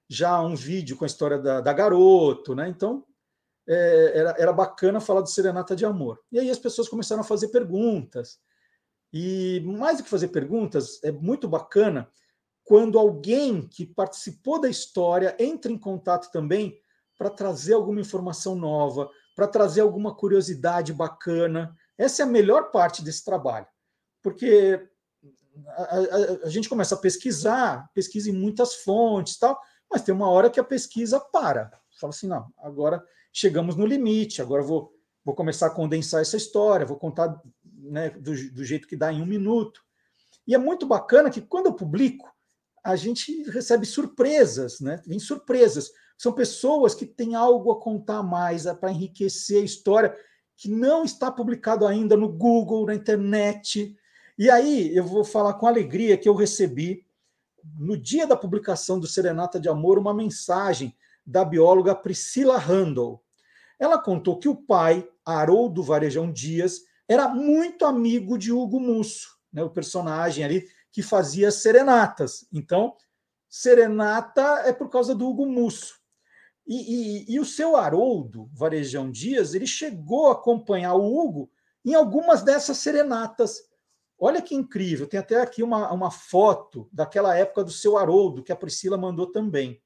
já 0.09 0.41
um 0.41 0.55
vídeo 0.55 0.97
com 0.97 1.05
a 1.05 1.07
história 1.07 1.39
da, 1.39 1.61
da 1.61 1.73
garoto, 1.73 2.55
né? 2.55 2.69
Então 2.69 3.05
é, 3.67 4.13
era, 4.15 4.31
era 4.39 4.53
bacana 4.53 5.01
falar 5.01 5.21
do 5.21 5.29
Serenata 5.29 5.75
de 5.77 5.85
Amor. 5.85 6.21
E 6.31 6.39
aí 6.39 6.51
as 6.51 6.59
pessoas 6.59 6.89
começaram 6.89 7.21
a 7.21 7.25
fazer 7.25 7.49
perguntas. 7.49 8.39
E 9.13 9.61
mais 9.65 9.99
do 9.99 10.05
que 10.05 10.11
fazer 10.11 10.29
perguntas, 10.29 11.03
é 11.03 11.11
muito 11.11 11.49
bacana 11.49 12.11
quando 12.65 12.99
alguém 12.99 13.67
que 13.67 13.87
participou 13.87 14.61
da 14.61 14.69
história 14.69 15.35
entra 15.39 15.73
em 15.73 15.79
contato 15.79 16.31
também 16.31 16.79
para 17.17 17.31
trazer 17.31 17.73
alguma 17.73 18.01
informação 18.01 18.55
nova, 18.55 19.11
para 19.35 19.49
trazer 19.49 19.81
alguma 19.81 20.15
curiosidade 20.15 20.93
bacana. 20.93 21.75
Essa 21.97 22.23
é 22.23 22.25
a 22.25 22.29
melhor 22.29 22.71
parte 22.71 23.03
desse 23.03 23.25
trabalho, 23.25 23.67
porque 24.23 24.87
a, 25.67 25.83
a, 25.83 26.47
a, 26.47 26.49
gente 26.51 26.69
começa 26.69 26.95
a 26.95 26.99
pesquisar, 26.99 27.91
pesquisa 27.95 28.29
em 28.29 28.35
muitas 28.35 28.75
fontes 28.75 29.39
tal, 29.39 29.59
mas 29.91 30.03
tem 30.03 30.15
uma 30.15 30.29
hora 30.29 30.51
que 30.51 30.61
a 30.61 30.65
pesquisa 30.65 31.19
para. 31.19 31.71
Fala 31.99 32.13
assim, 32.13 32.29
não, 32.29 32.53
agora 32.59 33.03
chegamos 33.33 33.77
no 33.77 33.87
limite, 33.87 34.43
agora 34.43 34.63
vou, 34.63 34.93
vou 35.25 35.35
começar 35.35 35.69
a 35.69 35.75
condensar 35.75 36.21
essa 36.21 36.37
história, 36.37 36.87
vou 36.87 36.99
contar 36.99 37.41
né, 37.79 38.11
do, 38.11 38.33
do 38.53 38.65
jeito 38.65 38.89
que 38.89 38.97
dá 38.97 39.13
em 39.13 39.23
um 39.23 39.27
minuto. 39.27 39.81
E 40.47 40.55
é 40.55 40.59
muito 40.59 40.87
bacana 40.87 41.31
que 41.31 41.41
quando 41.41 41.67
eu 41.67 41.75
publico, 41.75 42.33
a 42.83 42.97
gente 42.97 43.43
recebe 43.51 43.85
surpresas, 43.85 44.81
né? 44.81 45.03
Vem 45.07 45.19
surpresas. 45.19 45.91
São 46.17 46.33
pessoas 46.33 46.95
que 46.95 47.05
têm 47.05 47.35
algo 47.35 47.71
a 47.71 47.81
contar 47.81 48.23
mais 48.23 48.65
para 48.81 48.91
enriquecer 48.91 49.63
a 49.63 49.65
história 49.65 50.17
que 50.57 50.69
não 50.69 51.05
está 51.05 51.31
publicado 51.31 51.87
ainda 51.87 52.17
no 52.17 52.29
Google, 52.29 52.87
na 52.87 52.95
internet. 52.95 53.97
E 54.37 54.51
aí 54.51 54.95
eu 54.97 55.05
vou 55.05 55.25
falar 55.25 55.55
com 55.55 55.67
alegria 55.67 56.17
que 56.17 56.29
eu 56.29 56.35
recebi, 56.35 57.07
no 57.79 57.97
dia 57.97 58.27
da 58.27 58.37
publicação 58.37 58.99
do 58.99 59.07
Serenata 59.07 59.61
de 59.61 59.69
Amor, 59.69 59.99
uma 59.99 60.15
mensagem 60.15 60.97
da 61.27 61.45
bióloga 61.45 61.95
Priscila 61.95 62.57
Randall. 62.57 63.23
Ela 63.79 63.99
contou 63.99 64.39
que 64.39 64.49
o 64.49 64.57
pai, 64.57 65.07
Haroldo 65.25 65.83
Varejão 65.83 66.33
Dias, 66.33 66.81
era 67.09 67.29
muito 67.29 67.85
amigo 67.85 68.37
de 68.37 68.53
Hugo 68.53 68.79
Musso, 68.79 69.29
né, 69.53 69.63
o 69.63 69.71
personagem 69.71 70.45
ali 70.45 70.69
que 70.93 71.03
fazia 71.03 71.51
serenatas. 71.51 72.47
Então, 72.53 72.95
serenata 73.49 74.63
é 74.67 74.73
por 74.73 74.91
causa 74.91 75.15
do 75.15 75.27
Hugo 75.27 75.47
Musso. 75.47 75.99
E, 76.67 77.25
e, 77.31 77.35
e, 77.35 77.41
o 77.41 77.47
seu 77.47 77.77
Haroldo 77.77 78.51
Varejão 78.53 79.11
Dias, 79.11 79.55
ele 79.55 79.67
chegou 79.67 80.29
a 80.29 80.33
acompanhar 80.33 80.95
o 80.95 81.19
Hugo 81.19 81.51
em 81.83 81.95
algumas 81.95 82.43
dessas 82.43 82.77
serenatas 82.77 83.69
Olha 84.19 84.43
que 84.43 84.55
incrível, 84.55 85.07
tem 85.07 85.21
até 85.21 85.41
aqui 85.41 85.63
uma, 85.63 85.93
uma 85.93 86.11
foto 86.11 86.89
daquela 86.93 87.37
época 87.37 87.63
do 87.63 87.71
seu 87.71 87.97
Haroldo, 87.97 88.43
que 88.43 88.51
a 88.51 88.57
Priscila 88.57 88.99
mandou 88.99 89.31
também. 89.31 89.81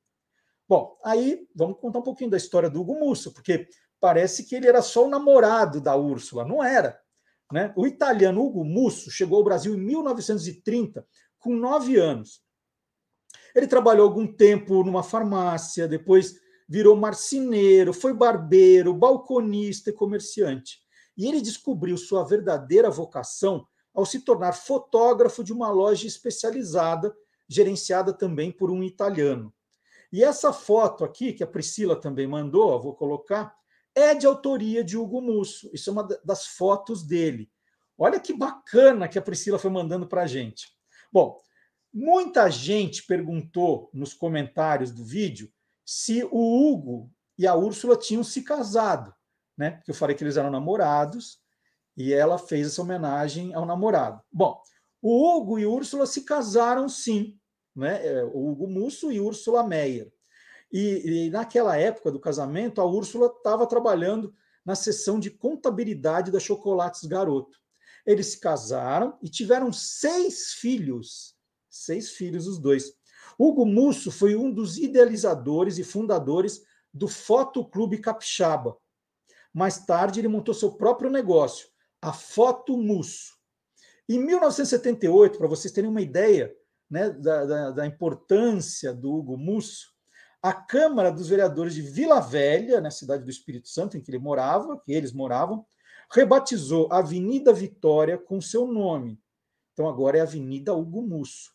Bom, 0.67 0.97
aí 1.05 1.47
vamos 1.55 1.79
contar 1.79 1.99
um 1.99 2.03
pouquinho 2.03 2.31
da 2.31 2.39
história 2.39 2.71
do 2.71 2.81
Hugo 2.81 2.99
Musso, 2.99 3.31
porque 3.35 3.69
parece 4.01 4.45
que 4.45 4.55
ele 4.55 4.67
era 4.67 4.81
só 4.81 5.05
o 5.05 5.11
namorado 5.11 5.83
da 5.83 5.95
Úrsula. 5.97 6.47
Não 6.47 6.65
era. 6.65 6.99
Né? 7.53 7.73
O 7.77 7.87
italiano 7.87 8.43
Hugo 8.43 8.65
Musso 8.65 9.11
chegou 9.11 9.37
ao 9.37 9.45
Brasil 9.45 9.75
em 9.75 9.81
1930, 9.81 11.07
com 11.39 11.55
nove 11.55 11.97
anos. 11.99 12.43
Ele 13.55 13.67
trabalhou 13.67 14.09
algum 14.09 14.27
tempo 14.27 14.83
numa 14.83 15.03
farmácia, 15.03 15.87
depois 15.87 16.35
virou 16.67 16.97
marceneiro, 16.97 17.93
foi 17.93 18.15
barbeiro, 18.15 18.95
balconista 18.95 19.91
e 19.91 19.93
comerciante. 19.93 20.79
E 21.15 21.27
ele 21.27 21.43
descobriu 21.43 21.99
sua 21.99 22.25
verdadeira 22.25 22.89
vocação 22.91 23.67
ao 23.93 24.07
se 24.07 24.21
tornar 24.21 24.55
fotógrafo 24.55 25.45
de 25.45 25.53
uma 25.53 25.71
loja 25.71 26.07
especializada, 26.07 27.15
gerenciada 27.47 28.15
também 28.15 28.51
por 28.51 28.71
um 28.71 28.83
italiano. 28.83 29.53
E 30.11 30.25
essa 30.25 30.53
foto 30.55 31.05
aqui, 31.05 31.35
que 31.35 31.45
a 31.45 31.47
Priscila 31.47 31.95
também 31.95 32.27
mandou, 32.27 32.81
vou 32.81 32.95
colocar, 32.95 33.55
é 33.95 34.15
de 34.15 34.27
autoria 34.27 34.83
de 34.83 34.97
Hugo 34.97 35.21
Musso. 35.21 35.71
Isso 35.73 35.91
é 35.91 35.93
uma 35.93 36.09
das 36.25 36.47
fotos 36.47 37.03
dele. 37.03 37.51
Olha 37.97 38.19
que 38.19 38.33
bacana 38.33 39.09
que 39.09 39.19
a 39.19 39.23
Priscila 39.23 39.59
foi 39.59 39.71
mandando 39.71 40.07
para 40.07 40.23
a 40.23 40.27
gente. 40.27 40.69
Bom, 41.13 41.39
muita 41.93 42.51
gente 42.51 43.07
perguntou 43.07 43.91
nos 43.93 44.15
comentários 44.15 44.91
do 44.91 45.05
vídeo 45.05 45.53
se 45.85 46.25
o 46.25 46.71
Hugo 46.71 47.11
e 47.39 47.47
a 47.47 47.55
Úrsula 47.55 47.97
tinham 47.97 48.25
se 48.25 48.43
casado, 48.43 49.15
né? 49.57 49.73
Porque 49.73 49.91
eu 49.91 49.95
falei 49.95 50.17
que 50.17 50.25
eles 50.25 50.37
eram 50.37 50.51
namorados 50.51 51.39
e 51.97 52.13
ela 52.13 52.39
fez 52.39 52.67
essa 52.69 52.83
homenagem 52.83 53.53
ao 53.55 53.67
namorado. 53.67 54.23
Bom, 54.33 54.61
o 55.01 55.37
Hugo 55.37 55.59
e 55.59 55.67
Úrsula 55.67 56.07
se 56.07 56.23
casaram 56.23 56.89
sim, 56.89 57.39
né? 57.75 58.07
É, 58.07 58.25
o 58.25 58.49
Hugo 58.49 58.67
Musso 58.67 59.13
e 59.13 59.21
Úrsula 59.21 59.63
Meyer. 59.63 60.13
E, 60.73 61.27
e 61.27 61.31
naquela 61.31 61.77
época 61.77 62.11
do 62.11 62.19
casamento, 62.19 62.81
a 62.81 62.87
Úrsula 62.87 63.27
estava 63.27 63.67
trabalhando 63.67 64.35
na 64.65 64.75
seção 64.75 65.21
de 65.21 65.31
contabilidade 65.31 66.31
da 66.31 66.41
Chocolates 66.41 67.05
Garoto. 67.05 67.59
Eles 68.07 68.29
se 68.29 68.41
casaram 68.41 69.19
e 69.23 69.29
tiveram 69.29 69.73
seis 69.73 70.53
filhos. 70.55 71.37
Seis 71.69 72.11
filhos, 72.11 72.47
os 72.47 72.59
dois. 72.59 72.93
Hugo 73.39 73.67
Musso 73.67 74.11
foi 74.11 74.35
um 74.35 74.51
dos 74.51 74.79
idealizadores 74.79 75.79
e 75.79 75.85
fundadores 75.85 76.63
do 76.93 77.09
Foto 77.09 77.65
Clube 77.65 77.99
Capixaba. 77.99 78.77
Mais 79.53 79.85
tarde, 79.85 80.21
ele 80.21 80.29
montou 80.29 80.55
seu 80.55 80.73
próprio 80.73 81.11
negócio, 81.11 81.69
a 82.01 82.13
Foto 82.13 82.77
Musso. 82.77 83.37
Em 84.09 84.19
1978, 84.19 85.39
para 85.39 85.49
vocês 85.49 85.73
terem 85.73 85.91
uma 85.91 86.01
ideia 86.01 86.55
né, 86.91 87.11
da, 87.11 87.45
da, 87.45 87.71
da 87.71 87.87
importância 87.87 88.93
do 88.93 89.13
Hugo 89.13 89.37
Musso, 89.37 89.92
a 90.43 90.53
Câmara 90.53 91.13
dos 91.13 91.29
Vereadores 91.29 91.73
de 91.75 91.83
Vila 91.83 92.19
Velha, 92.19 92.81
na 92.81 92.91
cidade 92.91 93.23
do 93.23 93.31
Espírito 93.31 93.69
Santo, 93.69 93.97
em 93.97 94.01
que 94.01 94.11
ele 94.11 94.19
morava, 94.19 94.81
que 94.81 94.93
eles 94.93 95.13
moravam, 95.13 95.65
rebatizou 96.11 96.89
a 96.91 96.99
Avenida 96.99 97.53
Vitória 97.53 98.19
com 98.19 98.41
seu 98.41 98.67
nome. 98.67 99.21
Então 99.73 99.89
agora 99.89 100.19
é 100.19 100.21
Avenida 100.21 100.75
Hugo 100.75 101.01
Musso. 101.01 101.53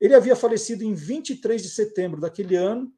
Ele 0.00 0.14
havia 0.14 0.34
falecido 0.34 0.82
em 0.82 0.94
23 0.94 1.62
de 1.62 1.68
setembro 1.68 2.18
daquele 2.18 2.56
ano, 2.56 2.90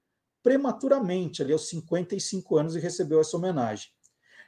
prematuramente, 0.45 1.43
ali 1.43 1.53
aos 1.53 1.69
55 1.69 2.57
anos, 2.57 2.77
e 2.77 2.81
recebeu 2.81 3.21
essa 3.21 3.37
homenagem. 3.37 3.91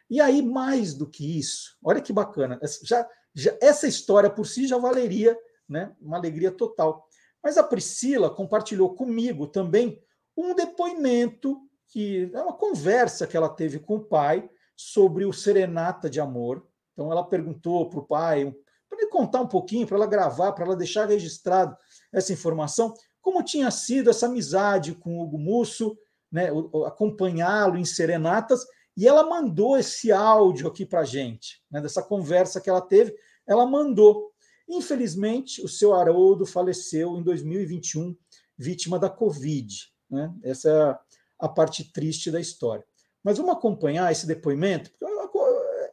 E 0.09 0.21
aí, 0.21 0.43
mais 0.43 0.95
do 0.95 1.09
que 1.09 1.39
isso, 1.39 1.77
olha 1.83 2.01
que 2.01 2.13
bacana, 2.13 2.61
já, 2.83 3.09
já 3.35 3.57
essa 3.61 3.89
história 3.89 4.31
por 4.31 4.47
si 4.47 4.67
já 4.67 4.79
valeria 4.79 5.37
né, 5.69 5.95
uma 6.01 6.17
alegria 6.19 6.53
total. 6.53 7.09
Mas 7.43 7.59
a 7.59 7.65
Priscila 7.65 8.31
compartilhou 8.31 8.95
comigo 8.95 9.47
também 9.47 10.04
um 10.37 10.55
depoimento 10.55 11.61
que 11.89 12.31
é 12.33 12.43
uma 12.43 12.57
conversa 12.57 13.27
que 13.27 13.37
ela 13.37 13.49
teve 13.49 13.79
com 13.79 13.97
o 13.97 14.05
pai 14.05 14.49
sobre 14.77 15.25
o 15.25 15.33
Serenata 15.33 16.11
de 16.11 16.21
Amor. 16.21 16.67
Então 16.93 17.11
ela 17.11 17.25
perguntou 17.25 17.89
para 17.89 18.01
o 18.01 18.07
pai, 18.07 18.53
para 18.89 18.99
ele 18.99 19.11
contar 19.11 19.41
um 19.41 19.47
pouquinho, 19.47 19.87
para 19.87 19.97
ela 19.97 20.07
gravar, 20.07 20.53
para 20.53 20.65
ela 20.65 20.77
deixar 20.77 21.09
registrado 21.09 21.77
essa 22.13 22.33
informação, 22.33 22.95
como 23.21 23.43
tinha 23.43 23.71
sido 23.71 24.11
essa 24.11 24.27
amizade 24.27 24.95
com 24.95 25.19
o 25.19 25.23
Hugo 25.23 25.39
Musso, 25.39 25.97
né, 26.31 26.49
acompanhá-lo 26.87 27.77
em 27.77 27.85
serenatas, 27.85 28.67
e 28.97 29.09
ela 29.09 29.25
mandou 29.25 29.77
esse 29.77 30.13
áudio 30.13 30.69
aqui 30.69 30.85
para 30.85 31.01
a 31.01 31.05
gente, 31.05 31.63
né, 31.71 31.81
dessa 31.81 32.03
conversa 32.03 32.61
que 32.61 32.69
ela 32.69 32.81
teve, 32.81 33.15
ela 33.47 33.67
mandou. 33.67 34.33
Infelizmente, 34.69 35.63
o 35.63 35.69
seu 35.69 35.95
Haroldo 35.95 36.45
faleceu 36.47 37.17
em 37.17 37.23
2021, 37.23 38.17
vítima 38.57 38.99
da 38.99 39.11
Covid. 39.11 39.94
Né? 40.11 40.33
Essa 40.43 40.69
é 40.69 40.83
a, 40.83 41.01
a 41.41 41.49
parte 41.49 41.93
triste 41.93 42.31
da 42.31 42.41
história. 42.41 42.85
Mas 43.23 43.39
vamos 43.39 43.55
acompanhar 43.55 44.13
esse 44.13 44.27
depoimento, 44.27 44.91
porque 44.91 45.39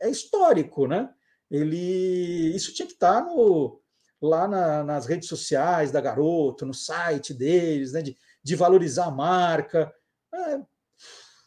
é, 0.01 0.07
é 0.07 0.09
histórico, 0.09 0.87
né? 0.87 1.09
Ele, 1.49 2.55
isso 2.55 2.73
tinha 2.73 2.85
que 2.85 2.93
estar 2.93 3.25
no, 3.25 3.81
lá 4.21 4.47
na, 4.47 4.83
nas 4.83 5.05
redes 5.05 5.27
sociais 5.27 5.91
da 5.91 6.01
Garoto, 6.01 6.65
no 6.65 6.73
site 6.73 7.33
deles, 7.33 7.93
né? 7.93 8.01
De, 8.01 8.17
de 8.43 8.55
valorizar 8.55 9.05
a 9.05 9.11
marca, 9.11 9.93
é, 10.33 10.59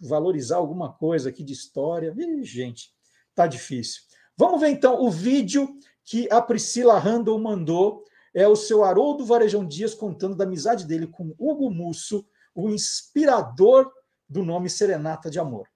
valorizar 0.00 0.56
alguma 0.56 0.92
coisa 0.92 1.28
aqui 1.28 1.42
de 1.42 1.52
história. 1.52 2.14
Ih, 2.16 2.44
gente, 2.44 2.92
tá 3.34 3.46
difícil. 3.46 4.02
Vamos 4.36 4.60
ver 4.60 4.68
então 4.68 5.00
o 5.00 5.10
vídeo 5.10 5.78
que 6.04 6.28
a 6.30 6.40
Priscila 6.40 6.98
Randall 6.98 7.38
mandou. 7.38 8.04
É 8.36 8.48
o 8.48 8.56
seu 8.56 8.82
Haroldo 8.82 9.24
Varejão 9.24 9.64
Dias 9.64 9.94
contando 9.94 10.34
da 10.34 10.42
amizade 10.42 10.84
dele 10.86 11.06
com 11.06 11.34
Hugo 11.38 11.70
Musso, 11.70 12.26
o 12.54 12.70
inspirador 12.70 13.92
do 14.28 14.44
nome 14.44 14.70
Serenata 14.70 15.30
de 15.30 15.38
Amor. 15.38 15.68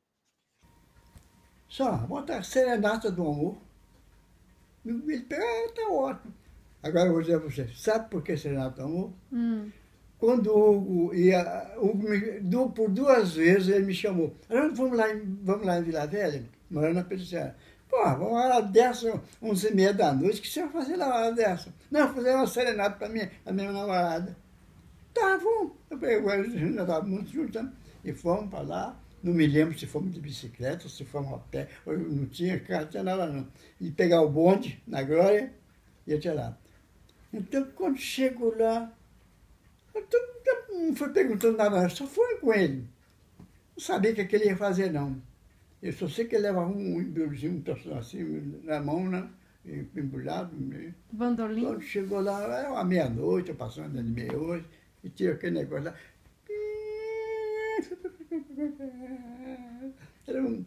Só, 1.68 1.92
bota 1.98 2.42
Serenata 2.42 3.10
do 3.10 3.22
Amor. 3.22 3.58
Ele 4.84 5.20
pega, 5.20 5.42
ah, 5.42 5.72
tá 5.74 5.88
ótimo. 5.90 6.34
Agora 6.82 7.08
eu 7.08 7.12
vou 7.12 7.20
dizer 7.20 7.34
a 7.34 7.38
você, 7.38 7.68
sabe 7.74 8.08
por 8.08 8.22
que 8.22 8.36
Serenata 8.36 8.76
do 8.76 8.82
Amor? 8.82 9.12
Hum. 9.32 9.70
Quando 10.18 10.48
o 10.48 10.76
Hugo 10.76 11.14
ia, 11.14 11.74
Hugo 11.76 12.08
me, 12.08 12.68
por 12.74 12.90
duas 12.90 13.34
vezes 13.34 13.68
ele 13.68 13.86
me 13.86 13.94
chamou. 13.94 14.34
Vamos 14.48 14.96
lá, 14.96 15.06
vamos 15.42 15.66
lá 15.66 15.78
em 15.78 15.82
Vila 15.82 16.06
Velha, 16.06 16.44
morando 16.70 16.94
na 16.94 17.04
Peliciana. 17.04 17.54
Pô, 17.88 18.02
vamos 18.02 18.32
lá 18.32 18.56
hora 18.56 18.60
dessa, 18.60 19.20
onze 19.40 19.68
e 19.68 19.74
meia 19.74 19.94
da 19.94 20.12
noite, 20.12 20.40
o 20.40 20.42
que 20.42 20.48
você 20.48 20.60
vai 20.62 20.70
fazer 20.70 20.96
na 20.96 21.06
hora 21.06 21.32
dessa? 21.32 21.72
Não, 21.90 22.12
fazer 22.12 22.34
uma 22.34 22.46
serenata 22.46 22.96
para 22.96 23.08
minha, 23.08 23.30
a 23.46 23.52
minha 23.52 23.72
namorada. 23.72 24.36
Tá, 25.14 25.36
vamos. 25.36 25.72
Eu 25.90 26.70
estávamos 26.70 27.08
muito 27.08 27.30
juntos, 27.30 27.62
né? 27.62 27.72
e 28.04 28.12
fomos 28.12 28.50
para 28.50 28.60
lá. 28.60 29.00
Não 29.22 29.34
me 29.34 29.46
lembro 29.46 29.76
se 29.76 29.86
fomos 29.86 30.14
de 30.14 30.20
bicicleta, 30.20 30.88
se 30.88 31.04
fomos 31.04 31.34
a 31.34 31.38
pé, 31.38 31.68
não 31.84 32.26
tinha 32.26 32.58
carro, 32.60 32.82
não 32.82 32.90
tinha 32.90 33.02
nada 33.02 33.26
não. 33.26 33.48
E 33.80 33.90
pegar 33.90 34.22
o 34.22 34.30
bonde 34.30 34.80
na 34.86 35.02
Glória 35.02 35.52
e 36.06 36.14
ia 36.14 36.34
lá. 36.34 36.56
Então, 37.32 37.66
quando 37.74 37.98
chego 37.98 38.54
lá, 38.56 38.92
não 40.70 40.94
foi 40.94 41.10
perguntando 41.10 41.58
nada, 41.58 41.88
só 41.88 42.06
foi 42.06 42.36
com 42.36 42.54
ele. 42.54 42.88
Não 43.76 43.84
sabia 43.84 44.12
o 44.12 44.14
que, 44.14 44.20
é 44.20 44.24
que 44.24 44.36
ele 44.36 44.46
ia 44.46 44.56
fazer, 44.56 44.92
não. 44.92 45.20
Eu 45.82 45.92
só 45.92 46.08
sei 46.08 46.24
que 46.24 46.36
ele 46.36 46.44
levava 46.44 46.70
um 46.70 47.00
embrulhozinho, 47.00 47.62
um 47.66 47.98
assim, 47.98 48.60
na 48.64 48.80
mão, 48.80 49.08
né? 49.08 49.28
Embrulhado. 49.64 50.50
Bandolim? 51.12 51.64
Quando 51.64 51.82
chegou 51.82 52.20
lá, 52.20 52.42
era 52.42 52.70
uma 52.70 52.84
meia-noite, 52.84 53.52
passando 53.52 54.02
de 54.02 54.10
meia-noite, 54.10 54.66
e 55.02 55.08
tinha 55.10 55.32
aquele 55.32 55.60
negócio 55.60 55.84
lá. 55.84 55.94
Era 60.26 60.42
um, 60.42 60.64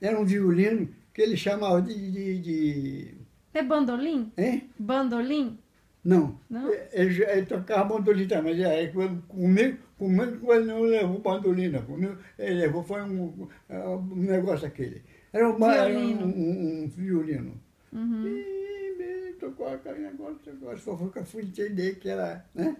era 0.00 0.20
um 0.20 0.24
violino 0.24 0.88
que 1.12 1.22
ele 1.22 1.36
chamava 1.36 1.82
de, 1.82 2.10
de, 2.10 2.38
de... 2.38 3.14
É 3.52 3.62
bandolim? 3.62 4.32
Hein? 4.36 4.70
Bandolim? 4.78 5.58
Não. 6.04 6.38
Não? 6.50 6.72
Ele, 6.92 7.24
ele 7.24 7.46
tocava 7.46 7.84
bandolim 7.84 8.26
também, 8.26 8.56
mas 8.56 8.64
é, 8.64 8.86
comigo, 9.28 9.78
comigo 9.98 10.52
ele 10.52 10.64
não 10.66 10.82
levou 10.82 11.18
bandolim, 11.20 11.68
não. 11.68 11.82
Comigo, 11.82 12.18
ele 12.38 12.60
levou, 12.60 12.82
foi 12.82 13.02
um, 13.02 13.48
um 13.70 14.16
negócio 14.16 14.66
aquele. 14.66 15.02
Era 15.32 15.50
um, 15.50 15.70
era 15.70 15.98
um, 15.98 16.24
um, 16.24 16.84
um 16.84 16.88
violino. 16.88 17.60
Uhum. 17.92 18.26
E 18.26 19.02
ele 19.02 19.32
tocou 19.34 19.68
aquele 19.68 20.00
negócio, 20.00 20.38
agora 20.46 20.76
só 20.76 20.96
fui 21.24 21.42
entender 21.42 21.96
que 21.96 22.08
era, 22.08 22.44
né? 22.54 22.76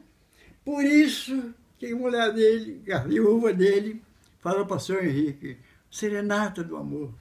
Por 0.65 0.85
isso 0.85 1.55
que 1.78 1.93
a 1.93 1.97
mulher 1.97 2.32
dele, 2.32 2.82
a 2.93 2.99
viúva 2.99 3.53
dele, 3.53 4.03
falou 4.41 4.65
para 4.66 4.77
o 4.77 4.81
senhor 4.81 5.05
Henrique, 5.05 5.59
serenata 5.91 6.62
do 6.65 6.77
amor. 6.77 7.12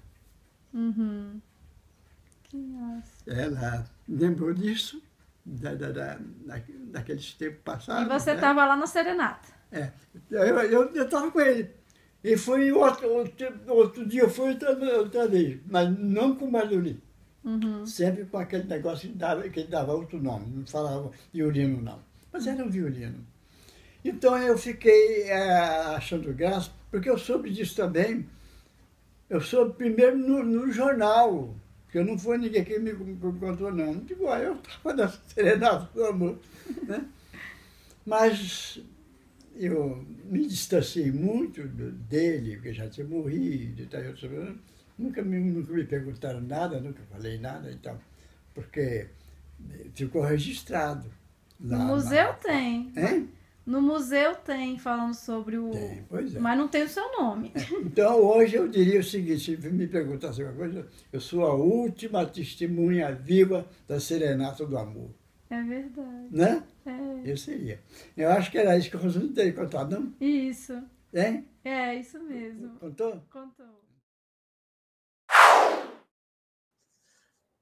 Uhum. 0.74 1.42
Que 2.44 2.58
massa. 2.58 3.24
Ela 3.28 3.86
lembrou 4.08 4.54
disso 4.54 5.02
da, 5.46 5.74
da, 5.76 5.92
da, 5.92 6.20
daqueles 6.92 7.34
tempos 7.34 7.60
passados. 7.64 8.06
E 8.06 8.20
você 8.20 8.32
estava 8.32 8.62
né? 8.62 8.68
lá 8.68 8.76
na 8.76 8.88
Serenata. 8.88 9.50
É, 9.72 9.92
eu 10.32 10.94
estava 10.94 11.30
com 11.32 11.42
ele. 11.42 11.70
E 12.24 12.38
foi 12.38 12.72
outro, 12.72 13.10
outro, 13.10 13.54
outro 13.68 14.06
dia, 14.06 14.30
foi 14.30 14.52
outra, 14.52 14.98
outra 14.98 15.28
vez, 15.28 15.60
mas 15.68 15.90
não 16.00 16.36
com 16.36 16.50
Maduri. 16.50 17.02
Uhum. 17.44 17.86
Sempre 17.86 18.24
com 18.26 18.38
aquele 18.38 18.64
negócio 18.64 19.10
que 19.10 19.16
dava, 19.18 19.50
que 19.50 19.64
dava 19.66 19.94
outro 19.94 20.22
nome, 20.22 20.46
não 20.56 20.66
falava 20.66 21.12
violino 21.34 21.82
não. 21.82 22.00
Mas 22.32 22.48
era 22.48 22.64
um 22.64 22.70
violino. 22.70 23.26
Então 24.04 24.38
eu 24.38 24.58
fiquei 24.58 25.24
é, 25.24 25.54
achando 25.96 26.34
graça, 26.34 26.72
porque 26.92 27.10
eu 27.10 27.18
soube 27.18 27.50
disso 27.50 27.76
também 27.76 28.28
Eu 29.30 29.40
sou 29.42 29.70
primeiro 29.70 30.18
no, 30.18 30.44
no 30.44 30.72
jornal, 30.72 31.56
porque 31.86 32.04
não 32.04 32.18
foi 32.18 32.38
ninguém 32.38 32.64
que 32.64 32.78
me, 32.80 32.94
me 32.94 33.16
contou, 33.40 33.72
não. 33.72 33.98
Digo, 34.00 34.28
ah, 34.28 34.40
eu 34.40 34.54
estava 34.54 34.94
na 34.94 35.08
serenata 35.08 35.90
do 35.94 36.06
amor. 36.06 36.38
Né? 36.84 37.06
Mas 38.06 38.80
eu 39.56 40.06
me 40.26 40.46
distanciei 40.46 41.12
muito 41.12 41.66
dele, 41.68 42.56
porque 42.56 42.74
já 42.74 42.90
tinha 42.90 43.08
morrido 43.08 43.82
e 43.82 43.86
tal. 43.86 44.02
Nunca 44.98 45.22
me, 45.22 45.40
nunca 45.40 45.72
me 45.72 45.84
perguntaram 45.86 46.42
nada, 46.42 46.80
nunca 46.80 47.02
falei 47.12 47.38
nada 47.38 47.72
e 47.72 47.78
tal, 47.78 48.00
porque 48.54 49.08
ficou 49.96 50.22
registrado. 50.22 51.10
Lá, 51.60 51.78
no 51.78 51.86
museu 51.96 52.28
lá. 52.28 52.34
tem. 52.34 52.92
Hein? 52.96 53.30
No 53.66 53.82
museu 53.82 54.36
tem, 54.36 54.78
falando 54.78 55.14
sobre 55.14 55.58
o. 55.58 55.72
Tem, 55.72 56.06
pois 56.10 56.36
é. 56.36 56.40
Mas 56.40 56.58
não 56.58 56.68
tem 56.68 56.84
o 56.84 56.90
seu 56.90 57.10
nome. 57.18 57.54
É. 57.56 57.76
Então, 57.80 58.20
hoje 58.22 58.56
eu 58.56 58.68
diria 58.68 59.00
o 59.00 59.04
seguinte: 59.04 59.58
se 59.58 59.70
me 59.70 59.88
perguntasse 59.88 60.42
alguma 60.42 60.58
coisa, 60.58 60.88
eu 61.12 61.22
sou 61.22 61.46
a 61.46 61.54
última 61.54 62.26
testemunha 62.26 63.14
viva 63.14 63.66
da 63.88 64.00
Serenata 64.00 64.66
do 64.66 64.78
Amor. 64.78 65.12
É 65.50 65.62
verdade. 65.62 66.28
Né? 66.32 66.64
É. 66.86 67.32
Eu 67.32 67.38
seria. 67.38 67.80
Eu 68.18 68.30
acho 68.32 68.52
que 68.52 68.58
era 68.58 68.78
isso 68.78 68.90
que 68.90 68.98
o 68.98 69.00
Rosane 69.00 69.30
teria 69.30 69.54
contado, 69.54 69.98
não? 69.98 70.14
Isso. 70.20 70.74
Hein? 71.14 71.48
É, 71.64 71.96
isso 71.96 72.20
mesmo. 72.22 72.72
Contou? 72.80 73.24
Contou. 73.32 73.84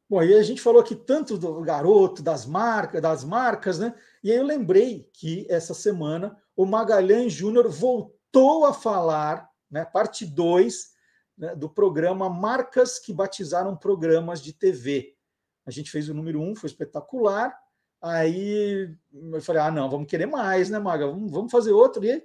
Bom, 0.10 0.20
aí 0.20 0.34
a 0.34 0.44
gente 0.44 0.62
falou 0.62 0.82
aqui 0.82 0.96
tanto 0.96 1.38
do 1.38 1.62
garoto, 1.62 2.22
das 2.22 2.46
marcas, 2.46 3.02
das 3.02 3.24
marcas, 3.24 3.80
né? 3.80 3.94
E 4.24 4.32
aí 4.32 4.38
eu 4.38 4.46
lembrei 4.46 5.10
que 5.14 5.46
essa 5.50 5.74
semana 5.74 6.38
o 6.56 6.66
Magalhães 6.66 7.34
Júnior 7.34 7.70
voltou 7.70 8.66
a 8.66 8.74
falar, 8.74 9.50
né, 9.70 9.84
parte 9.84 10.26
2 10.26 10.92
né, 11.38 11.56
do 11.56 11.70
programa 11.70 12.30
Marcas 12.30 13.00
que 13.00 13.14
Batizaram 13.14 13.76
Programas 13.76 14.42
de 14.42 14.54
TV. 14.54 15.16
A 15.66 15.72
gente 15.72 15.90
fez 15.90 16.10
o 16.10 16.14
número 16.14 16.40
1, 16.42 16.50
um, 16.50 16.56
foi 16.56 16.70
espetacular. 16.70 17.56
Aí 18.02 18.96
eu 19.12 19.42
falei: 19.42 19.62
ah, 19.62 19.72
não, 19.72 19.90
vamos 19.90 20.08
querer 20.08 20.26
mais, 20.26 20.70
né, 20.70 20.80
Maga? 20.80 21.08
Vamos, 21.08 21.52
fazer 21.52 21.72
outro. 21.72 22.04
E 22.06 22.24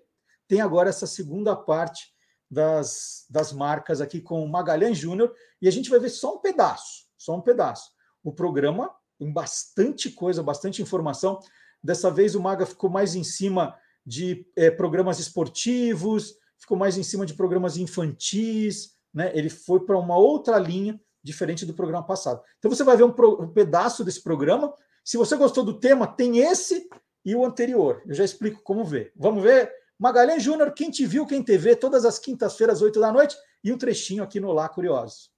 tem 0.49 0.61
agora 0.61 0.89
essa 0.89 1.07
segunda 1.07 1.55
parte 1.55 2.15
das, 2.51 3.27
das 3.29 3.53
marcas 3.53 4.01
aqui 4.01 4.21
com 4.21 4.43
o 4.43 4.49
Magalhães 4.49 4.99
Júnior. 4.99 5.35
E 5.61 5.69
a 5.69 5.71
gente 5.71 5.91
vai 5.91 5.99
ver 5.99 6.11
só 6.11 6.37
um 6.37 6.39
pedaço 6.39 7.07
só 7.17 7.35
um 7.35 7.41
pedaço. 7.41 7.91
O 8.23 8.33
programa 8.33 8.95
tem 9.19 9.33
bastante 9.33 10.11
coisa, 10.11 10.43
bastante 10.43 10.83
informação. 10.83 11.41
Dessa 11.87 12.11
vez 12.11 12.35
o 12.35 12.41
Maga 12.41 12.67
ficou 12.67 12.91
mais 12.91 13.15
em 13.15 13.23
cima 13.23 13.79
de 14.05 14.45
é, 14.57 14.73
programas 14.73 15.21
esportivos, 15.21 16.35
ficou 16.59 16.77
mais 16.77 16.99
em 16.99 17.05
cima 17.05 17.25
de 17.25 17.33
programas 17.33 17.77
infantis, 17.77 18.97
né? 19.15 19.31
Ele 19.33 19.49
foi 19.49 19.79
para 19.79 19.97
uma 19.97 20.17
outra 20.17 20.59
linha 20.59 21.01
diferente 21.23 21.65
do 21.65 21.73
programa 21.73 22.05
passado. 22.05 22.43
Então 22.59 22.69
você 22.69 22.83
vai 22.83 22.97
ver 22.97 23.05
um, 23.05 23.13
pro, 23.13 23.41
um, 23.41 23.49
pedaço 23.53 24.05
desse 24.05 24.21
programa. 24.21 24.75
Se 25.05 25.17
você 25.17 25.37
gostou 25.37 25.65
do 25.65 25.79
tema, 25.79 26.09
tem 26.09 26.39
esse 26.39 26.89
e 27.25 27.37
o 27.37 27.45
anterior. 27.45 28.03
Eu 28.05 28.15
já 28.15 28.25
explico 28.25 28.61
como 28.65 28.85
ver. 28.85 29.13
Vamos 29.15 29.45
ver? 29.45 29.73
Magalhães 29.97 30.43
Júnior, 30.43 30.73
quem 30.73 30.91
te 30.91 31.07
viu, 31.07 31.25
quem 31.25 31.41
te 31.41 31.57
vê, 31.57 31.77
todas 31.77 32.05
as 32.05 32.19
quintas-feiras, 32.19 32.83
8 32.83 32.99
da 32.99 33.13
noite, 33.13 33.37
e 33.63 33.73
um 33.73 33.79
trechinho 33.79 34.25
aqui 34.25 34.41
no 34.41 34.53
Lá 34.53 34.69
Curiosos. 34.69 35.31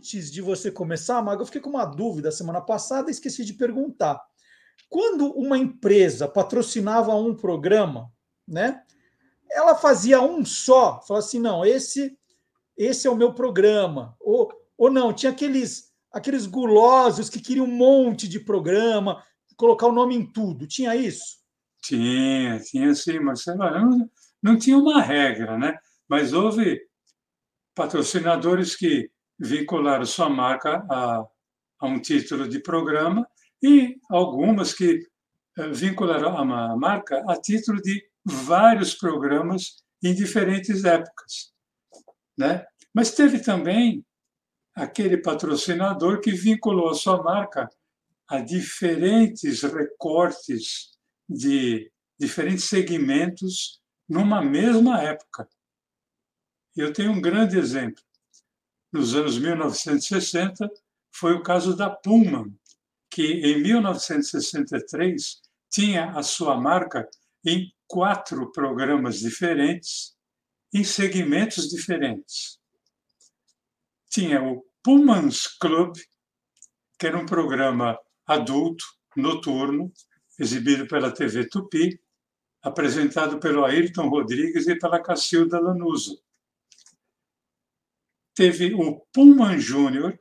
Antes 0.00 0.30
de 0.32 0.40
você 0.40 0.72
começar, 0.72 1.20
Maga, 1.20 1.42
eu 1.42 1.46
fiquei 1.46 1.60
com 1.60 1.68
uma 1.68 1.84
dúvida 1.84 2.32
semana 2.32 2.58
passada 2.58 3.10
e 3.10 3.12
esqueci 3.12 3.44
de 3.44 3.52
perguntar. 3.52 4.18
Quando 4.88 5.30
uma 5.32 5.58
empresa 5.58 6.26
patrocinava 6.26 7.14
um 7.14 7.36
programa, 7.36 8.10
né? 8.48 8.82
Ela 9.52 9.74
fazia 9.74 10.22
um 10.22 10.42
só, 10.42 11.02
falava 11.02 11.18
assim: 11.18 11.38
não, 11.38 11.66
esse, 11.66 12.16
esse 12.78 13.06
é 13.06 13.10
o 13.10 13.14
meu 13.14 13.34
programa. 13.34 14.16
Ou, 14.18 14.50
ou 14.78 14.90
não, 14.90 15.12
tinha 15.12 15.32
aqueles 15.32 15.92
aqueles 16.10 16.46
gulosos 16.46 17.28
que 17.28 17.38
queriam 17.38 17.66
um 17.66 17.76
monte 17.76 18.26
de 18.26 18.40
programa, 18.40 19.22
colocar 19.54 19.86
o 19.86 19.92
nome 19.92 20.14
em 20.14 20.24
tudo. 20.24 20.66
Tinha 20.66 20.96
isso? 20.96 21.40
Tinha, 21.82 22.58
tinha 22.60 22.94
sim, 22.94 23.18
Marcelo. 23.18 23.58
Não, 23.58 24.10
não 24.42 24.58
tinha 24.58 24.78
uma 24.78 25.02
regra, 25.02 25.58
né? 25.58 25.78
Mas 26.08 26.32
houve 26.32 26.80
patrocinadores 27.74 28.74
que 28.74 29.10
vincularam 29.40 30.04
sua 30.04 30.28
marca 30.28 30.84
a, 30.90 31.26
a 31.80 31.86
um 31.86 31.98
título 31.98 32.46
de 32.46 32.60
programa 32.60 33.26
e 33.62 33.96
algumas 34.10 34.74
que 34.74 35.00
eh, 35.56 35.68
vincularam 35.68 36.36
a 36.36 36.76
marca 36.76 37.24
a 37.26 37.40
título 37.40 37.80
de 37.80 38.04
vários 38.24 38.94
programas 38.94 39.82
em 40.02 40.14
diferentes 40.14 40.84
épocas, 40.84 41.52
né? 42.38 42.66
Mas 42.94 43.12
teve 43.12 43.38
também 43.38 44.04
aquele 44.74 45.16
patrocinador 45.16 46.20
que 46.20 46.32
vinculou 46.32 46.90
a 46.90 46.94
sua 46.94 47.22
marca 47.22 47.68
a 48.28 48.40
diferentes 48.40 49.62
recortes 49.62 50.90
de 51.28 51.90
diferentes 52.18 52.64
segmentos 52.64 53.80
numa 54.08 54.42
mesma 54.42 55.00
época. 55.02 55.48
Eu 56.76 56.92
tenho 56.92 57.12
um 57.12 57.20
grande 57.20 57.58
exemplo. 57.58 58.02
Nos 58.92 59.14
anos 59.14 59.38
1960, 59.38 60.68
foi 61.12 61.34
o 61.34 61.42
caso 61.42 61.76
da 61.76 61.88
Pullman, 61.88 62.52
que 63.08 63.22
em 63.22 63.62
1963 63.62 65.40
tinha 65.70 66.10
a 66.10 66.22
sua 66.22 66.60
marca 66.60 67.08
em 67.44 67.72
quatro 67.86 68.50
programas 68.52 69.20
diferentes, 69.20 70.16
em 70.72 70.84
segmentos 70.84 71.68
diferentes. 71.68 72.58
Tinha 74.08 74.42
o 74.42 74.64
Pullman's 74.82 75.46
Club, 75.46 75.96
que 76.98 77.06
era 77.06 77.18
um 77.18 77.26
programa 77.26 77.98
adulto, 78.26 78.84
noturno, 79.16 79.92
exibido 80.38 80.86
pela 80.86 81.12
TV 81.12 81.48
Tupi, 81.48 82.00
apresentado 82.62 83.38
pelo 83.38 83.64
Ayrton 83.64 84.08
Rodrigues 84.08 84.66
e 84.66 84.76
pela 84.76 85.02
Cacilda 85.02 85.60
Lanuso. 85.60 86.22
Teve 88.40 88.72
o 88.72 88.98
Pullman 89.12 89.58
Júnior, 89.58 90.18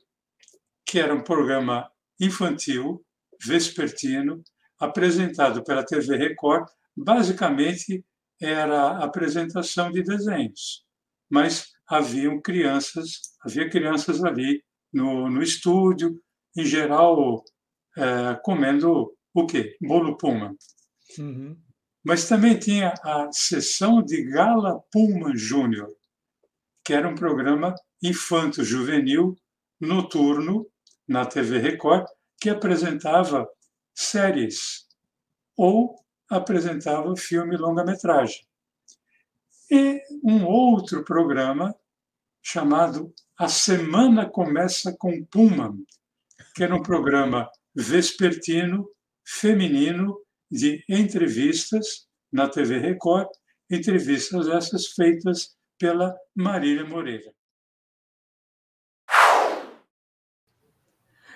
que 0.86 1.00
era 1.00 1.16
um 1.16 1.24
programa 1.24 1.90
infantil, 2.20 3.02
vespertino, 3.42 4.44
apresentado 4.78 5.64
pela 5.64 5.86
TV 5.86 6.18
Record. 6.18 6.68
Basicamente, 6.94 8.04
era 8.38 8.78
a 8.78 9.06
apresentação 9.06 9.90
de 9.90 10.04
desenhos, 10.04 10.84
mas 11.32 11.70
haviam 11.88 12.42
crianças, 12.42 13.22
havia 13.42 13.70
crianças 13.70 14.22
ali 14.22 14.62
no, 14.92 15.30
no 15.30 15.42
estúdio, 15.42 16.22
em 16.58 16.66
geral 16.66 17.42
é, 17.98 18.38
comendo 18.44 19.14
o 19.34 19.46
quê? 19.46 19.78
Bolo 19.80 20.18
Puma. 20.18 20.54
Uhum. 21.18 21.58
Mas 22.04 22.28
também 22.28 22.60
tinha 22.60 22.94
a 23.02 23.30
sessão 23.32 24.04
de 24.04 24.30
Gala 24.30 24.78
Puma 24.92 25.32
Júnior, 25.38 25.88
que 26.84 26.94
era 26.94 27.08
um 27.08 27.16
programa 27.16 27.74
infanto-juvenil 28.02 29.36
noturno 29.80 30.68
na 31.08 31.26
TV 31.26 31.58
Record, 31.58 32.06
que 32.40 32.50
apresentava 32.50 33.48
séries 33.94 34.88
ou 35.58 35.96
apresentava 36.30 37.16
filme 37.18 37.58
longa-metragem 37.58 38.50
e 39.70 40.02
um 40.24 40.46
outro 40.46 41.04
programa 41.04 41.76
chamado 42.42 43.14
A 43.38 43.48
Semana 43.48 44.28
Começa 44.28 44.96
com 44.98 45.24
Puma, 45.26 45.78
que 46.56 46.64
era 46.64 46.76
um 46.76 46.82
programa 46.82 47.50
vespertino, 47.76 48.90
feminino, 49.24 50.20
de 50.52 50.84
entrevistas 50.90 52.08
na 52.32 52.50
TV 52.50 52.80
Record, 52.80 53.28
entrevistas 53.70 54.48
essas 54.48 54.88
feitas 54.88 55.56
pela 55.78 56.16
Marília 56.36 56.84
Moreira. 56.84 57.32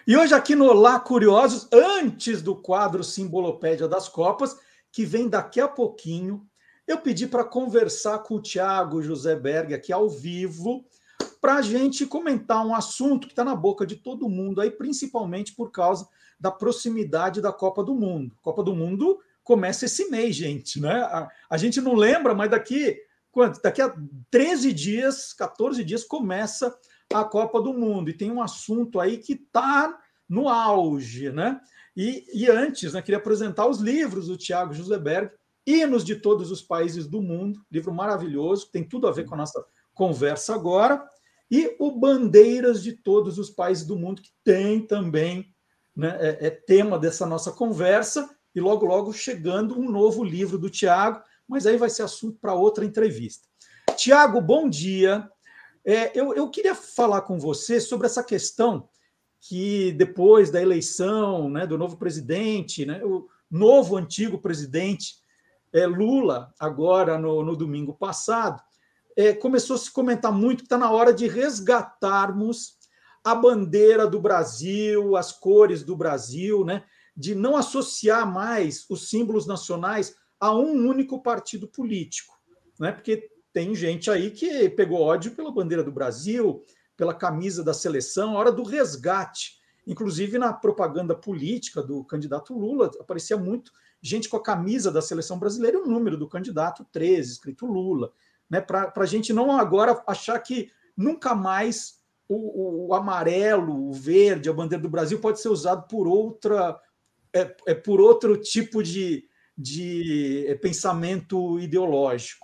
E 0.05 0.17
hoje 0.17 0.33
aqui 0.33 0.53
no 0.53 0.73
Lá 0.73 0.99
Curiosos, 0.99 1.65
antes 1.71 2.41
do 2.41 2.53
quadro 2.53 3.05
Simbolopédia 3.05 3.87
das 3.87 4.09
Copas, 4.09 4.53
que 4.91 5.05
vem 5.05 5.29
daqui 5.29 5.61
a 5.61 5.67
pouquinho, 5.67 6.45
eu 6.85 6.97
pedi 6.97 7.25
para 7.25 7.45
conversar 7.45 8.19
com 8.19 8.35
o 8.35 8.41
Tiago 8.41 9.01
José 9.01 9.33
Berg 9.33 9.73
aqui 9.73 9.93
ao 9.93 10.09
vivo, 10.09 10.85
para 11.39 11.55
a 11.55 11.61
gente 11.61 12.05
comentar 12.05 12.65
um 12.65 12.75
assunto 12.75 13.27
que 13.27 13.33
está 13.33 13.45
na 13.45 13.55
boca 13.55 13.85
de 13.85 13.95
todo 13.95 14.27
mundo 14.27 14.59
aí, 14.59 14.69
principalmente 14.69 15.55
por 15.55 15.71
causa 15.71 16.05
da 16.37 16.51
proximidade 16.51 17.39
da 17.39 17.53
Copa 17.53 17.81
do 17.81 17.95
Mundo. 17.95 18.35
Copa 18.41 18.61
do 18.61 18.75
Mundo 18.75 19.19
começa 19.41 19.85
esse 19.85 20.09
mês, 20.09 20.35
gente, 20.35 20.81
né? 20.81 20.95
A, 21.03 21.29
a 21.49 21.55
gente 21.55 21.79
não 21.79 21.95
lembra, 21.95 22.35
mas 22.35 22.51
daqui 22.51 22.97
quanto? 23.31 23.61
Daqui 23.61 23.81
a 23.81 23.95
13 24.29 24.73
dias, 24.73 25.31
14 25.33 25.81
dias 25.81 26.03
começa 26.03 26.73
a 27.11 27.23
Copa 27.23 27.61
do 27.61 27.73
Mundo. 27.73 28.09
E 28.09 28.13
tem 28.13 28.31
um 28.31 28.41
assunto 28.41 28.99
aí 28.99 29.17
que 29.17 29.33
está 29.33 29.97
no 30.27 30.49
auge, 30.49 31.31
né? 31.31 31.59
E, 31.95 32.25
e 32.33 32.49
antes, 32.49 32.93
né, 32.93 33.01
queria 33.01 33.19
apresentar 33.19 33.67
os 33.67 33.79
livros 33.79 34.27
do 34.27 34.37
Tiago 34.37 34.73
Joseberg, 34.73 35.31
Hinos 35.65 36.03
de 36.03 36.15
Todos 36.15 36.51
os 36.51 36.61
Países 36.61 37.07
do 37.07 37.21
Mundo, 37.21 37.61
livro 37.71 37.93
maravilhoso, 37.93 38.69
tem 38.71 38.83
tudo 38.83 39.07
a 39.07 39.11
ver 39.11 39.25
com 39.25 39.35
a 39.35 39.37
nossa 39.37 39.63
conversa 39.93 40.55
agora, 40.55 41.07
e 41.51 41.75
o 41.79 41.91
Bandeiras 41.91 42.81
de 42.81 42.93
Todos 42.93 43.37
os 43.37 43.49
Países 43.49 43.85
do 43.85 43.95
Mundo, 43.95 44.21
que 44.21 44.31
tem 44.43 44.81
também, 44.81 45.53
né, 45.95 46.17
é, 46.19 46.47
é 46.47 46.49
tema 46.49 46.97
dessa 46.97 47.25
nossa 47.25 47.51
conversa, 47.51 48.27
e 48.55 48.59
logo, 48.59 48.85
logo 48.85 49.13
chegando 49.13 49.79
um 49.79 49.89
novo 49.89 50.23
livro 50.23 50.57
do 50.57 50.69
Tiago, 50.69 51.21
mas 51.47 51.65
aí 51.65 51.77
vai 51.77 51.89
ser 51.89 52.03
assunto 52.03 52.39
para 52.39 52.53
outra 52.53 52.85
entrevista. 52.85 53.47
Tiago, 53.95 54.41
bom 54.41 54.67
dia. 54.67 55.29
É, 55.85 56.17
eu, 56.17 56.33
eu 56.33 56.49
queria 56.49 56.73
falar 56.73 57.21
com 57.21 57.37
você 57.37 57.79
sobre 57.79 58.07
essa 58.07 58.23
questão 58.23 58.87
que 59.41 59.91
depois 59.93 60.49
da 60.49 60.61
eleição 60.61 61.49
né, 61.49 61.67
do 61.67 61.77
novo 61.77 61.97
presidente, 61.97 62.85
né, 62.85 63.03
o 63.03 63.27
novo 63.51 63.97
antigo 63.97 64.39
presidente 64.39 65.15
é, 65.73 65.85
Lula, 65.85 66.53
agora 66.57 67.17
no, 67.17 67.43
no 67.43 67.55
domingo 67.55 67.93
passado, 67.93 68.61
é, 69.17 69.33
começou 69.33 69.75
a 69.75 69.79
se 69.79 69.91
comentar 69.91 70.31
muito 70.31 70.59
que 70.59 70.65
está 70.65 70.77
na 70.77 70.89
hora 70.89 71.13
de 71.13 71.27
resgatarmos 71.27 72.77
a 73.23 73.35
bandeira 73.35 74.07
do 74.07 74.19
Brasil, 74.19 75.17
as 75.17 75.31
cores 75.31 75.83
do 75.83 75.95
Brasil, 75.95 76.63
né, 76.63 76.83
de 77.15 77.35
não 77.35 77.57
associar 77.57 78.31
mais 78.31 78.85
os 78.89 79.09
símbolos 79.09 79.45
nacionais 79.45 80.15
a 80.39 80.53
um 80.53 80.87
único 80.87 81.21
partido 81.21 81.67
político, 81.67 82.39
né, 82.79 82.93
porque 82.93 83.29
tem 83.53 83.75
gente 83.75 84.09
aí 84.09 84.31
que 84.31 84.67
pegou 84.69 84.99
ódio 84.99 85.31
pela 85.31 85.51
bandeira 85.51 85.83
do 85.83 85.91
Brasil, 85.91 86.63
pela 86.97 87.13
camisa 87.13 87.63
da 87.63 87.73
seleção, 87.73 88.35
a 88.35 88.39
hora 88.39 88.51
do 88.51 88.63
resgate. 88.63 89.61
Inclusive 89.85 90.37
na 90.37 90.51
propaganda 90.51 91.13
política 91.13 91.81
do 91.81 92.03
candidato 92.03 92.57
Lula, 92.57 92.89
aparecia 92.99 93.37
muito 93.37 93.71
gente 94.01 94.27
com 94.27 94.37
a 94.37 94.43
camisa 94.43 94.91
da 94.91 95.01
seleção 95.01 95.37
brasileira 95.37 95.77
e 95.77 95.81
o 95.81 95.85
número 95.85 96.17
do 96.17 96.27
candidato 96.27 96.85
13, 96.91 97.33
escrito 97.33 97.65
Lula. 97.65 98.11
Né, 98.49 98.59
Para 98.59 98.91
a 98.95 99.05
gente 99.05 99.31
não 99.31 99.51
agora 99.51 100.01
achar 100.07 100.39
que 100.39 100.71
nunca 100.95 101.35
mais 101.35 102.01
o, 102.27 102.35
o, 102.35 102.87
o, 102.87 102.93
amarelo, 102.93 103.89
o 103.89 103.93
verde, 103.93 104.49
a 104.49 104.53
bandeira 104.53 104.81
do 104.81 104.89
Brasil 104.89 105.19
pode 105.19 105.39
ser 105.39 105.49
usado 105.49 105.87
por 105.87 106.07
outra 106.07 106.79
é, 107.33 107.55
é 107.67 107.73
por 107.73 107.99
outro 107.99 108.37
tipo 108.37 108.81
de, 108.83 109.27
de 109.57 110.45
é, 110.47 110.55
pensamento 110.55 111.59
ideológico. 111.59 112.42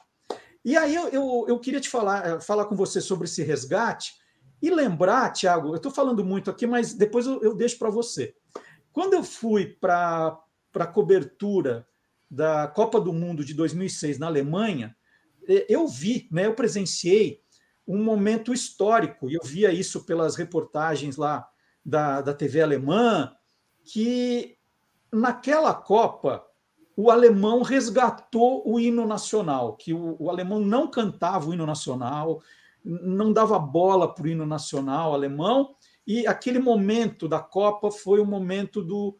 E 0.69 0.77
aí 0.77 0.93
eu, 0.93 1.07
eu, 1.07 1.45
eu, 1.47 1.59
queria 1.59 1.79
te 1.79 1.89
falar, 1.89 2.41
falar 2.41 2.65
com 2.65 2.75
você 2.75 3.01
sobre 3.01 3.25
esse 3.25 3.41
resgate, 3.41 4.13
e 4.61 4.69
lembrar, 4.69 5.31
Tiago, 5.31 5.69
eu 5.69 5.77
estou 5.77 5.91
falando 5.91 6.23
muito 6.23 6.51
aqui, 6.51 6.67
mas 6.67 6.93
depois 6.93 7.25
eu, 7.25 7.41
eu 7.41 7.55
deixo 7.55 7.79
para 7.79 7.89
você. 7.89 8.35
Quando 8.93 9.15
eu 9.15 9.23
fui 9.23 9.65
para 9.65 10.39
a 10.75 10.85
cobertura 10.85 11.87
da 12.29 12.67
Copa 12.67 13.01
do 13.01 13.11
Mundo 13.11 13.43
de 13.43 13.55
2006 13.55 14.19
na 14.19 14.27
Alemanha, 14.27 14.95
eu 15.67 15.87
vi, 15.87 16.27
né, 16.31 16.45
eu 16.45 16.53
presenciei 16.53 17.41
um 17.87 18.03
momento 18.03 18.53
histórico, 18.53 19.27
e 19.27 19.33
eu 19.33 19.41
via 19.43 19.71
isso 19.71 20.05
pelas 20.05 20.35
reportagens 20.35 21.17
lá 21.17 21.49
da, 21.83 22.21
da 22.21 22.33
TV 22.35 22.61
alemã, 22.61 23.35
que 23.83 24.55
naquela 25.11 25.73
Copa 25.73 26.45
o 27.01 27.09
alemão 27.09 27.61
resgatou 27.61 28.61
o 28.69 28.77
hino 28.77 29.07
nacional, 29.07 29.77
que 29.77 29.93
o, 29.93 30.17
o 30.19 30.29
alemão 30.29 30.59
não 30.59 30.91
cantava 30.91 31.49
o 31.49 31.53
hino 31.53 31.65
nacional, 31.65 32.41
não 32.83 33.31
dava 33.31 33.57
bola 33.57 34.13
para 34.13 34.25
o 34.25 34.27
hino 34.27 34.45
nacional 34.45 35.13
alemão, 35.13 35.73
e 36.05 36.27
aquele 36.27 36.59
momento 36.59 37.25
da 37.25 37.39
Copa 37.39 37.89
foi 37.89 38.19
o 38.19 38.25
momento 38.25 38.83
do, 38.83 39.17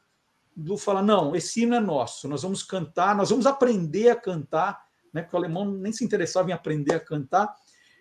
do 0.54 0.78
falar: 0.78 1.02
não, 1.02 1.34
esse 1.34 1.62
hino 1.62 1.74
é 1.74 1.80
nosso, 1.80 2.28
nós 2.28 2.42
vamos 2.42 2.64
cantar, 2.64 3.16
nós 3.16 3.30
vamos 3.30 3.46
aprender 3.46 4.10
a 4.10 4.16
cantar, 4.18 4.84
né, 5.14 5.22
porque 5.22 5.38
o 5.38 5.40
alemão 5.40 5.72
nem 5.72 5.94
se 5.94 6.04
interessava 6.04 6.50
em 6.50 6.54
aprender 6.54 6.96
a 6.96 7.00
cantar, 7.00 7.56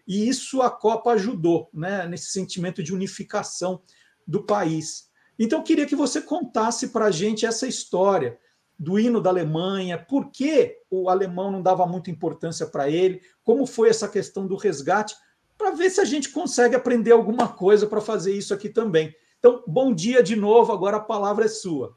e 0.09 0.29
isso 0.29 0.61
a 0.61 0.73
Copa 0.73 1.13
ajudou, 1.13 1.71
né, 1.73 2.05
nesse 2.09 2.33
sentimento 2.33 2.83
de 2.83 2.93
unificação 2.93 3.81
do 4.27 4.43
país. 4.43 5.09
Então, 5.39 5.61
eu 5.61 5.65
queria 5.65 5.87
que 5.87 5.95
você 5.95 6.21
contasse 6.21 6.89
para 6.89 7.05
a 7.05 7.11
gente 7.13 7.47
essa 7.47 7.65
história 7.65 8.37
do 8.79 8.99
hino 8.99 9.21
da 9.21 9.31
Alemanha, 9.31 9.99
por 9.99 10.31
que 10.31 10.77
o 10.89 11.11
alemão 11.11 11.51
não 11.51 11.61
dava 11.61 11.85
muita 11.87 12.11
importância 12.11 12.67
para 12.67 12.89
ele, 12.89 13.21
como 13.43 13.67
foi 13.67 13.89
essa 13.89 14.09
questão 14.09 14.47
do 14.47 14.57
resgate, 14.57 15.17
para 15.57 15.73
ver 15.73 15.91
se 15.91 16.01
a 16.01 16.05
gente 16.05 16.31
consegue 16.31 16.77
aprender 16.77 17.11
alguma 17.11 17.49
coisa 17.49 17.87
para 17.87 18.01
fazer 18.01 18.33
isso 18.33 18.55
aqui 18.55 18.69
também. 18.69 19.13
Então, 19.39 19.65
bom 19.67 19.93
dia 19.93 20.23
de 20.23 20.37
novo, 20.37 20.73
agora 20.73 20.99
a 20.99 21.01
palavra 21.01 21.47
é 21.47 21.49
sua. 21.49 21.97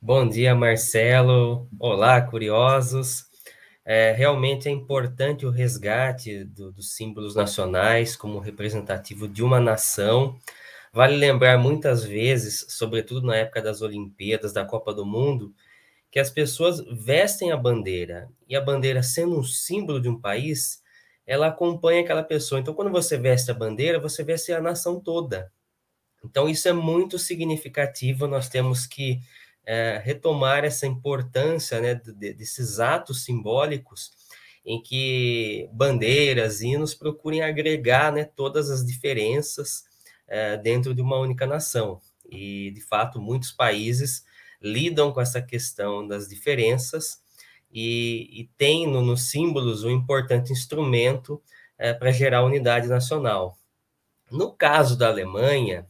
Bom 0.00 0.28
dia, 0.28 0.54
Marcelo. 0.54 1.68
Olá, 1.80 2.20
curiosos. 2.20 3.24
É, 3.84 4.12
realmente 4.12 4.68
é 4.68 4.70
importante 4.70 5.46
o 5.46 5.50
resgate 5.50 6.44
do, 6.44 6.70
dos 6.70 6.94
símbolos 6.94 7.34
nacionais 7.34 8.16
como 8.16 8.38
representativo 8.38 9.26
de 9.26 9.42
uma 9.42 9.58
nação. 9.58 10.38
Vale 10.92 11.16
lembrar 11.16 11.58
muitas 11.58 12.04
vezes, 12.04 12.66
sobretudo 12.68 13.26
na 13.26 13.36
época 13.36 13.60
das 13.60 13.82
Olimpíadas, 13.82 14.52
da 14.52 14.64
Copa 14.64 14.94
do 14.94 15.04
Mundo, 15.04 15.54
que 16.16 16.20
as 16.20 16.30
pessoas 16.30 16.80
vestem 16.90 17.52
a 17.52 17.58
bandeira, 17.58 18.30
e 18.48 18.56
a 18.56 18.60
bandeira 18.62 19.02
sendo 19.02 19.38
um 19.38 19.44
símbolo 19.44 20.00
de 20.00 20.08
um 20.08 20.18
país, 20.18 20.82
ela 21.26 21.48
acompanha 21.48 22.00
aquela 22.00 22.22
pessoa. 22.22 22.58
Então, 22.58 22.72
quando 22.72 22.90
você 22.90 23.18
veste 23.18 23.50
a 23.50 23.54
bandeira, 23.54 24.00
você 24.00 24.24
veste 24.24 24.50
a 24.50 24.58
nação 24.58 24.98
toda. 24.98 25.52
Então, 26.24 26.48
isso 26.48 26.66
é 26.68 26.72
muito 26.72 27.18
significativo, 27.18 28.26
nós 28.26 28.48
temos 28.48 28.86
que 28.86 29.20
é, 29.66 30.00
retomar 30.02 30.64
essa 30.64 30.86
importância 30.86 31.82
né, 31.82 31.96
de, 31.96 32.32
desses 32.32 32.80
atos 32.80 33.22
simbólicos 33.22 34.10
em 34.64 34.82
que 34.82 35.68
bandeiras, 35.70 36.62
hinos 36.62 36.94
procurem 36.94 37.42
agregar 37.42 38.10
né, 38.10 38.24
todas 38.24 38.70
as 38.70 38.86
diferenças 38.86 39.84
é, 40.26 40.56
dentro 40.56 40.94
de 40.94 41.02
uma 41.02 41.18
única 41.18 41.46
nação. 41.46 42.00
E, 42.26 42.70
de 42.70 42.80
fato, 42.80 43.20
muitos 43.20 43.52
países 43.52 44.24
lidam 44.62 45.12
com 45.12 45.20
essa 45.20 45.40
questão 45.42 46.06
das 46.06 46.28
diferenças 46.28 47.20
e, 47.70 48.28
e 48.32 48.50
tem 48.56 48.86
no, 48.86 49.02
nos 49.02 49.30
símbolos 49.30 49.84
um 49.84 49.90
importante 49.90 50.52
instrumento 50.52 51.42
é, 51.78 51.92
para 51.92 52.10
gerar 52.10 52.44
unidade 52.44 52.88
nacional. 52.88 53.58
No 54.30 54.52
caso 54.52 54.96
da 54.96 55.08
Alemanha, 55.08 55.86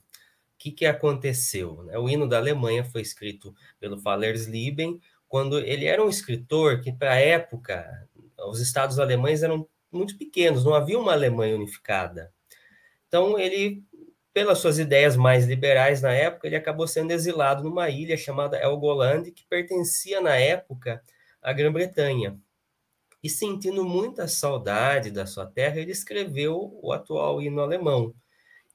o 0.54 0.58
que, 0.58 0.70
que 0.70 0.86
aconteceu? 0.86 1.82
Né? 1.84 1.98
O 1.98 2.08
hino 2.08 2.28
da 2.28 2.38
Alemanha 2.38 2.84
foi 2.84 3.00
escrito 3.02 3.54
pelo 3.78 3.98
Fallersleben, 3.98 5.00
quando 5.28 5.58
ele 5.58 5.86
era 5.86 6.04
um 6.04 6.08
escritor 6.08 6.80
que, 6.80 6.92
para 6.92 7.12
a 7.12 7.20
época, 7.20 8.08
os 8.48 8.60
estados 8.60 8.98
alemães 8.98 9.42
eram 9.42 9.68
muito 9.90 10.16
pequenos, 10.16 10.64
não 10.64 10.74
havia 10.74 10.98
uma 10.98 11.12
Alemanha 11.12 11.56
unificada. 11.56 12.32
Então, 13.08 13.38
ele, 13.38 13.82
pelas 14.36 14.58
suas 14.58 14.78
ideias 14.78 15.16
mais 15.16 15.46
liberais 15.46 16.02
na 16.02 16.12
época, 16.12 16.46
ele 16.46 16.56
acabou 16.56 16.86
sendo 16.86 17.10
exilado 17.10 17.64
numa 17.64 17.88
ilha 17.88 18.18
chamada 18.18 18.60
Helgoland, 18.62 19.32
que 19.32 19.46
pertencia, 19.46 20.20
na 20.20 20.36
época, 20.36 21.02
a 21.40 21.54
Grã-Bretanha. 21.54 22.38
E 23.22 23.30
sentindo 23.30 23.82
muita 23.82 24.28
saudade 24.28 25.10
da 25.10 25.24
sua 25.24 25.46
terra, 25.46 25.80
ele 25.80 25.90
escreveu 25.90 26.78
o 26.82 26.92
atual 26.92 27.40
hino 27.40 27.62
alemão 27.62 28.14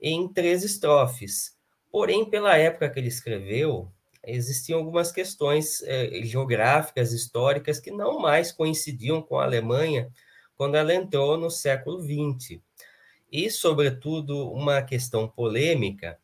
em 0.02 0.28
três 0.28 0.64
estrofes. 0.64 1.56
Porém, 1.92 2.28
pela 2.28 2.58
época 2.58 2.90
que 2.90 2.98
ele 2.98 3.10
escreveu, 3.10 3.88
existiam 4.26 4.80
algumas 4.80 5.12
questões 5.12 5.84
eh, 5.84 6.24
geográficas, 6.24 7.14
históricas, 7.14 7.80
que 7.80 7.92
não 7.92 8.20
mais 8.20 8.52
coincidiam 8.52 9.22
com 9.22 9.38
a 9.38 9.44
Alemanha 9.44 10.12
quando 10.56 10.74
ela 10.74 10.92
entrou 10.92 11.38
no 11.38 11.52
século 11.52 12.02
XX. 12.02 12.60
E, 13.32 13.50
sobretudo, 13.50 14.52
uma 14.52 14.82
questão 14.82 15.28
polêmica, 15.28 16.20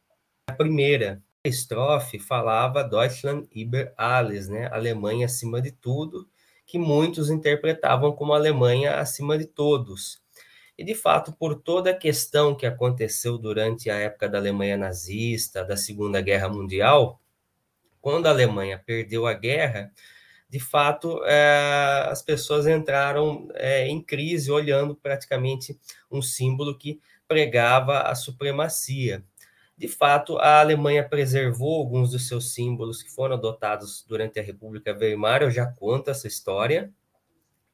a 0.48 0.54
primeira 0.54 1.24
estrofe 1.44 2.20
falava 2.20 2.84
Deutschland 2.84 3.48
über 3.56 3.94
alles, 3.96 4.50
né? 4.50 4.68
Alemanha 4.72 5.26
acima 5.26 5.62
de 5.62 5.72
tudo, 5.72 6.28
que 6.66 6.78
muitos 6.78 7.30
interpretavam 7.30 8.12
como 8.12 8.34
Alemanha 8.34 9.00
acima 9.00 9.38
de 9.38 9.46
todos. 9.46 10.22
E, 10.78 10.84
de 10.84 10.94
fato, 10.94 11.32
por 11.32 11.56
toda 11.56 11.92
a 11.92 11.98
questão 11.98 12.54
que 12.54 12.66
aconteceu 12.66 13.38
durante 13.38 13.90
a 13.90 13.96
época 13.96 14.28
da 14.28 14.38
Alemanha 14.38 14.76
nazista, 14.76 15.64
da 15.64 15.78
Segunda 15.78 16.20
Guerra 16.20 16.50
Mundial, 16.50 17.22
quando 18.02 18.28
a 18.28 18.32
Alemanha 18.32 18.82
perdeu 18.86 19.26
a 19.26 19.34
guerra, 19.34 19.92
de 20.50 20.60
fato, 20.60 21.22
é, 21.26 22.08
as 22.10 22.22
pessoas 22.22 22.66
entraram 22.68 23.50
é, 23.56 23.88
em 23.88 24.02
crise, 24.02 24.50
olhando 24.50 24.96
praticamente 24.96 25.78
um 26.10 26.22
símbolo 26.22 26.78
que 26.78 27.02
pregava 27.28 28.02
a 28.02 28.16
supremacia. 28.16 29.24
De 29.78 29.88
fato, 29.88 30.38
a 30.38 30.62
Alemanha 30.62 31.08
preservou 31.08 31.78
alguns 31.78 32.12
dos 32.12 32.28
seus 32.28 32.54
símbolos 32.54 33.04
que 33.04 33.12
foram 33.12 33.36
adotados 33.36 34.06
durante 34.08 34.40
a 34.40 34.44
República 34.44 34.98
Weimar, 34.98 35.44
eu 35.44 35.52
já 35.52 35.68
conto 35.68 36.10
essa 36.10 36.28
história, 36.28 36.92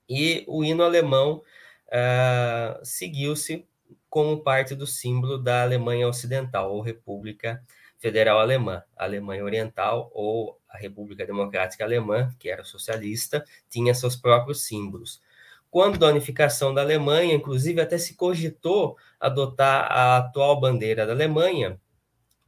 e 0.10 0.44
o 0.48 0.64
hino 0.64 0.84
alemão 0.84 1.42
uh, 1.88 2.84
seguiu-se 2.84 3.66
como 4.10 4.42
parte 4.44 4.76
do 4.76 4.86
símbolo 4.86 5.38
da 5.38 5.64
Alemanha 5.64 6.08
Ocidental, 6.08 6.74
ou 6.74 6.82
República 6.82 7.64
Federal 8.04 8.38
Alemã, 8.38 8.84
a 8.98 9.06
Alemanha 9.06 9.46
Oriental 9.46 10.12
ou 10.14 10.60
a 10.68 10.78
República 10.78 11.26
Democrática 11.26 11.86
Alemã, 11.86 12.36
que 12.38 12.50
era 12.50 12.66
socialista, 12.66 13.46
tinha 13.70 13.96
seus 13.96 14.14
próprios 14.14 14.66
símbolos. 14.66 15.22
Quando 15.72 15.98
da 15.98 16.08
unificação 16.08 16.74
da 16.74 16.82
Alemanha, 16.82 17.34
inclusive 17.34 17.80
até 17.80 17.98
se 17.98 18.18
cogitou 18.18 18.98
adotar 19.18 19.90
a 19.90 20.18
atual 20.18 20.60
bandeira 20.60 21.06
da 21.08 21.14
Alemanha 21.14 21.80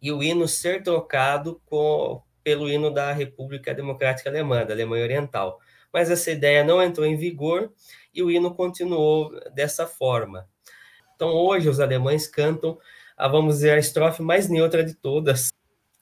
e 0.01 0.11
o 0.11 0.21
hino 0.21 0.45
ser 0.45 0.83
trocado 0.83 1.61
com, 1.65 2.21
pelo 2.43 2.69
hino 2.69 2.93
da 2.93 3.13
República 3.13 3.73
Democrática 3.73 4.29
Alemã, 4.29 4.65
da 4.65 4.73
Alemanha 4.73 5.05
Oriental. 5.05 5.57
Mas 5.93 6.11
essa 6.11 6.31
ideia 6.31 6.65
não 6.65 6.83
entrou 6.83 7.07
em 7.07 7.15
vigor 7.15 7.71
e 8.13 8.21
o 8.21 8.29
hino 8.29 8.53
continuou 8.53 9.31
dessa 9.51 9.87
forma. 9.87 10.49
Então, 11.15 11.29
hoje, 11.29 11.69
os 11.69 11.79
alemães 11.79 12.27
cantam 12.27 12.77
a, 13.17 13.27
vamos 13.27 13.55
dizer, 13.55 13.71
a 13.71 13.79
estrofe 13.79 14.21
mais 14.21 14.49
neutra 14.49 14.83
de 14.83 14.93
todas, 14.93 15.51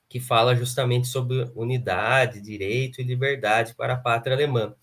que 0.09 0.19
fala 0.19 0.55
justamente 0.55 1.07
sobre 1.07 1.49
unidade, 1.55 2.41
direito 2.41 3.01
e 3.01 3.03
liberdade 3.03 3.73
para 3.75 3.93
a 3.93 3.97
pátria 3.97 4.35
alemã. 4.35 4.73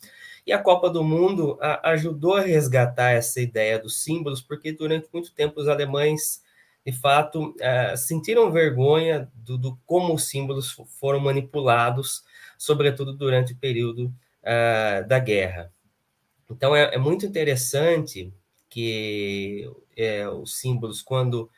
E 0.47 0.53
a 0.53 0.59
Copa 0.59 0.91
do 0.91 1.05
Mundo 1.05 1.59
a, 1.61 1.91
ajudou 1.91 2.35
a 2.35 2.41
resgatar 2.41 3.11
essa 3.11 3.41
ideia 3.41 3.79
dos 3.79 4.03
símbolos, 4.03 4.41
porque 4.41 4.73
durante 4.73 5.09
muito 5.13 5.33
tempo 5.33 5.61
os 5.61 5.69
alemães, 5.69 6.43
de 6.85 6.93
fato, 6.93 7.51
uh, 7.51 7.97
sentiram 7.97 8.51
vergonha 8.51 9.31
do, 9.35 9.57
do, 9.59 9.79
como 9.87 10.15
os 10.15 10.25
símbolos 10.25 10.77
foram 10.99 11.21
manipulados, 11.21 12.25
sobretudo 12.59 13.13
durante 13.13 13.53
o 13.53 13.57
período 13.57 14.07
uh, 14.43 15.07
da 15.07 15.19
guerra. 15.19 15.73
Então 16.51 16.75
é, 16.75 16.95
é 16.95 16.99
muito 16.99 17.25
interessante 17.25 18.33
que 18.69 19.71
é, 19.97 20.29
os 20.29 20.59
símbolos, 20.59 21.03
quando 21.03 21.51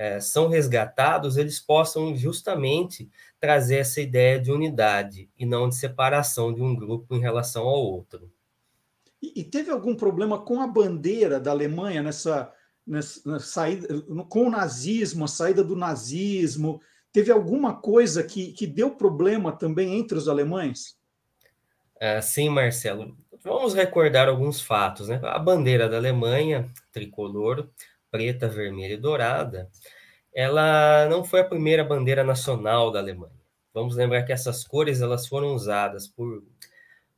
é, 0.00 0.18
são 0.18 0.48
resgatados, 0.48 1.36
eles 1.36 1.60
possam 1.60 2.16
justamente 2.16 3.10
trazer 3.38 3.76
essa 3.76 4.00
ideia 4.00 4.40
de 4.40 4.50
unidade 4.50 5.28
e 5.38 5.44
não 5.44 5.68
de 5.68 5.76
separação 5.76 6.54
de 6.54 6.62
um 6.62 6.74
grupo 6.74 7.14
em 7.14 7.20
relação 7.20 7.64
ao 7.64 7.84
outro. 7.84 8.32
E, 9.20 9.42
e 9.42 9.44
teve 9.44 9.70
algum 9.70 9.94
problema 9.94 10.40
com 10.40 10.62
a 10.62 10.66
bandeira 10.66 11.38
da 11.38 11.50
Alemanha 11.50 12.02
nessa, 12.02 12.50
nessa 12.86 13.38
saída, 13.40 14.00
com 14.26 14.46
o 14.46 14.50
nazismo, 14.50 15.26
a 15.26 15.28
saída 15.28 15.62
do 15.62 15.76
nazismo? 15.76 16.80
Teve 17.12 17.30
alguma 17.30 17.76
coisa 17.76 18.24
que, 18.24 18.52
que 18.52 18.66
deu 18.66 18.92
problema 18.92 19.52
também 19.52 19.98
entre 19.98 20.16
os 20.16 20.28
alemães? 20.28 20.96
Uh, 21.96 22.22
sim, 22.22 22.48
Marcelo. 22.48 23.14
Vamos 23.44 23.74
recordar 23.74 24.30
alguns 24.30 24.62
fatos. 24.62 25.08
Né? 25.08 25.20
A 25.24 25.38
bandeira 25.38 25.90
da 25.90 25.98
Alemanha, 25.98 26.72
tricolor, 26.90 27.68
preta, 28.10 28.48
vermelha 28.48 28.94
e 28.94 28.96
dourada, 28.96 29.70
ela 30.34 31.06
não 31.08 31.24
foi 31.24 31.40
a 31.40 31.44
primeira 31.44 31.84
bandeira 31.84 32.24
nacional 32.24 32.90
da 32.90 32.98
Alemanha. 33.00 33.40
Vamos 33.72 33.96
lembrar 33.96 34.22
que 34.24 34.32
essas 34.32 34.64
cores 34.64 35.00
elas 35.00 35.26
foram 35.26 35.54
usadas 35.54 36.08
por, 36.08 36.42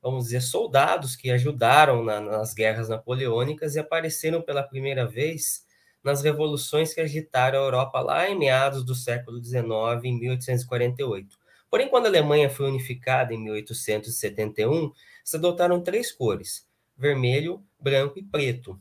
vamos 0.03 0.25
dizer, 0.25 0.43
soldados 0.43 1.17
que 1.17 1.31
ajudaram 1.31 2.05
na, 2.05 2.21
nas 2.21 2.55
guerras 2.55 2.89
napoleônicas 2.89 3.75
e 3.75 3.81
apareceram 3.81 4.43
pela 4.43 4.63
primeira 4.63 5.07
vez 5.07 5.65
nas 6.03 6.23
revoluções 6.23 6.93
que 6.93 7.01
agitaram 7.01 7.61
a 7.61 7.63
Europa 7.63 8.01
lá 8.01 8.29
em 8.29 8.39
meados 8.39 8.85
do 8.85 8.95
século 8.95 9.43
XIX, 9.43 9.65
em 10.05 10.19
1848. 10.19 11.39
Porém, 11.71 11.89
quando 11.89 12.07
a 12.07 12.09
Alemanha 12.09 12.51
foi 12.51 12.67
unificada 12.69 13.33
em 13.33 13.43
1871, 13.43 14.93
se 15.25 15.37
adotaram 15.37 15.81
três 15.81 16.13
cores: 16.13 16.67
vermelho, 16.97 17.65
branco 17.81 18.19
e 18.19 18.23
preto. 18.23 18.79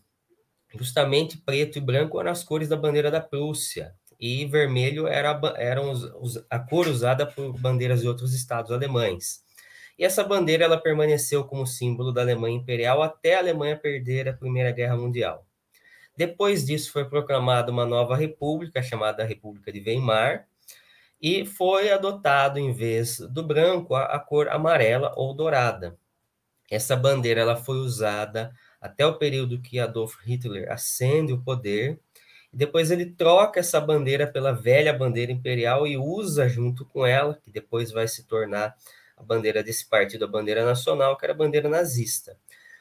Justamente 0.75 1.37
preto 1.37 1.77
e 1.77 1.81
branco 1.81 2.19
eram 2.19 2.31
as 2.31 2.43
cores 2.43 2.69
da 2.69 2.77
bandeira 2.77 3.11
da 3.11 3.19
Prússia, 3.19 3.93
e 4.21 4.45
vermelho 4.45 5.07
era, 5.07 5.39
eram 5.57 5.89
os, 5.89 6.03
os, 6.03 6.45
a 6.47 6.59
cor 6.59 6.87
usada 6.87 7.25
por 7.25 7.57
bandeiras 7.57 8.01
de 8.01 8.07
outros 8.07 8.35
estados 8.35 8.71
alemães. 8.71 9.43
E 9.97 10.05
essa 10.05 10.23
bandeira 10.23 10.63
ela 10.63 10.79
permaneceu 10.79 11.43
como 11.43 11.65
símbolo 11.65 12.11
da 12.11 12.21
Alemanha 12.21 12.55
Imperial 12.55 13.01
até 13.01 13.35
a 13.35 13.39
Alemanha 13.39 13.75
perder 13.75 14.29
a 14.29 14.33
Primeira 14.33 14.71
Guerra 14.71 14.95
Mundial. 14.95 15.45
Depois 16.15 16.65
disso 16.65 16.91
foi 16.91 17.05
proclamada 17.05 17.71
uma 17.71 17.85
nova 17.85 18.15
república 18.15 18.83
chamada 18.83 19.23
República 19.23 19.71
de 19.71 19.79
Weimar 19.79 20.47
e 21.19 21.45
foi 21.45 21.91
adotado 21.91 22.59
em 22.59 22.71
vez 22.71 23.19
do 23.19 23.41
branco 23.41 23.95
a, 23.95 24.03
a 24.05 24.19
cor 24.19 24.49
amarela 24.49 25.13
ou 25.15 25.33
dourada. 25.33 25.97
Essa 26.69 26.95
bandeira 26.95 27.41
ela 27.41 27.55
foi 27.55 27.77
usada 27.77 28.53
até 28.81 29.05
o 29.05 29.17
período 29.17 29.61
que 29.61 29.79
Adolf 29.79 30.15
Hitler 30.25 30.71
ascende 30.71 31.31
o 31.31 31.41
poder, 31.41 31.99
e 32.51 32.57
depois 32.57 32.91
ele 32.91 33.05
troca 33.05 33.59
essa 33.59 33.79
bandeira 33.79 34.27
pela 34.27 34.51
velha 34.51 34.91
bandeira 34.91 35.31
imperial 35.31 35.87
e 35.87 35.95
usa 35.95 36.49
junto 36.49 36.83
com 36.85 37.05
ela, 37.05 37.39
que 37.41 37.51
depois 37.51 37.91
vai 37.91 38.07
se 38.07 38.23
tornar 38.25 38.75
a 39.15 39.23
bandeira 39.23 39.63
desse 39.63 39.87
partido, 39.87 40.25
a 40.25 40.27
bandeira 40.27 40.65
nacional, 40.65 41.15
que 41.15 41.23
era 41.23 41.33
a 41.33 41.37
bandeira 41.37 41.69
nazista. 41.69 42.35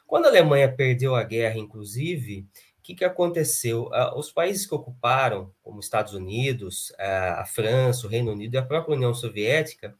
Quando 0.06 0.24
a 0.24 0.28
Alemanha 0.28 0.72
perdeu 0.72 1.14
a 1.14 1.22
guerra, 1.22 1.58
inclusive, 1.58 2.46
o 2.78 2.82
que, 2.82 2.94
que 2.94 3.04
aconteceu? 3.04 3.90
Os 4.16 4.32
países 4.32 4.66
que 4.66 4.74
ocuparam, 4.74 5.52
como 5.62 5.78
Estados 5.78 6.14
Unidos, 6.14 6.92
a 6.98 7.44
França, 7.44 8.06
o 8.06 8.10
Reino 8.10 8.32
Unido 8.32 8.54
e 8.54 8.58
a 8.58 8.62
própria 8.62 8.96
União 8.96 9.14
Soviética, 9.14 9.94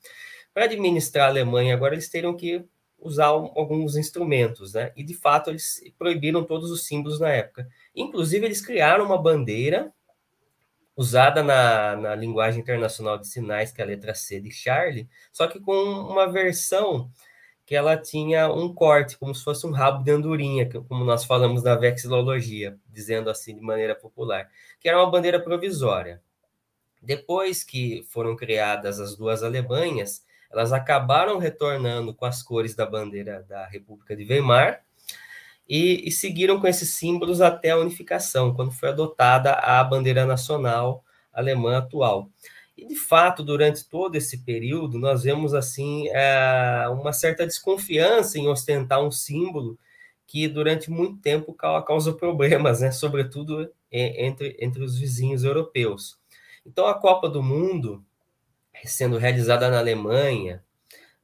para 0.53 0.65
administrar 0.65 1.27
a 1.27 1.29
Alemanha 1.29 1.75
agora 1.75 1.95
eles 1.95 2.09
teriam 2.09 2.37
que 2.37 2.65
usar 3.01 3.27
alguns 3.27 3.97
instrumentos, 3.97 4.75
né? 4.75 4.93
E 4.97 5.03
de 5.03 5.15
fato 5.15 5.51
eles 5.51 5.81
proibiram 5.99 6.45
todos 6.45 6.71
os 6.71 6.87
símbolos 6.87 7.19
na 7.19 7.31
época. 7.31 7.69
Inclusive 7.95 8.47
eles 8.47 8.61
criaram 8.61 9.07
uma 9.07 9.21
bandeira 9.21 9.93
usada 10.97 11.43
na, 11.43 11.97
na 11.97 12.15
linguagem 12.15 12.61
internacional 12.61 13.17
de 13.19 13.27
sinais, 13.27 13.73
que 13.73 13.81
é 13.81 13.85
a 13.85 13.87
letra 13.87 14.15
C 14.15 14.39
de 14.39 14.51
Charlie, 14.51 15.09
só 15.33 15.47
que 15.47 15.59
com 15.59 15.73
uma 15.73 16.31
versão 16.31 17.11
que 17.65 17.75
ela 17.75 17.97
tinha 17.97 18.53
um 18.53 18.75
corte, 18.75 19.17
como 19.17 19.35
se 19.35 19.45
fosse 19.45 19.67
um 19.67 19.71
rabo 19.71 20.03
de 20.03 20.11
andorinha, 20.11 20.69
como 20.69 21.05
nós 21.05 21.25
falamos 21.25 21.63
na 21.63 21.77
vexilologia, 21.77 22.77
dizendo 22.89 23.31
assim 23.31 23.55
de 23.55 23.63
maneira 23.63 23.95
popular, 23.95 24.51
que 24.81 24.89
era 24.89 24.99
uma 24.99 25.11
bandeira 25.11 25.41
provisória. 25.41 26.21
Depois 27.01 27.65
que 27.65 28.03
foram 28.09 28.37
criadas 28.37 29.01
as 29.01 29.17
duas 29.17 29.43
Alemanhas, 29.43 30.23
elas 30.51 30.73
acabaram 30.73 31.39
retornando 31.39 32.13
com 32.13 32.25
as 32.25 32.43
cores 32.43 32.75
da 32.75 32.85
bandeira 32.85 33.45
da 33.49 33.67
República 33.67 34.17
de 34.17 34.25
Weimar 34.25 34.83
e, 35.69 36.09
e 36.09 36.11
seguiram 36.11 36.61
com 36.61 36.67
esses 36.67 36.91
símbolos 36.91 37.41
até 37.41 37.71
a 37.71 37.79
unificação, 37.79 38.53
quando 38.53 38.73
foi 38.73 38.89
adotada 38.89 39.53
a 39.53 39.83
bandeira 39.85 40.27
nacional 40.27 41.05
alemã 41.33 41.79
atual. 41.79 42.29
E, 42.77 42.87
de 42.87 42.97
fato, 42.97 43.45
durante 43.45 43.89
todo 43.89 44.17
esse 44.17 44.39
período, 44.39 44.99
nós 44.99 45.23
vemos, 45.23 45.55
assim, 45.55 46.09
é, 46.09 46.89
uma 46.89 47.13
certa 47.13 47.47
desconfiança 47.47 48.39
em 48.39 48.49
ostentar 48.49 49.01
um 49.01 49.11
símbolo 49.11 49.79
que, 50.27 50.49
durante 50.49 50.91
muito 50.91 51.21
tempo, 51.21 51.55
causou 51.55 52.15
problemas, 52.15 52.81
né? 52.81 52.91
sobretudo 52.91 53.71
entre, 53.93 54.57
entre 54.61 54.83
os 54.83 54.99
vizinhos 54.99 55.45
europeus. 55.45 56.19
Então, 56.65 56.87
a 56.87 56.95
Copa 56.95 57.29
do 57.29 57.43
Mundo, 57.43 58.05
sendo 58.85 59.19
realizada 59.19 59.71
na 59.71 59.79
Alemanha, 59.79 60.63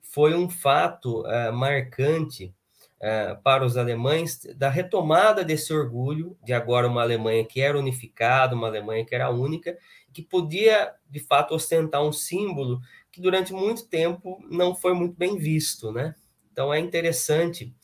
foi 0.00 0.34
um 0.34 0.48
fato 0.48 1.22
uh, 1.22 1.52
marcante 1.52 2.54
uh, 2.96 3.40
para 3.42 3.64
os 3.64 3.76
alemães 3.76 4.40
da 4.56 4.70
retomada 4.70 5.44
desse 5.44 5.72
orgulho 5.72 6.36
de 6.42 6.52
agora 6.52 6.88
uma 6.88 7.02
Alemanha 7.02 7.44
que 7.44 7.60
era 7.60 7.78
unificada, 7.78 8.54
uma 8.54 8.68
Alemanha 8.68 9.04
que 9.04 9.14
era 9.14 9.30
única, 9.30 9.76
que 10.12 10.22
podia 10.22 10.92
de 11.10 11.20
fato 11.20 11.54
ostentar 11.54 12.02
um 12.02 12.12
símbolo 12.12 12.80
que 13.12 13.20
durante 13.20 13.52
muito 13.52 13.86
tempo 13.86 14.38
não 14.50 14.74
foi 14.74 14.94
muito 14.94 15.16
bem 15.16 15.36
visto, 15.36 15.92
né? 15.92 16.14
Então 16.50 16.72
é 16.72 16.78
interessante 16.78 17.74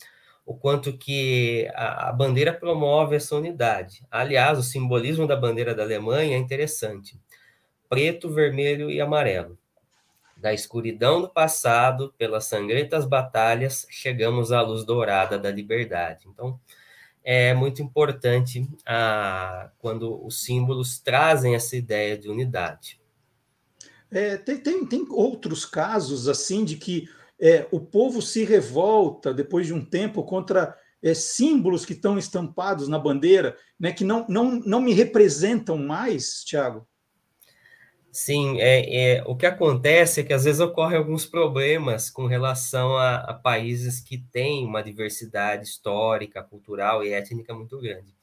o 0.45 0.55
quanto 0.55 0.97
que 0.97 1.71
a, 1.75 2.09
a 2.09 2.13
bandeira 2.13 2.53
promove 2.53 3.17
essa 3.17 3.37
unidade. 3.37 4.05
Aliás, 4.11 4.59
o 4.59 4.63
simbolismo 4.63 5.27
da 5.27 5.37
bandeira 5.37 5.75
da 5.75 5.83
Alemanha 5.83 6.37
é 6.37 6.39
interessante 6.39 7.21
preto, 7.89 8.31
vermelho 8.31 8.91
e 8.91 9.03
amarelo. 9.03 9.59
Da 10.43 10.53
escuridão 10.53 11.21
do 11.21 11.29
passado, 11.29 12.13
pelas 12.19 12.47
sangrentas 12.47 13.05
batalhas, 13.05 13.87
chegamos 13.89 14.51
à 14.51 14.61
luz 14.61 14.85
dourada 14.85 15.39
da 15.39 15.53
liberdade. 15.53 16.27
Então, 16.27 16.59
é 17.23 17.55
muito 17.55 17.81
importante 17.81 18.69
ah, 18.85 19.71
quando 19.79 20.21
os 20.27 20.43
símbolos 20.43 20.99
trazem 20.99 21.55
essa 21.55 21.77
ideia 21.77 22.19
de 22.19 22.29
unidade. 22.29 23.01
É, 24.11 24.37
tem, 24.37 24.59
tem, 24.59 24.85
tem, 24.85 25.07
outros 25.11 25.65
casos 25.65 26.29
assim 26.29 26.65
de 26.65 26.77
que 26.77 27.09
é, 27.41 27.69
o 27.71 27.79
povo 27.79 28.21
se 28.21 28.43
revolta 28.43 29.33
depois 29.33 29.69
de 29.69 29.73
um 29.73 29.85
tempo 29.85 30.25
contra 30.25 30.77
é, 31.01 31.15
símbolos 31.15 31.85
que 31.85 31.93
estão 31.93 32.19
estampados 32.19 32.89
na 32.89 32.99
bandeira, 32.99 33.57
né, 33.79 33.93
que 33.93 34.03
não, 34.03 34.27
não, 34.29 34.57
não 34.59 34.81
me 34.81 34.93
representam 34.93 35.79
mais, 35.79 36.43
Tiago? 36.43 36.85
Sim, 38.15 38.61
é, 38.61 39.15
é, 39.15 39.25
o 39.25 39.35
que 39.35 39.47
acontece 39.47 40.21
é 40.21 40.23
que 40.23 40.35
às 40.35 40.45
vezes 40.45 40.61
ocorrem 40.61 40.99
alguns 40.99 41.25
problemas 41.25 42.11
com 42.11 42.27
relação 42.27 42.95
a, 42.95 43.17
a, 43.17 43.33
países 43.33 44.01
que 44.01 44.19
têm 44.19 44.67
uma 44.67 44.83
diversidade 44.83 45.65
histórica, 45.65 46.43
cultural 46.43 47.03
e 47.03 47.11
étnica 47.11 47.55
muito 47.55 47.81
grande. 47.81 48.15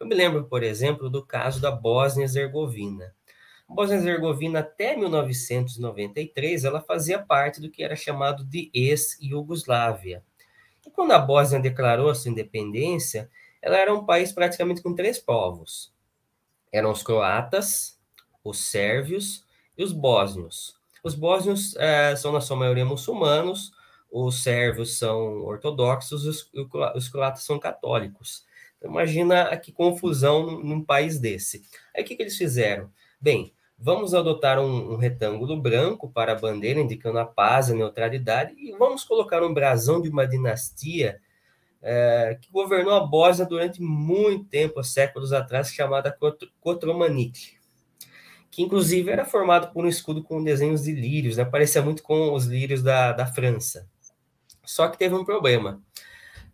Eu 0.00 0.06
me 0.06 0.14
lembro, 0.14 0.44
por 0.44 0.62
exemplo, 0.62 1.10
do 1.10 1.22
caso 1.22 1.60
da 1.60 1.70
Bósnia-Herzegovina. 1.70 3.14
A 3.68 3.74
Bósnia-Herzegovina, 3.74 4.60
até 4.60 4.96
1993, 4.96 6.64
ela 6.64 6.80
fazia 6.80 7.18
parte 7.18 7.60
do 7.60 7.70
que 7.70 7.84
era 7.84 7.94
chamado 7.94 8.46
de 8.46 8.70
ex-Iugoslávia. 8.72 10.24
E 10.86 10.90
quando 10.90 11.12
a 11.12 11.18
Bósnia 11.18 11.60
declarou 11.60 12.14
sua 12.14 12.30
independência, 12.30 13.28
ela 13.60 13.76
era 13.76 13.92
um 13.92 14.06
país 14.06 14.32
praticamente 14.32 14.80
com 14.80 14.94
três 14.94 15.18
povos. 15.18 15.92
Eram 16.72 16.90
os 16.90 17.02
croatas, 17.02 17.98
os 18.44 18.58
sérvios 18.58 19.44
e 19.76 19.82
os 19.82 19.92
bósnios. 19.92 20.76
Os 21.02 21.14
bósnios 21.14 21.74
é, 21.76 22.14
são, 22.14 22.30
na 22.30 22.40
sua 22.40 22.56
maioria, 22.56 22.84
muçulmanos, 22.84 23.72
os 24.10 24.42
sérvios 24.42 24.98
são 24.98 25.42
ortodoxos, 25.42 26.24
os, 26.24 26.50
os 26.94 27.08
croatas 27.08 27.42
são 27.42 27.58
católicos. 27.58 28.44
Então, 28.78 28.90
imagina 28.90 29.56
que 29.56 29.72
confusão 29.72 30.46
num, 30.46 30.62
num 30.62 30.84
país 30.84 31.18
desse. 31.18 31.62
Aí 31.96 32.02
o 32.02 32.06
que, 32.06 32.14
que 32.14 32.22
eles 32.22 32.36
fizeram? 32.36 32.90
Bem, 33.20 33.52
vamos 33.78 34.14
adotar 34.14 34.60
um, 34.60 34.92
um, 34.92 34.96
retângulo 34.96 35.60
branco 35.60 36.08
para 36.10 36.32
a 36.32 36.38
bandeira, 36.38 36.80
indicando 36.80 37.18
a 37.18 37.26
paz, 37.26 37.70
a 37.70 37.74
neutralidade, 37.74 38.54
e 38.56 38.72
vamos 38.78 39.04
colocar 39.04 39.42
um 39.42 39.52
brasão 39.52 40.00
de 40.00 40.08
uma 40.08 40.26
dinastia 40.26 41.20
é, 41.82 42.38
que 42.40 42.50
governou 42.50 42.94
a 42.94 43.00
Bósnia 43.00 43.46
durante 43.46 43.82
muito 43.82 44.44
tempo, 44.44 44.82
séculos 44.82 45.32
atrás, 45.32 45.68
chamada 45.68 46.16
Kotromanik 46.60 47.63
que 48.54 48.62
inclusive 48.62 49.10
era 49.10 49.24
formado 49.24 49.72
por 49.72 49.84
um 49.84 49.88
escudo 49.88 50.22
com 50.22 50.42
desenhos 50.42 50.84
de 50.84 50.92
lírios, 50.92 51.36
né? 51.36 51.44
parecia 51.44 51.82
muito 51.82 52.04
com 52.04 52.32
os 52.32 52.46
lírios 52.46 52.84
da, 52.84 53.10
da 53.10 53.26
França. 53.26 53.88
Só 54.64 54.86
que 54.86 54.96
teve 54.96 55.12
um 55.12 55.24
problema. 55.24 55.82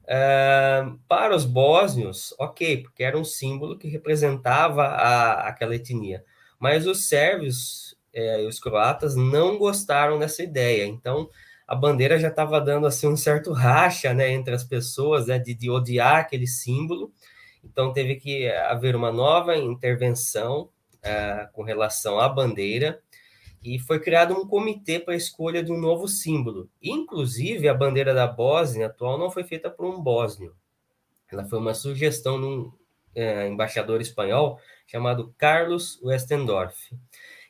Uh, 0.05 0.99
para 1.07 1.37
os 1.37 1.45
bósnios, 1.45 2.35
ok, 2.39 2.79
porque 2.79 3.05
era 3.05 3.19
um 3.19 3.25
símbolo 3.25 3.77
que 3.77 3.87
representava 3.87 4.85
a, 4.85 5.47
aquela 5.47 5.77
etnia, 5.77 6.25
mas 6.59 6.87
os 6.87 7.07
sérvios 7.07 7.95
é, 8.15 8.45
e 8.45 8.47
os 8.47 8.59
croatas 8.59 9.15
não 9.15 9.59
gostaram 9.59 10.19
dessa 10.19 10.43
ideia, 10.43 10.87
então 10.87 11.29
a 11.69 11.75
bandeira 11.75 12.19
já 12.19 12.29
estava 12.29 12.61
dando 12.63 12.87
assim 12.87 13.09
um 13.09 13.17
certo 13.17 13.53
racha 13.53 14.15
né, 14.15 14.33
entre 14.33 14.55
as 14.55 14.65
pessoas 14.65 15.27
né, 15.27 15.39
de, 15.39 15.55
de 15.55 15.71
odiar 15.71 16.17
aquele 16.17 16.47
símbolo, 16.47 17.13
então 17.63 17.93
teve 17.93 18.17
que 18.17 18.49
haver 18.49 18.97
uma 18.97 19.13
nova 19.13 19.55
intervenção 19.55 20.71
uh, 21.05 21.53
com 21.53 21.63
relação 21.63 22.19
à 22.19 22.29
bandeira, 22.29 23.01
e 23.63 23.79
foi 23.79 24.01
criado 24.01 24.35
um 24.35 24.47
comitê 24.47 24.99
para 24.99 25.15
a 25.15 25.17
escolha 25.17 25.63
de 25.63 25.71
um 25.71 25.79
novo 25.79 26.09
símbolo. 26.09 26.71
Inclusive, 26.83 27.69
a 27.69 27.75
bandeira 27.75 28.15
da 28.15 28.27
Bósnia 28.27 28.87
atual 28.87 29.19
não 29.19 29.31
foi 29.31 29.45
feita 29.45 29.69
por 29.69 29.87
um 29.87 30.01
bósnio. 30.01 30.55
Ela 31.31 31.45
foi 31.45 31.59
uma 31.59 31.75
sugestão 31.75 32.41
de 32.41 32.47
um 32.47 32.61
uh, 33.17 33.47
embaixador 33.49 34.01
espanhol 34.01 34.59
chamado 34.87 35.35
Carlos 35.37 36.01
Westendorf. 36.03 36.77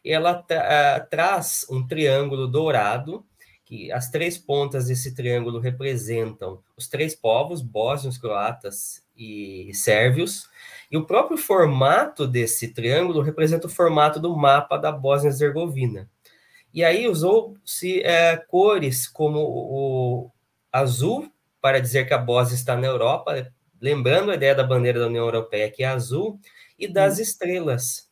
E 0.04 0.12
ela 0.12 0.34
tra 0.34 1.04
uh, 1.04 1.08
traz 1.08 1.64
um 1.70 1.86
triângulo 1.86 2.48
dourado, 2.48 3.24
que 3.64 3.92
as 3.92 4.10
três 4.10 4.36
pontas 4.36 4.88
desse 4.88 5.14
triângulo 5.14 5.60
representam 5.60 6.60
os 6.76 6.88
três 6.88 7.14
povos, 7.14 7.62
bósnios, 7.62 8.18
croatas 8.18 9.04
e 9.16 9.70
sérvios, 9.74 10.48
e 10.90 10.96
o 10.96 11.06
próprio 11.06 11.38
formato 11.38 12.26
desse 12.26 12.68
triângulo 12.68 13.22
representa 13.22 13.66
o 13.66 13.70
formato 13.70 14.18
do 14.18 14.36
mapa 14.36 14.76
da 14.76 14.90
Bósnia-Herzegovina. 14.90 16.08
E 16.74 16.84
aí 16.84 17.06
usou-se 17.08 18.02
é, 18.02 18.36
cores 18.36 19.06
como 19.06 19.38
o 19.40 20.30
azul, 20.72 21.30
para 21.60 21.80
dizer 21.80 22.06
que 22.06 22.14
a 22.14 22.18
Bósnia 22.18 22.54
está 22.54 22.76
na 22.76 22.86
Europa, 22.86 23.52
lembrando 23.80 24.30
a 24.30 24.34
ideia 24.34 24.54
da 24.54 24.64
bandeira 24.64 24.98
da 24.98 25.06
União 25.06 25.24
Europeia, 25.24 25.70
que 25.70 25.82
é 25.82 25.86
azul, 25.86 26.40
e 26.78 26.88
das 26.88 27.18
hum. 27.18 27.22
estrelas. 27.22 28.08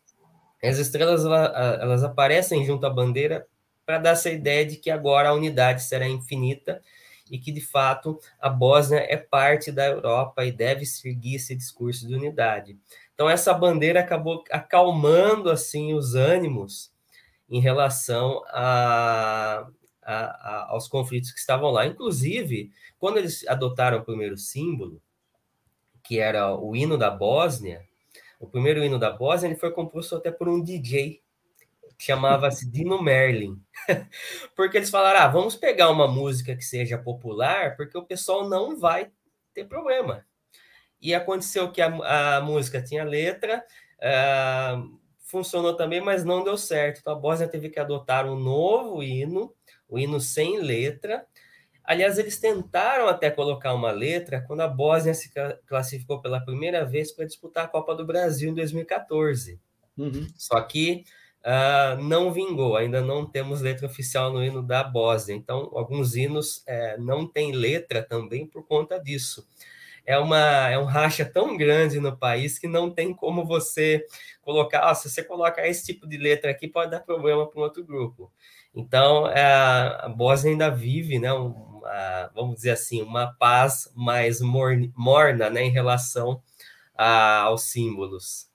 As 0.62 0.78
estrelas 0.78 1.24
elas 1.24 2.02
aparecem 2.02 2.64
junto 2.64 2.84
à 2.84 2.90
bandeira 2.90 3.46
para 3.86 3.98
dar 3.98 4.10
essa 4.10 4.28
ideia 4.28 4.66
de 4.66 4.76
que 4.76 4.90
agora 4.90 5.30
a 5.30 5.34
unidade 5.34 5.82
será 5.82 6.06
infinita 6.06 6.82
e 7.30 7.38
que, 7.38 7.52
de 7.52 7.60
fato, 7.60 8.18
a 8.40 8.48
Bósnia 8.48 8.98
é 8.98 9.16
parte 9.16 9.70
da 9.72 9.86
Europa 9.86 10.44
e 10.44 10.52
deve 10.52 10.84
seguir 10.86 11.36
esse 11.36 11.54
discurso 11.54 12.06
de 12.06 12.14
unidade. 12.14 12.78
Então, 13.14 13.28
essa 13.28 13.52
bandeira 13.52 14.00
acabou 14.00 14.44
acalmando, 14.50 15.50
assim, 15.50 15.94
os 15.94 16.14
ânimos 16.14 16.92
em 17.48 17.60
relação 17.60 18.42
a, 18.48 19.66
a, 20.02 20.14
a, 20.14 20.66
aos 20.70 20.88
conflitos 20.88 21.32
que 21.32 21.38
estavam 21.38 21.70
lá. 21.70 21.86
Inclusive, 21.86 22.70
quando 22.98 23.18
eles 23.18 23.46
adotaram 23.46 23.98
o 23.98 24.04
primeiro 24.04 24.36
símbolo, 24.36 25.02
que 26.02 26.18
era 26.18 26.54
o 26.54 26.74
hino 26.74 26.96
da 26.96 27.10
Bósnia, 27.10 27.82
o 28.40 28.46
primeiro 28.46 28.84
hino 28.84 28.98
da 28.98 29.10
Bósnia, 29.10 29.48
ele 29.48 29.58
foi 29.58 29.70
composto 29.70 30.16
até 30.16 30.30
por 30.30 30.48
um 30.48 30.62
DJ 30.62 31.20
chamava-se 31.98 32.70
Dino 32.70 33.02
Merlin. 33.02 33.60
porque 34.54 34.76
eles 34.76 34.90
falaram: 34.90 35.20
ah, 35.20 35.28
vamos 35.28 35.56
pegar 35.56 35.90
uma 35.90 36.06
música 36.06 36.54
que 36.54 36.64
seja 36.64 36.96
popular, 36.96 37.76
porque 37.76 37.98
o 37.98 38.04
pessoal 38.04 38.48
não 38.48 38.78
vai 38.78 39.10
ter 39.52 39.64
problema. 39.64 40.24
E 41.00 41.14
aconteceu 41.14 41.70
que 41.70 41.82
a, 41.82 42.36
a 42.36 42.40
música 42.40 42.82
tinha 42.82 43.04
letra, 43.04 43.64
uh, 43.98 44.98
funcionou 45.20 45.74
também, 45.74 46.00
mas 46.00 46.24
não 46.24 46.42
deu 46.42 46.56
certo. 46.56 46.98
Então 47.00 47.12
a 47.12 47.18
Bósnia 47.18 47.48
teve 47.48 47.68
que 47.68 47.78
adotar 47.78 48.26
um 48.26 48.38
novo 48.38 49.02
hino, 49.02 49.52
o 49.88 49.98
hino 49.98 50.20
sem 50.20 50.60
letra. 50.60 51.26
Aliás, 51.84 52.18
eles 52.18 52.38
tentaram 52.38 53.08
até 53.08 53.30
colocar 53.30 53.72
uma 53.72 53.90
letra 53.90 54.42
quando 54.46 54.60
a 54.60 54.68
Bósnia 54.68 55.14
se 55.14 55.30
classificou 55.66 56.20
pela 56.20 56.40
primeira 56.40 56.84
vez 56.84 57.12
para 57.12 57.24
disputar 57.24 57.64
a 57.64 57.68
Copa 57.68 57.94
do 57.94 58.04
Brasil 58.04 58.50
em 58.50 58.54
2014. 58.54 59.58
Uhum. 59.96 60.26
Só 60.36 60.60
que 60.60 61.04
uh, 61.44 62.02
não 62.02 62.32
vingou, 62.32 62.76
ainda 62.76 63.00
não 63.00 63.26
temos 63.26 63.60
letra 63.60 63.86
oficial 63.86 64.32
no 64.32 64.44
hino 64.44 64.62
da 64.62 64.82
Bósnia. 64.84 65.36
Então, 65.36 65.70
alguns 65.74 66.16
hinos 66.16 66.62
é, 66.66 66.96
não 66.98 67.26
têm 67.26 67.52
letra 67.52 68.02
também 68.02 68.46
por 68.46 68.66
conta 68.66 68.98
disso. 68.98 69.46
É, 70.06 70.18
uma, 70.18 70.70
é 70.70 70.78
um 70.78 70.84
racha 70.84 71.24
tão 71.24 71.56
grande 71.56 72.00
no 72.00 72.16
país 72.16 72.58
que 72.58 72.66
não 72.66 72.90
tem 72.90 73.12
como 73.14 73.44
você 73.44 74.04
colocar. 74.40 74.94
se 74.94 75.10
você 75.10 75.22
colocar 75.22 75.66
esse 75.68 75.84
tipo 75.84 76.08
de 76.08 76.16
letra 76.16 76.50
aqui, 76.50 76.66
pode 76.66 76.90
dar 76.90 77.00
problema 77.00 77.46
para 77.46 77.60
um 77.60 77.62
outro 77.62 77.84
grupo. 77.84 78.32
Então, 78.74 79.26
é, 79.28 79.42
a 79.44 80.08
Bósnia 80.08 80.52
ainda 80.52 80.70
vive, 80.70 81.18
né, 81.18 81.32
uma, 81.32 82.30
vamos 82.34 82.56
dizer 82.56 82.70
assim, 82.70 83.02
uma 83.02 83.34
paz 83.38 83.90
mais 83.94 84.40
morna 84.40 85.50
né, 85.50 85.64
em 85.64 85.70
relação 85.70 86.42
a, 86.96 87.40
aos 87.42 87.64
símbolos. 87.64 88.47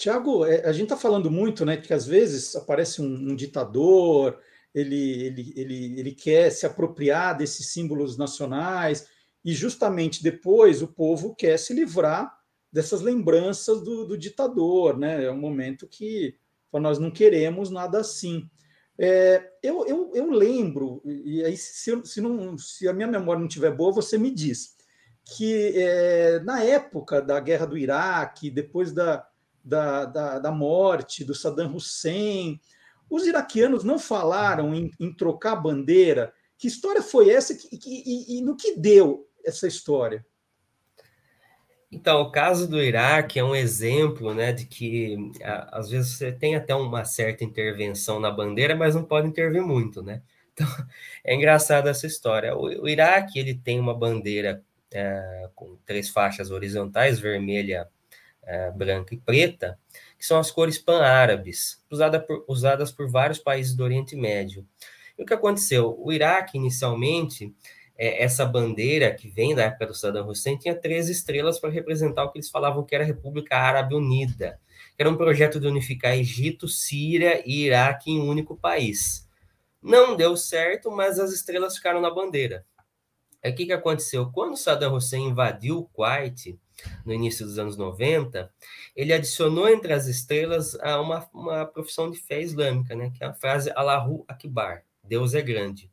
Tiago, 0.00 0.46
é, 0.46 0.64
a 0.64 0.72
gente 0.72 0.84
está 0.84 0.96
falando 0.96 1.30
muito, 1.30 1.62
né, 1.64 1.76
que 1.76 1.92
às 1.92 2.06
vezes 2.06 2.56
aparece 2.56 3.02
um, 3.02 3.30
um 3.30 3.36
ditador, 3.36 4.38
ele, 4.74 5.24
ele, 5.24 5.52
ele, 5.54 6.00
ele 6.00 6.12
quer 6.12 6.50
se 6.50 6.64
apropriar 6.64 7.36
desses 7.36 7.66
símbolos 7.66 8.16
nacionais, 8.16 9.06
e 9.44 9.52
justamente 9.52 10.22
depois 10.22 10.80
o 10.80 10.88
povo 10.88 11.34
quer 11.34 11.58
se 11.58 11.74
livrar 11.74 12.34
dessas 12.72 13.02
lembranças 13.02 13.82
do, 13.82 14.06
do 14.06 14.16
ditador, 14.16 14.98
né? 14.98 15.24
É 15.24 15.30
um 15.30 15.38
momento 15.38 15.86
que 15.86 16.34
nós 16.72 16.98
não 16.98 17.10
queremos 17.10 17.70
nada 17.70 18.00
assim. 18.00 18.48
É, 18.98 19.50
eu, 19.62 19.86
eu, 19.86 20.12
eu, 20.14 20.30
lembro, 20.30 21.02
e 21.04 21.44
aí 21.44 21.56
se, 21.56 22.00
se, 22.04 22.20
não, 22.20 22.56
se 22.56 22.88
a 22.88 22.92
minha 22.92 23.08
memória 23.08 23.40
não 23.40 23.48
estiver 23.48 23.74
boa, 23.74 23.92
você 23.92 24.16
me 24.16 24.30
diz, 24.30 24.76
que 25.24 25.72
é, 25.74 26.40
na 26.40 26.62
época 26.62 27.20
da 27.20 27.38
guerra 27.40 27.66
do 27.66 27.76
Iraque, 27.76 28.50
depois 28.50 28.92
da, 28.92 29.26
da, 29.64 30.04
da, 30.04 30.38
da 30.38 30.50
morte 30.50 31.24
do 31.24 31.34
Saddam 31.34 31.74
Hussein. 31.74 32.60
Os 33.08 33.26
iraquianos 33.26 33.84
não 33.84 33.98
falaram 33.98 34.74
em, 34.74 34.90
em 34.98 35.12
trocar 35.12 35.56
bandeira. 35.56 36.32
Que 36.56 36.68
história 36.68 37.02
foi 37.02 37.30
essa 37.30 37.54
que, 37.54 37.76
que, 37.76 38.02
e, 38.06 38.38
e 38.38 38.42
no 38.42 38.56
que 38.56 38.76
deu 38.76 39.28
essa 39.44 39.66
história? 39.66 40.24
Então, 41.92 42.20
o 42.22 42.30
caso 42.30 42.68
do 42.68 42.80
Iraque 42.80 43.40
é 43.40 43.44
um 43.44 43.54
exemplo 43.54 44.32
né, 44.32 44.52
de 44.52 44.64
que 44.64 45.16
às 45.72 45.90
vezes 45.90 46.12
você 46.12 46.30
tem 46.30 46.54
até 46.54 46.72
uma 46.72 47.04
certa 47.04 47.42
intervenção 47.42 48.20
na 48.20 48.30
bandeira, 48.30 48.76
mas 48.76 48.94
não 48.94 49.02
pode 49.02 49.26
intervir 49.26 49.60
muito, 49.60 50.00
né? 50.00 50.22
Então, 50.52 50.66
é 51.24 51.34
engraçado 51.34 51.88
essa 51.88 52.06
história. 52.06 52.56
O, 52.56 52.82
o 52.82 52.88
Iraque 52.88 53.40
ele 53.40 53.54
tem 53.54 53.80
uma 53.80 53.92
bandeira 53.92 54.62
é, 54.92 55.48
com 55.54 55.76
três 55.84 56.08
faixas 56.08 56.52
horizontais, 56.52 57.18
vermelha, 57.18 57.88
é, 58.50 58.70
branca 58.72 59.14
e 59.14 59.18
preta, 59.18 59.78
que 60.18 60.26
são 60.26 60.38
as 60.38 60.50
cores 60.50 60.76
pan-árabes, 60.76 61.80
usada 61.88 62.26
usadas 62.48 62.90
por 62.90 63.08
vários 63.08 63.38
países 63.38 63.74
do 63.76 63.84
Oriente 63.84 64.16
Médio. 64.16 64.66
E 65.16 65.22
o 65.22 65.26
que 65.26 65.32
aconteceu? 65.32 65.96
O 65.98 66.12
Iraque, 66.12 66.58
inicialmente, 66.58 67.54
é, 67.96 68.24
essa 68.24 68.44
bandeira 68.44 69.14
que 69.14 69.28
vem 69.28 69.54
da 69.54 69.64
época 69.64 69.86
do 69.86 69.94
Saddam 69.94 70.26
Hussein 70.28 70.56
tinha 70.56 70.74
três 70.74 71.08
estrelas 71.08 71.60
para 71.60 71.70
representar 71.70 72.24
o 72.24 72.32
que 72.32 72.38
eles 72.38 72.50
falavam 72.50 72.84
que 72.84 72.92
era 72.94 73.04
a 73.04 73.06
República 73.06 73.56
Árabe 73.56 73.94
Unida, 73.94 74.60
que 74.96 75.02
era 75.02 75.10
um 75.10 75.16
projeto 75.16 75.60
de 75.60 75.68
unificar 75.68 76.18
Egito, 76.18 76.66
Síria 76.66 77.42
e 77.46 77.66
Iraque 77.66 78.10
em 78.10 78.20
um 78.20 78.28
único 78.28 78.56
país. 78.56 79.28
Não 79.80 80.16
deu 80.16 80.36
certo, 80.36 80.90
mas 80.90 81.20
as 81.20 81.32
estrelas 81.32 81.76
ficaram 81.76 82.00
na 82.00 82.10
bandeira. 82.10 82.66
o 83.44 83.54
que, 83.54 83.66
que 83.66 83.72
aconteceu? 83.72 84.28
Quando 84.32 84.56
Saddam 84.56 84.94
Hussein 84.94 85.28
invadiu 85.28 85.78
o 85.78 85.84
Kuwait, 85.84 86.58
no 87.04 87.12
início 87.12 87.44
dos 87.44 87.58
anos 87.58 87.76
90, 87.76 88.52
ele 88.94 89.12
adicionou 89.12 89.68
entre 89.68 89.92
as 89.92 90.06
estrelas 90.06 90.74
uma, 90.74 91.28
uma 91.32 91.66
profissão 91.66 92.10
de 92.10 92.18
fé 92.18 92.40
islâmica, 92.40 92.94
né, 92.94 93.10
que 93.10 93.22
é 93.22 93.26
a 93.26 93.34
frase 93.34 93.70
Allahu 93.74 94.24
Akbar, 94.28 94.84
Deus 95.04 95.34
é 95.34 95.42
grande, 95.42 95.90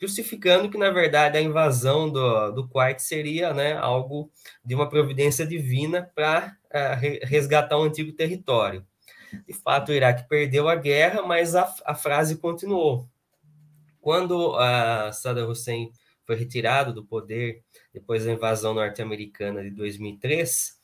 justificando 0.00 0.70
que, 0.70 0.78
na 0.78 0.90
verdade, 0.90 1.36
a 1.36 1.42
invasão 1.42 2.10
do, 2.10 2.50
do 2.52 2.70
seria 2.98 3.52
né, 3.52 3.74
algo 3.74 4.30
de 4.64 4.74
uma 4.74 4.88
providência 4.88 5.46
divina 5.46 6.10
para 6.14 6.56
uh, 6.66 7.04
eh, 7.04 7.20
resgatar 7.24 7.78
um 7.78 7.84
antigo 7.84 8.12
território. 8.12 8.84
De 9.46 9.52
fato, 9.52 9.90
o 9.90 9.94
Iraque 9.94 10.28
perdeu 10.28 10.68
a 10.68 10.74
guerra, 10.74 11.22
mas 11.22 11.54
a, 11.54 11.72
a 11.84 11.94
frase 11.94 12.38
continuou. 12.38 13.08
Quando 14.00 14.56
uh, 14.56 15.12
Saddam 15.12 15.50
Hussein 15.50 15.92
foi 16.30 16.36
retirado 16.36 16.92
do 16.92 17.04
poder 17.04 17.60
depois 17.92 18.24
da 18.24 18.30
invasão 18.30 18.72
norte-americana 18.72 19.64
de 19.64 19.70
2003, 19.70 20.78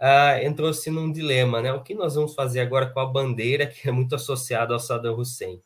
uh, 0.00 0.42
entrou-se 0.42 0.88
num 0.88 1.12
dilema, 1.12 1.60
né? 1.60 1.70
O 1.70 1.82
que 1.82 1.94
nós 1.94 2.14
vamos 2.14 2.34
fazer 2.34 2.60
agora 2.60 2.86
com 2.88 2.98
a 2.98 3.04
bandeira 3.04 3.66
que 3.66 3.86
é 3.86 3.92
muito 3.92 4.14
associada 4.14 4.72
ao 4.72 4.80
Saddam 4.80 5.14
Hussein? 5.18 5.56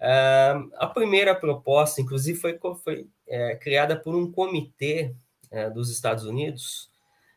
Uh, 0.00 0.68
a 0.74 0.88
primeira 0.88 1.36
proposta, 1.36 2.00
inclusive, 2.00 2.36
foi, 2.36 2.58
foi 2.82 3.06
é, 3.28 3.54
criada 3.54 3.94
por 3.94 4.16
um 4.16 4.32
comitê 4.32 5.14
é, 5.48 5.70
dos 5.70 5.88
Estados 5.88 6.24
Unidos 6.24 6.90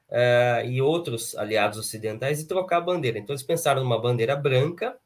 uh, 0.10 0.66
e 0.66 0.82
outros 0.82 1.36
aliados 1.36 1.78
ocidentais 1.78 2.40
de 2.40 2.48
trocar 2.48 2.78
a 2.78 2.82
bandeira. 2.82 3.20
Então, 3.20 3.36
eles 3.36 3.46
pensaram 3.46 3.84
numa 3.84 4.02
bandeira 4.02 4.36
branca, 4.36 4.98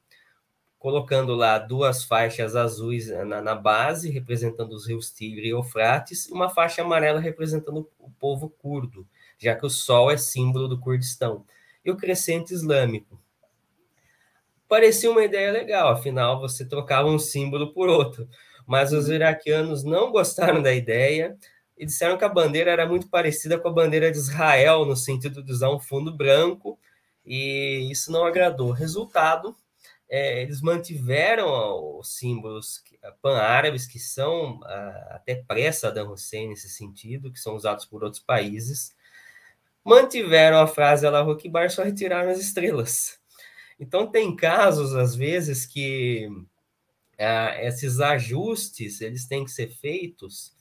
colocando 0.80 1.36
lá 1.36 1.60
duas 1.60 2.06
faixas 2.06 2.56
azuis 2.56 3.10
na, 3.10 3.42
na 3.42 3.54
base, 3.54 4.10
representando 4.10 4.72
os 4.72 4.88
rios 4.88 5.12
Tigre 5.12 5.48
e 5.48 5.52
Eufrates, 5.52 6.28
e 6.28 6.32
uma 6.32 6.50
faixa 6.50 6.82
amarela 6.82 7.20
representando 7.20 7.88
o 8.00 8.10
povo 8.12 8.50
curdo, 8.50 9.06
já 9.38 9.54
que 9.54 9.66
o 9.66 9.70
sol 9.70 10.10
é 10.10 10.16
símbolo 10.16 10.70
do 10.70 10.80
Kurdistão, 10.80 11.46
e 11.84 11.92
o 11.92 11.98
crescente 11.98 12.54
islâmico. 12.54 13.20
Parecia 14.70 15.12
uma 15.12 15.24
ideia 15.24 15.52
legal, 15.52 15.90
afinal 15.90 16.40
você 16.40 16.64
trocava 16.64 17.10
um 17.10 17.20
símbolo 17.20 17.74
por 17.74 17.90
outro, 17.90 18.30
mas 18.66 18.94
os 18.94 19.10
iraquianos 19.10 19.84
não 19.84 20.12
gostaram 20.12 20.62
da 20.62 20.74
ideia, 20.74 21.38
e 21.78 21.86
disseram 21.86 22.18
que 22.18 22.26
a 22.26 22.30
bandeira 22.30 22.72
era 22.72 22.86
muito 22.86 23.10
parecida 23.10 23.58
com 23.58 23.68
a 23.68 23.74
bandeira 23.74 24.12
de 24.12 24.18
Israel, 24.18 24.86
no 24.86 24.96
sentido 24.96 25.44
de 25.44 25.52
usar 25.52 25.72
um 25.72 25.80
fundo 25.80 26.16
branco, 26.16 26.80
e 27.26 27.90
isso 27.92 28.12
não 28.12 28.26
agradou. 28.26 28.72
Resultado, 28.72 29.56
é, 30.10 30.42
eles 30.42 30.62
mantiveram 30.62 32.00
os 32.00 32.18
símbolos 32.18 32.84
pan-árabes, 33.22 33.86
que 33.86 34.00
são 34.00 34.60
até 35.10 35.36
pré-Saddam 35.36 36.12
Hussein 36.12 36.50
nesse 36.50 36.70
sentido, 36.70 37.32
que 37.32 37.40
são 37.40 37.56
usados 37.56 37.86
por 37.86 38.04
outros 38.04 38.22
países, 38.22 38.96
mantiveram 39.84 40.60
a 40.60 40.68
frase 40.68 41.06
Allah 41.06 41.32
Akbar, 41.32 41.70
só 41.70 41.84
retiraram 41.84 42.30
as 42.32 42.40
estrelas. 42.40 43.20
Então, 43.80 44.08
tem 44.08 44.36
casos, 44.36 44.96
às 44.96 45.16
vezes, 45.16 45.66
que 45.66 46.28
ah, 47.20 47.56
esses 47.62 48.00
ajustes 48.00 49.02
eles 49.02 49.26
têm 49.28 49.46
que 49.46 49.52
ser 49.52 49.70
feitos 49.70 50.58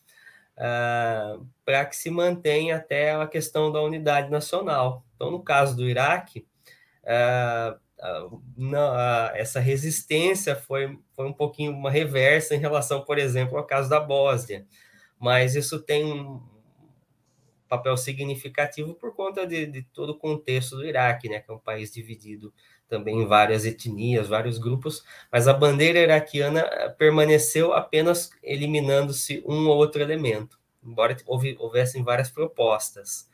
para 1.65 1.85
que 1.87 1.97
se 1.97 2.11
mantenha 2.11 2.77
até 2.77 3.15
a 3.15 3.27
questão 3.27 3.71
da 3.71 3.81
unidade 3.81 4.31
nacional. 4.31 5.05
Então, 5.15 5.31
no 5.31 5.43
caso 5.43 5.77
do 5.77 5.89
Iraque, 5.89 6.47
uh, 7.05 7.79
uh, 8.01 8.41
essa 9.35 9.61
resistência 9.61 10.57
foi, 10.57 10.99
foi 11.15 11.27
um 11.27 11.33
pouquinho 11.33 11.73
uma 11.73 11.91
reversa 11.91 12.55
em 12.55 12.59
relação, 12.59 13.05
por 13.05 13.19
exemplo, 13.19 13.59
ao 13.59 13.65
caso 13.65 13.89
da 13.89 14.01
Bósnia, 14.01 14.67
mas 15.19 15.55
isso 15.55 15.81
tem 15.81 16.05
um 16.05 16.41
papel 17.69 17.97
significativo 17.97 18.95
por 18.95 19.15
conta 19.15 19.47
de, 19.47 19.67
de 19.67 19.83
todo 19.83 20.11
o 20.11 20.19
contexto 20.19 20.77
do 20.77 20.87
Iraque, 20.87 21.29
né, 21.29 21.41
que 21.41 21.51
é 21.51 21.55
um 21.55 21.59
país 21.59 21.93
dividido 21.93 22.53
também 22.89 23.21
em 23.21 23.27
várias 23.27 23.67
etnias, 23.67 24.27
vários 24.27 24.59
grupos, 24.59 25.05
mas 25.31 25.47
a 25.47 25.53
bandeira 25.53 25.99
iraquiana 25.99 26.61
eh, 26.61 26.89
permaneceu 26.89 27.75
apenas 27.75 28.31
eliminando-se 28.43 29.45
um 29.47 29.69
ou 29.69 29.77
outro 29.77 30.01
elemento, 30.01 30.59
embora 30.83 31.15
houvessem 31.27 32.03
várias 32.03 32.31
propostas. 32.31 33.29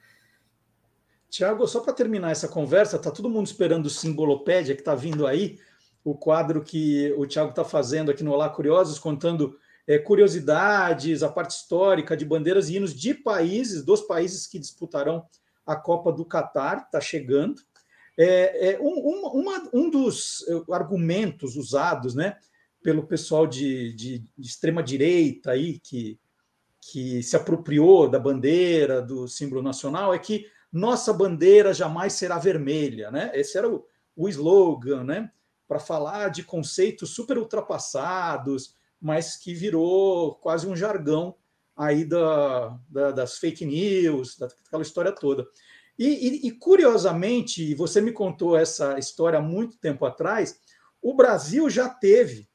Tiago, 1.34 1.66
só 1.66 1.80
para 1.80 1.92
terminar 1.92 2.30
essa 2.30 2.46
conversa, 2.46 2.94
está 2.94 3.10
todo 3.10 3.28
mundo 3.28 3.46
esperando 3.46 3.86
o 3.86 3.90
Simbolopédia 3.90 4.72
que 4.72 4.80
está 4.80 4.94
vindo 4.94 5.26
aí, 5.26 5.58
o 6.04 6.14
quadro 6.14 6.62
que 6.62 7.12
o 7.16 7.26
Tiago 7.26 7.50
está 7.50 7.64
fazendo 7.64 8.08
aqui 8.08 8.22
no 8.22 8.30
Olá 8.30 8.48
Curiosos, 8.48 9.00
contando 9.00 9.58
é, 9.84 9.98
curiosidades, 9.98 11.24
a 11.24 11.28
parte 11.28 11.50
histórica 11.50 12.16
de 12.16 12.24
bandeiras 12.24 12.68
e 12.68 12.76
hinos 12.76 12.94
de 12.94 13.14
países, 13.14 13.84
dos 13.84 14.02
países 14.02 14.46
que 14.46 14.60
disputarão 14.60 15.26
a 15.66 15.74
Copa 15.74 16.12
do 16.12 16.24
Catar, 16.24 16.84
está 16.84 17.00
chegando. 17.00 17.60
É, 18.16 18.74
é 18.74 18.80
um, 18.80 18.94
uma, 19.40 19.68
um 19.72 19.90
dos 19.90 20.46
eh, 20.46 20.72
argumentos 20.72 21.56
usados 21.56 22.14
né, 22.14 22.36
pelo 22.80 23.08
pessoal 23.08 23.44
de, 23.44 23.92
de, 23.94 24.18
de 24.38 24.48
extrema-direita 24.48 25.50
aí, 25.50 25.80
que, 25.80 26.16
que 26.80 27.24
se 27.24 27.34
apropriou 27.34 28.08
da 28.08 28.20
bandeira, 28.20 29.02
do 29.02 29.26
símbolo 29.26 29.62
nacional, 29.62 30.14
é 30.14 30.18
que 30.20 30.46
nossa 30.74 31.12
bandeira 31.12 31.72
jamais 31.72 32.14
será 32.14 32.36
vermelha. 32.36 33.08
Né? 33.12 33.30
Esse 33.32 33.56
era 33.56 33.68
o, 33.68 33.86
o 34.16 34.28
slogan 34.28 35.04
né, 35.04 35.30
para 35.68 35.78
falar 35.78 36.30
de 36.30 36.42
conceitos 36.42 37.14
super 37.14 37.38
ultrapassados, 37.38 38.74
mas 39.00 39.36
que 39.36 39.54
virou 39.54 40.34
quase 40.34 40.66
um 40.66 40.74
jargão 40.74 41.36
aí 41.76 42.04
da, 42.04 42.76
da, 42.88 43.12
das 43.12 43.38
fake 43.38 43.64
news, 43.64 44.36
daquela 44.36 44.82
história 44.82 45.12
toda. 45.12 45.46
E, 45.96 46.06
e, 46.06 46.48
e, 46.48 46.50
curiosamente, 46.50 47.72
você 47.76 48.00
me 48.00 48.10
contou 48.10 48.56
essa 48.56 48.98
história 48.98 49.38
há 49.38 49.42
muito 49.42 49.78
tempo 49.78 50.04
atrás, 50.04 50.58
o 51.00 51.14
Brasil 51.14 51.70
já 51.70 51.88
teve 51.88 52.48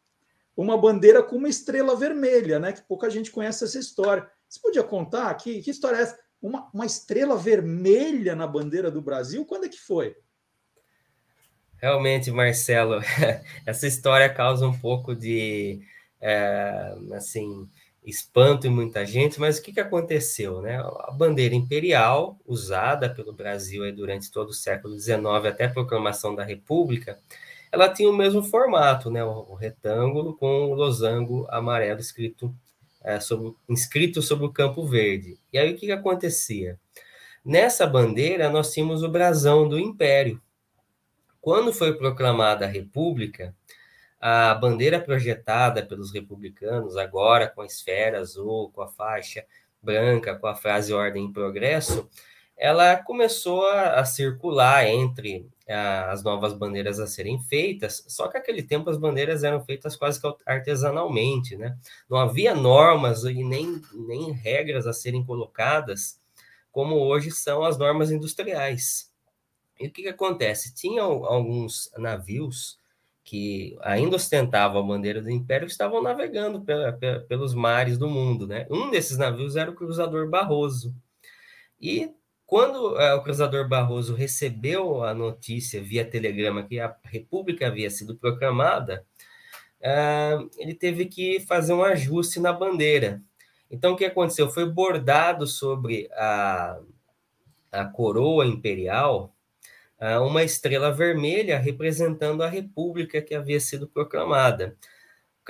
uma 0.58 0.78
bandeira 0.78 1.24
com 1.24 1.38
uma 1.38 1.48
estrela 1.48 1.96
vermelha, 1.96 2.60
né? 2.60 2.74
Que 2.74 2.82
pouca 2.82 3.10
gente 3.10 3.32
conhece 3.32 3.64
essa 3.64 3.80
história. 3.80 4.30
Você 4.48 4.60
podia 4.60 4.84
contar 4.84 5.34
que, 5.36 5.62
que 5.62 5.72
história 5.72 5.98
é 5.98 6.02
essa? 6.02 6.20
Uma, 6.42 6.70
uma 6.74 6.86
estrela 6.86 7.36
vermelha 7.36 8.36
na 8.36 8.48
bandeira 8.48 8.90
do 8.90 9.02
Brasil? 9.02 9.46
Quando 9.46 9.66
é 9.66 9.70
que 9.70 9.80
foi? 9.80 10.16
Realmente, 11.78 12.30
Marcelo, 12.32 13.02
essa 13.66 13.88
história 13.88 14.34
causa 14.34 14.68
um 14.68 14.78
pouco 14.78 15.16
de, 15.16 15.82
é, 16.20 16.94
assim, 17.14 17.70
espanto 18.04 18.68
em 18.68 18.70
muita 18.70 19.06
gente, 19.06 19.40
mas 19.40 19.58
o 19.58 19.62
que, 19.62 19.74
que 19.74 19.80
aconteceu? 19.80 20.62
Né? 20.62 20.78
A 20.78 21.12
bandeira 21.12 21.56
imperial, 21.56 22.38
usada 22.46 23.10
pelo 23.10 23.32
Brasil 23.32 23.94
durante 23.96 24.32
todo 24.32 24.50
o 24.50 24.54
século 24.54 25.00
XIX 25.00 25.24
até 25.48 25.66
a 25.66 25.72
proclamação 25.72 26.36
da 26.36 26.44
República, 26.44 27.18
ela 27.72 27.88
tinha 27.88 28.10
o 28.10 28.16
mesmo 28.16 28.44
formato, 28.44 29.12
né? 29.12 29.24
o, 29.24 29.54
retângulo 29.54 30.36
com 30.36 30.72
o 30.72 30.74
losango 30.74 31.46
amarelo 31.50 32.00
escrito, 32.00 32.54
é, 33.02 33.20
sobre, 33.20 33.54
inscrito 33.68 34.22
sobre 34.22 34.46
o 34.46 34.52
campo 34.52 34.86
verde. 34.86 35.40
E 35.52 35.58
aí 35.58 35.74
o 35.74 35.78
que, 35.78 35.88
que 35.88 35.92
acontecia? 35.92 36.80
Nessa 37.44 37.88
bandeira 37.88 38.50
nós 38.50 38.74
tínhamos 38.74 39.04
o 39.04 39.10
brasão 39.10 39.68
do 39.68 39.80
Império. 39.80 40.42
Quando 41.42 41.74
foi 41.74 41.98
proclamada 41.98 42.66
a 42.66 42.70
República, 42.70 43.56
a 44.20 44.54
bandeira 44.54 45.00
projetada 45.00 45.86
pelos 45.86 46.12
republicanos, 46.12 46.98
agora 46.98 47.48
com 47.48 47.62
a 47.62 47.66
esfera 47.66 48.20
azul, 48.20 48.70
com 48.72 48.82
a 48.82 48.88
faixa 48.88 49.46
branca, 49.82 50.36
com 50.36 50.48
a 50.48 50.56
frase 50.56 50.92
ordem 50.92 51.28
e 51.28 51.34
progresso, 51.34 52.10
ela 52.58 52.98
começou 52.98 53.66
a, 53.68 54.02
a 54.02 54.06
circular 54.06 54.86
entre 54.86 55.48
as 55.74 56.24
novas 56.24 56.54
bandeiras 56.54 57.00
a 57.00 57.06
serem 57.06 57.40
feitas, 57.44 58.04
só 58.08 58.28
que 58.28 58.38
naquele 58.38 58.64
tempo 58.64 58.90
as 58.90 58.98
bandeiras 58.98 59.44
eram 59.44 59.64
feitas 59.64 59.96
quase 59.96 60.20
que 60.20 60.28
artesanalmente, 60.46 61.56
né? 61.56 61.78
Não 62.10 62.18
havia 62.18 62.56
normas 62.56 63.24
e 63.24 63.44
nem, 63.44 63.82
nem 63.94 64.32
regras 64.32 64.88
a 64.88 64.94
serem 64.94 65.24
colocadas 65.24 66.20
como 66.72 66.96
hoje 66.96 67.32
são 67.32 67.64
as 67.64 67.78
normas 67.78 68.12
industriais. 68.12 69.12
E 69.80 69.88
o 69.88 69.92
que, 69.92 70.04
que 70.04 70.10
acontece? 70.10 70.74
Tinha 70.74 71.02
alguns 71.04 71.92
navios 71.98 72.78
que 73.24 73.78
ainda 73.82 74.16
ostentavam 74.16 74.82
a 74.82 74.88
bandeira 74.88 75.22
do 75.22 75.30
Império 75.30 75.68
estavam 75.68 76.02
navegando 76.02 76.62
pela, 76.62 76.92
pela, 76.92 77.20
pelos 77.22 77.54
mares 77.54 77.98
do 77.98 78.10
mundo. 78.10 78.48
Né? 78.48 78.66
Um 78.70 78.90
desses 78.90 79.18
navios 79.18 79.56
era 79.56 79.70
o 79.70 79.76
cruzador 79.76 80.28
Barroso. 80.28 80.96
E 81.80 82.12
quando 82.50 83.00
é, 83.00 83.14
o 83.14 83.22
cruzador 83.22 83.68
Barroso 83.70 84.16
recebeu 84.16 85.04
a 85.04 85.14
notícia 85.14 85.80
via 85.80 86.04
telegrama 86.04 86.64
que 86.64 86.80
a 86.80 86.96
República 87.04 87.68
havia 87.68 87.92
sido 87.92 88.18
proclamada, 88.18 89.06
é, 89.80 90.36
ele 90.58 90.74
teve 90.74 91.06
que 91.06 91.40
fazer 91.42 91.74
um 91.74 91.84
ajuste 91.84 92.40
na 92.40 92.52
bandeira. 92.52 93.22
Então, 93.70 93.94
o 93.94 93.96
que 93.96 94.04
aconteceu? 94.04 94.50
Foi 94.50 94.68
bordado 94.68 95.46
sobre 95.46 96.10
a, 96.14 96.80
a 97.72 97.86
coroa 97.86 98.48
imperial 98.48 99.36
uma 100.26 100.44
estrela 100.44 100.92
vermelha 100.94 101.60
representando 101.60 102.42
a 102.42 102.48
república 102.48 103.22
que 103.22 103.36
havia 103.36 103.60
sido 103.60 103.86
proclamada. 103.86 104.76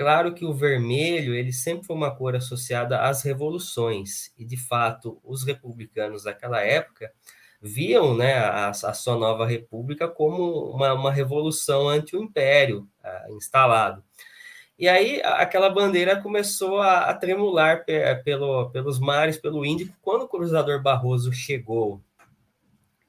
Claro 0.00 0.32
que 0.32 0.46
o 0.46 0.54
vermelho 0.54 1.34
ele 1.34 1.52
sempre 1.52 1.84
foi 1.84 1.94
uma 1.94 2.10
cor 2.10 2.34
associada 2.34 3.02
às 3.02 3.22
revoluções 3.22 4.32
e 4.38 4.46
de 4.46 4.56
fato 4.56 5.20
os 5.22 5.44
republicanos 5.44 6.22
daquela 6.22 6.62
época 6.62 7.12
viam 7.60 8.16
né, 8.16 8.32
a, 8.32 8.70
a 8.70 8.94
sua 8.94 9.14
nova 9.18 9.46
república 9.46 10.08
como 10.08 10.70
uma, 10.70 10.94
uma 10.94 11.12
revolução 11.12 11.86
anti 11.86 12.16
o 12.16 12.22
império 12.22 12.88
uh, 13.04 13.36
instalado. 13.36 14.02
E 14.78 14.88
aí 14.88 15.20
aquela 15.22 15.68
bandeira 15.68 16.18
começou 16.18 16.80
a, 16.80 17.00
a 17.00 17.14
tremular 17.14 17.84
pe, 17.84 18.00
pelo, 18.24 18.70
pelos 18.70 18.98
mares, 18.98 19.36
pelo 19.36 19.66
Índico, 19.66 19.94
quando 20.00 20.22
o 20.22 20.28
cruzador 20.28 20.82
Barroso 20.82 21.30
chegou 21.30 22.00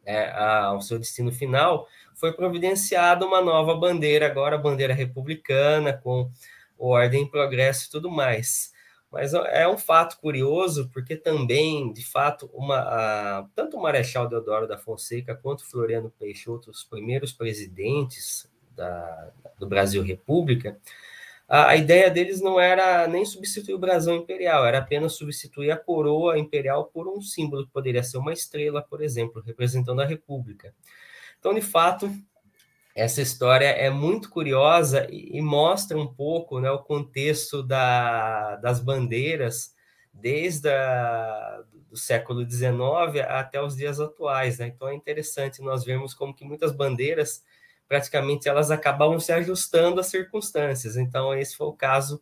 é, 0.06 0.30
ao 0.30 0.82
seu 0.82 1.00
destino 1.00 1.32
final, 1.32 1.88
foi 2.16 2.34
providenciada 2.34 3.26
uma 3.26 3.42
nova 3.42 3.76
bandeira, 3.76 4.26
agora 4.26 4.58
a 4.58 4.60
bandeira 4.60 4.94
republicana, 4.94 5.94
com 5.94 6.30
ordem, 6.82 7.28
progresso 7.28 7.88
e 7.88 7.92
tudo 7.92 8.10
mais. 8.10 8.72
Mas 9.12 9.34
é 9.34 9.68
um 9.68 9.78
fato 9.78 10.18
curioso, 10.20 10.90
porque 10.94 11.18
também, 11.18 11.92
de 11.92 12.04
fato, 12.04 12.50
uma, 12.54 12.78
a, 12.80 13.46
tanto 13.54 13.76
o 13.76 13.82
Marechal 13.82 14.28
Deodoro 14.28 14.68
da 14.68 14.78
Fonseca 14.78 15.36
quanto 15.36 15.70
Floriano 15.70 16.10
Peixoto, 16.18 16.72
os 16.72 16.86
primeiros 16.86 17.34
presidentes 17.34 18.50
da, 18.74 19.32
do 19.60 19.68
Brasil 19.68 20.02
República, 20.02 20.80
a, 21.46 21.72
a, 21.72 21.76
ideia 21.76 22.10
deles 22.10 22.40
não 22.40 22.58
era 22.58 23.06
nem 23.06 23.26
substituir 23.26 23.74
o 23.74 23.80
brasão 23.80 24.16
imperial, 24.16 24.66
era 24.66 24.78
apenas 24.78 25.12
substituir 25.14 25.72
a 25.72 25.78
coroa 25.78 26.40
imperial 26.40 26.86
por 26.86 27.06
um 27.10 27.22
símbolo 27.22 27.66
que 27.66 27.74
poderia 27.74 28.04
ser 28.04 28.18
uma 28.18 28.32
estrela, 28.32 28.82
por 28.82 29.02
exemplo, 29.02 29.42
representando 29.46 30.02
a 30.02 30.06
República. 30.06 30.74
Então, 31.38 31.54
de 31.54 31.62
fato, 31.62 32.10
essa 32.96 33.22
história 33.22 33.68
é 33.68 33.90
muito 33.90 34.30
curiosa 34.30 35.08
e, 35.10 35.38
e 35.38 35.42
mostra 35.42 35.98
um 35.98 36.08
pouco 36.08 36.60
né, 36.60 36.70
o 36.70 36.80
contexto 36.80 37.64
da, 37.64 38.58
das 38.58 38.80
bandeiras 38.80 39.74
desde 40.14 40.70
o 41.90 41.96
século 41.96 42.50
XIX 42.50 43.26
até 43.28 43.62
os 43.62 43.76
dias 43.76 44.00
atuais. 44.00 44.60
Né? 44.60 44.68
Então 44.68 44.88
é 44.88 44.96
interessante 44.96 45.62
nós 45.62 45.84
vermos 45.84 46.14
como 46.14 46.34
que 46.34 46.46
muitas 46.46 46.72
bandeiras 46.72 47.44
praticamente 47.88 48.48
elas 48.48 48.72
acabavam 48.72 49.20
se 49.20 49.32
ajustando 49.32 50.00
às 50.00 50.08
circunstâncias. 50.08 50.96
Então 50.98 51.34
esse 51.34 51.56
foi 51.56 51.68
o 51.68 51.74
caso 51.74 52.22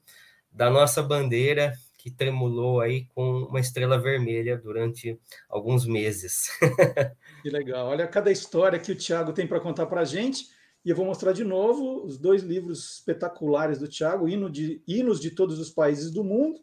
da 0.51 0.69
nossa 0.69 1.01
bandeira 1.01 1.73
que 1.97 2.09
tremulou 2.09 2.79
aí 2.79 3.05
com 3.13 3.43
uma 3.43 3.59
estrela 3.59 3.99
vermelha 3.99 4.57
durante 4.57 5.19
alguns 5.49 5.85
meses. 5.85 6.49
que 7.43 7.49
legal. 7.49 7.87
Olha 7.87 8.07
cada 8.07 8.31
história 8.31 8.79
que 8.79 8.91
o 8.91 8.95
Tiago 8.95 9.33
tem 9.33 9.45
para 9.45 9.59
contar 9.59 9.85
para 9.85 10.01
a 10.01 10.05
gente. 10.05 10.45
E 10.89 10.91
eu 10.91 10.95
vou 10.95 11.05
mostrar 11.05 11.33
de 11.33 11.43
novo 11.43 12.03
os 12.03 12.17
dois 12.17 12.41
livros 12.41 12.95
espetaculares 12.95 13.77
do 13.77 13.87
Tiago, 13.87 14.27
Hino 14.27 14.49
de, 14.49 14.81
Hinos 14.87 15.19
de 15.19 15.29
Todos 15.29 15.59
os 15.59 15.69
Países 15.69 16.09
do 16.09 16.23
Mundo, 16.23 16.59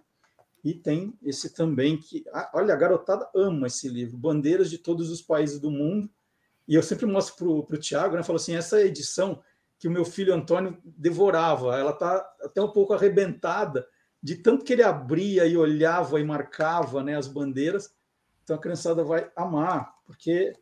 e 0.64 0.74
tem 0.74 1.16
esse 1.22 1.54
também 1.54 1.96
que. 1.96 2.24
Ah, 2.32 2.50
olha, 2.54 2.74
a 2.74 2.76
garotada 2.76 3.30
ama 3.36 3.68
esse 3.68 3.88
livro, 3.88 4.18
Bandeiras 4.18 4.68
de 4.68 4.78
Todos 4.78 5.12
os 5.12 5.22
Países 5.22 5.60
do 5.60 5.70
Mundo. 5.70 6.10
E 6.66 6.74
eu 6.74 6.82
sempre 6.82 7.06
mostro 7.06 7.62
para 7.62 7.76
o 7.76 7.78
Tiago, 7.78 8.16
né? 8.16 8.24
Falo 8.24 8.34
assim: 8.34 8.56
essa 8.56 8.80
edição 8.80 9.40
que 9.78 9.86
o 9.86 9.92
meu 9.92 10.04
filho 10.04 10.34
Antônio 10.34 10.76
devorava, 10.84 11.78
ela 11.78 11.92
está 11.92 12.28
até 12.42 12.60
um 12.60 12.72
pouco 12.72 12.94
arrebentada, 12.94 13.86
de 14.20 14.34
tanto 14.34 14.64
que 14.64 14.72
ele 14.72 14.82
abria 14.82 15.46
e 15.46 15.56
olhava 15.56 16.18
e 16.18 16.24
marcava 16.24 17.00
né, 17.00 17.16
as 17.16 17.28
bandeiras. 17.28 17.94
Então 18.42 18.56
a 18.56 18.60
criançada 18.60 19.04
vai 19.04 19.30
amar, 19.36 19.94
porque 20.04 20.52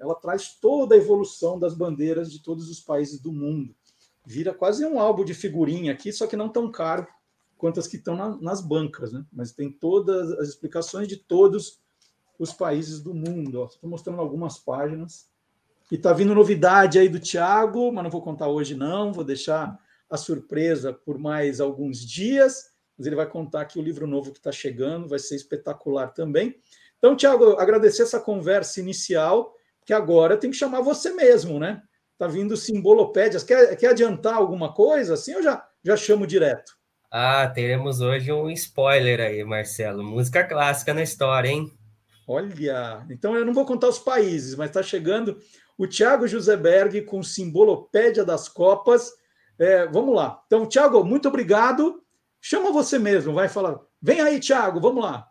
ela 0.00 0.14
traz 0.14 0.54
toda 0.60 0.94
a 0.94 0.98
evolução 0.98 1.58
das 1.58 1.74
bandeiras 1.74 2.32
de 2.32 2.42
todos 2.42 2.70
os 2.70 2.80
países 2.80 3.20
do 3.20 3.30
mundo. 3.30 3.74
Vira 4.24 4.54
quase 4.54 4.84
um 4.84 4.98
álbum 4.98 5.24
de 5.24 5.34
figurinha 5.34 5.92
aqui, 5.92 6.12
só 6.12 6.26
que 6.26 6.36
não 6.36 6.48
tão 6.48 6.70
caro 6.70 7.06
quanto 7.58 7.78
as 7.78 7.86
que 7.86 7.96
estão 7.96 8.16
na, 8.16 8.36
nas 8.38 8.62
bancas, 8.62 9.12
né? 9.12 9.24
Mas 9.30 9.52
tem 9.52 9.70
todas 9.70 10.32
as 10.32 10.48
explicações 10.48 11.06
de 11.06 11.16
todos 11.16 11.80
os 12.38 12.52
países 12.52 13.00
do 13.00 13.12
mundo. 13.12 13.64
Estou 13.64 13.90
mostrando 13.90 14.20
algumas 14.20 14.58
páginas. 14.58 15.28
E 15.92 15.96
está 15.96 16.12
vindo 16.12 16.34
novidade 16.34 16.98
aí 16.98 17.08
do 17.08 17.18
Tiago, 17.18 17.92
mas 17.92 18.02
não 18.02 18.10
vou 18.10 18.22
contar 18.22 18.48
hoje, 18.48 18.74
não. 18.74 19.12
Vou 19.12 19.24
deixar 19.24 19.78
a 20.08 20.16
surpresa 20.16 20.92
por 20.92 21.18
mais 21.18 21.60
alguns 21.60 21.98
dias. 21.98 22.70
Mas 22.96 23.06
ele 23.06 23.16
vai 23.16 23.28
contar 23.28 23.62
aqui 23.62 23.78
o 23.78 23.82
livro 23.82 24.06
novo 24.06 24.32
que 24.32 24.38
está 24.38 24.52
chegando, 24.52 25.08
vai 25.08 25.18
ser 25.18 25.36
espetacular 25.36 26.08
também. 26.08 26.56
Então, 26.96 27.16
Tiago, 27.16 27.58
agradecer 27.58 28.02
essa 28.02 28.20
conversa 28.20 28.80
inicial 28.80 29.54
que 29.90 29.94
agora 29.94 30.36
tem 30.36 30.52
que 30.52 30.56
chamar 30.56 30.82
você 30.82 31.12
mesmo, 31.12 31.58
né? 31.58 31.82
Tá 32.16 32.28
vindo 32.28 32.56
simbolopédias. 32.56 33.42
Quer, 33.42 33.74
quer 33.76 33.88
adiantar 33.88 34.34
alguma 34.34 34.72
coisa 34.72 35.14
assim 35.14 35.34
ou 35.34 35.42
já, 35.42 35.66
já 35.82 35.96
chamo 35.96 36.28
direto? 36.28 36.74
Ah, 37.10 37.48
teremos 37.48 38.00
hoje 38.00 38.30
um 38.30 38.48
spoiler 38.50 39.18
aí, 39.18 39.42
Marcelo. 39.42 40.04
Música 40.04 40.44
clássica 40.44 40.94
na 40.94 41.02
história, 41.02 41.48
hein? 41.48 41.72
Olha, 42.24 43.04
então 43.10 43.34
eu 43.34 43.44
não 43.44 43.52
vou 43.52 43.66
contar 43.66 43.88
os 43.88 43.98
países, 43.98 44.54
mas 44.54 44.70
está 44.70 44.80
chegando 44.80 45.40
o 45.76 45.88
Thiago 45.88 46.28
Joseberg 46.28 47.02
com 47.02 47.20
Simbolopédia 47.20 48.24
das 48.24 48.48
Copas. 48.48 49.10
É, 49.58 49.88
vamos 49.88 50.14
lá. 50.14 50.40
Então, 50.46 50.66
Thiago, 50.66 51.02
muito 51.02 51.26
obrigado. 51.26 52.00
Chama 52.40 52.70
você 52.70 52.96
mesmo, 52.96 53.34
vai 53.34 53.48
falar. 53.48 53.80
Vem 54.00 54.20
aí, 54.20 54.38
Thiago, 54.38 54.80
vamos 54.80 55.02
lá. 55.02 55.26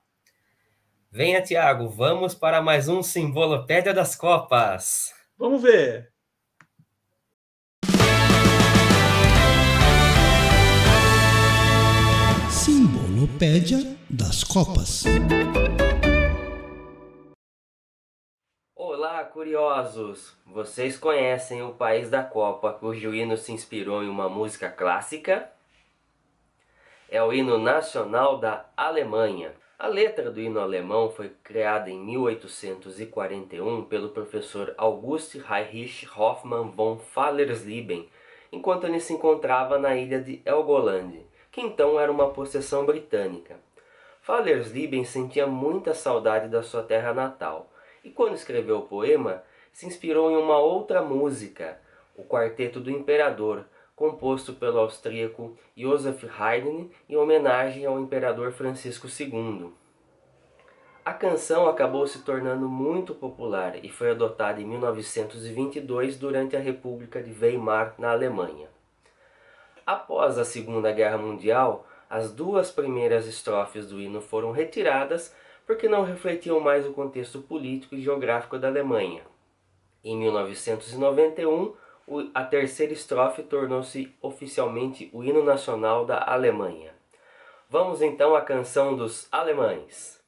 Venha, 1.11 1.41
Tiago, 1.41 1.89
vamos 1.89 2.35
para 2.35 2.61
mais 2.61 2.87
um 2.87 3.01
Simbolopédia 3.01 3.91
das 3.91 4.15
Copas. 4.15 5.11
Vamos 5.35 5.63
ver. 5.63 6.13
Simbolopédia 12.51 13.97
das 14.07 14.43
Copas. 14.43 15.05
Olá, 18.75 19.23
curiosos! 19.23 20.37
Vocês 20.45 20.95
conhecem 20.95 21.63
o 21.63 21.73
país 21.73 22.11
da 22.11 22.21
Copa 22.21 22.71
cujo 22.73 23.15
hino 23.15 23.35
se 23.35 23.51
inspirou 23.51 24.03
em 24.03 24.09
uma 24.09 24.29
música 24.29 24.69
clássica? 24.69 25.51
É 27.09 27.19
o 27.23 27.33
hino 27.33 27.57
nacional 27.57 28.37
da 28.37 28.69
Alemanha. 28.77 29.58
A 29.81 29.87
letra 29.87 30.29
do 30.29 30.41
hino 30.41 30.59
alemão 30.59 31.09
foi 31.09 31.31
criada 31.41 31.89
em 31.89 31.97
1841 31.97 33.85
pelo 33.85 34.09
professor 34.09 34.73
August 34.77 35.35
Heinrich 35.35 36.05
Hoffmann 36.17 36.71
von 36.71 36.99
Fallersleben, 36.99 38.09
enquanto 38.51 38.85
ele 38.85 38.99
se 38.99 39.13
encontrava 39.13 39.79
na 39.79 39.95
ilha 39.95 40.19
de 40.19 40.41
Helgoland, 40.43 41.25
que 41.49 41.61
então 41.61 41.97
era 41.97 42.11
uma 42.11 42.29
possessão 42.31 42.85
britânica. 42.85 43.55
Fallersleben 44.21 45.05
sentia 45.05 45.47
muita 45.47 45.93
saudade 45.93 46.49
da 46.49 46.61
sua 46.61 46.83
terra 46.83 47.13
natal, 47.13 47.71
e 48.03 48.09
quando 48.09 48.35
escreveu 48.35 48.79
o 48.79 48.85
poema, 48.85 49.43
se 49.71 49.85
inspirou 49.85 50.29
em 50.29 50.35
uma 50.35 50.57
outra 50.57 51.01
música, 51.01 51.79
o 52.17 52.25
Quarteto 52.25 52.81
do 52.81 52.91
Imperador, 52.91 53.63
composto 53.99 54.53
pelo 54.53 54.79
austríaco 54.79 55.57
Joseph 55.75 56.23
Haydn 56.39 56.89
em 57.09 57.17
homenagem 57.17 57.85
ao 57.85 57.99
imperador 57.99 58.53
Francisco 58.53 59.07
II. 59.07 59.73
A 61.03 61.13
canção 61.13 61.67
acabou 61.67 62.07
se 62.07 62.23
tornando 62.23 62.69
muito 62.69 63.13
popular 63.13 63.83
e 63.83 63.89
foi 63.89 64.11
adotada 64.11 64.61
em 64.61 64.65
1922 64.65 66.17
durante 66.17 66.55
a 66.55 66.61
República 66.61 67.21
de 67.21 67.33
Weimar, 67.33 67.93
na 67.97 68.11
Alemanha. 68.11 68.69
Após 69.85 70.37
a 70.37 70.45
Segunda 70.45 70.93
Guerra 70.93 71.17
Mundial, 71.17 71.85
as 72.09 72.31
duas 72.31 72.71
primeiras 72.71 73.27
estrofes 73.27 73.89
do 73.89 73.99
hino 73.99 74.21
foram 74.21 74.51
retiradas 74.51 75.35
porque 75.65 75.89
não 75.89 76.05
refletiam 76.05 76.61
mais 76.61 76.87
o 76.87 76.93
contexto 76.93 77.41
político 77.41 77.95
e 77.95 78.01
geográfico 78.01 78.57
da 78.57 78.69
Alemanha. 78.69 79.23
Em 80.01 80.17
1991, 80.17 81.75
a 82.33 82.43
terceira 82.43 82.93
estrofe 82.93 83.43
tornou-se 83.43 84.13
oficialmente 84.21 85.09
o 85.13 85.23
hino 85.23 85.43
nacional 85.43 86.05
da 86.05 86.23
Alemanha. 86.25 86.93
Vamos 87.69 88.01
então 88.01 88.35
à 88.35 88.41
canção 88.41 88.95
dos 88.95 89.27
alemães. 89.31 90.19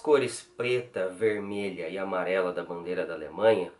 Cores 0.00 0.42
preta, 0.56 1.08
vermelha 1.08 1.88
e 1.88 1.96
amarela 1.96 2.52
da 2.52 2.64
bandeira 2.64 3.06
da 3.06 3.14
Alemanha 3.14 3.70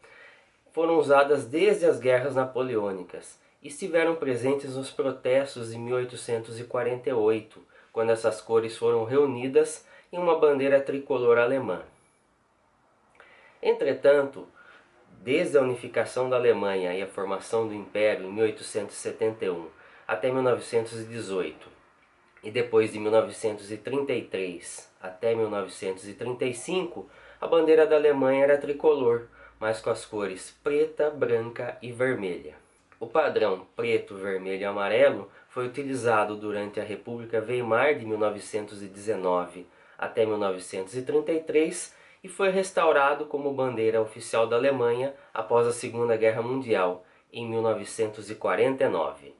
foram 0.72 0.98
usadas 0.98 1.46
desde 1.46 1.86
as 1.86 1.98
guerras 1.98 2.36
napoleônicas 2.36 3.40
e 3.62 3.68
estiveram 3.68 4.14
presentes 4.14 4.76
nos 4.76 4.90
protestos 4.90 5.72
de 5.72 5.78
1848, 5.78 7.60
quando 7.92 8.10
essas 8.10 8.40
cores 8.40 8.76
foram 8.76 9.04
reunidas 9.04 9.84
em 10.12 10.18
uma 10.18 10.38
bandeira 10.38 10.80
tricolor 10.80 11.38
alemã. 11.38 11.82
Entretanto, 13.62 14.46
desde 15.20 15.58
a 15.58 15.62
unificação 15.62 16.30
da 16.30 16.36
Alemanha 16.36 16.94
e 16.94 17.02
a 17.02 17.06
formação 17.06 17.66
do 17.66 17.74
Império 17.74 18.26
em 18.26 18.32
1871 18.32 19.68
até 20.06 20.30
1918, 20.30 21.79
e 22.42 22.50
depois 22.50 22.92
de 22.92 22.98
1933 22.98 24.90
até 25.00 25.34
1935, 25.34 27.08
a 27.40 27.46
bandeira 27.46 27.86
da 27.86 27.96
Alemanha 27.96 28.44
era 28.44 28.58
tricolor, 28.58 29.28
mas 29.58 29.80
com 29.80 29.90
as 29.90 30.04
cores 30.04 30.58
preta, 30.62 31.10
branca 31.10 31.76
e 31.80 31.92
vermelha. 31.92 32.54
O 32.98 33.06
padrão 33.06 33.66
preto, 33.74 34.14
vermelho 34.14 34.60
e 34.60 34.64
amarelo 34.64 35.30
foi 35.48 35.66
utilizado 35.66 36.36
durante 36.36 36.78
a 36.78 36.84
República 36.84 37.40
Weimar 37.40 37.98
de 37.98 38.04
1919 38.04 39.66
até 39.98 40.24
1933 40.26 41.94
e 42.22 42.28
foi 42.28 42.50
restaurado 42.50 43.24
como 43.24 43.52
bandeira 43.52 44.00
oficial 44.00 44.46
da 44.46 44.56
Alemanha 44.56 45.14
após 45.32 45.66
a 45.66 45.72
Segunda 45.72 46.16
Guerra 46.16 46.42
Mundial, 46.42 47.04
em 47.32 47.48
1949. 47.48 49.39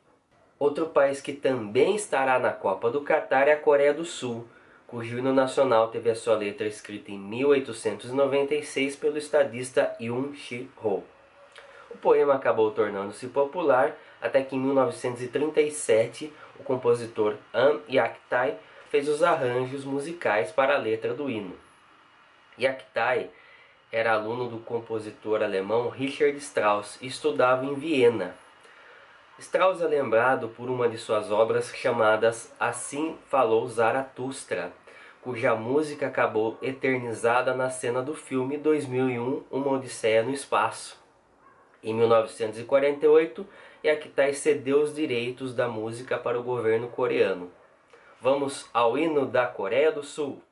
Outro 0.60 0.88
país 0.88 1.22
que 1.22 1.32
também 1.32 1.96
estará 1.96 2.38
na 2.38 2.52
Copa 2.52 2.90
do 2.90 3.00
Catar 3.00 3.48
é 3.48 3.52
a 3.52 3.56
Coreia 3.58 3.94
do 3.94 4.04
Sul, 4.04 4.46
cujo 4.86 5.16
hino 5.16 5.32
nacional 5.32 5.88
teve 5.88 6.10
a 6.10 6.14
sua 6.14 6.36
letra 6.36 6.66
escrita 6.66 7.10
em 7.10 7.18
1896 7.18 8.94
pelo 8.96 9.16
estadista 9.16 9.96
Yoon 9.98 10.34
Shi-ho. 10.34 11.02
O 11.90 11.96
poema 11.96 12.34
acabou 12.34 12.70
tornando-se 12.72 13.26
popular 13.28 13.96
até 14.20 14.42
que 14.42 14.54
em 14.54 14.60
1937 14.60 16.30
o 16.58 16.62
compositor 16.62 17.36
An 17.54 17.80
Yaktai 17.88 18.58
fez 18.90 19.08
os 19.08 19.22
arranjos 19.22 19.82
musicais 19.86 20.52
para 20.52 20.74
a 20.74 20.78
letra 20.78 21.14
do 21.14 21.30
hino. 21.30 21.56
Yaktai 22.58 23.30
era 23.90 24.12
aluno 24.12 24.46
do 24.46 24.58
compositor 24.58 25.42
alemão 25.42 25.88
Richard 25.88 26.36
Strauss 26.36 26.98
e 27.00 27.06
estudava 27.06 27.64
em 27.64 27.74
Viena. 27.76 28.36
Strauss 29.40 29.80
é 29.80 29.86
lembrado 29.86 30.48
por 30.50 30.68
uma 30.68 30.86
de 30.86 30.98
suas 30.98 31.32
obras 31.32 31.74
chamadas 31.74 32.52
Assim 32.60 33.16
Falou 33.30 33.66
Zaratustra, 33.66 34.70
cuja 35.22 35.54
música 35.54 36.08
acabou 36.08 36.58
eternizada 36.60 37.54
na 37.54 37.70
cena 37.70 38.02
do 38.02 38.14
filme 38.14 38.58
2001 38.58 39.44
Uma 39.50 39.70
Odisseia 39.70 40.22
no 40.22 40.30
Espaço. 40.30 41.02
Em 41.82 41.94
1948, 41.94 43.46
Yaktai 43.82 44.34
cedeu 44.34 44.82
os 44.82 44.94
direitos 44.94 45.54
da 45.54 45.66
música 45.66 46.18
para 46.18 46.38
o 46.38 46.42
governo 46.42 46.88
coreano. 46.88 47.50
Vamos 48.20 48.68
ao 48.74 48.98
hino 48.98 49.24
da 49.24 49.46
Coreia 49.46 49.90
do 49.90 50.02
Sul. 50.02 50.42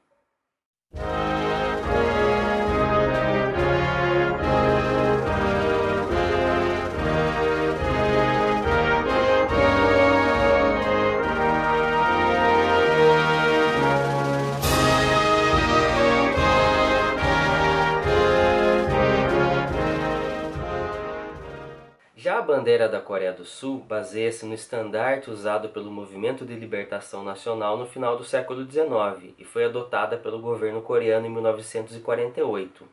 Bandeira 22.48 22.88
da 22.88 22.98
Coreia 22.98 23.30
do 23.30 23.44
Sul 23.44 23.80
baseia-se 23.80 24.46
no 24.46 24.54
estandarte 24.54 25.30
usado 25.30 25.68
pelo 25.68 25.90
Movimento 25.90 26.46
de 26.46 26.54
Libertação 26.54 27.22
Nacional 27.22 27.76
no 27.76 27.84
final 27.84 28.16
do 28.16 28.24
século 28.24 28.64
XIX 28.64 29.34
e 29.38 29.44
foi 29.44 29.66
adotada 29.66 30.16
pelo 30.16 30.38
governo 30.38 30.80
coreano 30.80 31.26
em 31.26 31.30
1948. 31.30 32.88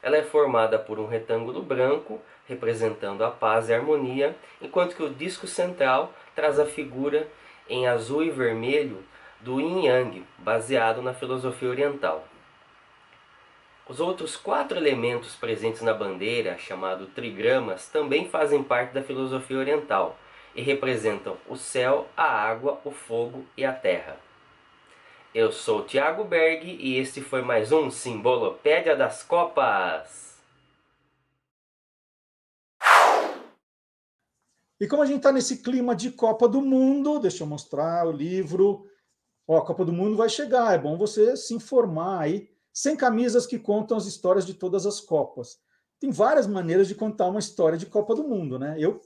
Ela 0.00 0.18
é 0.18 0.22
formada 0.22 0.78
por 0.78 1.00
um 1.00 1.08
retângulo 1.08 1.60
branco, 1.60 2.20
representando 2.46 3.24
a 3.24 3.32
paz 3.32 3.68
e 3.68 3.74
a 3.74 3.76
harmonia, 3.76 4.36
enquanto 4.62 4.94
que 4.94 5.02
o 5.02 5.12
disco 5.12 5.48
central 5.48 6.12
traz 6.36 6.60
a 6.60 6.64
figura 6.64 7.26
em 7.68 7.88
azul 7.88 8.22
e 8.22 8.30
vermelho 8.30 9.02
do 9.40 9.58
Yin 9.60 9.86
Yang, 9.86 10.24
baseado 10.38 11.02
na 11.02 11.12
filosofia 11.12 11.68
oriental. 11.68 12.27
Os 13.88 14.00
outros 14.00 14.36
quatro 14.36 14.76
elementos 14.76 15.34
presentes 15.34 15.80
na 15.80 15.94
bandeira, 15.94 16.58
chamados 16.58 17.08
trigramas, 17.14 17.88
também 17.88 18.28
fazem 18.28 18.62
parte 18.62 18.92
da 18.92 19.02
filosofia 19.02 19.56
oriental 19.56 20.18
e 20.54 20.60
representam 20.60 21.38
o 21.48 21.56
céu, 21.56 22.06
a 22.14 22.24
água, 22.24 22.78
o 22.84 22.90
fogo 22.90 23.46
e 23.56 23.64
a 23.64 23.72
terra. 23.72 24.20
Eu 25.34 25.50
sou 25.50 25.86
Tiago 25.86 26.22
Berg 26.24 26.66
e 26.66 26.98
este 26.98 27.22
foi 27.22 27.40
mais 27.40 27.72
um 27.72 27.90
Simbolopédia 27.90 28.94
das 28.94 29.22
Copas. 29.22 30.38
E 34.78 34.86
como 34.86 35.02
a 35.02 35.06
gente 35.06 35.16
está 35.16 35.32
nesse 35.32 35.62
clima 35.62 35.96
de 35.96 36.10
Copa 36.10 36.46
do 36.46 36.60
Mundo, 36.60 37.18
deixa 37.18 37.42
eu 37.42 37.46
mostrar 37.46 38.06
o 38.06 38.12
livro. 38.12 38.86
Ó, 39.46 39.56
a 39.56 39.64
Copa 39.64 39.82
do 39.82 39.94
Mundo 39.94 40.14
vai 40.14 40.28
chegar, 40.28 40.74
é 40.74 40.78
bom 40.78 40.98
você 40.98 41.34
se 41.38 41.54
informar 41.54 42.20
aí 42.20 42.57
100 42.78 42.96
camisas 42.96 43.44
que 43.44 43.58
contam 43.58 43.96
as 43.96 44.06
histórias 44.06 44.46
de 44.46 44.54
todas 44.54 44.86
as 44.86 45.00
Copas. 45.00 45.58
Tem 45.98 46.12
várias 46.12 46.46
maneiras 46.46 46.86
de 46.86 46.94
contar 46.94 47.26
uma 47.26 47.40
história 47.40 47.76
de 47.76 47.86
Copa 47.86 48.14
do 48.14 48.22
Mundo, 48.22 48.56
né? 48.56 48.76
Eu 48.78 49.00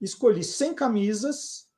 escolhi 0.00 0.42
100 0.42 0.72
camisas 0.72 1.68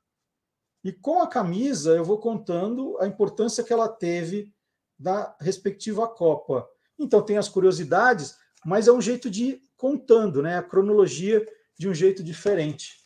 e 0.84 0.92
com 0.92 1.20
a 1.20 1.26
camisa 1.26 1.96
eu 1.96 2.04
vou 2.04 2.18
contando 2.18 2.96
a 3.00 3.08
importância 3.08 3.64
que 3.64 3.72
ela 3.72 3.88
teve 3.88 4.54
da 4.96 5.36
respectiva 5.40 6.06
Copa. 6.06 6.68
Então 6.96 7.20
tem 7.20 7.36
as 7.36 7.48
curiosidades, 7.48 8.36
mas 8.64 8.86
é 8.86 8.92
um 8.92 9.00
jeito 9.00 9.28
de 9.28 9.44
ir 9.44 9.62
contando, 9.76 10.42
né? 10.42 10.58
A 10.58 10.62
cronologia 10.62 11.44
de 11.76 11.88
um 11.88 11.94
jeito 11.94 12.22
diferente. 12.22 13.04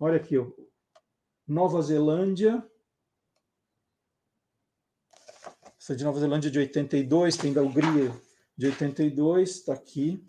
Olha 0.00 0.16
aqui, 0.16 0.38
ó. 0.38 0.46
Nova 1.46 1.82
Zelândia, 1.82 2.66
Essa 5.82 5.96
de 5.96 6.04
Nova 6.04 6.20
Zelândia 6.20 6.48
de 6.48 6.60
82, 6.60 7.36
tem 7.36 7.52
da 7.52 7.60
Hungria 7.60 8.14
de 8.56 8.66
82, 8.66 9.50
está 9.50 9.72
aqui. 9.72 10.24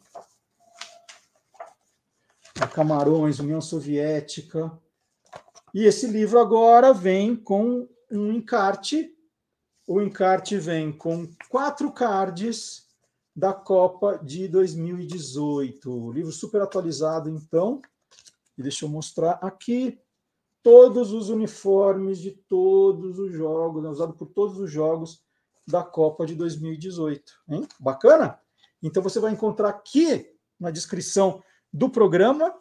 A 2.60 2.66
Camarões, 2.66 3.38
União 3.38 3.62
Soviética. 3.62 4.76
E 5.72 5.86
esse 5.86 6.08
livro 6.08 6.40
agora 6.40 6.92
vem 6.92 7.36
com 7.36 7.88
um 8.10 8.34
encarte. 8.34 9.16
O 9.88 10.02
encarte 10.02 10.58
vem 10.58 10.92
com 10.92 11.30
quatro 11.52 11.92
cards 11.92 12.88
da 13.36 13.54
Copa 13.54 14.18
de 14.24 14.48
2018. 14.48 16.14
Livro 16.14 16.32
super 16.32 16.64
atualizado, 16.64 17.30
então. 17.30 17.80
E 18.58 18.64
deixa 18.64 18.86
eu 18.86 18.90
mostrar 18.90 19.34
aqui 19.34 20.00
todos 20.64 21.14
os 21.14 21.30
uniformes 21.30 22.18
de 22.18 22.32
todos 22.32 23.20
os 23.20 23.32
jogos, 23.32 23.84
né, 23.84 23.90
usado 23.90 24.14
por 24.14 24.26
todos 24.30 24.58
os 24.58 24.72
jogos 24.72 25.22
da 25.68 25.84
Copa 25.84 26.26
de 26.26 26.36
2018. 26.36 27.32
Hein? 27.50 27.68
Bacana? 27.80 28.40
Então 28.82 29.02
você 29.02 29.20
vai 29.20 29.32
encontrar 29.32 29.70
aqui 29.70 30.30
na 30.60 30.72
descrição 30.72 31.42
do 31.72 31.90
programa, 31.90 32.54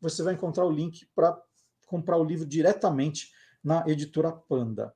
você 0.00 0.22
vai 0.22 0.34
encontrar 0.34 0.64
o 0.64 0.70
link 0.70 1.06
para 1.14 1.40
comprar 1.86 2.16
o 2.16 2.24
livro 2.24 2.46
diretamente 2.46 3.32
na 3.62 3.84
editora 3.86 4.32
Panda. 4.32 4.94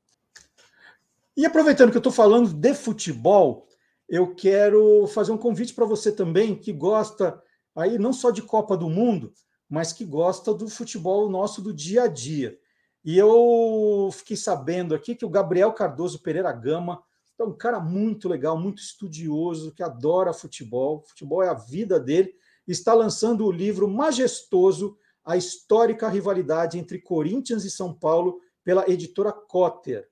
E 1.36 1.44
aproveitando 1.44 1.90
que 1.90 1.96
eu 1.96 2.00
estou 2.00 2.12
falando 2.12 2.52
de 2.52 2.74
futebol, 2.74 3.66
eu 4.08 4.34
quero 4.34 5.06
fazer 5.08 5.32
um 5.32 5.38
convite 5.38 5.74
para 5.74 5.84
você 5.84 6.10
também 6.10 6.54
que 6.54 6.72
gosta 6.72 7.42
aí 7.74 7.98
não 7.98 8.12
só 8.12 8.30
de 8.30 8.40
Copa 8.42 8.76
do 8.76 8.88
Mundo, 8.88 9.32
mas 9.68 9.92
que 9.92 10.04
gosta 10.04 10.54
do 10.54 10.68
futebol 10.68 11.28
nosso 11.28 11.60
do 11.60 11.74
dia 11.74 12.04
a 12.04 12.06
dia. 12.06 12.58
E 13.04 13.18
eu 13.18 14.10
fiquei 14.12 14.36
sabendo 14.36 14.94
aqui 14.94 15.14
que 15.14 15.24
o 15.24 15.30
Gabriel 15.30 15.72
Cardoso 15.72 16.22
Pereira 16.22 16.52
Gama 16.52 17.02
é 17.38 17.44
um 17.44 17.56
cara 17.56 17.80
muito 17.80 18.28
legal, 18.28 18.58
muito 18.58 18.80
estudioso, 18.80 19.72
que 19.72 19.82
adora 19.82 20.32
futebol. 20.32 21.02
Futebol 21.06 21.42
é 21.42 21.48
a 21.48 21.54
vida 21.54 22.00
dele. 22.00 22.34
Está 22.66 22.94
lançando 22.94 23.44
o 23.44 23.52
livro 23.52 23.88
majestoso 23.88 24.96
A 25.24 25.36
Histórica 25.36 26.08
Rivalidade 26.08 26.78
entre 26.78 27.00
Corinthians 27.00 27.64
e 27.64 27.70
São 27.70 27.92
Paulo 27.92 28.40
pela 28.64 28.88
editora 28.90 29.32
Cotter. 29.32 30.08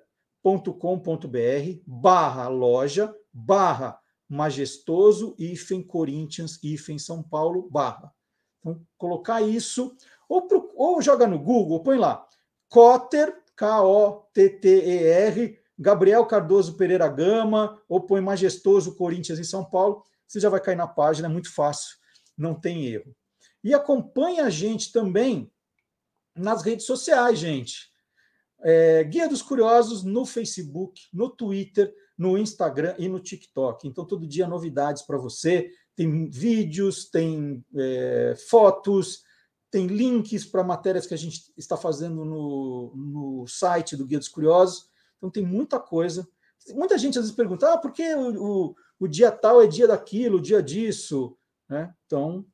barra 1.85 2.47
loja, 2.47 3.15
barra 3.31 3.99
majestoso, 4.27 5.35
hífen 5.39 5.81
Corinthians, 5.81 6.61
hífen 6.63 6.99
São 6.99 7.23
Paulo, 7.23 7.69
barra. 7.69 8.13
Então, 8.59 8.85
colocar 8.97 9.41
isso, 9.41 9.95
ou, 10.27 10.47
pro, 10.47 10.71
ou 10.75 11.01
joga 11.01 11.27
no 11.27 11.39
Google, 11.39 11.81
põe 11.81 11.97
lá, 11.97 12.27
Cotter, 12.67 13.41
K-O-T-T-E-R, 13.55 15.59
Gabriel 15.77 16.25
Cardoso 16.25 16.75
Pereira 16.75 17.07
Gama, 17.07 17.79
ou 17.87 18.01
põe 18.01 18.21
Majestoso 18.21 18.95
Corinthians 18.95 19.39
em 19.39 19.43
São 19.43 19.63
Paulo, 19.63 20.03
você 20.27 20.39
já 20.39 20.49
vai 20.49 20.59
cair 20.59 20.75
na 20.75 20.87
página, 20.87 21.27
é 21.27 21.31
muito 21.31 21.53
fácil, 21.53 21.97
não 22.37 22.53
tem 22.53 22.87
erro. 22.87 23.15
E 23.63 23.73
acompanhe 23.73 24.39
a 24.39 24.49
gente 24.49 24.91
também 24.91 25.51
nas 26.35 26.61
redes 26.61 26.85
sociais, 26.85 27.39
gente. 27.39 27.89
É, 28.61 29.03
Guia 29.03 29.27
dos 29.27 29.41
Curiosos 29.41 30.03
no 30.03 30.25
Facebook, 30.25 31.01
no 31.13 31.29
Twitter, 31.29 31.93
no 32.17 32.37
Instagram 32.37 32.95
e 32.97 33.07
no 33.07 33.19
TikTok. 33.19 33.87
Então, 33.87 34.05
todo 34.05 34.27
dia 34.27 34.47
novidades 34.47 35.03
para 35.03 35.17
você. 35.17 35.69
Tem 35.95 36.29
vídeos, 36.29 37.09
tem 37.09 37.63
é, 37.75 38.35
fotos, 38.49 39.23
tem 39.71 39.87
links 39.87 40.45
para 40.45 40.63
matérias 40.63 41.05
que 41.05 41.13
a 41.13 41.17
gente 41.17 41.51
está 41.57 41.77
fazendo 41.77 42.23
no, 42.25 42.93
no 42.95 43.47
site 43.47 43.95
do 43.95 44.05
Guia 44.05 44.19
dos 44.19 44.27
Curiosos. 44.27 44.89
Então, 45.17 45.29
tem 45.29 45.43
muita 45.43 45.79
coisa. 45.79 46.27
Muita 46.69 46.97
gente 46.97 47.17
às 47.17 47.25
vezes 47.25 47.35
pergunta: 47.35 47.73
ah, 47.73 47.77
por 47.77 47.91
que 47.91 48.13
o, 48.15 48.43
o, 48.43 48.75
o 48.99 49.07
dia 49.07 49.31
tal 49.31 49.61
é 49.61 49.67
dia 49.67 49.87
daquilo, 49.87 50.37
o 50.37 50.41
dia 50.41 50.61
disso? 50.61 51.37
Né? 51.69 51.93
Então, 52.05 52.45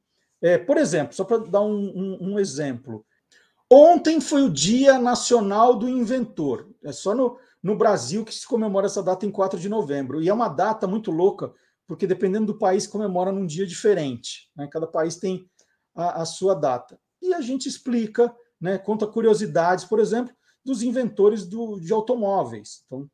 é, 0.41 0.57
por 0.57 0.77
exemplo, 0.77 1.13
só 1.13 1.23
para 1.23 1.37
dar 1.37 1.61
um, 1.61 1.91
um, 1.95 2.31
um 2.31 2.39
exemplo. 2.39 3.05
Ontem 3.73 4.19
foi 4.19 4.43
o 4.43 4.49
Dia 4.49 4.99
Nacional 4.99 5.77
do 5.77 5.87
Inventor. 5.87 6.69
É 6.83 6.91
só 6.91 7.15
no, 7.15 7.37
no 7.63 7.75
Brasil 7.75 8.25
que 8.25 8.33
se 8.33 8.45
comemora 8.45 8.87
essa 8.87 9.01
data 9.01 9.25
em 9.25 9.31
4 9.31 9.57
de 9.57 9.69
novembro. 9.69 10.21
E 10.21 10.27
é 10.27 10.33
uma 10.33 10.49
data 10.49 10.85
muito 10.87 11.09
louca, 11.09 11.53
porque 11.87 12.05
dependendo 12.05 12.47
do 12.47 12.57
país, 12.57 12.85
comemora 12.85 13.31
num 13.31 13.45
dia 13.45 13.65
diferente. 13.65 14.49
Né? 14.55 14.67
Cada 14.67 14.87
país 14.87 15.15
tem 15.15 15.49
a, 15.95 16.21
a, 16.21 16.25
sua 16.25 16.53
data. 16.53 16.99
E 17.21 17.33
a 17.33 17.39
gente 17.39 17.69
explica, 17.69 18.35
né, 18.59 18.77
conta 18.77 19.07
curiosidades, 19.07 19.85
por 19.85 19.99
exemplo, 19.99 20.35
dos 20.65 20.81
inventores 20.81 21.45
do, 21.45 21.79
de 21.79 21.93
automóveis. 21.93 22.83
Então, 22.85 23.09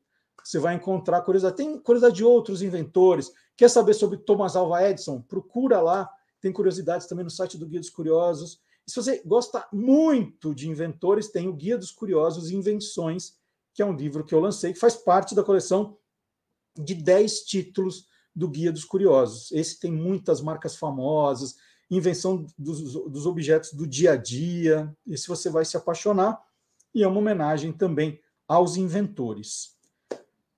você 0.47 0.59
vai 0.59 0.75
encontrar 0.75 1.21
curiosidade. 1.23 1.57
Tem 1.57 1.77
curiosidade 1.77 2.15
de 2.15 2.23
outros 2.23 2.61
inventores. 2.61 3.33
Quer 3.57 3.69
saber 3.69 3.93
sobre 3.93 4.17
Thomas 4.17 4.55
Alva 4.55 4.81
Edison? 4.89 5.21
Procura 5.21 5.81
lá. 5.81 6.09
Tem 6.39 6.53
curiosidades 6.53 7.05
também 7.05 7.25
no 7.25 7.29
site 7.29 7.57
do 7.57 7.67
Guia 7.67 7.81
dos 7.81 7.89
Curiosos. 7.89 8.61
E 8.87 8.91
se 8.91 8.95
você 8.95 9.21
gosta 9.25 9.67
muito 9.73 10.55
de 10.55 10.69
inventores, 10.69 11.27
tem 11.27 11.49
o 11.49 11.53
Guia 11.53 11.77
dos 11.77 11.91
Curiosos 11.91 12.49
Invenções, 12.49 13.33
que 13.73 13.81
é 13.81 13.85
um 13.85 13.93
livro 13.93 14.23
que 14.23 14.33
eu 14.33 14.39
lancei, 14.39 14.71
que 14.71 14.79
faz 14.79 14.95
parte 14.95 15.35
da 15.35 15.43
coleção 15.43 15.97
de 16.77 16.95
10 16.95 17.41
títulos 17.41 18.07
do 18.33 18.47
Guia 18.47 18.71
dos 18.71 18.85
Curiosos. 18.85 19.51
Esse 19.51 19.77
tem 19.77 19.91
muitas 19.91 20.39
marcas 20.39 20.77
famosas, 20.77 21.55
invenção 21.91 22.45
dos, 22.57 22.93
dos 22.93 23.25
objetos 23.25 23.73
do 23.73 23.85
dia 23.85 24.13
a 24.13 24.15
dia. 24.15 24.95
Esse 25.05 25.27
você 25.27 25.49
vai 25.49 25.65
se 25.65 25.75
apaixonar. 25.75 26.41
E 26.95 27.03
é 27.03 27.07
uma 27.07 27.19
homenagem 27.19 27.73
também 27.73 28.21
aos 28.47 28.77
inventores. 28.77 29.76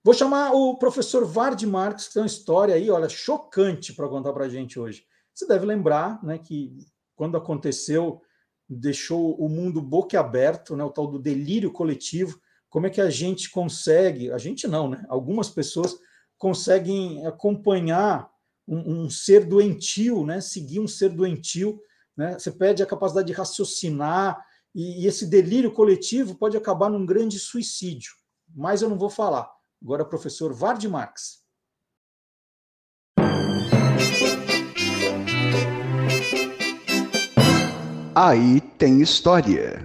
Vou 0.04 0.14
chamar 0.14 0.54
o 0.54 0.78
professor 0.78 1.26
Vard 1.26 1.62
Marques, 1.66 2.08
que 2.08 2.14
tem 2.14 2.22
uma 2.22 2.28
história 2.28 2.74
aí, 2.74 2.90
olha, 2.90 3.10
chocante 3.10 3.94
para 3.94 4.08
contar 4.08 4.32
para 4.32 4.46
a 4.46 4.50
gente 4.50 4.80
hoje. 4.80 5.04
Você 5.34 5.46
deve 5.46 5.66
lembrar 5.66 6.24
né, 6.24 6.38
que 6.38 6.78
quando 7.16 7.36
aconteceu, 7.36 8.22
deixou 8.68 9.36
o 9.36 9.50
mundo 9.50 9.82
boquiaberto, 9.82 10.76
né, 10.76 10.84
o 10.84 10.90
tal 10.90 11.06
do 11.06 11.20
delírio 11.20 11.72
coletivo. 11.72 12.40
Como 12.70 12.88
é 12.88 12.90
que 12.90 13.02
a 13.02 13.10
gente 13.10 13.50
consegue, 13.50 14.32
a 14.32 14.38
gente 14.38 14.68
não, 14.68 14.88
né? 14.90 15.04
Algumas 15.10 15.50
pessoas 15.50 15.98
conseguem 16.38 17.26
acompanhar 17.26 18.30
um, 18.66 19.04
um 19.04 19.10
ser 19.10 19.46
doentio, 19.46 20.26
né? 20.26 20.40
Seguir 20.40 20.80
um 20.80 20.88
ser 20.88 21.10
doentio, 21.10 21.82
né? 22.16 22.40
Você 22.40 22.52
perde 22.52 22.84
a 22.84 22.86
capacidade 22.86 23.28
de 23.28 23.34
raciocinar 23.34 24.42
e, 24.74 25.04
e 25.04 25.08
esse 25.08 25.26
delírio 25.26 25.72
coletivo 25.72 26.36
pode 26.36 26.56
acabar 26.56 26.90
num 26.90 27.06
grande 27.06 27.40
suicídio. 27.40 28.14
Mas 28.56 28.82
eu 28.82 28.90
não 28.90 28.98
vou 28.98 29.10
falar. 29.10 29.59
Agora, 29.82 30.04
professor 30.04 30.54
Vard 30.54 30.86
Marx. 30.90 31.40
Aí 38.14 38.60
tem 38.78 39.02
história. 39.02 39.82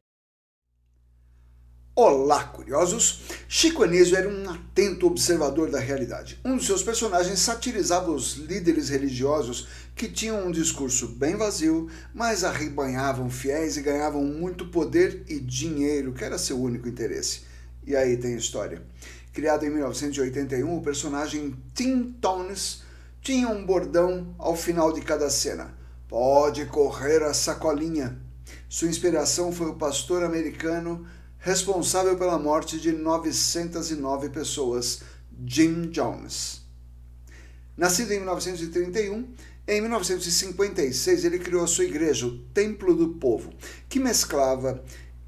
Olá, 1.95 2.43
curiosos! 2.43 3.23
Chico 3.49 3.85
Anísio 3.85 4.17
era 4.17 4.29
um 4.29 4.51
atento 4.51 5.07
observador 5.07 5.71
da 5.71 5.79
realidade. 5.79 6.41
Um 6.45 6.57
dos 6.57 6.67
seus 6.67 6.83
personagens 6.83 7.39
satirizava 7.39 8.11
os 8.11 8.33
líderes 8.35 8.89
religiosos 8.89 9.69
que 9.95 10.09
tinham 10.09 10.45
um 10.45 10.51
discurso 10.51 11.07
bem 11.07 11.37
vazio, 11.37 11.89
mas 12.13 12.43
arrebanhavam 12.43 13.31
fiéis 13.31 13.77
e 13.77 13.83
ganhavam 13.83 14.25
muito 14.25 14.67
poder 14.67 15.23
e 15.29 15.39
dinheiro, 15.39 16.13
que 16.13 16.25
era 16.25 16.37
seu 16.37 16.61
único 16.61 16.89
interesse. 16.89 17.43
E 17.87 17.95
aí 17.95 18.17
tem 18.17 18.35
história. 18.35 18.83
Criado 19.35 19.67
em 19.67 19.71
1981, 19.71 20.77
o 20.77 20.81
personagem 20.81 21.57
Tim 21.75 22.13
Tones 22.21 22.85
tinha 23.21 23.49
um 23.49 23.67
bordão 23.67 24.33
ao 24.39 24.55
final 24.55 24.93
de 24.93 25.01
cada 25.01 25.29
cena. 25.29 25.77
Pode 26.07 26.67
correr 26.67 27.21
a 27.25 27.35
sacolinha. 27.35 28.17
Sua 28.69 28.87
inspiração 28.87 29.51
foi 29.51 29.67
o 29.67 29.75
pastor 29.75 30.23
americano 30.23 31.05
responsável 31.37 32.17
pela 32.17 32.39
morte 32.39 32.79
de 32.79 32.93
909 32.93 34.29
pessoas, 34.29 35.01
Jim 35.45 35.91
Jones. 35.91 36.63
Nascido 37.77 38.13
em 38.13 38.19
1931, 38.19 39.35
em 39.67 39.81
1956 39.81 41.25
ele 41.25 41.41
criou 41.41 41.65
a 41.65 41.67
sua 41.67 41.85
igreja, 41.85 42.27
o 42.27 42.39
Templo 42.39 42.95
do 42.95 43.15
Povo, 43.15 43.53
que 43.89 43.99
mesclava 43.99 44.85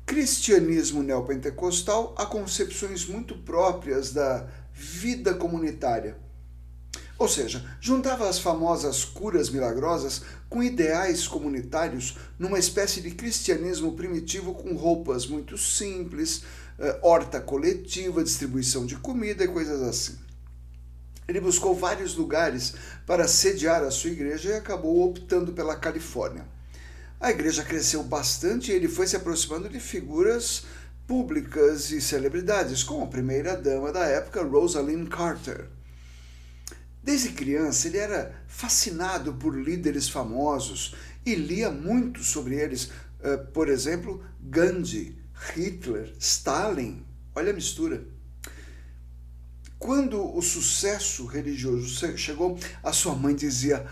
cristianismo 0.06 1.02
neopentecostal 1.02 2.14
a 2.16 2.24
concepções 2.24 3.04
muito 3.04 3.36
próprias 3.38 4.12
da 4.12 4.48
vida 4.72 5.34
comunitária 5.34 6.16
ou 7.18 7.28
seja, 7.28 7.64
juntava 7.80 8.28
as 8.28 8.38
famosas 8.38 9.04
curas 9.04 9.48
milagrosas 9.48 10.22
com 10.50 10.62
ideais 10.62 11.26
comunitários 11.26 12.16
numa 12.38 12.58
espécie 12.58 13.00
de 13.00 13.10
cristianismo 13.12 13.92
primitivo 13.92 14.52
com 14.54 14.74
roupas 14.74 15.26
muito 15.26 15.56
simples, 15.56 16.42
eh, 16.78 16.98
horta 17.02 17.40
coletiva, 17.40 18.22
distribuição 18.22 18.84
de 18.84 18.96
comida 18.96 19.44
e 19.44 19.48
coisas 19.48 19.80
assim. 19.80 20.18
Ele 21.26 21.40
buscou 21.40 21.74
vários 21.74 22.14
lugares 22.14 22.74
para 23.06 23.26
sediar 23.26 23.82
a 23.82 23.90
sua 23.90 24.10
igreja 24.10 24.50
e 24.50 24.54
acabou 24.54 25.08
optando 25.08 25.52
pela 25.52 25.74
Califórnia. 25.74 26.46
A 27.18 27.30
igreja 27.30 27.62
cresceu 27.62 28.02
bastante 28.02 28.70
e 28.70 28.74
ele 28.74 28.88
foi 28.88 29.06
se 29.06 29.16
aproximando 29.16 29.68
de 29.68 29.80
figuras 29.80 30.64
públicas 31.06 31.90
e 31.90 32.00
celebridades, 32.00 32.82
como 32.82 33.04
a 33.04 33.08
primeira 33.08 33.56
dama 33.56 33.92
da 33.92 34.04
época, 34.04 34.42
Rosalind 34.42 35.08
Carter. 35.08 35.68
Desde 37.02 37.30
criança, 37.30 37.86
ele 37.86 37.98
era 37.98 38.34
fascinado 38.48 39.34
por 39.34 39.56
líderes 39.56 40.08
famosos 40.08 40.94
e 41.24 41.34
lia 41.34 41.70
muito 41.70 42.22
sobre 42.22 42.56
eles. 42.56 42.90
Uh, 43.20 43.46
por 43.52 43.68
exemplo, 43.68 44.22
Gandhi, 44.40 45.16
Hitler, 45.54 46.12
Stalin. 46.18 47.06
Olha 47.34 47.52
a 47.52 47.54
mistura. 47.54 48.04
Quando 49.78 50.36
o 50.36 50.42
sucesso 50.42 51.26
religioso 51.26 52.16
chegou, 52.16 52.58
a 52.82 52.92
sua 52.92 53.14
mãe 53.14 53.34
dizia: 53.34 53.86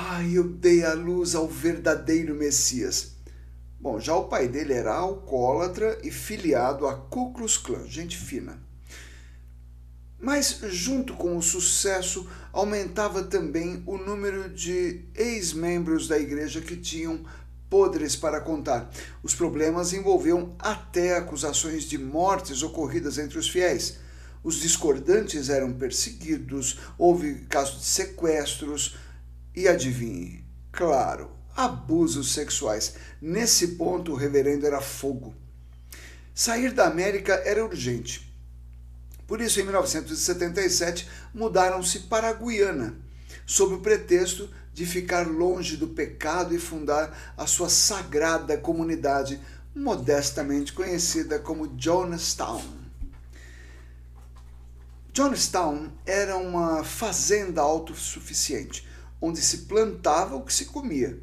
Ai, 0.00 0.38
eu 0.38 0.44
dei 0.44 0.84
a 0.84 0.94
luz 0.94 1.34
ao 1.34 1.48
verdadeiro 1.48 2.32
Messias. 2.32 3.16
Bom, 3.80 3.98
já 3.98 4.14
o 4.14 4.28
pai 4.28 4.46
dele 4.46 4.72
era 4.72 4.94
alcoólatra 4.94 5.98
e 6.04 6.10
filiado 6.12 6.86
a 6.86 6.94
Ku 6.94 7.32
Klux 7.32 7.58
Klan, 7.58 7.84
gente 7.84 8.16
fina. 8.16 8.62
Mas, 10.16 10.60
junto 10.68 11.14
com 11.14 11.36
o 11.36 11.42
sucesso, 11.42 12.28
aumentava 12.52 13.24
também 13.24 13.82
o 13.86 13.98
número 13.98 14.48
de 14.48 15.00
ex-membros 15.16 16.06
da 16.06 16.16
igreja 16.16 16.60
que 16.60 16.76
tinham 16.76 17.24
podres 17.68 18.14
para 18.14 18.40
contar. 18.40 18.88
Os 19.20 19.34
problemas 19.34 19.92
envolviam 19.92 20.54
até 20.60 21.16
acusações 21.16 21.82
de 21.82 21.98
mortes 21.98 22.62
ocorridas 22.62 23.18
entre 23.18 23.36
os 23.36 23.48
fiéis. 23.48 23.98
Os 24.44 24.60
discordantes 24.60 25.48
eram 25.48 25.72
perseguidos, 25.72 26.78
houve 26.96 27.46
casos 27.48 27.80
de 27.80 27.86
sequestros 27.86 28.96
e 29.58 29.66
adivinhe, 29.66 30.44
claro, 30.70 31.32
abusos 31.56 32.32
sexuais. 32.32 32.94
Nesse 33.20 33.74
ponto, 33.74 34.12
o 34.12 34.14
reverendo 34.14 34.64
era 34.64 34.80
fogo. 34.80 35.34
Sair 36.32 36.72
da 36.72 36.86
América 36.86 37.34
era 37.44 37.64
urgente. 37.64 38.32
Por 39.26 39.40
isso, 39.40 39.58
em 39.58 39.64
1977, 39.64 41.08
mudaram-se 41.34 42.00
para 42.00 42.28
a 42.28 42.32
Guiana, 42.32 42.94
sob 43.44 43.74
o 43.74 43.80
pretexto 43.80 44.48
de 44.72 44.86
ficar 44.86 45.26
longe 45.26 45.76
do 45.76 45.88
pecado 45.88 46.54
e 46.54 46.58
fundar 46.60 47.34
a 47.36 47.44
sua 47.44 47.68
sagrada 47.68 48.56
comunidade, 48.56 49.40
modestamente 49.74 50.72
conhecida 50.72 51.40
como 51.40 51.66
Jonestown. 51.66 52.62
Jonestown 55.12 55.90
era 56.06 56.36
uma 56.36 56.84
fazenda 56.84 57.60
autossuficiente, 57.60 58.87
onde 59.20 59.40
se 59.40 59.58
plantava 59.58 60.36
o 60.36 60.42
que 60.42 60.52
se 60.52 60.66
comia. 60.66 61.18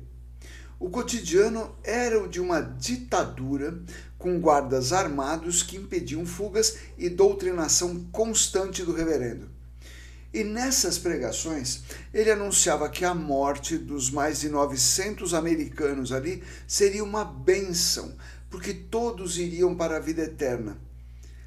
O 0.80 0.90
cotidiano 0.90 1.74
era 1.84 2.22
o 2.22 2.28
de 2.28 2.40
uma 2.40 2.60
ditadura 2.60 3.82
com 4.18 4.40
guardas 4.40 4.92
armados 4.92 5.64
que 5.64 5.78
impediam 5.78 6.26
fugas 6.26 6.78
e 6.98 7.10
doutrinação 7.10 8.06
constante 8.12 8.84
do 8.84 8.94
reverendo. 8.94 9.50
E 10.34 10.44
nessas 10.44 10.98
pregações, 10.98 11.84
ele 12.14 12.30
anunciava 12.30 12.90
que 12.90 13.06
a 13.06 13.16
morte 13.16 13.78
dos 13.78 14.10
mais 14.10 14.42
de 14.42 14.50
900 14.50 15.34
americanos 15.34 16.12
ali 16.12 16.44
seria 16.68 17.06
uma 17.06 17.24
bênção, 17.24 18.14
porque 18.50 18.74
todos 18.74 19.38
iriam 19.38 19.74
para 19.76 19.96
a 19.96 20.00
vida 20.02 20.24
eterna. 20.24 20.78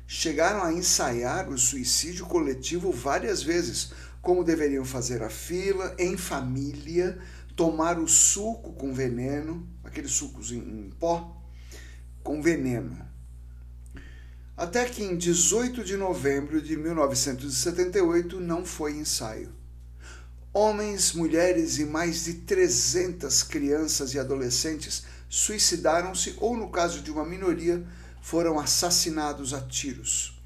Chegaram 0.06 0.62
a 0.62 0.72
ensaiar 0.72 1.50
o 1.50 1.58
suicídio 1.58 2.24
coletivo 2.24 2.90
várias 2.90 3.42
vezes, 3.42 3.92
como 4.20 4.44
deveriam 4.44 4.84
fazer 4.84 5.22
a 5.22 5.30
fila, 5.30 5.94
em 5.98 6.16
família, 6.16 7.18
tomar 7.56 7.98
o 7.98 8.06
suco 8.06 8.72
com 8.72 8.92
veneno, 8.92 9.68
aqueles 9.82 10.12
sucos 10.12 10.52
em, 10.52 10.58
em 10.58 10.90
pó, 10.90 11.42
com 12.22 12.42
veneno. 12.42 13.06
Até 14.56 14.84
que 14.86 15.04
em 15.04 15.16
18 15.16 15.84
de 15.84 15.96
novembro 15.96 16.60
de 16.60 16.76
1978 16.76 18.40
não 18.40 18.64
foi 18.64 18.96
ensaio. 18.96 19.52
Homens, 20.52 21.12
mulheres 21.12 21.78
e 21.78 21.84
mais 21.84 22.24
de 22.24 22.34
300 22.34 23.44
crianças 23.44 24.14
e 24.14 24.18
adolescentes 24.18 25.04
suicidaram-se 25.28 26.34
ou, 26.38 26.56
no 26.56 26.70
caso 26.70 27.00
de 27.02 27.10
uma 27.10 27.24
minoria, 27.24 27.86
foram 28.20 28.58
assassinados 28.58 29.54
a 29.54 29.60
tiros. 29.60 30.42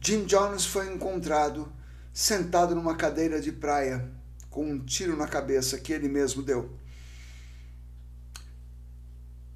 Jim 0.00 0.24
Jones 0.24 0.64
foi 0.64 0.92
encontrado 0.92 1.72
sentado 2.14 2.74
numa 2.76 2.94
cadeira 2.94 3.40
de 3.40 3.50
praia 3.50 4.08
com 4.48 4.70
um 4.70 4.78
tiro 4.78 5.16
na 5.16 5.26
cabeça 5.26 5.78
que 5.78 5.92
ele 5.92 6.08
mesmo 6.08 6.40
deu. 6.40 6.78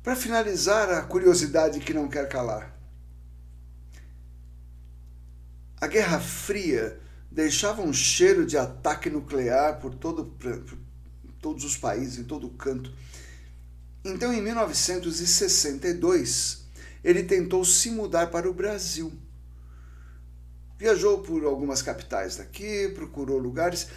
Para 0.03 0.17
finalizar, 0.17 0.91
a 0.91 1.03
curiosidade 1.03 1.79
que 1.79 1.95
não 1.95 2.09
quer 2.09 2.29
calar. 2.29 2.77
A 5.81 5.87
Guerra 5.87 6.19
Fria 6.19 6.99
deixava 7.31 7.83
um 7.83 7.93
cheiro 7.93 8.45
de 8.45 8.59
ataque 8.59 9.09
nuclear 9.09 9.79
por, 9.79 9.95
todo, 9.95 10.25
por 10.25 10.77
todos 11.41 11.63
os 11.63 11.77
países, 11.77 12.19
em 12.19 12.25
todo 12.25 12.49
o 12.49 12.55
canto. 12.55 12.93
Então, 14.05 14.33
em 14.33 14.43
1962, 14.43 16.65
ele 17.05 17.23
tentou 17.23 17.65
se 17.65 17.91
mudar 17.91 18.33
para 18.33 18.51
o 18.51 18.55
Brasil. 18.55 19.13
Viajou 20.79 21.19
por 21.19 21.45
algumas 21.45 21.83
capitais 21.83 22.37
daqui, 22.37 22.89
procurou 22.95 23.37
lugares, 23.37 23.89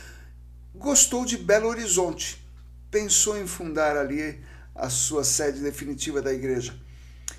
gostou 0.73 1.25
de 1.25 1.37
Belo 1.37 1.67
Horizonte, 1.67 2.43
pensou 2.89 3.37
em 3.37 3.45
fundar 3.45 3.95
ali 3.95 4.43
a 4.73 4.89
sua 4.89 5.23
sede 5.23 5.59
definitiva 5.59 6.21
da 6.21 6.33
igreja. 6.33 6.75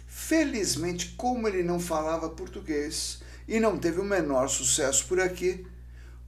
Felizmente, 0.06 1.14
como 1.16 1.48
ele 1.48 1.64
não 1.64 1.81
falava 1.81 2.31
português 2.31 3.20
e 3.48 3.59
não 3.59 3.77
teve 3.77 4.01
o 4.01 4.05
menor 4.05 4.48
sucesso 4.48 5.06
por 5.06 5.19
aqui, 5.19 5.66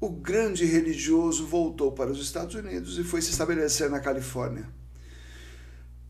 o 0.01 0.11
grande 0.11 0.65
religioso 0.65 1.47
voltou 1.47 1.93
para 1.93 2.11
os 2.11 2.21
Estados 2.21 2.57
Unidos 2.57 2.99
e 2.99 3.05
foi 3.05 3.23
se 3.23 3.31
estabelecer 3.31 3.89
na 3.89 4.01
Califórnia. 4.01 4.69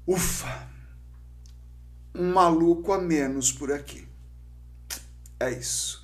Ufa! 0.06 0.68
Um 2.14 2.32
maluco 2.32 2.92
a 2.92 2.98
menos 2.98 3.52
por 3.52 3.70
aqui. 3.70 4.08
É 5.38 5.50
isso. 5.50 6.03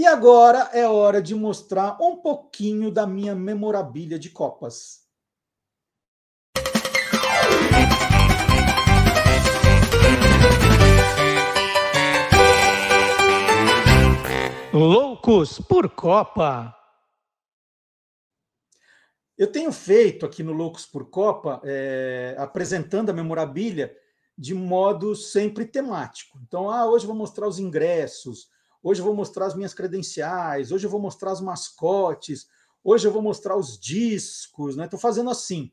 E 0.00 0.06
agora 0.06 0.70
é 0.72 0.88
hora 0.88 1.20
de 1.20 1.34
mostrar 1.34 1.98
um 2.00 2.16
pouquinho 2.16 2.90
da 2.90 3.06
minha 3.06 3.34
memorabilia 3.34 4.18
de 4.18 4.30
Copas. 4.30 5.00
Loucos 14.72 15.60
por 15.60 15.90
Copa. 15.90 16.74
Eu 19.36 19.52
tenho 19.52 19.70
feito 19.70 20.24
aqui 20.24 20.42
no 20.42 20.52
Loucos 20.52 20.86
por 20.86 21.10
Copa, 21.10 21.60
é, 21.62 22.34
apresentando 22.38 23.10
a 23.10 23.12
memorabilia 23.12 23.94
de 24.34 24.54
modo 24.54 25.14
sempre 25.14 25.66
temático. 25.66 26.40
Então, 26.42 26.70
ah, 26.70 26.86
hoje 26.86 27.04
eu 27.04 27.08
vou 27.08 27.16
mostrar 27.16 27.46
os 27.46 27.58
ingressos, 27.58 28.48
hoje 28.82 29.00
eu 29.00 29.04
vou 29.04 29.14
mostrar 29.14 29.46
as 29.46 29.54
minhas 29.54 29.74
credenciais, 29.74 30.72
hoje 30.72 30.86
eu 30.86 30.90
vou 30.90 31.00
mostrar 31.00 31.32
os 31.32 31.40
mascotes, 31.40 32.46
hoje 32.82 33.06
eu 33.06 33.12
vou 33.12 33.22
mostrar 33.22 33.56
os 33.56 33.78
discos, 33.78 34.76
né? 34.76 34.84
Estou 34.84 34.98
fazendo 34.98 35.30
assim, 35.30 35.72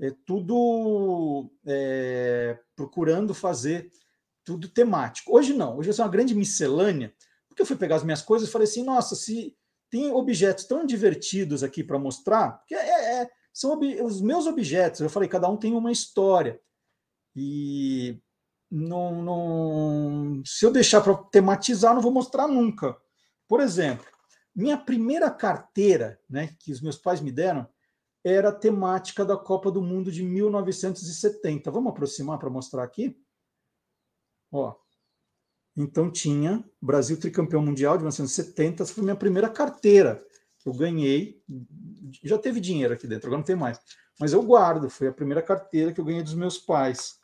é 0.00 0.10
tudo 0.26 1.50
é, 1.66 2.58
procurando 2.74 3.32
fazer 3.34 3.90
tudo 4.44 4.68
temático. 4.68 5.34
Hoje 5.36 5.54
não, 5.54 5.78
hoje 5.78 5.90
é 5.90 6.02
uma 6.02 6.08
grande 6.08 6.34
miscelânea, 6.34 7.14
porque 7.48 7.62
eu 7.62 7.66
fui 7.66 7.76
pegar 7.76 7.96
as 7.96 8.04
minhas 8.04 8.22
coisas 8.22 8.48
e 8.48 8.52
falei 8.52 8.68
assim, 8.68 8.84
nossa, 8.84 9.14
se 9.14 9.56
tem 9.90 10.10
objetos 10.12 10.64
tão 10.64 10.84
divertidos 10.84 11.62
aqui 11.62 11.82
para 11.84 11.98
mostrar, 11.98 12.58
porque 12.58 12.74
é, 12.74 13.22
é, 13.22 13.30
são 13.52 13.78
os 14.02 14.20
meus 14.20 14.46
objetos, 14.46 15.00
eu 15.00 15.08
falei, 15.08 15.28
cada 15.28 15.48
um 15.48 15.56
tem 15.56 15.72
uma 15.72 15.92
história. 15.92 16.60
E 17.36 18.20
não, 18.76 19.22
não, 19.22 20.42
se 20.44 20.66
eu 20.66 20.72
deixar 20.72 21.00
para 21.00 21.14
tematizar, 21.14 21.94
não 21.94 22.02
vou 22.02 22.10
mostrar 22.10 22.48
nunca. 22.48 22.96
Por 23.46 23.60
exemplo, 23.60 24.04
minha 24.52 24.76
primeira 24.76 25.30
carteira, 25.30 26.18
né, 26.28 26.56
que 26.58 26.72
os 26.72 26.80
meus 26.80 26.96
pais 26.96 27.20
me 27.20 27.30
deram, 27.30 27.68
era 28.24 28.50
temática 28.50 29.24
da 29.24 29.36
Copa 29.36 29.70
do 29.70 29.80
Mundo 29.80 30.10
de 30.10 30.24
1970. 30.24 31.70
Vamos 31.70 31.92
aproximar 31.92 32.36
para 32.36 32.50
mostrar 32.50 32.82
aqui? 32.82 33.16
Ó. 34.50 34.74
Então 35.76 36.10
tinha 36.10 36.64
Brasil 36.82 37.18
tricampeão 37.20 37.62
mundial 37.62 37.96
de 37.96 38.02
1970, 38.02 38.82
essa 38.82 38.92
foi 38.92 39.04
minha 39.04 39.14
primeira 39.14 39.48
carteira 39.48 40.24
que 40.58 40.68
eu 40.68 40.72
ganhei. 40.72 41.40
Já 42.24 42.38
teve 42.38 42.58
dinheiro 42.58 42.94
aqui 42.94 43.06
dentro, 43.06 43.28
agora 43.28 43.38
não 43.38 43.46
tem 43.46 43.56
mais. 43.56 43.78
Mas 44.18 44.32
eu 44.32 44.42
guardo, 44.42 44.90
foi 44.90 45.06
a 45.06 45.12
primeira 45.12 45.42
carteira 45.42 45.92
que 45.92 46.00
eu 46.00 46.04
ganhei 46.04 46.24
dos 46.24 46.34
meus 46.34 46.58
pais. 46.58 47.20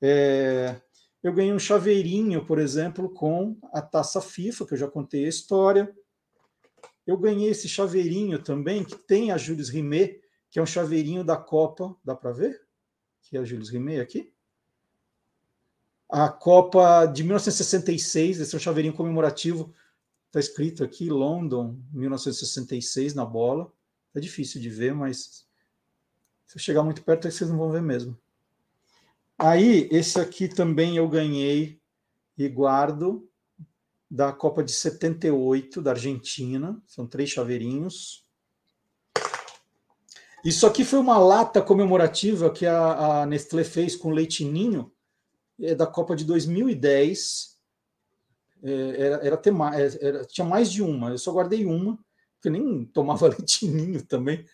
É, 0.00 0.80
eu 1.26 1.32
ganhei 1.32 1.52
um 1.52 1.58
chaveirinho, 1.58 2.44
por 2.44 2.58
exemplo, 2.58 3.10
com 3.10 3.58
a 3.72 3.82
taça 3.82 4.20
FIFA, 4.20 4.66
que 4.66 4.74
eu 4.74 4.78
já 4.78 4.88
contei 4.88 5.24
a 5.24 5.28
história. 5.28 5.92
Eu 7.06 7.16
ganhei 7.16 7.50
esse 7.50 7.68
chaveirinho 7.68 8.40
também, 8.42 8.84
que 8.84 8.96
tem 8.96 9.32
a 9.32 9.38
Jules 9.38 9.68
Rimet, 9.68 10.20
que 10.50 10.58
é 10.58 10.62
um 10.62 10.66
chaveirinho 10.66 11.24
da 11.24 11.36
Copa. 11.36 11.96
Dá 12.04 12.14
para 12.14 12.32
ver? 12.32 12.64
Que 13.22 13.36
é 13.36 13.40
a 13.40 13.44
Jules 13.44 13.70
Rimet 13.70 14.00
aqui. 14.00 14.32
A 16.08 16.28
Copa 16.28 17.06
de 17.06 17.24
1966, 17.24 18.40
esse 18.40 18.54
é 18.54 18.58
um 18.58 18.60
chaveirinho 18.60 18.94
comemorativo. 18.94 19.74
Está 20.26 20.38
escrito 20.38 20.84
aqui, 20.84 21.08
London, 21.10 21.76
1966, 21.92 23.14
na 23.14 23.24
bola. 23.24 23.72
É 24.14 24.20
difícil 24.20 24.60
de 24.60 24.70
ver, 24.70 24.94
mas 24.94 25.46
se 26.46 26.56
eu 26.56 26.60
chegar 26.60 26.84
muito 26.84 27.02
perto, 27.02 27.28
vocês 27.28 27.50
não 27.50 27.58
vão 27.58 27.70
ver 27.72 27.82
mesmo. 27.82 28.16
Aí, 29.38 29.86
esse 29.90 30.18
aqui 30.18 30.48
também 30.48 30.96
eu 30.96 31.08
ganhei 31.08 31.78
e 32.38 32.48
guardo 32.48 33.28
da 34.10 34.32
Copa 34.32 34.64
de 34.64 34.72
78 34.72 35.82
da 35.82 35.90
Argentina. 35.90 36.80
São 36.86 37.06
três 37.06 37.28
chaveirinhos. 37.28 38.24
Isso 40.42 40.66
aqui 40.66 40.84
foi 40.84 40.98
uma 40.98 41.18
lata 41.18 41.60
comemorativa 41.60 42.50
que 42.50 42.64
a, 42.64 43.22
a 43.22 43.26
Nestlé 43.26 43.64
fez 43.64 43.94
com 43.96 44.10
leite 44.10 44.44
ninho 44.44 44.92
é 45.60 45.74
da 45.74 45.86
Copa 45.86 46.14
de 46.14 46.24
2010. 46.24 47.58
É, 48.62 48.72
era, 48.98 49.16
era, 49.26 49.36
tema, 49.36 49.78
é, 49.78 49.88
era, 50.00 50.24
tinha 50.24 50.46
mais 50.46 50.70
de 50.70 50.82
uma, 50.82 51.10
eu 51.10 51.18
só 51.18 51.32
guardei 51.32 51.66
uma, 51.66 51.98
porque 52.34 52.48
nem 52.48 52.86
tomava 52.86 53.28
leite 53.28 53.66
ninho 53.66 54.02
também. 54.06 54.46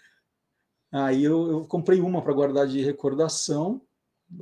Aí 0.90 1.22
eu, 1.22 1.50
eu 1.50 1.66
comprei 1.66 2.00
uma 2.00 2.20
para 2.20 2.32
guardar 2.32 2.66
de 2.66 2.82
recordação 2.82 3.80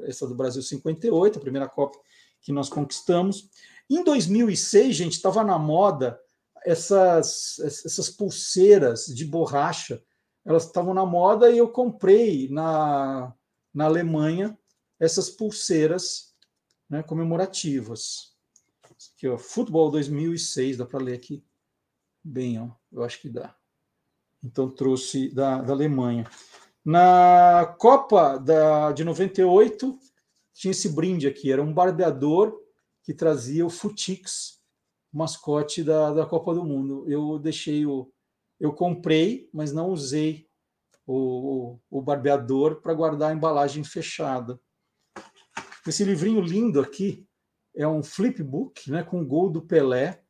essa 0.03 0.27
do 0.27 0.35
Brasil 0.35 0.63
58, 0.63 1.39
a 1.39 1.43
primeira 1.43 1.69
Copa 1.69 1.99
que 2.41 2.53
nós 2.53 2.69
conquistamos. 2.69 3.51
Em 3.89 4.03
2006, 4.03 4.97
gente, 4.97 5.13
estava 5.13 5.43
na 5.45 5.59
moda 5.59 6.21
essas, 6.65 7.59
essas 7.59 8.11
pulseiras 8.11 9.07
de 9.07 9.25
borracha, 9.25 10.03
elas 10.45 10.67
estavam 10.67 10.95
na 10.95 11.05
moda 11.05 11.51
e 11.51 11.59
eu 11.59 11.69
comprei 11.69 12.49
na, 12.49 13.35
na 13.73 13.85
Alemanha 13.87 14.59
essas 14.99 15.31
pulseiras 15.31 16.35
né, 16.89 17.03
comemorativas. 17.03 18.35
Aqui, 19.15 19.29
ó, 19.29 19.39
Futebol 19.39 19.91
2006, 19.91 20.77
dá 20.77 20.87
para 20.87 21.03
ler 21.03 21.15
aqui 21.15 21.45
bem, 22.23 22.61
ó, 22.61 22.71
eu 22.93 23.03
acho 23.03 23.21
que 23.21 23.29
dá. 23.29 23.55
Então 24.43 24.71
trouxe 24.71 25.31
da, 25.31 25.63
da 25.63 25.73
Alemanha. 25.73 26.29
Na 26.85 27.75
Copa 27.79 28.39
da, 28.39 28.93
de 28.93 29.05
98, 29.05 29.99
tinha 30.55 30.73
esse 30.73 30.89
brinde 30.89 31.27
aqui, 31.27 31.53
era 31.53 31.63
um 31.63 31.73
barbeador 31.73 32.59
que 33.03 33.15
trazia 33.15 33.65
o 33.65 33.71
Futix, 33.71 34.61
mascote 35.13 35.83
da, 35.83 36.13
da 36.13 36.27
Copa 36.27 36.55
do 36.55 36.65
Mundo. 36.65 37.05
Eu 37.09 37.39
deixei 37.39 37.85
o. 37.85 38.11
Eu 38.59 38.73
comprei, 38.73 39.49
mas 39.53 39.73
não 39.73 39.91
usei 39.91 40.47
o, 41.07 41.79
o, 41.91 41.99
o 41.99 42.03
barbeador 42.03 42.81
para 42.81 42.95
guardar 42.95 43.31
a 43.31 43.35
embalagem 43.35 43.83
fechada. 43.83 44.61
Esse 45.87 46.05
livrinho 46.05 46.41
lindo 46.41 46.81
aqui 46.81 47.27
é 47.75 47.89
um 47.89 48.03
flipbook 48.03 48.91
né, 48.91 49.03
com 49.03 49.27
gol 49.27 49.49
do 49.49 49.63
Pelé 49.63 50.23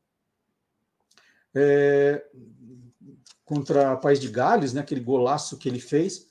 é, 1.54 2.24
contra 3.44 3.92
a 3.92 3.96
País 3.96 4.20
de 4.20 4.28
Gales, 4.28 4.72
né, 4.72 4.80
aquele 4.80 5.00
golaço 5.00 5.58
que 5.58 5.68
ele 5.68 5.80
fez. 5.80 6.29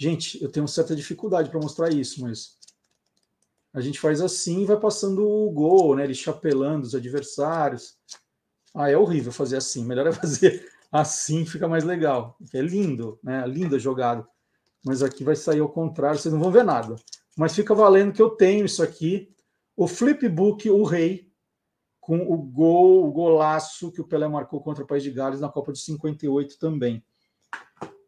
Gente, 0.00 0.42
eu 0.42 0.50
tenho 0.50 0.66
certa 0.66 0.96
dificuldade 0.96 1.50
para 1.50 1.60
mostrar 1.60 1.92
isso, 1.92 2.22
mas 2.22 2.56
a 3.70 3.82
gente 3.82 4.00
faz 4.00 4.22
assim 4.22 4.62
e 4.62 4.64
vai 4.64 4.80
passando 4.80 5.28
o 5.28 5.50
gol, 5.50 5.94
né? 5.94 6.04
Ele 6.04 6.14
chapelando 6.14 6.86
os 6.86 6.94
adversários. 6.94 7.98
Ah, 8.74 8.90
é 8.90 8.96
horrível 8.96 9.30
fazer 9.30 9.58
assim. 9.58 9.84
Melhor 9.84 10.06
é 10.06 10.12
fazer 10.16 10.66
assim, 10.90 11.44
fica 11.44 11.68
mais 11.68 11.84
legal. 11.84 12.38
É 12.54 12.62
lindo, 12.62 13.18
né? 13.22 13.46
Linda 13.46 13.78
jogada. 13.78 14.26
Mas 14.82 15.02
aqui 15.02 15.22
vai 15.22 15.36
sair 15.36 15.60
ao 15.60 15.68
contrário, 15.68 16.18
vocês 16.18 16.32
não 16.32 16.40
vão 16.40 16.50
ver 16.50 16.64
nada. 16.64 16.96
Mas 17.36 17.54
fica 17.54 17.74
valendo 17.74 18.14
que 18.14 18.22
eu 18.22 18.30
tenho 18.30 18.64
isso 18.64 18.82
aqui. 18.82 19.30
O 19.76 19.86
flipbook, 19.86 20.70
o 20.70 20.82
rei, 20.82 21.30
com 22.00 22.16
o 22.22 22.38
gol, 22.38 23.06
o 23.06 23.12
golaço 23.12 23.92
que 23.92 24.00
o 24.00 24.08
Pelé 24.08 24.28
marcou 24.28 24.62
contra 24.62 24.82
o 24.82 24.86
País 24.86 25.02
de 25.02 25.10
Gales 25.10 25.40
na 25.40 25.50
Copa 25.50 25.74
de 25.74 25.78
58 25.80 26.58
também. 26.58 27.04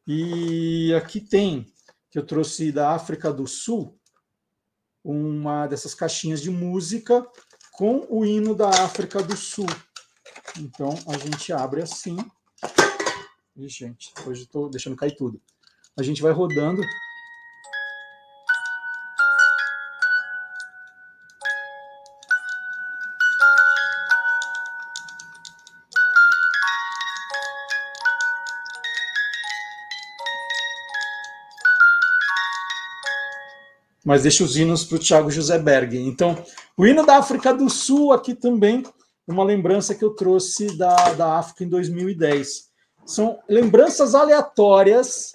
E 0.07 0.93
aqui 0.95 1.21
tem, 1.21 1.72
que 2.13 2.19
eu 2.19 2.27
trouxe 2.27 2.71
da 2.71 2.91
África 2.91 3.33
do 3.33 3.47
Sul, 3.47 3.99
uma 5.03 5.67
dessas 5.67 5.95
caixinhas 5.95 6.43
de 6.43 6.51
música 6.51 7.27
com 7.73 8.07
o 8.11 8.23
hino 8.23 8.55
da 8.55 8.69
África 8.69 9.23
do 9.23 9.35
Sul. 9.35 9.67
Então 10.59 10.91
a 11.09 11.17
gente 11.17 11.55
abre 11.55 11.81
assim. 11.81 12.19
E, 13.57 13.67
gente, 13.67 14.13
hoje 14.27 14.43
estou 14.43 14.69
deixando 14.69 14.95
cair 14.95 15.17
tudo. 15.17 15.41
A 15.99 16.03
gente 16.03 16.21
vai 16.21 16.33
rodando. 16.33 16.83
Mas 34.13 34.25
deixa 34.25 34.45
os 34.45 34.59
hinos 34.59 34.85
para 34.85 34.97
o 34.97 34.99
Thiago 34.99 35.31
José 35.31 35.59
Berg. 35.59 35.97
Então, 35.97 36.37
o 36.77 36.87
hino 36.87 37.07
da 37.07 37.17
África 37.17 37.55
do 37.55 37.71
Sul 37.71 38.13
aqui 38.13 38.35
também, 38.35 38.83
uma 39.27 39.43
lembrança 39.43 39.95
que 39.95 40.05
eu 40.05 40.11
trouxe 40.11 40.77
da, 40.77 41.15
da 41.15 41.39
África 41.39 41.65
em 41.65 41.69
2010. 41.71 42.71
São 43.07 43.43
lembranças 43.49 44.15
aleatórias 44.15 45.35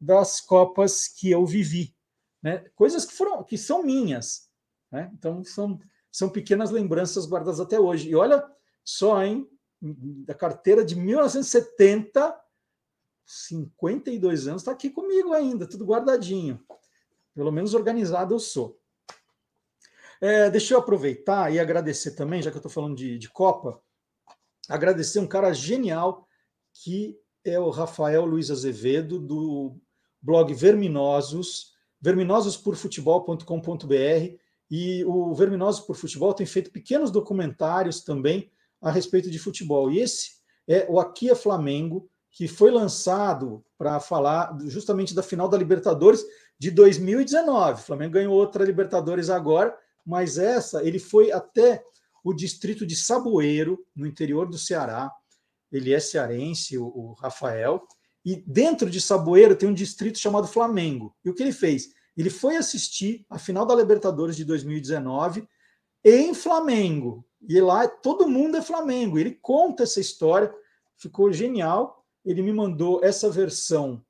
das 0.00 0.40
Copas 0.40 1.08
que 1.08 1.28
eu 1.28 1.44
vivi, 1.44 1.92
né? 2.40 2.64
Coisas 2.76 3.04
que 3.04 3.12
foram, 3.12 3.42
que 3.42 3.58
são 3.58 3.82
minhas, 3.82 4.48
né? 4.92 5.10
Então 5.12 5.42
são 5.42 5.80
são 6.08 6.28
pequenas 6.28 6.70
lembranças 6.70 7.26
guardadas 7.26 7.58
até 7.58 7.80
hoje. 7.80 8.10
E 8.10 8.14
olha 8.14 8.48
só, 8.84 9.24
hein? 9.24 9.44
Da 9.82 10.34
carteira 10.34 10.84
de 10.84 10.94
1970, 10.94 12.32
52 13.26 14.46
anos, 14.46 14.62
está 14.62 14.70
aqui 14.70 14.88
comigo 14.88 15.32
ainda, 15.32 15.68
tudo 15.68 15.84
guardadinho. 15.84 16.64
Pelo 17.34 17.52
menos 17.52 17.74
organizado 17.74 18.34
eu 18.34 18.38
sou. 18.38 18.80
É, 20.20 20.48
deixa 20.48 20.74
eu 20.74 20.78
aproveitar 20.78 21.52
e 21.52 21.58
agradecer 21.58 22.12
também, 22.12 22.40
já 22.40 22.50
que 22.50 22.56
eu 22.56 22.60
estou 22.60 22.70
falando 22.70 22.96
de, 22.96 23.18
de 23.18 23.28
Copa, 23.28 23.82
agradecer 24.68 25.18
um 25.18 25.26
cara 25.26 25.52
genial 25.52 26.28
que 26.72 27.18
é 27.44 27.58
o 27.58 27.70
Rafael 27.70 28.24
Luiz 28.24 28.48
Azevedo, 28.50 29.18
do 29.18 29.76
blog 30.20 30.52
Verminosos, 30.54 31.72
verminososporfutebol.com.br. 32.00 34.38
E 34.70 35.04
o 35.04 35.34
Verminosos 35.34 35.84
por 35.84 35.94
Futebol 35.94 36.32
tem 36.32 36.46
feito 36.46 36.70
pequenos 36.70 37.10
documentários 37.10 38.02
também 38.02 38.50
a 38.80 38.90
respeito 38.90 39.30
de 39.30 39.38
futebol. 39.38 39.90
E 39.90 40.00
esse 40.00 40.36
é 40.66 40.86
o 40.88 40.98
Aqui 40.98 41.30
é 41.30 41.34
Flamengo, 41.34 42.10
que 42.34 42.48
foi 42.48 42.70
lançado 42.72 43.64
para 43.78 44.00
falar 44.00 44.58
justamente 44.64 45.14
da 45.14 45.22
final 45.22 45.48
da 45.48 45.56
Libertadores 45.56 46.24
de 46.58 46.68
2019. 46.70 47.80
O 47.80 47.84
Flamengo 47.84 48.14
ganhou 48.14 48.34
outra 48.34 48.64
Libertadores 48.64 49.30
agora, 49.30 49.74
mas 50.04 50.36
essa 50.36 50.82
ele 50.82 50.98
foi 50.98 51.30
até 51.30 51.82
o 52.24 52.34
distrito 52.34 52.84
de 52.84 52.96
Saboeiro, 52.96 53.86
no 53.94 54.04
interior 54.04 54.48
do 54.48 54.58
Ceará. 54.58 55.12
Ele 55.70 55.92
é 55.92 56.00
cearense, 56.00 56.76
o, 56.76 56.86
o 56.86 57.12
Rafael. 57.12 57.86
E 58.24 58.42
dentro 58.46 58.90
de 58.90 59.00
Saboeiro 59.00 59.54
tem 59.54 59.68
um 59.68 59.74
distrito 59.74 60.18
chamado 60.18 60.48
Flamengo. 60.48 61.14
E 61.24 61.30
o 61.30 61.34
que 61.34 61.42
ele 61.42 61.52
fez? 61.52 61.90
Ele 62.16 62.30
foi 62.30 62.56
assistir 62.56 63.24
a 63.30 63.38
final 63.38 63.64
da 63.64 63.76
Libertadores 63.76 64.34
de 64.34 64.44
2019 64.44 65.48
em 66.04 66.34
Flamengo. 66.34 67.24
E 67.48 67.60
lá 67.60 67.86
todo 67.86 68.28
mundo 68.28 68.56
é 68.56 68.62
Flamengo. 68.62 69.18
Ele 69.18 69.38
conta 69.40 69.84
essa 69.84 70.00
história, 70.00 70.52
ficou 70.96 71.32
genial. 71.32 72.03
Ele 72.24 72.42
me 72.42 72.52
mandou 72.52 73.04
essa 73.04 73.30
versão 73.30 74.04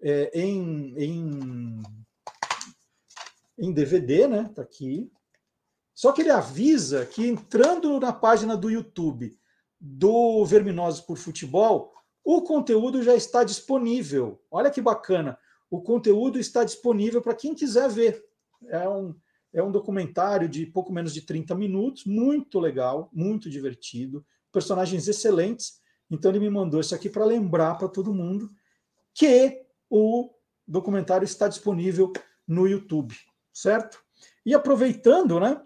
é, 0.00 0.30
em, 0.38 0.94
em, 0.96 1.82
em 3.58 3.72
DVD, 3.72 4.26
né? 4.26 4.50
Tá 4.54 4.62
aqui. 4.62 5.10
Só 5.94 6.12
que 6.12 6.22
ele 6.22 6.30
avisa 6.30 7.06
que 7.06 7.26
entrando 7.26 7.98
na 8.00 8.12
página 8.12 8.56
do 8.56 8.70
YouTube 8.70 9.38
do 9.80 10.44
Verminosos 10.44 11.00
por 11.00 11.16
Futebol, 11.16 11.92
o 12.24 12.42
conteúdo 12.42 13.02
já 13.02 13.14
está 13.14 13.44
disponível. 13.44 14.42
Olha 14.50 14.70
que 14.70 14.80
bacana. 14.80 15.38
O 15.70 15.80
conteúdo 15.80 16.38
está 16.38 16.64
disponível 16.64 17.20
para 17.20 17.34
quem 17.34 17.54
quiser 17.54 17.88
ver. 17.88 18.24
É 18.68 18.88
um, 18.88 19.14
é 19.52 19.62
um 19.62 19.70
documentário 19.70 20.48
de 20.48 20.66
pouco 20.66 20.92
menos 20.92 21.12
de 21.12 21.22
30 21.22 21.54
minutos, 21.54 22.04
muito 22.04 22.58
legal, 22.58 23.10
muito 23.12 23.50
divertido, 23.50 24.24
personagens 24.52 25.06
excelentes. 25.06 25.80
Então 26.10 26.30
ele 26.30 26.40
me 26.40 26.50
mandou 26.50 26.80
isso 26.80 26.94
aqui 26.94 27.08
para 27.08 27.24
lembrar 27.24 27.76
para 27.76 27.88
todo 27.88 28.14
mundo 28.14 28.50
que 29.12 29.64
o 29.88 30.30
documentário 30.66 31.24
está 31.24 31.48
disponível 31.48 32.12
no 32.46 32.66
YouTube, 32.66 33.14
certo? 33.52 34.02
E 34.44 34.54
aproveitando, 34.54 35.38
né? 35.40 35.60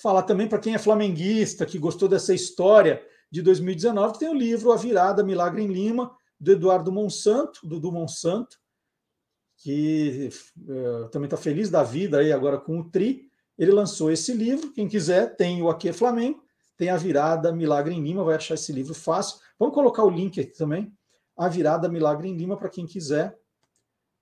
Falar 0.00 0.22
também 0.22 0.48
para 0.48 0.58
quem 0.58 0.74
é 0.74 0.78
flamenguista, 0.78 1.64
que 1.64 1.78
gostou 1.78 2.08
dessa 2.08 2.34
história 2.34 3.04
de 3.30 3.40
2019, 3.40 4.18
tem 4.18 4.28
o 4.28 4.34
livro 4.34 4.72
A 4.72 4.76
Virada 4.76 5.22
Milagre 5.22 5.62
em 5.62 5.68
Lima, 5.68 6.14
do 6.38 6.52
Eduardo 6.52 6.90
Monsanto, 6.90 7.66
do 7.66 7.92
Monsanto, 7.92 8.58
que 9.56 10.28
uh, 10.58 11.08
também 11.10 11.26
está 11.26 11.36
feliz 11.36 11.70
da 11.70 11.84
vida 11.84 12.18
aí 12.18 12.32
agora 12.32 12.58
com 12.58 12.80
o 12.80 12.90
Tri. 12.90 13.30
Ele 13.56 13.70
lançou 13.70 14.10
esse 14.10 14.32
livro. 14.32 14.72
Quem 14.72 14.88
quiser, 14.88 15.36
tem 15.36 15.62
o 15.62 15.70
Aqui 15.70 15.88
é 15.88 15.92
Flamengo, 15.92 16.42
tem 16.76 16.90
a 16.90 16.96
virada 16.96 17.52
Milagre 17.52 17.94
em 17.94 18.02
Lima, 18.02 18.24
vai 18.24 18.36
achar 18.36 18.54
esse 18.54 18.72
livro 18.72 18.94
fácil. 18.94 19.38
Vamos 19.58 19.74
colocar 19.74 20.04
o 20.04 20.10
link 20.10 20.40
aqui 20.40 20.56
também 20.56 20.92
a 21.36 21.48
virada 21.48 21.88
Milagre 21.88 22.28
em 22.28 22.36
Lima, 22.36 22.56
para 22.56 22.68
quem 22.68 22.86
quiser, 22.86 23.36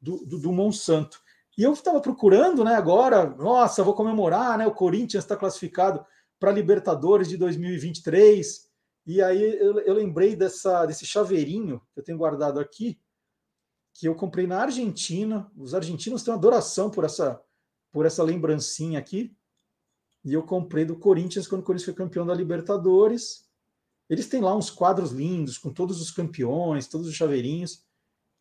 do, 0.01 0.25
do, 0.25 0.39
do, 0.39 0.53
Monsanto. 0.53 1.21
E 1.57 1.63
eu 1.63 1.73
estava 1.73 2.01
procurando, 2.01 2.65
né, 2.65 2.75
agora, 2.75 3.27
nossa, 3.27 3.83
vou 3.83 3.95
comemorar, 3.95 4.57
né, 4.57 4.67
o 4.67 4.75
Corinthians 4.75 5.25
está 5.25 5.37
classificado 5.37 6.05
para 6.39 6.53
Libertadores 6.53 7.29
de 7.29 7.37
2023, 7.37 8.71
e 9.07 9.21
aí 9.21 9.43
eu, 9.59 9.79
eu, 9.81 9.95
lembrei 9.95 10.37
dessa, 10.37 10.87
desse 10.87 11.05
chaveirinho 11.05 11.81
que 11.93 12.01
eu 12.01 12.05
tenho 12.05 12.19
guardado 12.19 12.61
aqui, 12.61 12.99
que 13.93 14.07
eu 14.07 14.15
comprei 14.15 14.47
na 14.47 14.63
Argentina, 14.63 15.51
os 15.57 15.75
argentinos 15.75 16.23
têm 16.23 16.33
uma 16.33 16.39
adoração 16.39 16.91
por 16.91 17.05
essa, 17.05 17.43
por 17.93 18.07
essa 18.07 18.23
lembrancinha 18.23 18.99
aqui, 18.99 19.37
e 20.25 20.33
eu 20.33 20.43
comprei 20.43 20.85
do 20.85 20.97
Corinthians 20.97 21.47
quando 21.47 21.63
o 21.63 21.65
Corinthians 21.65 21.87
foi 21.87 21.95
campeão 21.95 22.27
da 22.27 22.35
Libertadores, 22.35 23.49
eles 24.09 24.27
têm 24.27 24.41
lá 24.41 24.55
uns 24.55 24.71
quadros 24.71 25.13
lindos 25.13 25.57
com 25.57 25.73
todos 25.73 26.01
os 26.01 26.11
campeões, 26.11 26.89
todos 26.89 27.07
os 27.07 27.15
chaveirinhos, 27.15 27.85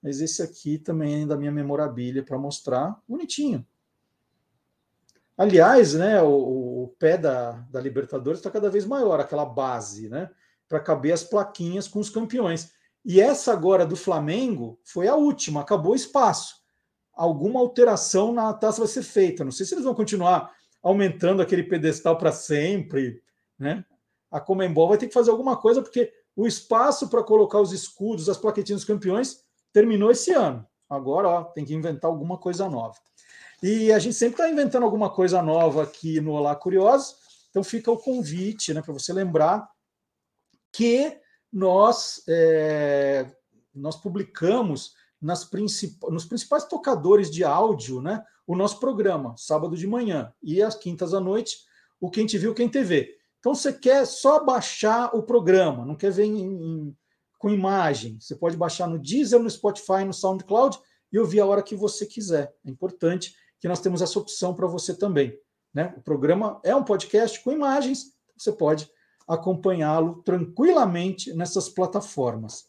mas 0.01 0.19
esse 0.19 0.41
aqui 0.41 0.77
também 0.77 1.23
é 1.23 1.25
da 1.25 1.37
minha 1.37 1.51
memorabilia 1.51 2.23
para 2.23 2.37
mostrar, 2.37 2.99
bonitinho. 3.07 3.65
Aliás, 5.37 5.93
né, 5.93 6.21
o, 6.21 6.83
o 6.83 6.95
pé 6.99 7.17
da, 7.17 7.51
da 7.71 7.79
Libertadores 7.79 8.39
está 8.39 8.49
cada 8.49 8.69
vez 8.69 8.85
maior, 8.85 9.19
aquela 9.19 9.45
base, 9.45 10.09
né, 10.09 10.29
para 10.67 10.79
caber 10.79 11.13
as 11.13 11.23
plaquinhas 11.23 11.87
com 11.87 11.99
os 11.99 12.09
campeões. 12.09 12.71
E 13.05 13.21
essa 13.21 13.53
agora 13.53 13.85
do 13.85 13.95
Flamengo 13.95 14.79
foi 14.83 15.07
a 15.07 15.15
última, 15.15 15.61
acabou 15.61 15.93
o 15.93 15.95
espaço. 15.95 16.55
alguma 17.13 17.59
alteração 17.59 18.33
na 18.33 18.53
taça 18.53 18.79
vai 18.79 18.87
ser 18.87 19.03
feita. 19.03 19.43
Não 19.43 19.51
sei 19.51 19.65
se 19.65 19.73
eles 19.73 19.85
vão 19.85 19.95
continuar 19.95 20.53
aumentando 20.81 21.41
aquele 21.41 21.63
pedestal 21.63 22.17
para 22.17 22.31
sempre, 22.31 23.21
né? 23.57 23.85
A 24.31 24.39
Comembol 24.39 24.89
vai 24.89 24.97
ter 24.97 25.07
que 25.07 25.13
fazer 25.13 25.31
alguma 25.31 25.57
coisa 25.57 25.81
porque 25.81 26.11
o 26.35 26.47
espaço 26.47 27.09
para 27.09 27.23
colocar 27.23 27.59
os 27.59 27.73
escudos, 27.73 28.29
as 28.29 28.37
plaquetinhas 28.37 28.81
dos 28.81 28.87
campeões 28.87 29.43
terminou 29.73 30.11
esse 30.11 30.31
ano. 30.31 30.65
Agora, 30.89 31.27
ó, 31.27 31.43
tem 31.43 31.65
que 31.65 31.73
inventar 31.73 32.09
alguma 32.09 32.37
coisa 32.37 32.69
nova. 32.69 32.95
E 33.61 33.91
a 33.91 33.99
gente 33.99 34.15
sempre 34.15 34.35
está 34.35 34.49
inventando 34.49 34.83
alguma 34.83 35.09
coisa 35.09 35.41
nova 35.41 35.83
aqui 35.83 36.21
no 36.21 36.31
Olá 36.31 36.55
Curiosos, 36.55 37.15
então 37.49 37.63
fica 37.63 37.91
o 37.91 37.97
convite 37.97 38.73
né, 38.73 38.81
para 38.81 38.93
você 38.93 39.11
lembrar 39.11 39.69
que 40.71 41.19
nós, 41.51 42.23
é, 42.27 43.25
nós 43.73 43.97
publicamos 43.97 44.93
nas 45.21 45.43
princip... 45.43 46.01
nos 46.09 46.25
principais 46.25 46.63
tocadores 46.65 47.29
de 47.29 47.43
áudio 47.43 48.01
né, 48.01 48.23
o 48.49 48.55
nosso 48.55 48.79
programa, 48.79 49.35
sábado 49.37 49.77
de 49.77 49.85
manhã, 49.85 50.33
e 50.41 50.59
às 50.59 50.73
quintas 50.73 51.13
à 51.13 51.19
noite, 51.19 51.55
o 52.01 52.09
Quem 52.09 52.25
Te 52.25 52.35
Viu, 52.35 52.55
Quem 52.55 52.67
TV. 52.67 53.15
Então 53.37 53.53
você 53.53 53.71
quer 53.71 54.07
só 54.07 54.43
baixar 54.43 55.15
o 55.15 55.21
programa, 55.21 55.85
não 55.85 55.93
quer 55.95 56.11
ver 56.11 56.23
em, 56.23 56.41
em, 56.41 56.97
com 57.37 57.51
imagem. 57.51 58.19
Você 58.19 58.35
pode 58.35 58.57
baixar 58.57 58.87
no 58.87 58.97
Deezer, 58.97 59.39
no 59.39 59.47
Spotify, 59.51 60.03
no 60.03 60.11
SoundCloud 60.11 60.79
e 61.13 61.19
ouvir 61.19 61.41
a 61.41 61.45
hora 61.45 61.61
que 61.61 61.75
você 61.75 62.07
quiser. 62.07 62.51
É 62.65 62.71
importante 62.71 63.35
que 63.59 63.67
nós 63.67 63.81
temos 63.81 64.01
essa 64.01 64.17
opção 64.17 64.55
para 64.55 64.65
você 64.65 64.95
também. 64.95 65.37
Né? 65.71 65.93
O 65.95 66.01
programa 66.01 66.59
é 66.63 66.75
um 66.75 66.83
podcast 66.83 67.43
com 67.43 67.51
imagens, 67.51 68.15
você 68.35 68.51
pode 68.51 68.89
acompanhá-lo 69.27 70.23
tranquilamente 70.23 71.31
nessas 71.33 71.69
plataformas. 71.69 72.65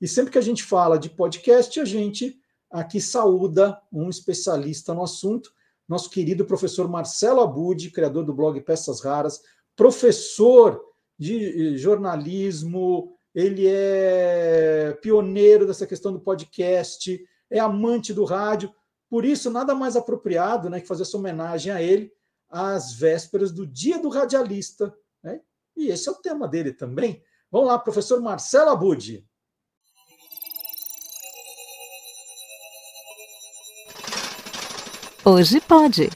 E 0.00 0.06
sempre 0.06 0.30
que 0.30 0.38
a 0.38 0.42
gente 0.42 0.62
fala 0.62 1.00
de 1.00 1.10
podcast, 1.10 1.80
a 1.80 1.84
gente 1.84 2.38
aqui 2.76 3.00
saúda 3.00 3.80
um 3.90 4.10
especialista 4.10 4.92
no 4.92 5.02
assunto, 5.02 5.50
nosso 5.88 6.10
querido 6.10 6.44
professor 6.44 6.88
Marcelo 6.88 7.40
Abud, 7.40 7.90
criador 7.90 8.24
do 8.24 8.34
blog 8.34 8.60
Peças 8.60 9.00
Raras, 9.00 9.40
professor 9.74 10.82
de 11.18 11.74
eh, 11.74 11.78
jornalismo, 11.78 13.16
ele 13.34 13.66
é 13.66 14.98
pioneiro 15.00 15.66
dessa 15.66 15.86
questão 15.86 16.12
do 16.12 16.20
podcast, 16.20 17.18
é 17.50 17.58
amante 17.58 18.12
do 18.12 18.24
rádio, 18.24 18.72
por 19.08 19.24
isso 19.24 19.50
nada 19.50 19.74
mais 19.74 19.96
apropriado 19.96 20.68
né, 20.68 20.80
que 20.80 20.86
fazer 20.86 21.02
essa 21.02 21.16
homenagem 21.16 21.72
a 21.72 21.80
ele 21.80 22.12
às 22.48 22.92
vésperas 22.92 23.52
do 23.52 23.66
Dia 23.66 23.98
do 23.98 24.08
Radialista. 24.08 24.94
Né? 25.22 25.40
E 25.76 25.88
esse 25.88 26.08
é 26.08 26.12
o 26.12 26.16
tema 26.16 26.46
dele 26.46 26.72
também. 26.72 27.22
Vamos 27.50 27.68
lá, 27.68 27.78
professor 27.78 28.20
Marcelo 28.20 28.70
Abud. 28.70 29.24
Hoje 35.28 35.60
pode. 35.60 36.08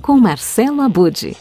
Com 0.00 0.16
Marcelo 0.18 0.80
Abud. 0.80 1.36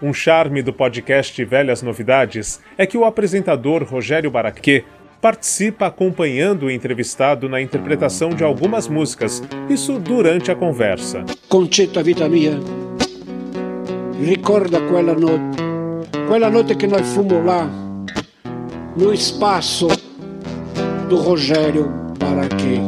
Um 0.00 0.12
charme 0.12 0.62
do 0.62 0.74
podcast 0.74 1.42
Velhas 1.42 1.80
Novidades 1.80 2.60
é 2.76 2.84
que 2.84 2.98
o 2.98 3.04
apresentador 3.06 3.82
Rogério 3.82 4.30
Baraquê 4.30 4.84
participa 5.22 5.86
acompanhando 5.86 6.66
o 6.66 6.70
entrevistado 6.70 7.48
na 7.48 7.62
interpretação 7.62 8.28
de 8.28 8.44
algumas 8.44 8.88
músicas, 8.88 9.42
isso 9.70 9.98
durante 9.98 10.50
a 10.50 10.54
conversa. 10.54 11.24
Concetta 11.48 12.02
vita 12.02 12.28
mia, 12.28 12.60
ricorda 14.22 14.82
quella 14.82 15.14
notte, 15.14 15.62
quella 16.28 16.50
notte 16.50 16.76
che 16.76 16.86
noi 16.86 17.02
fummo 17.02 17.42
lá, 17.42 17.66
no 18.96 19.14
espaço 19.14 19.88
do 21.08 21.16
Rogério 21.16 21.90
Baraquê. 22.18 22.80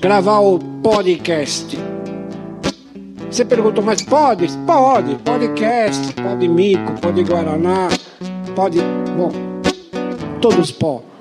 Gravar 0.00 0.40
o 0.40 0.58
podcast. 0.82 1.85
Você 3.36 3.44
perguntou, 3.44 3.84
mas 3.84 4.00
pode? 4.00 4.46
Pode. 4.66 5.16
Podcast, 5.16 6.14
pode 6.14 6.48
mico, 6.48 6.98
pode 7.02 7.22
guaraná, 7.22 7.88
pode. 8.54 8.78
Bom, 9.14 9.30
todos 10.40 10.72
podem. 10.72 11.15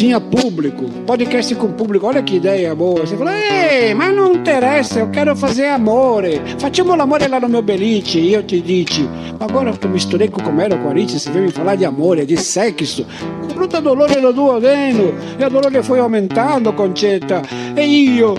Tinha 0.00 0.18
público, 0.18 0.86
podcast 1.06 1.54
com 1.56 1.72
público, 1.72 2.06
olha 2.06 2.22
que 2.22 2.36
ideia 2.36 2.74
boa. 2.74 3.00
Você 3.00 3.18
falou, 3.18 3.34
ei, 3.34 3.92
mas 3.92 4.16
não 4.16 4.32
interessa, 4.32 5.00
eu 5.00 5.10
quero 5.10 5.36
fazer 5.36 5.66
amore. 5.66 6.40
Facciamo 6.58 6.96
l'amore 6.96 7.28
lá 7.28 7.38
no 7.38 7.50
meu 7.50 7.60
beliche. 7.60 8.18
E 8.18 8.32
eu 8.32 8.42
te 8.42 8.62
disse, 8.62 9.06
agora 9.38 9.70
que 9.74 9.86
eu 9.86 9.90
misturei 9.90 10.28
com 10.28 10.40
o 10.40 10.42
Comero 10.42 10.78
Corinthians, 10.78 11.20
você 11.20 11.30
veio 11.30 11.44
me 11.44 11.52
falar 11.52 11.74
de 11.74 11.84
amore, 11.84 12.24
de 12.24 12.38
sexo. 12.38 13.06
O 13.44 13.52
bruto 13.52 13.78
dolore 13.82 14.18
lo 14.18 14.32
duodeno, 14.32 15.12
e 15.38 15.44
o 15.44 15.50
dolore 15.50 15.82
foi 15.82 15.98
aumentando, 15.98 16.72
Concetta. 16.72 17.42
E 17.76 17.82
io, 17.82 18.36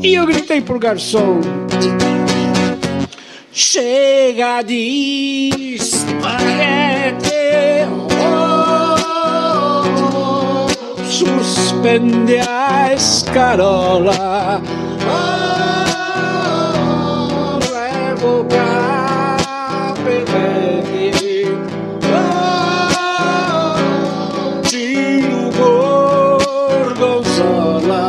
io 0.00 0.24
gritei 0.24 0.62
pro 0.62 0.78
garçom. 0.78 1.42
Chega 3.52 4.62
de 4.62 5.76
spaghetti. 5.78 6.91
Suspende 11.82 12.38
a 12.38 12.94
escarola. 12.94 14.62
Oh, 15.04 15.98
revoca 17.74 18.56
pedete. 20.04 21.46
Oh, 23.34 24.62
tiro 24.62 25.50
gorgonzola. 26.78 28.08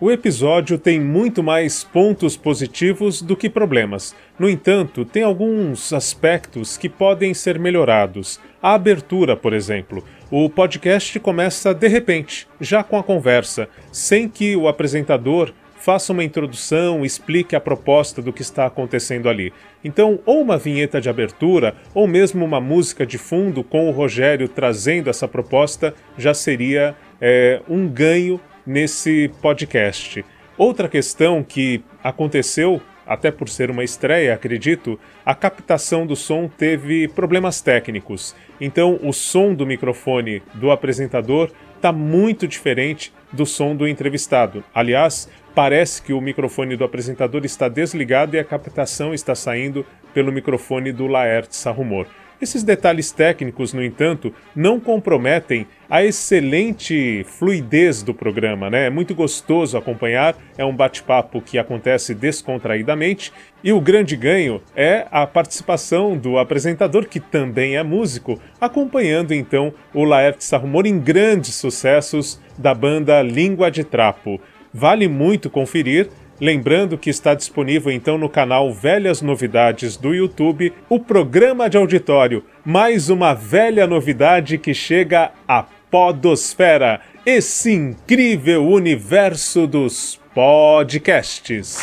O 0.00 0.10
episódio 0.10 0.78
tem 0.78 0.98
muito 0.98 1.42
mais 1.42 1.84
pontos 1.84 2.38
positivos 2.38 3.20
do 3.20 3.36
que 3.36 3.50
problemas. 3.50 4.16
No 4.38 4.48
entanto, 4.48 5.04
tem 5.04 5.22
alguns 5.22 5.92
aspectos 5.92 6.78
que 6.78 6.88
podem 6.88 7.34
ser 7.34 7.58
melhorados. 7.58 8.40
A 8.62 8.72
abertura, 8.72 9.36
por 9.36 9.52
exemplo. 9.52 10.02
O 10.32 10.48
podcast 10.48 11.18
começa 11.18 11.74
de 11.74 11.88
repente, 11.88 12.46
já 12.60 12.84
com 12.84 12.96
a 12.96 13.02
conversa, 13.02 13.68
sem 13.90 14.28
que 14.28 14.54
o 14.54 14.68
apresentador 14.68 15.52
faça 15.76 16.12
uma 16.12 16.22
introdução, 16.22 17.04
explique 17.04 17.56
a 17.56 17.60
proposta 17.60 18.22
do 18.22 18.32
que 18.32 18.42
está 18.42 18.64
acontecendo 18.64 19.28
ali. 19.28 19.52
Então, 19.82 20.20
ou 20.24 20.40
uma 20.40 20.56
vinheta 20.56 21.00
de 21.00 21.08
abertura, 21.08 21.74
ou 21.92 22.06
mesmo 22.06 22.44
uma 22.44 22.60
música 22.60 23.04
de 23.04 23.18
fundo 23.18 23.64
com 23.64 23.88
o 23.88 23.90
Rogério 23.90 24.46
trazendo 24.46 25.10
essa 25.10 25.26
proposta, 25.26 25.94
já 26.16 26.32
seria 26.32 26.94
é, 27.20 27.60
um 27.68 27.88
ganho 27.88 28.40
nesse 28.64 29.32
podcast. 29.42 30.24
Outra 30.56 30.88
questão 30.88 31.42
que 31.42 31.82
aconteceu, 32.04 32.80
até 33.10 33.32
por 33.32 33.48
ser 33.48 33.72
uma 33.72 33.82
estreia, 33.82 34.32
acredito, 34.32 34.96
a 35.26 35.34
captação 35.34 36.06
do 36.06 36.14
som 36.14 36.46
teve 36.46 37.08
problemas 37.08 37.60
técnicos. 37.60 38.36
Então, 38.60 39.00
o 39.02 39.12
som 39.12 39.52
do 39.52 39.66
microfone 39.66 40.40
do 40.54 40.70
apresentador 40.70 41.50
está 41.74 41.90
muito 41.90 42.46
diferente 42.46 43.12
do 43.32 43.44
som 43.44 43.74
do 43.74 43.88
entrevistado. 43.88 44.62
Aliás, 44.72 45.28
parece 45.56 46.00
que 46.00 46.12
o 46.12 46.20
microfone 46.20 46.76
do 46.76 46.84
apresentador 46.84 47.44
está 47.44 47.68
desligado 47.68 48.36
e 48.36 48.38
a 48.38 48.44
captação 48.44 49.12
está 49.12 49.34
saindo 49.34 49.84
pelo 50.14 50.30
microfone 50.30 50.92
do 50.92 51.08
Laertes 51.08 51.58
Sarrumor. 51.58 52.06
Esses 52.40 52.62
detalhes 52.62 53.12
técnicos, 53.12 53.74
no 53.74 53.84
entanto, 53.84 54.32
não 54.56 54.80
comprometem 54.80 55.66
a 55.90 56.02
excelente 56.02 57.22
fluidez 57.28 58.02
do 58.02 58.14
programa, 58.14 58.70
né? 58.70 58.86
É 58.86 58.90
muito 58.90 59.14
gostoso 59.14 59.76
acompanhar, 59.76 60.34
é 60.56 60.64
um 60.64 60.74
bate-papo 60.74 61.42
que 61.42 61.58
acontece 61.58 62.14
descontraídamente 62.14 63.30
e 63.62 63.74
o 63.74 63.80
grande 63.80 64.16
ganho 64.16 64.62
é 64.74 65.06
a 65.10 65.26
participação 65.26 66.16
do 66.16 66.38
apresentador, 66.38 67.06
que 67.06 67.20
também 67.20 67.76
é 67.76 67.82
músico, 67.82 68.40
acompanhando 68.58 69.34
então 69.34 69.74
o 69.92 70.02
Laerte 70.04 70.42
Sarrumor 70.42 70.86
em 70.86 70.98
grandes 70.98 71.54
sucessos 71.56 72.40
da 72.56 72.72
banda 72.72 73.20
Língua 73.20 73.70
de 73.70 73.84
Trapo. 73.84 74.40
Vale 74.72 75.08
muito 75.08 75.50
conferir 75.50 76.08
Lembrando 76.40 76.96
que 76.96 77.10
está 77.10 77.34
disponível 77.34 77.92
então 77.92 78.16
no 78.16 78.26
canal 78.26 78.72
Velhas 78.72 79.20
Novidades 79.20 79.98
do 79.98 80.14
YouTube 80.14 80.72
o 80.88 80.98
programa 80.98 81.68
de 81.68 81.76
auditório, 81.76 82.42
mais 82.64 83.10
uma 83.10 83.34
velha 83.34 83.86
novidade 83.86 84.56
que 84.56 84.72
chega 84.72 85.32
à 85.46 85.64
Podosfera, 85.90 87.02
esse 87.26 87.72
incrível 87.72 88.66
universo 88.66 89.66
dos 89.66 90.18
podcasts. 90.34 91.76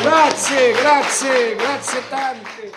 Grazie, 0.00 0.72
grazie, 0.74 1.54
grazie 1.56 2.02
tante. 2.02 2.72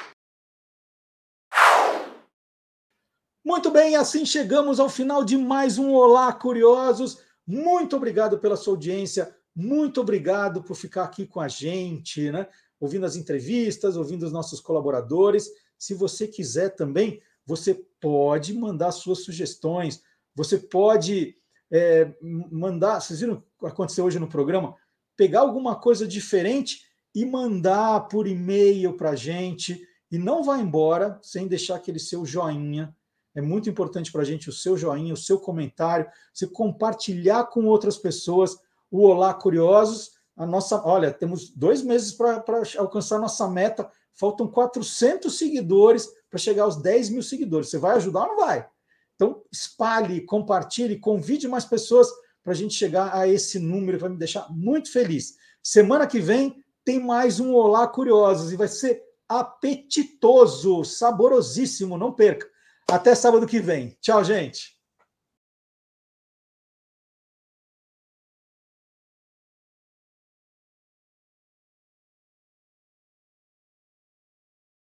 Muito 3.46 3.70
bem, 3.70 3.96
assim 3.96 4.26
chegamos 4.26 4.80
ao 4.80 4.90
final 4.90 5.24
de 5.24 5.38
mais 5.38 5.78
um 5.78 5.94
Olá 5.94 6.34
Curiosos. 6.34 7.20
Muito 7.46 7.96
obrigado 7.96 8.40
pela 8.40 8.56
sua 8.56 8.74
audiência. 8.74 9.39
Muito 9.62 10.00
obrigado 10.00 10.64
por 10.64 10.74
ficar 10.74 11.04
aqui 11.04 11.28
com 11.28 11.42
a 11.42 11.50
gente, 11.50 12.32
né? 12.32 12.48
ouvindo 12.80 13.06
as 13.06 13.18
entrevistas, 13.18 13.98
ouvindo 13.98 14.24
os 14.24 14.32
nossos 14.32 14.62
colaboradores. 14.62 15.50
Se 15.78 15.94
você 15.94 16.30
quiser 16.30 16.70
também, 16.78 17.22
você 17.46 17.74
pode 18.00 18.54
mandar 18.54 18.94
suas 18.94 19.20
sugestões, 19.26 20.02
você 20.34 20.58
pode 20.58 21.36
é, 21.70 22.10
mandar. 22.50 23.02
Vocês 23.02 23.20
viram 23.20 23.44
o 23.58 23.60
que 23.60 23.68
aconteceu 23.68 24.06
hoje 24.06 24.18
no 24.18 24.30
programa? 24.30 24.78
Pegar 25.18 25.42
alguma 25.42 25.76
coisa 25.76 26.08
diferente 26.08 26.86
e 27.14 27.26
mandar 27.26 28.08
por 28.08 28.28
e-mail 28.28 28.96
para 28.96 29.10
a 29.10 29.16
gente. 29.16 29.86
E 30.10 30.18
não 30.18 30.42
vá 30.42 30.58
embora 30.58 31.20
sem 31.22 31.50
deixar 31.50 31.76
aquele 31.76 32.00
seu 32.00 32.26
joinha. 32.26 32.96
É 33.36 33.42
muito 33.42 33.70
importante 33.70 34.10
para 34.10 34.22
a 34.22 34.26
gente 34.26 34.48
o 34.48 34.54
seu 34.54 34.78
joinha, 34.78 35.14
o 35.14 35.18
seu 35.18 35.38
comentário, 35.38 36.10
você 36.34 36.48
compartilhar 36.48 37.44
com 37.48 37.66
outras 37.66 37.98
pessoas 37.98 38.58
o 38.92 39.04
Olá 39.04 39.34
Curiosos. 39.34 40.12
A 40.36 40.46
nossa, 40.46 40.82
olha, 40.86 41.12
temos 41.12 41.50
dois 41.50 41.82
meses 41.82 42.12
para 42.14 42.44
alcançar 42.78 43.20
nossa 43.20 43.48
meta. 43.48 43.90
Faltam 44.14 44.48
400 44.48 45.38
seguidores 45.38 46.10
para 46.30 46.40
chegar 46.40 46.64
aos 46.64 46.78
10 46.78 47.10
mil 47.10 47.24
seguidores. 47.24 47.70
Você 47.70 47.78
vai 47.78 47.96
ajudar 47.96 48.22
ou 48.22 48.28
não 48.30 48.38
vai? 48.38 48.68
Então, 49.16 49.44
espalhe, 49.52 50.22
compartilhe, 50.22 50.98
convide 50.98 51.48
mais 51.48 51.66
pessoas 51.66 52.08
para 52.42 52.54
a 52.54 52.56
gente 52.56 52.74
chegar 52.74 53.14
a 53.14 53.28
esse 53.28 53.60
número, 53.60 54.00
vai 54.00 54.10
me 54.10 54.18
deixar 54.18 54.50
muito 54.50 54.92
feliz. 54.92 55.36
Semana 55.62 56.08
que 56.08 56.20
vem 56.20 56.64
tem 56.86 57.00
mais 57.00 57.40
um 57.40 57.54
Olá 57.54 57.86
Curiosos 57.86 58.52
e 58.52 58.56
vai 58.56 58.68
ser 58.68 59.04
apetitoso, 59.28 60.84
saborosíssimo, 60.84 61.98
não 61.98 62.14
perca. 62.14 62.48
Até 62.90 63.14
sábado 63.14 63.46
que 63.46 63.60
vem. 63.60 63.96
Tchau, 64.02 64.24
gente. 64.24 64.79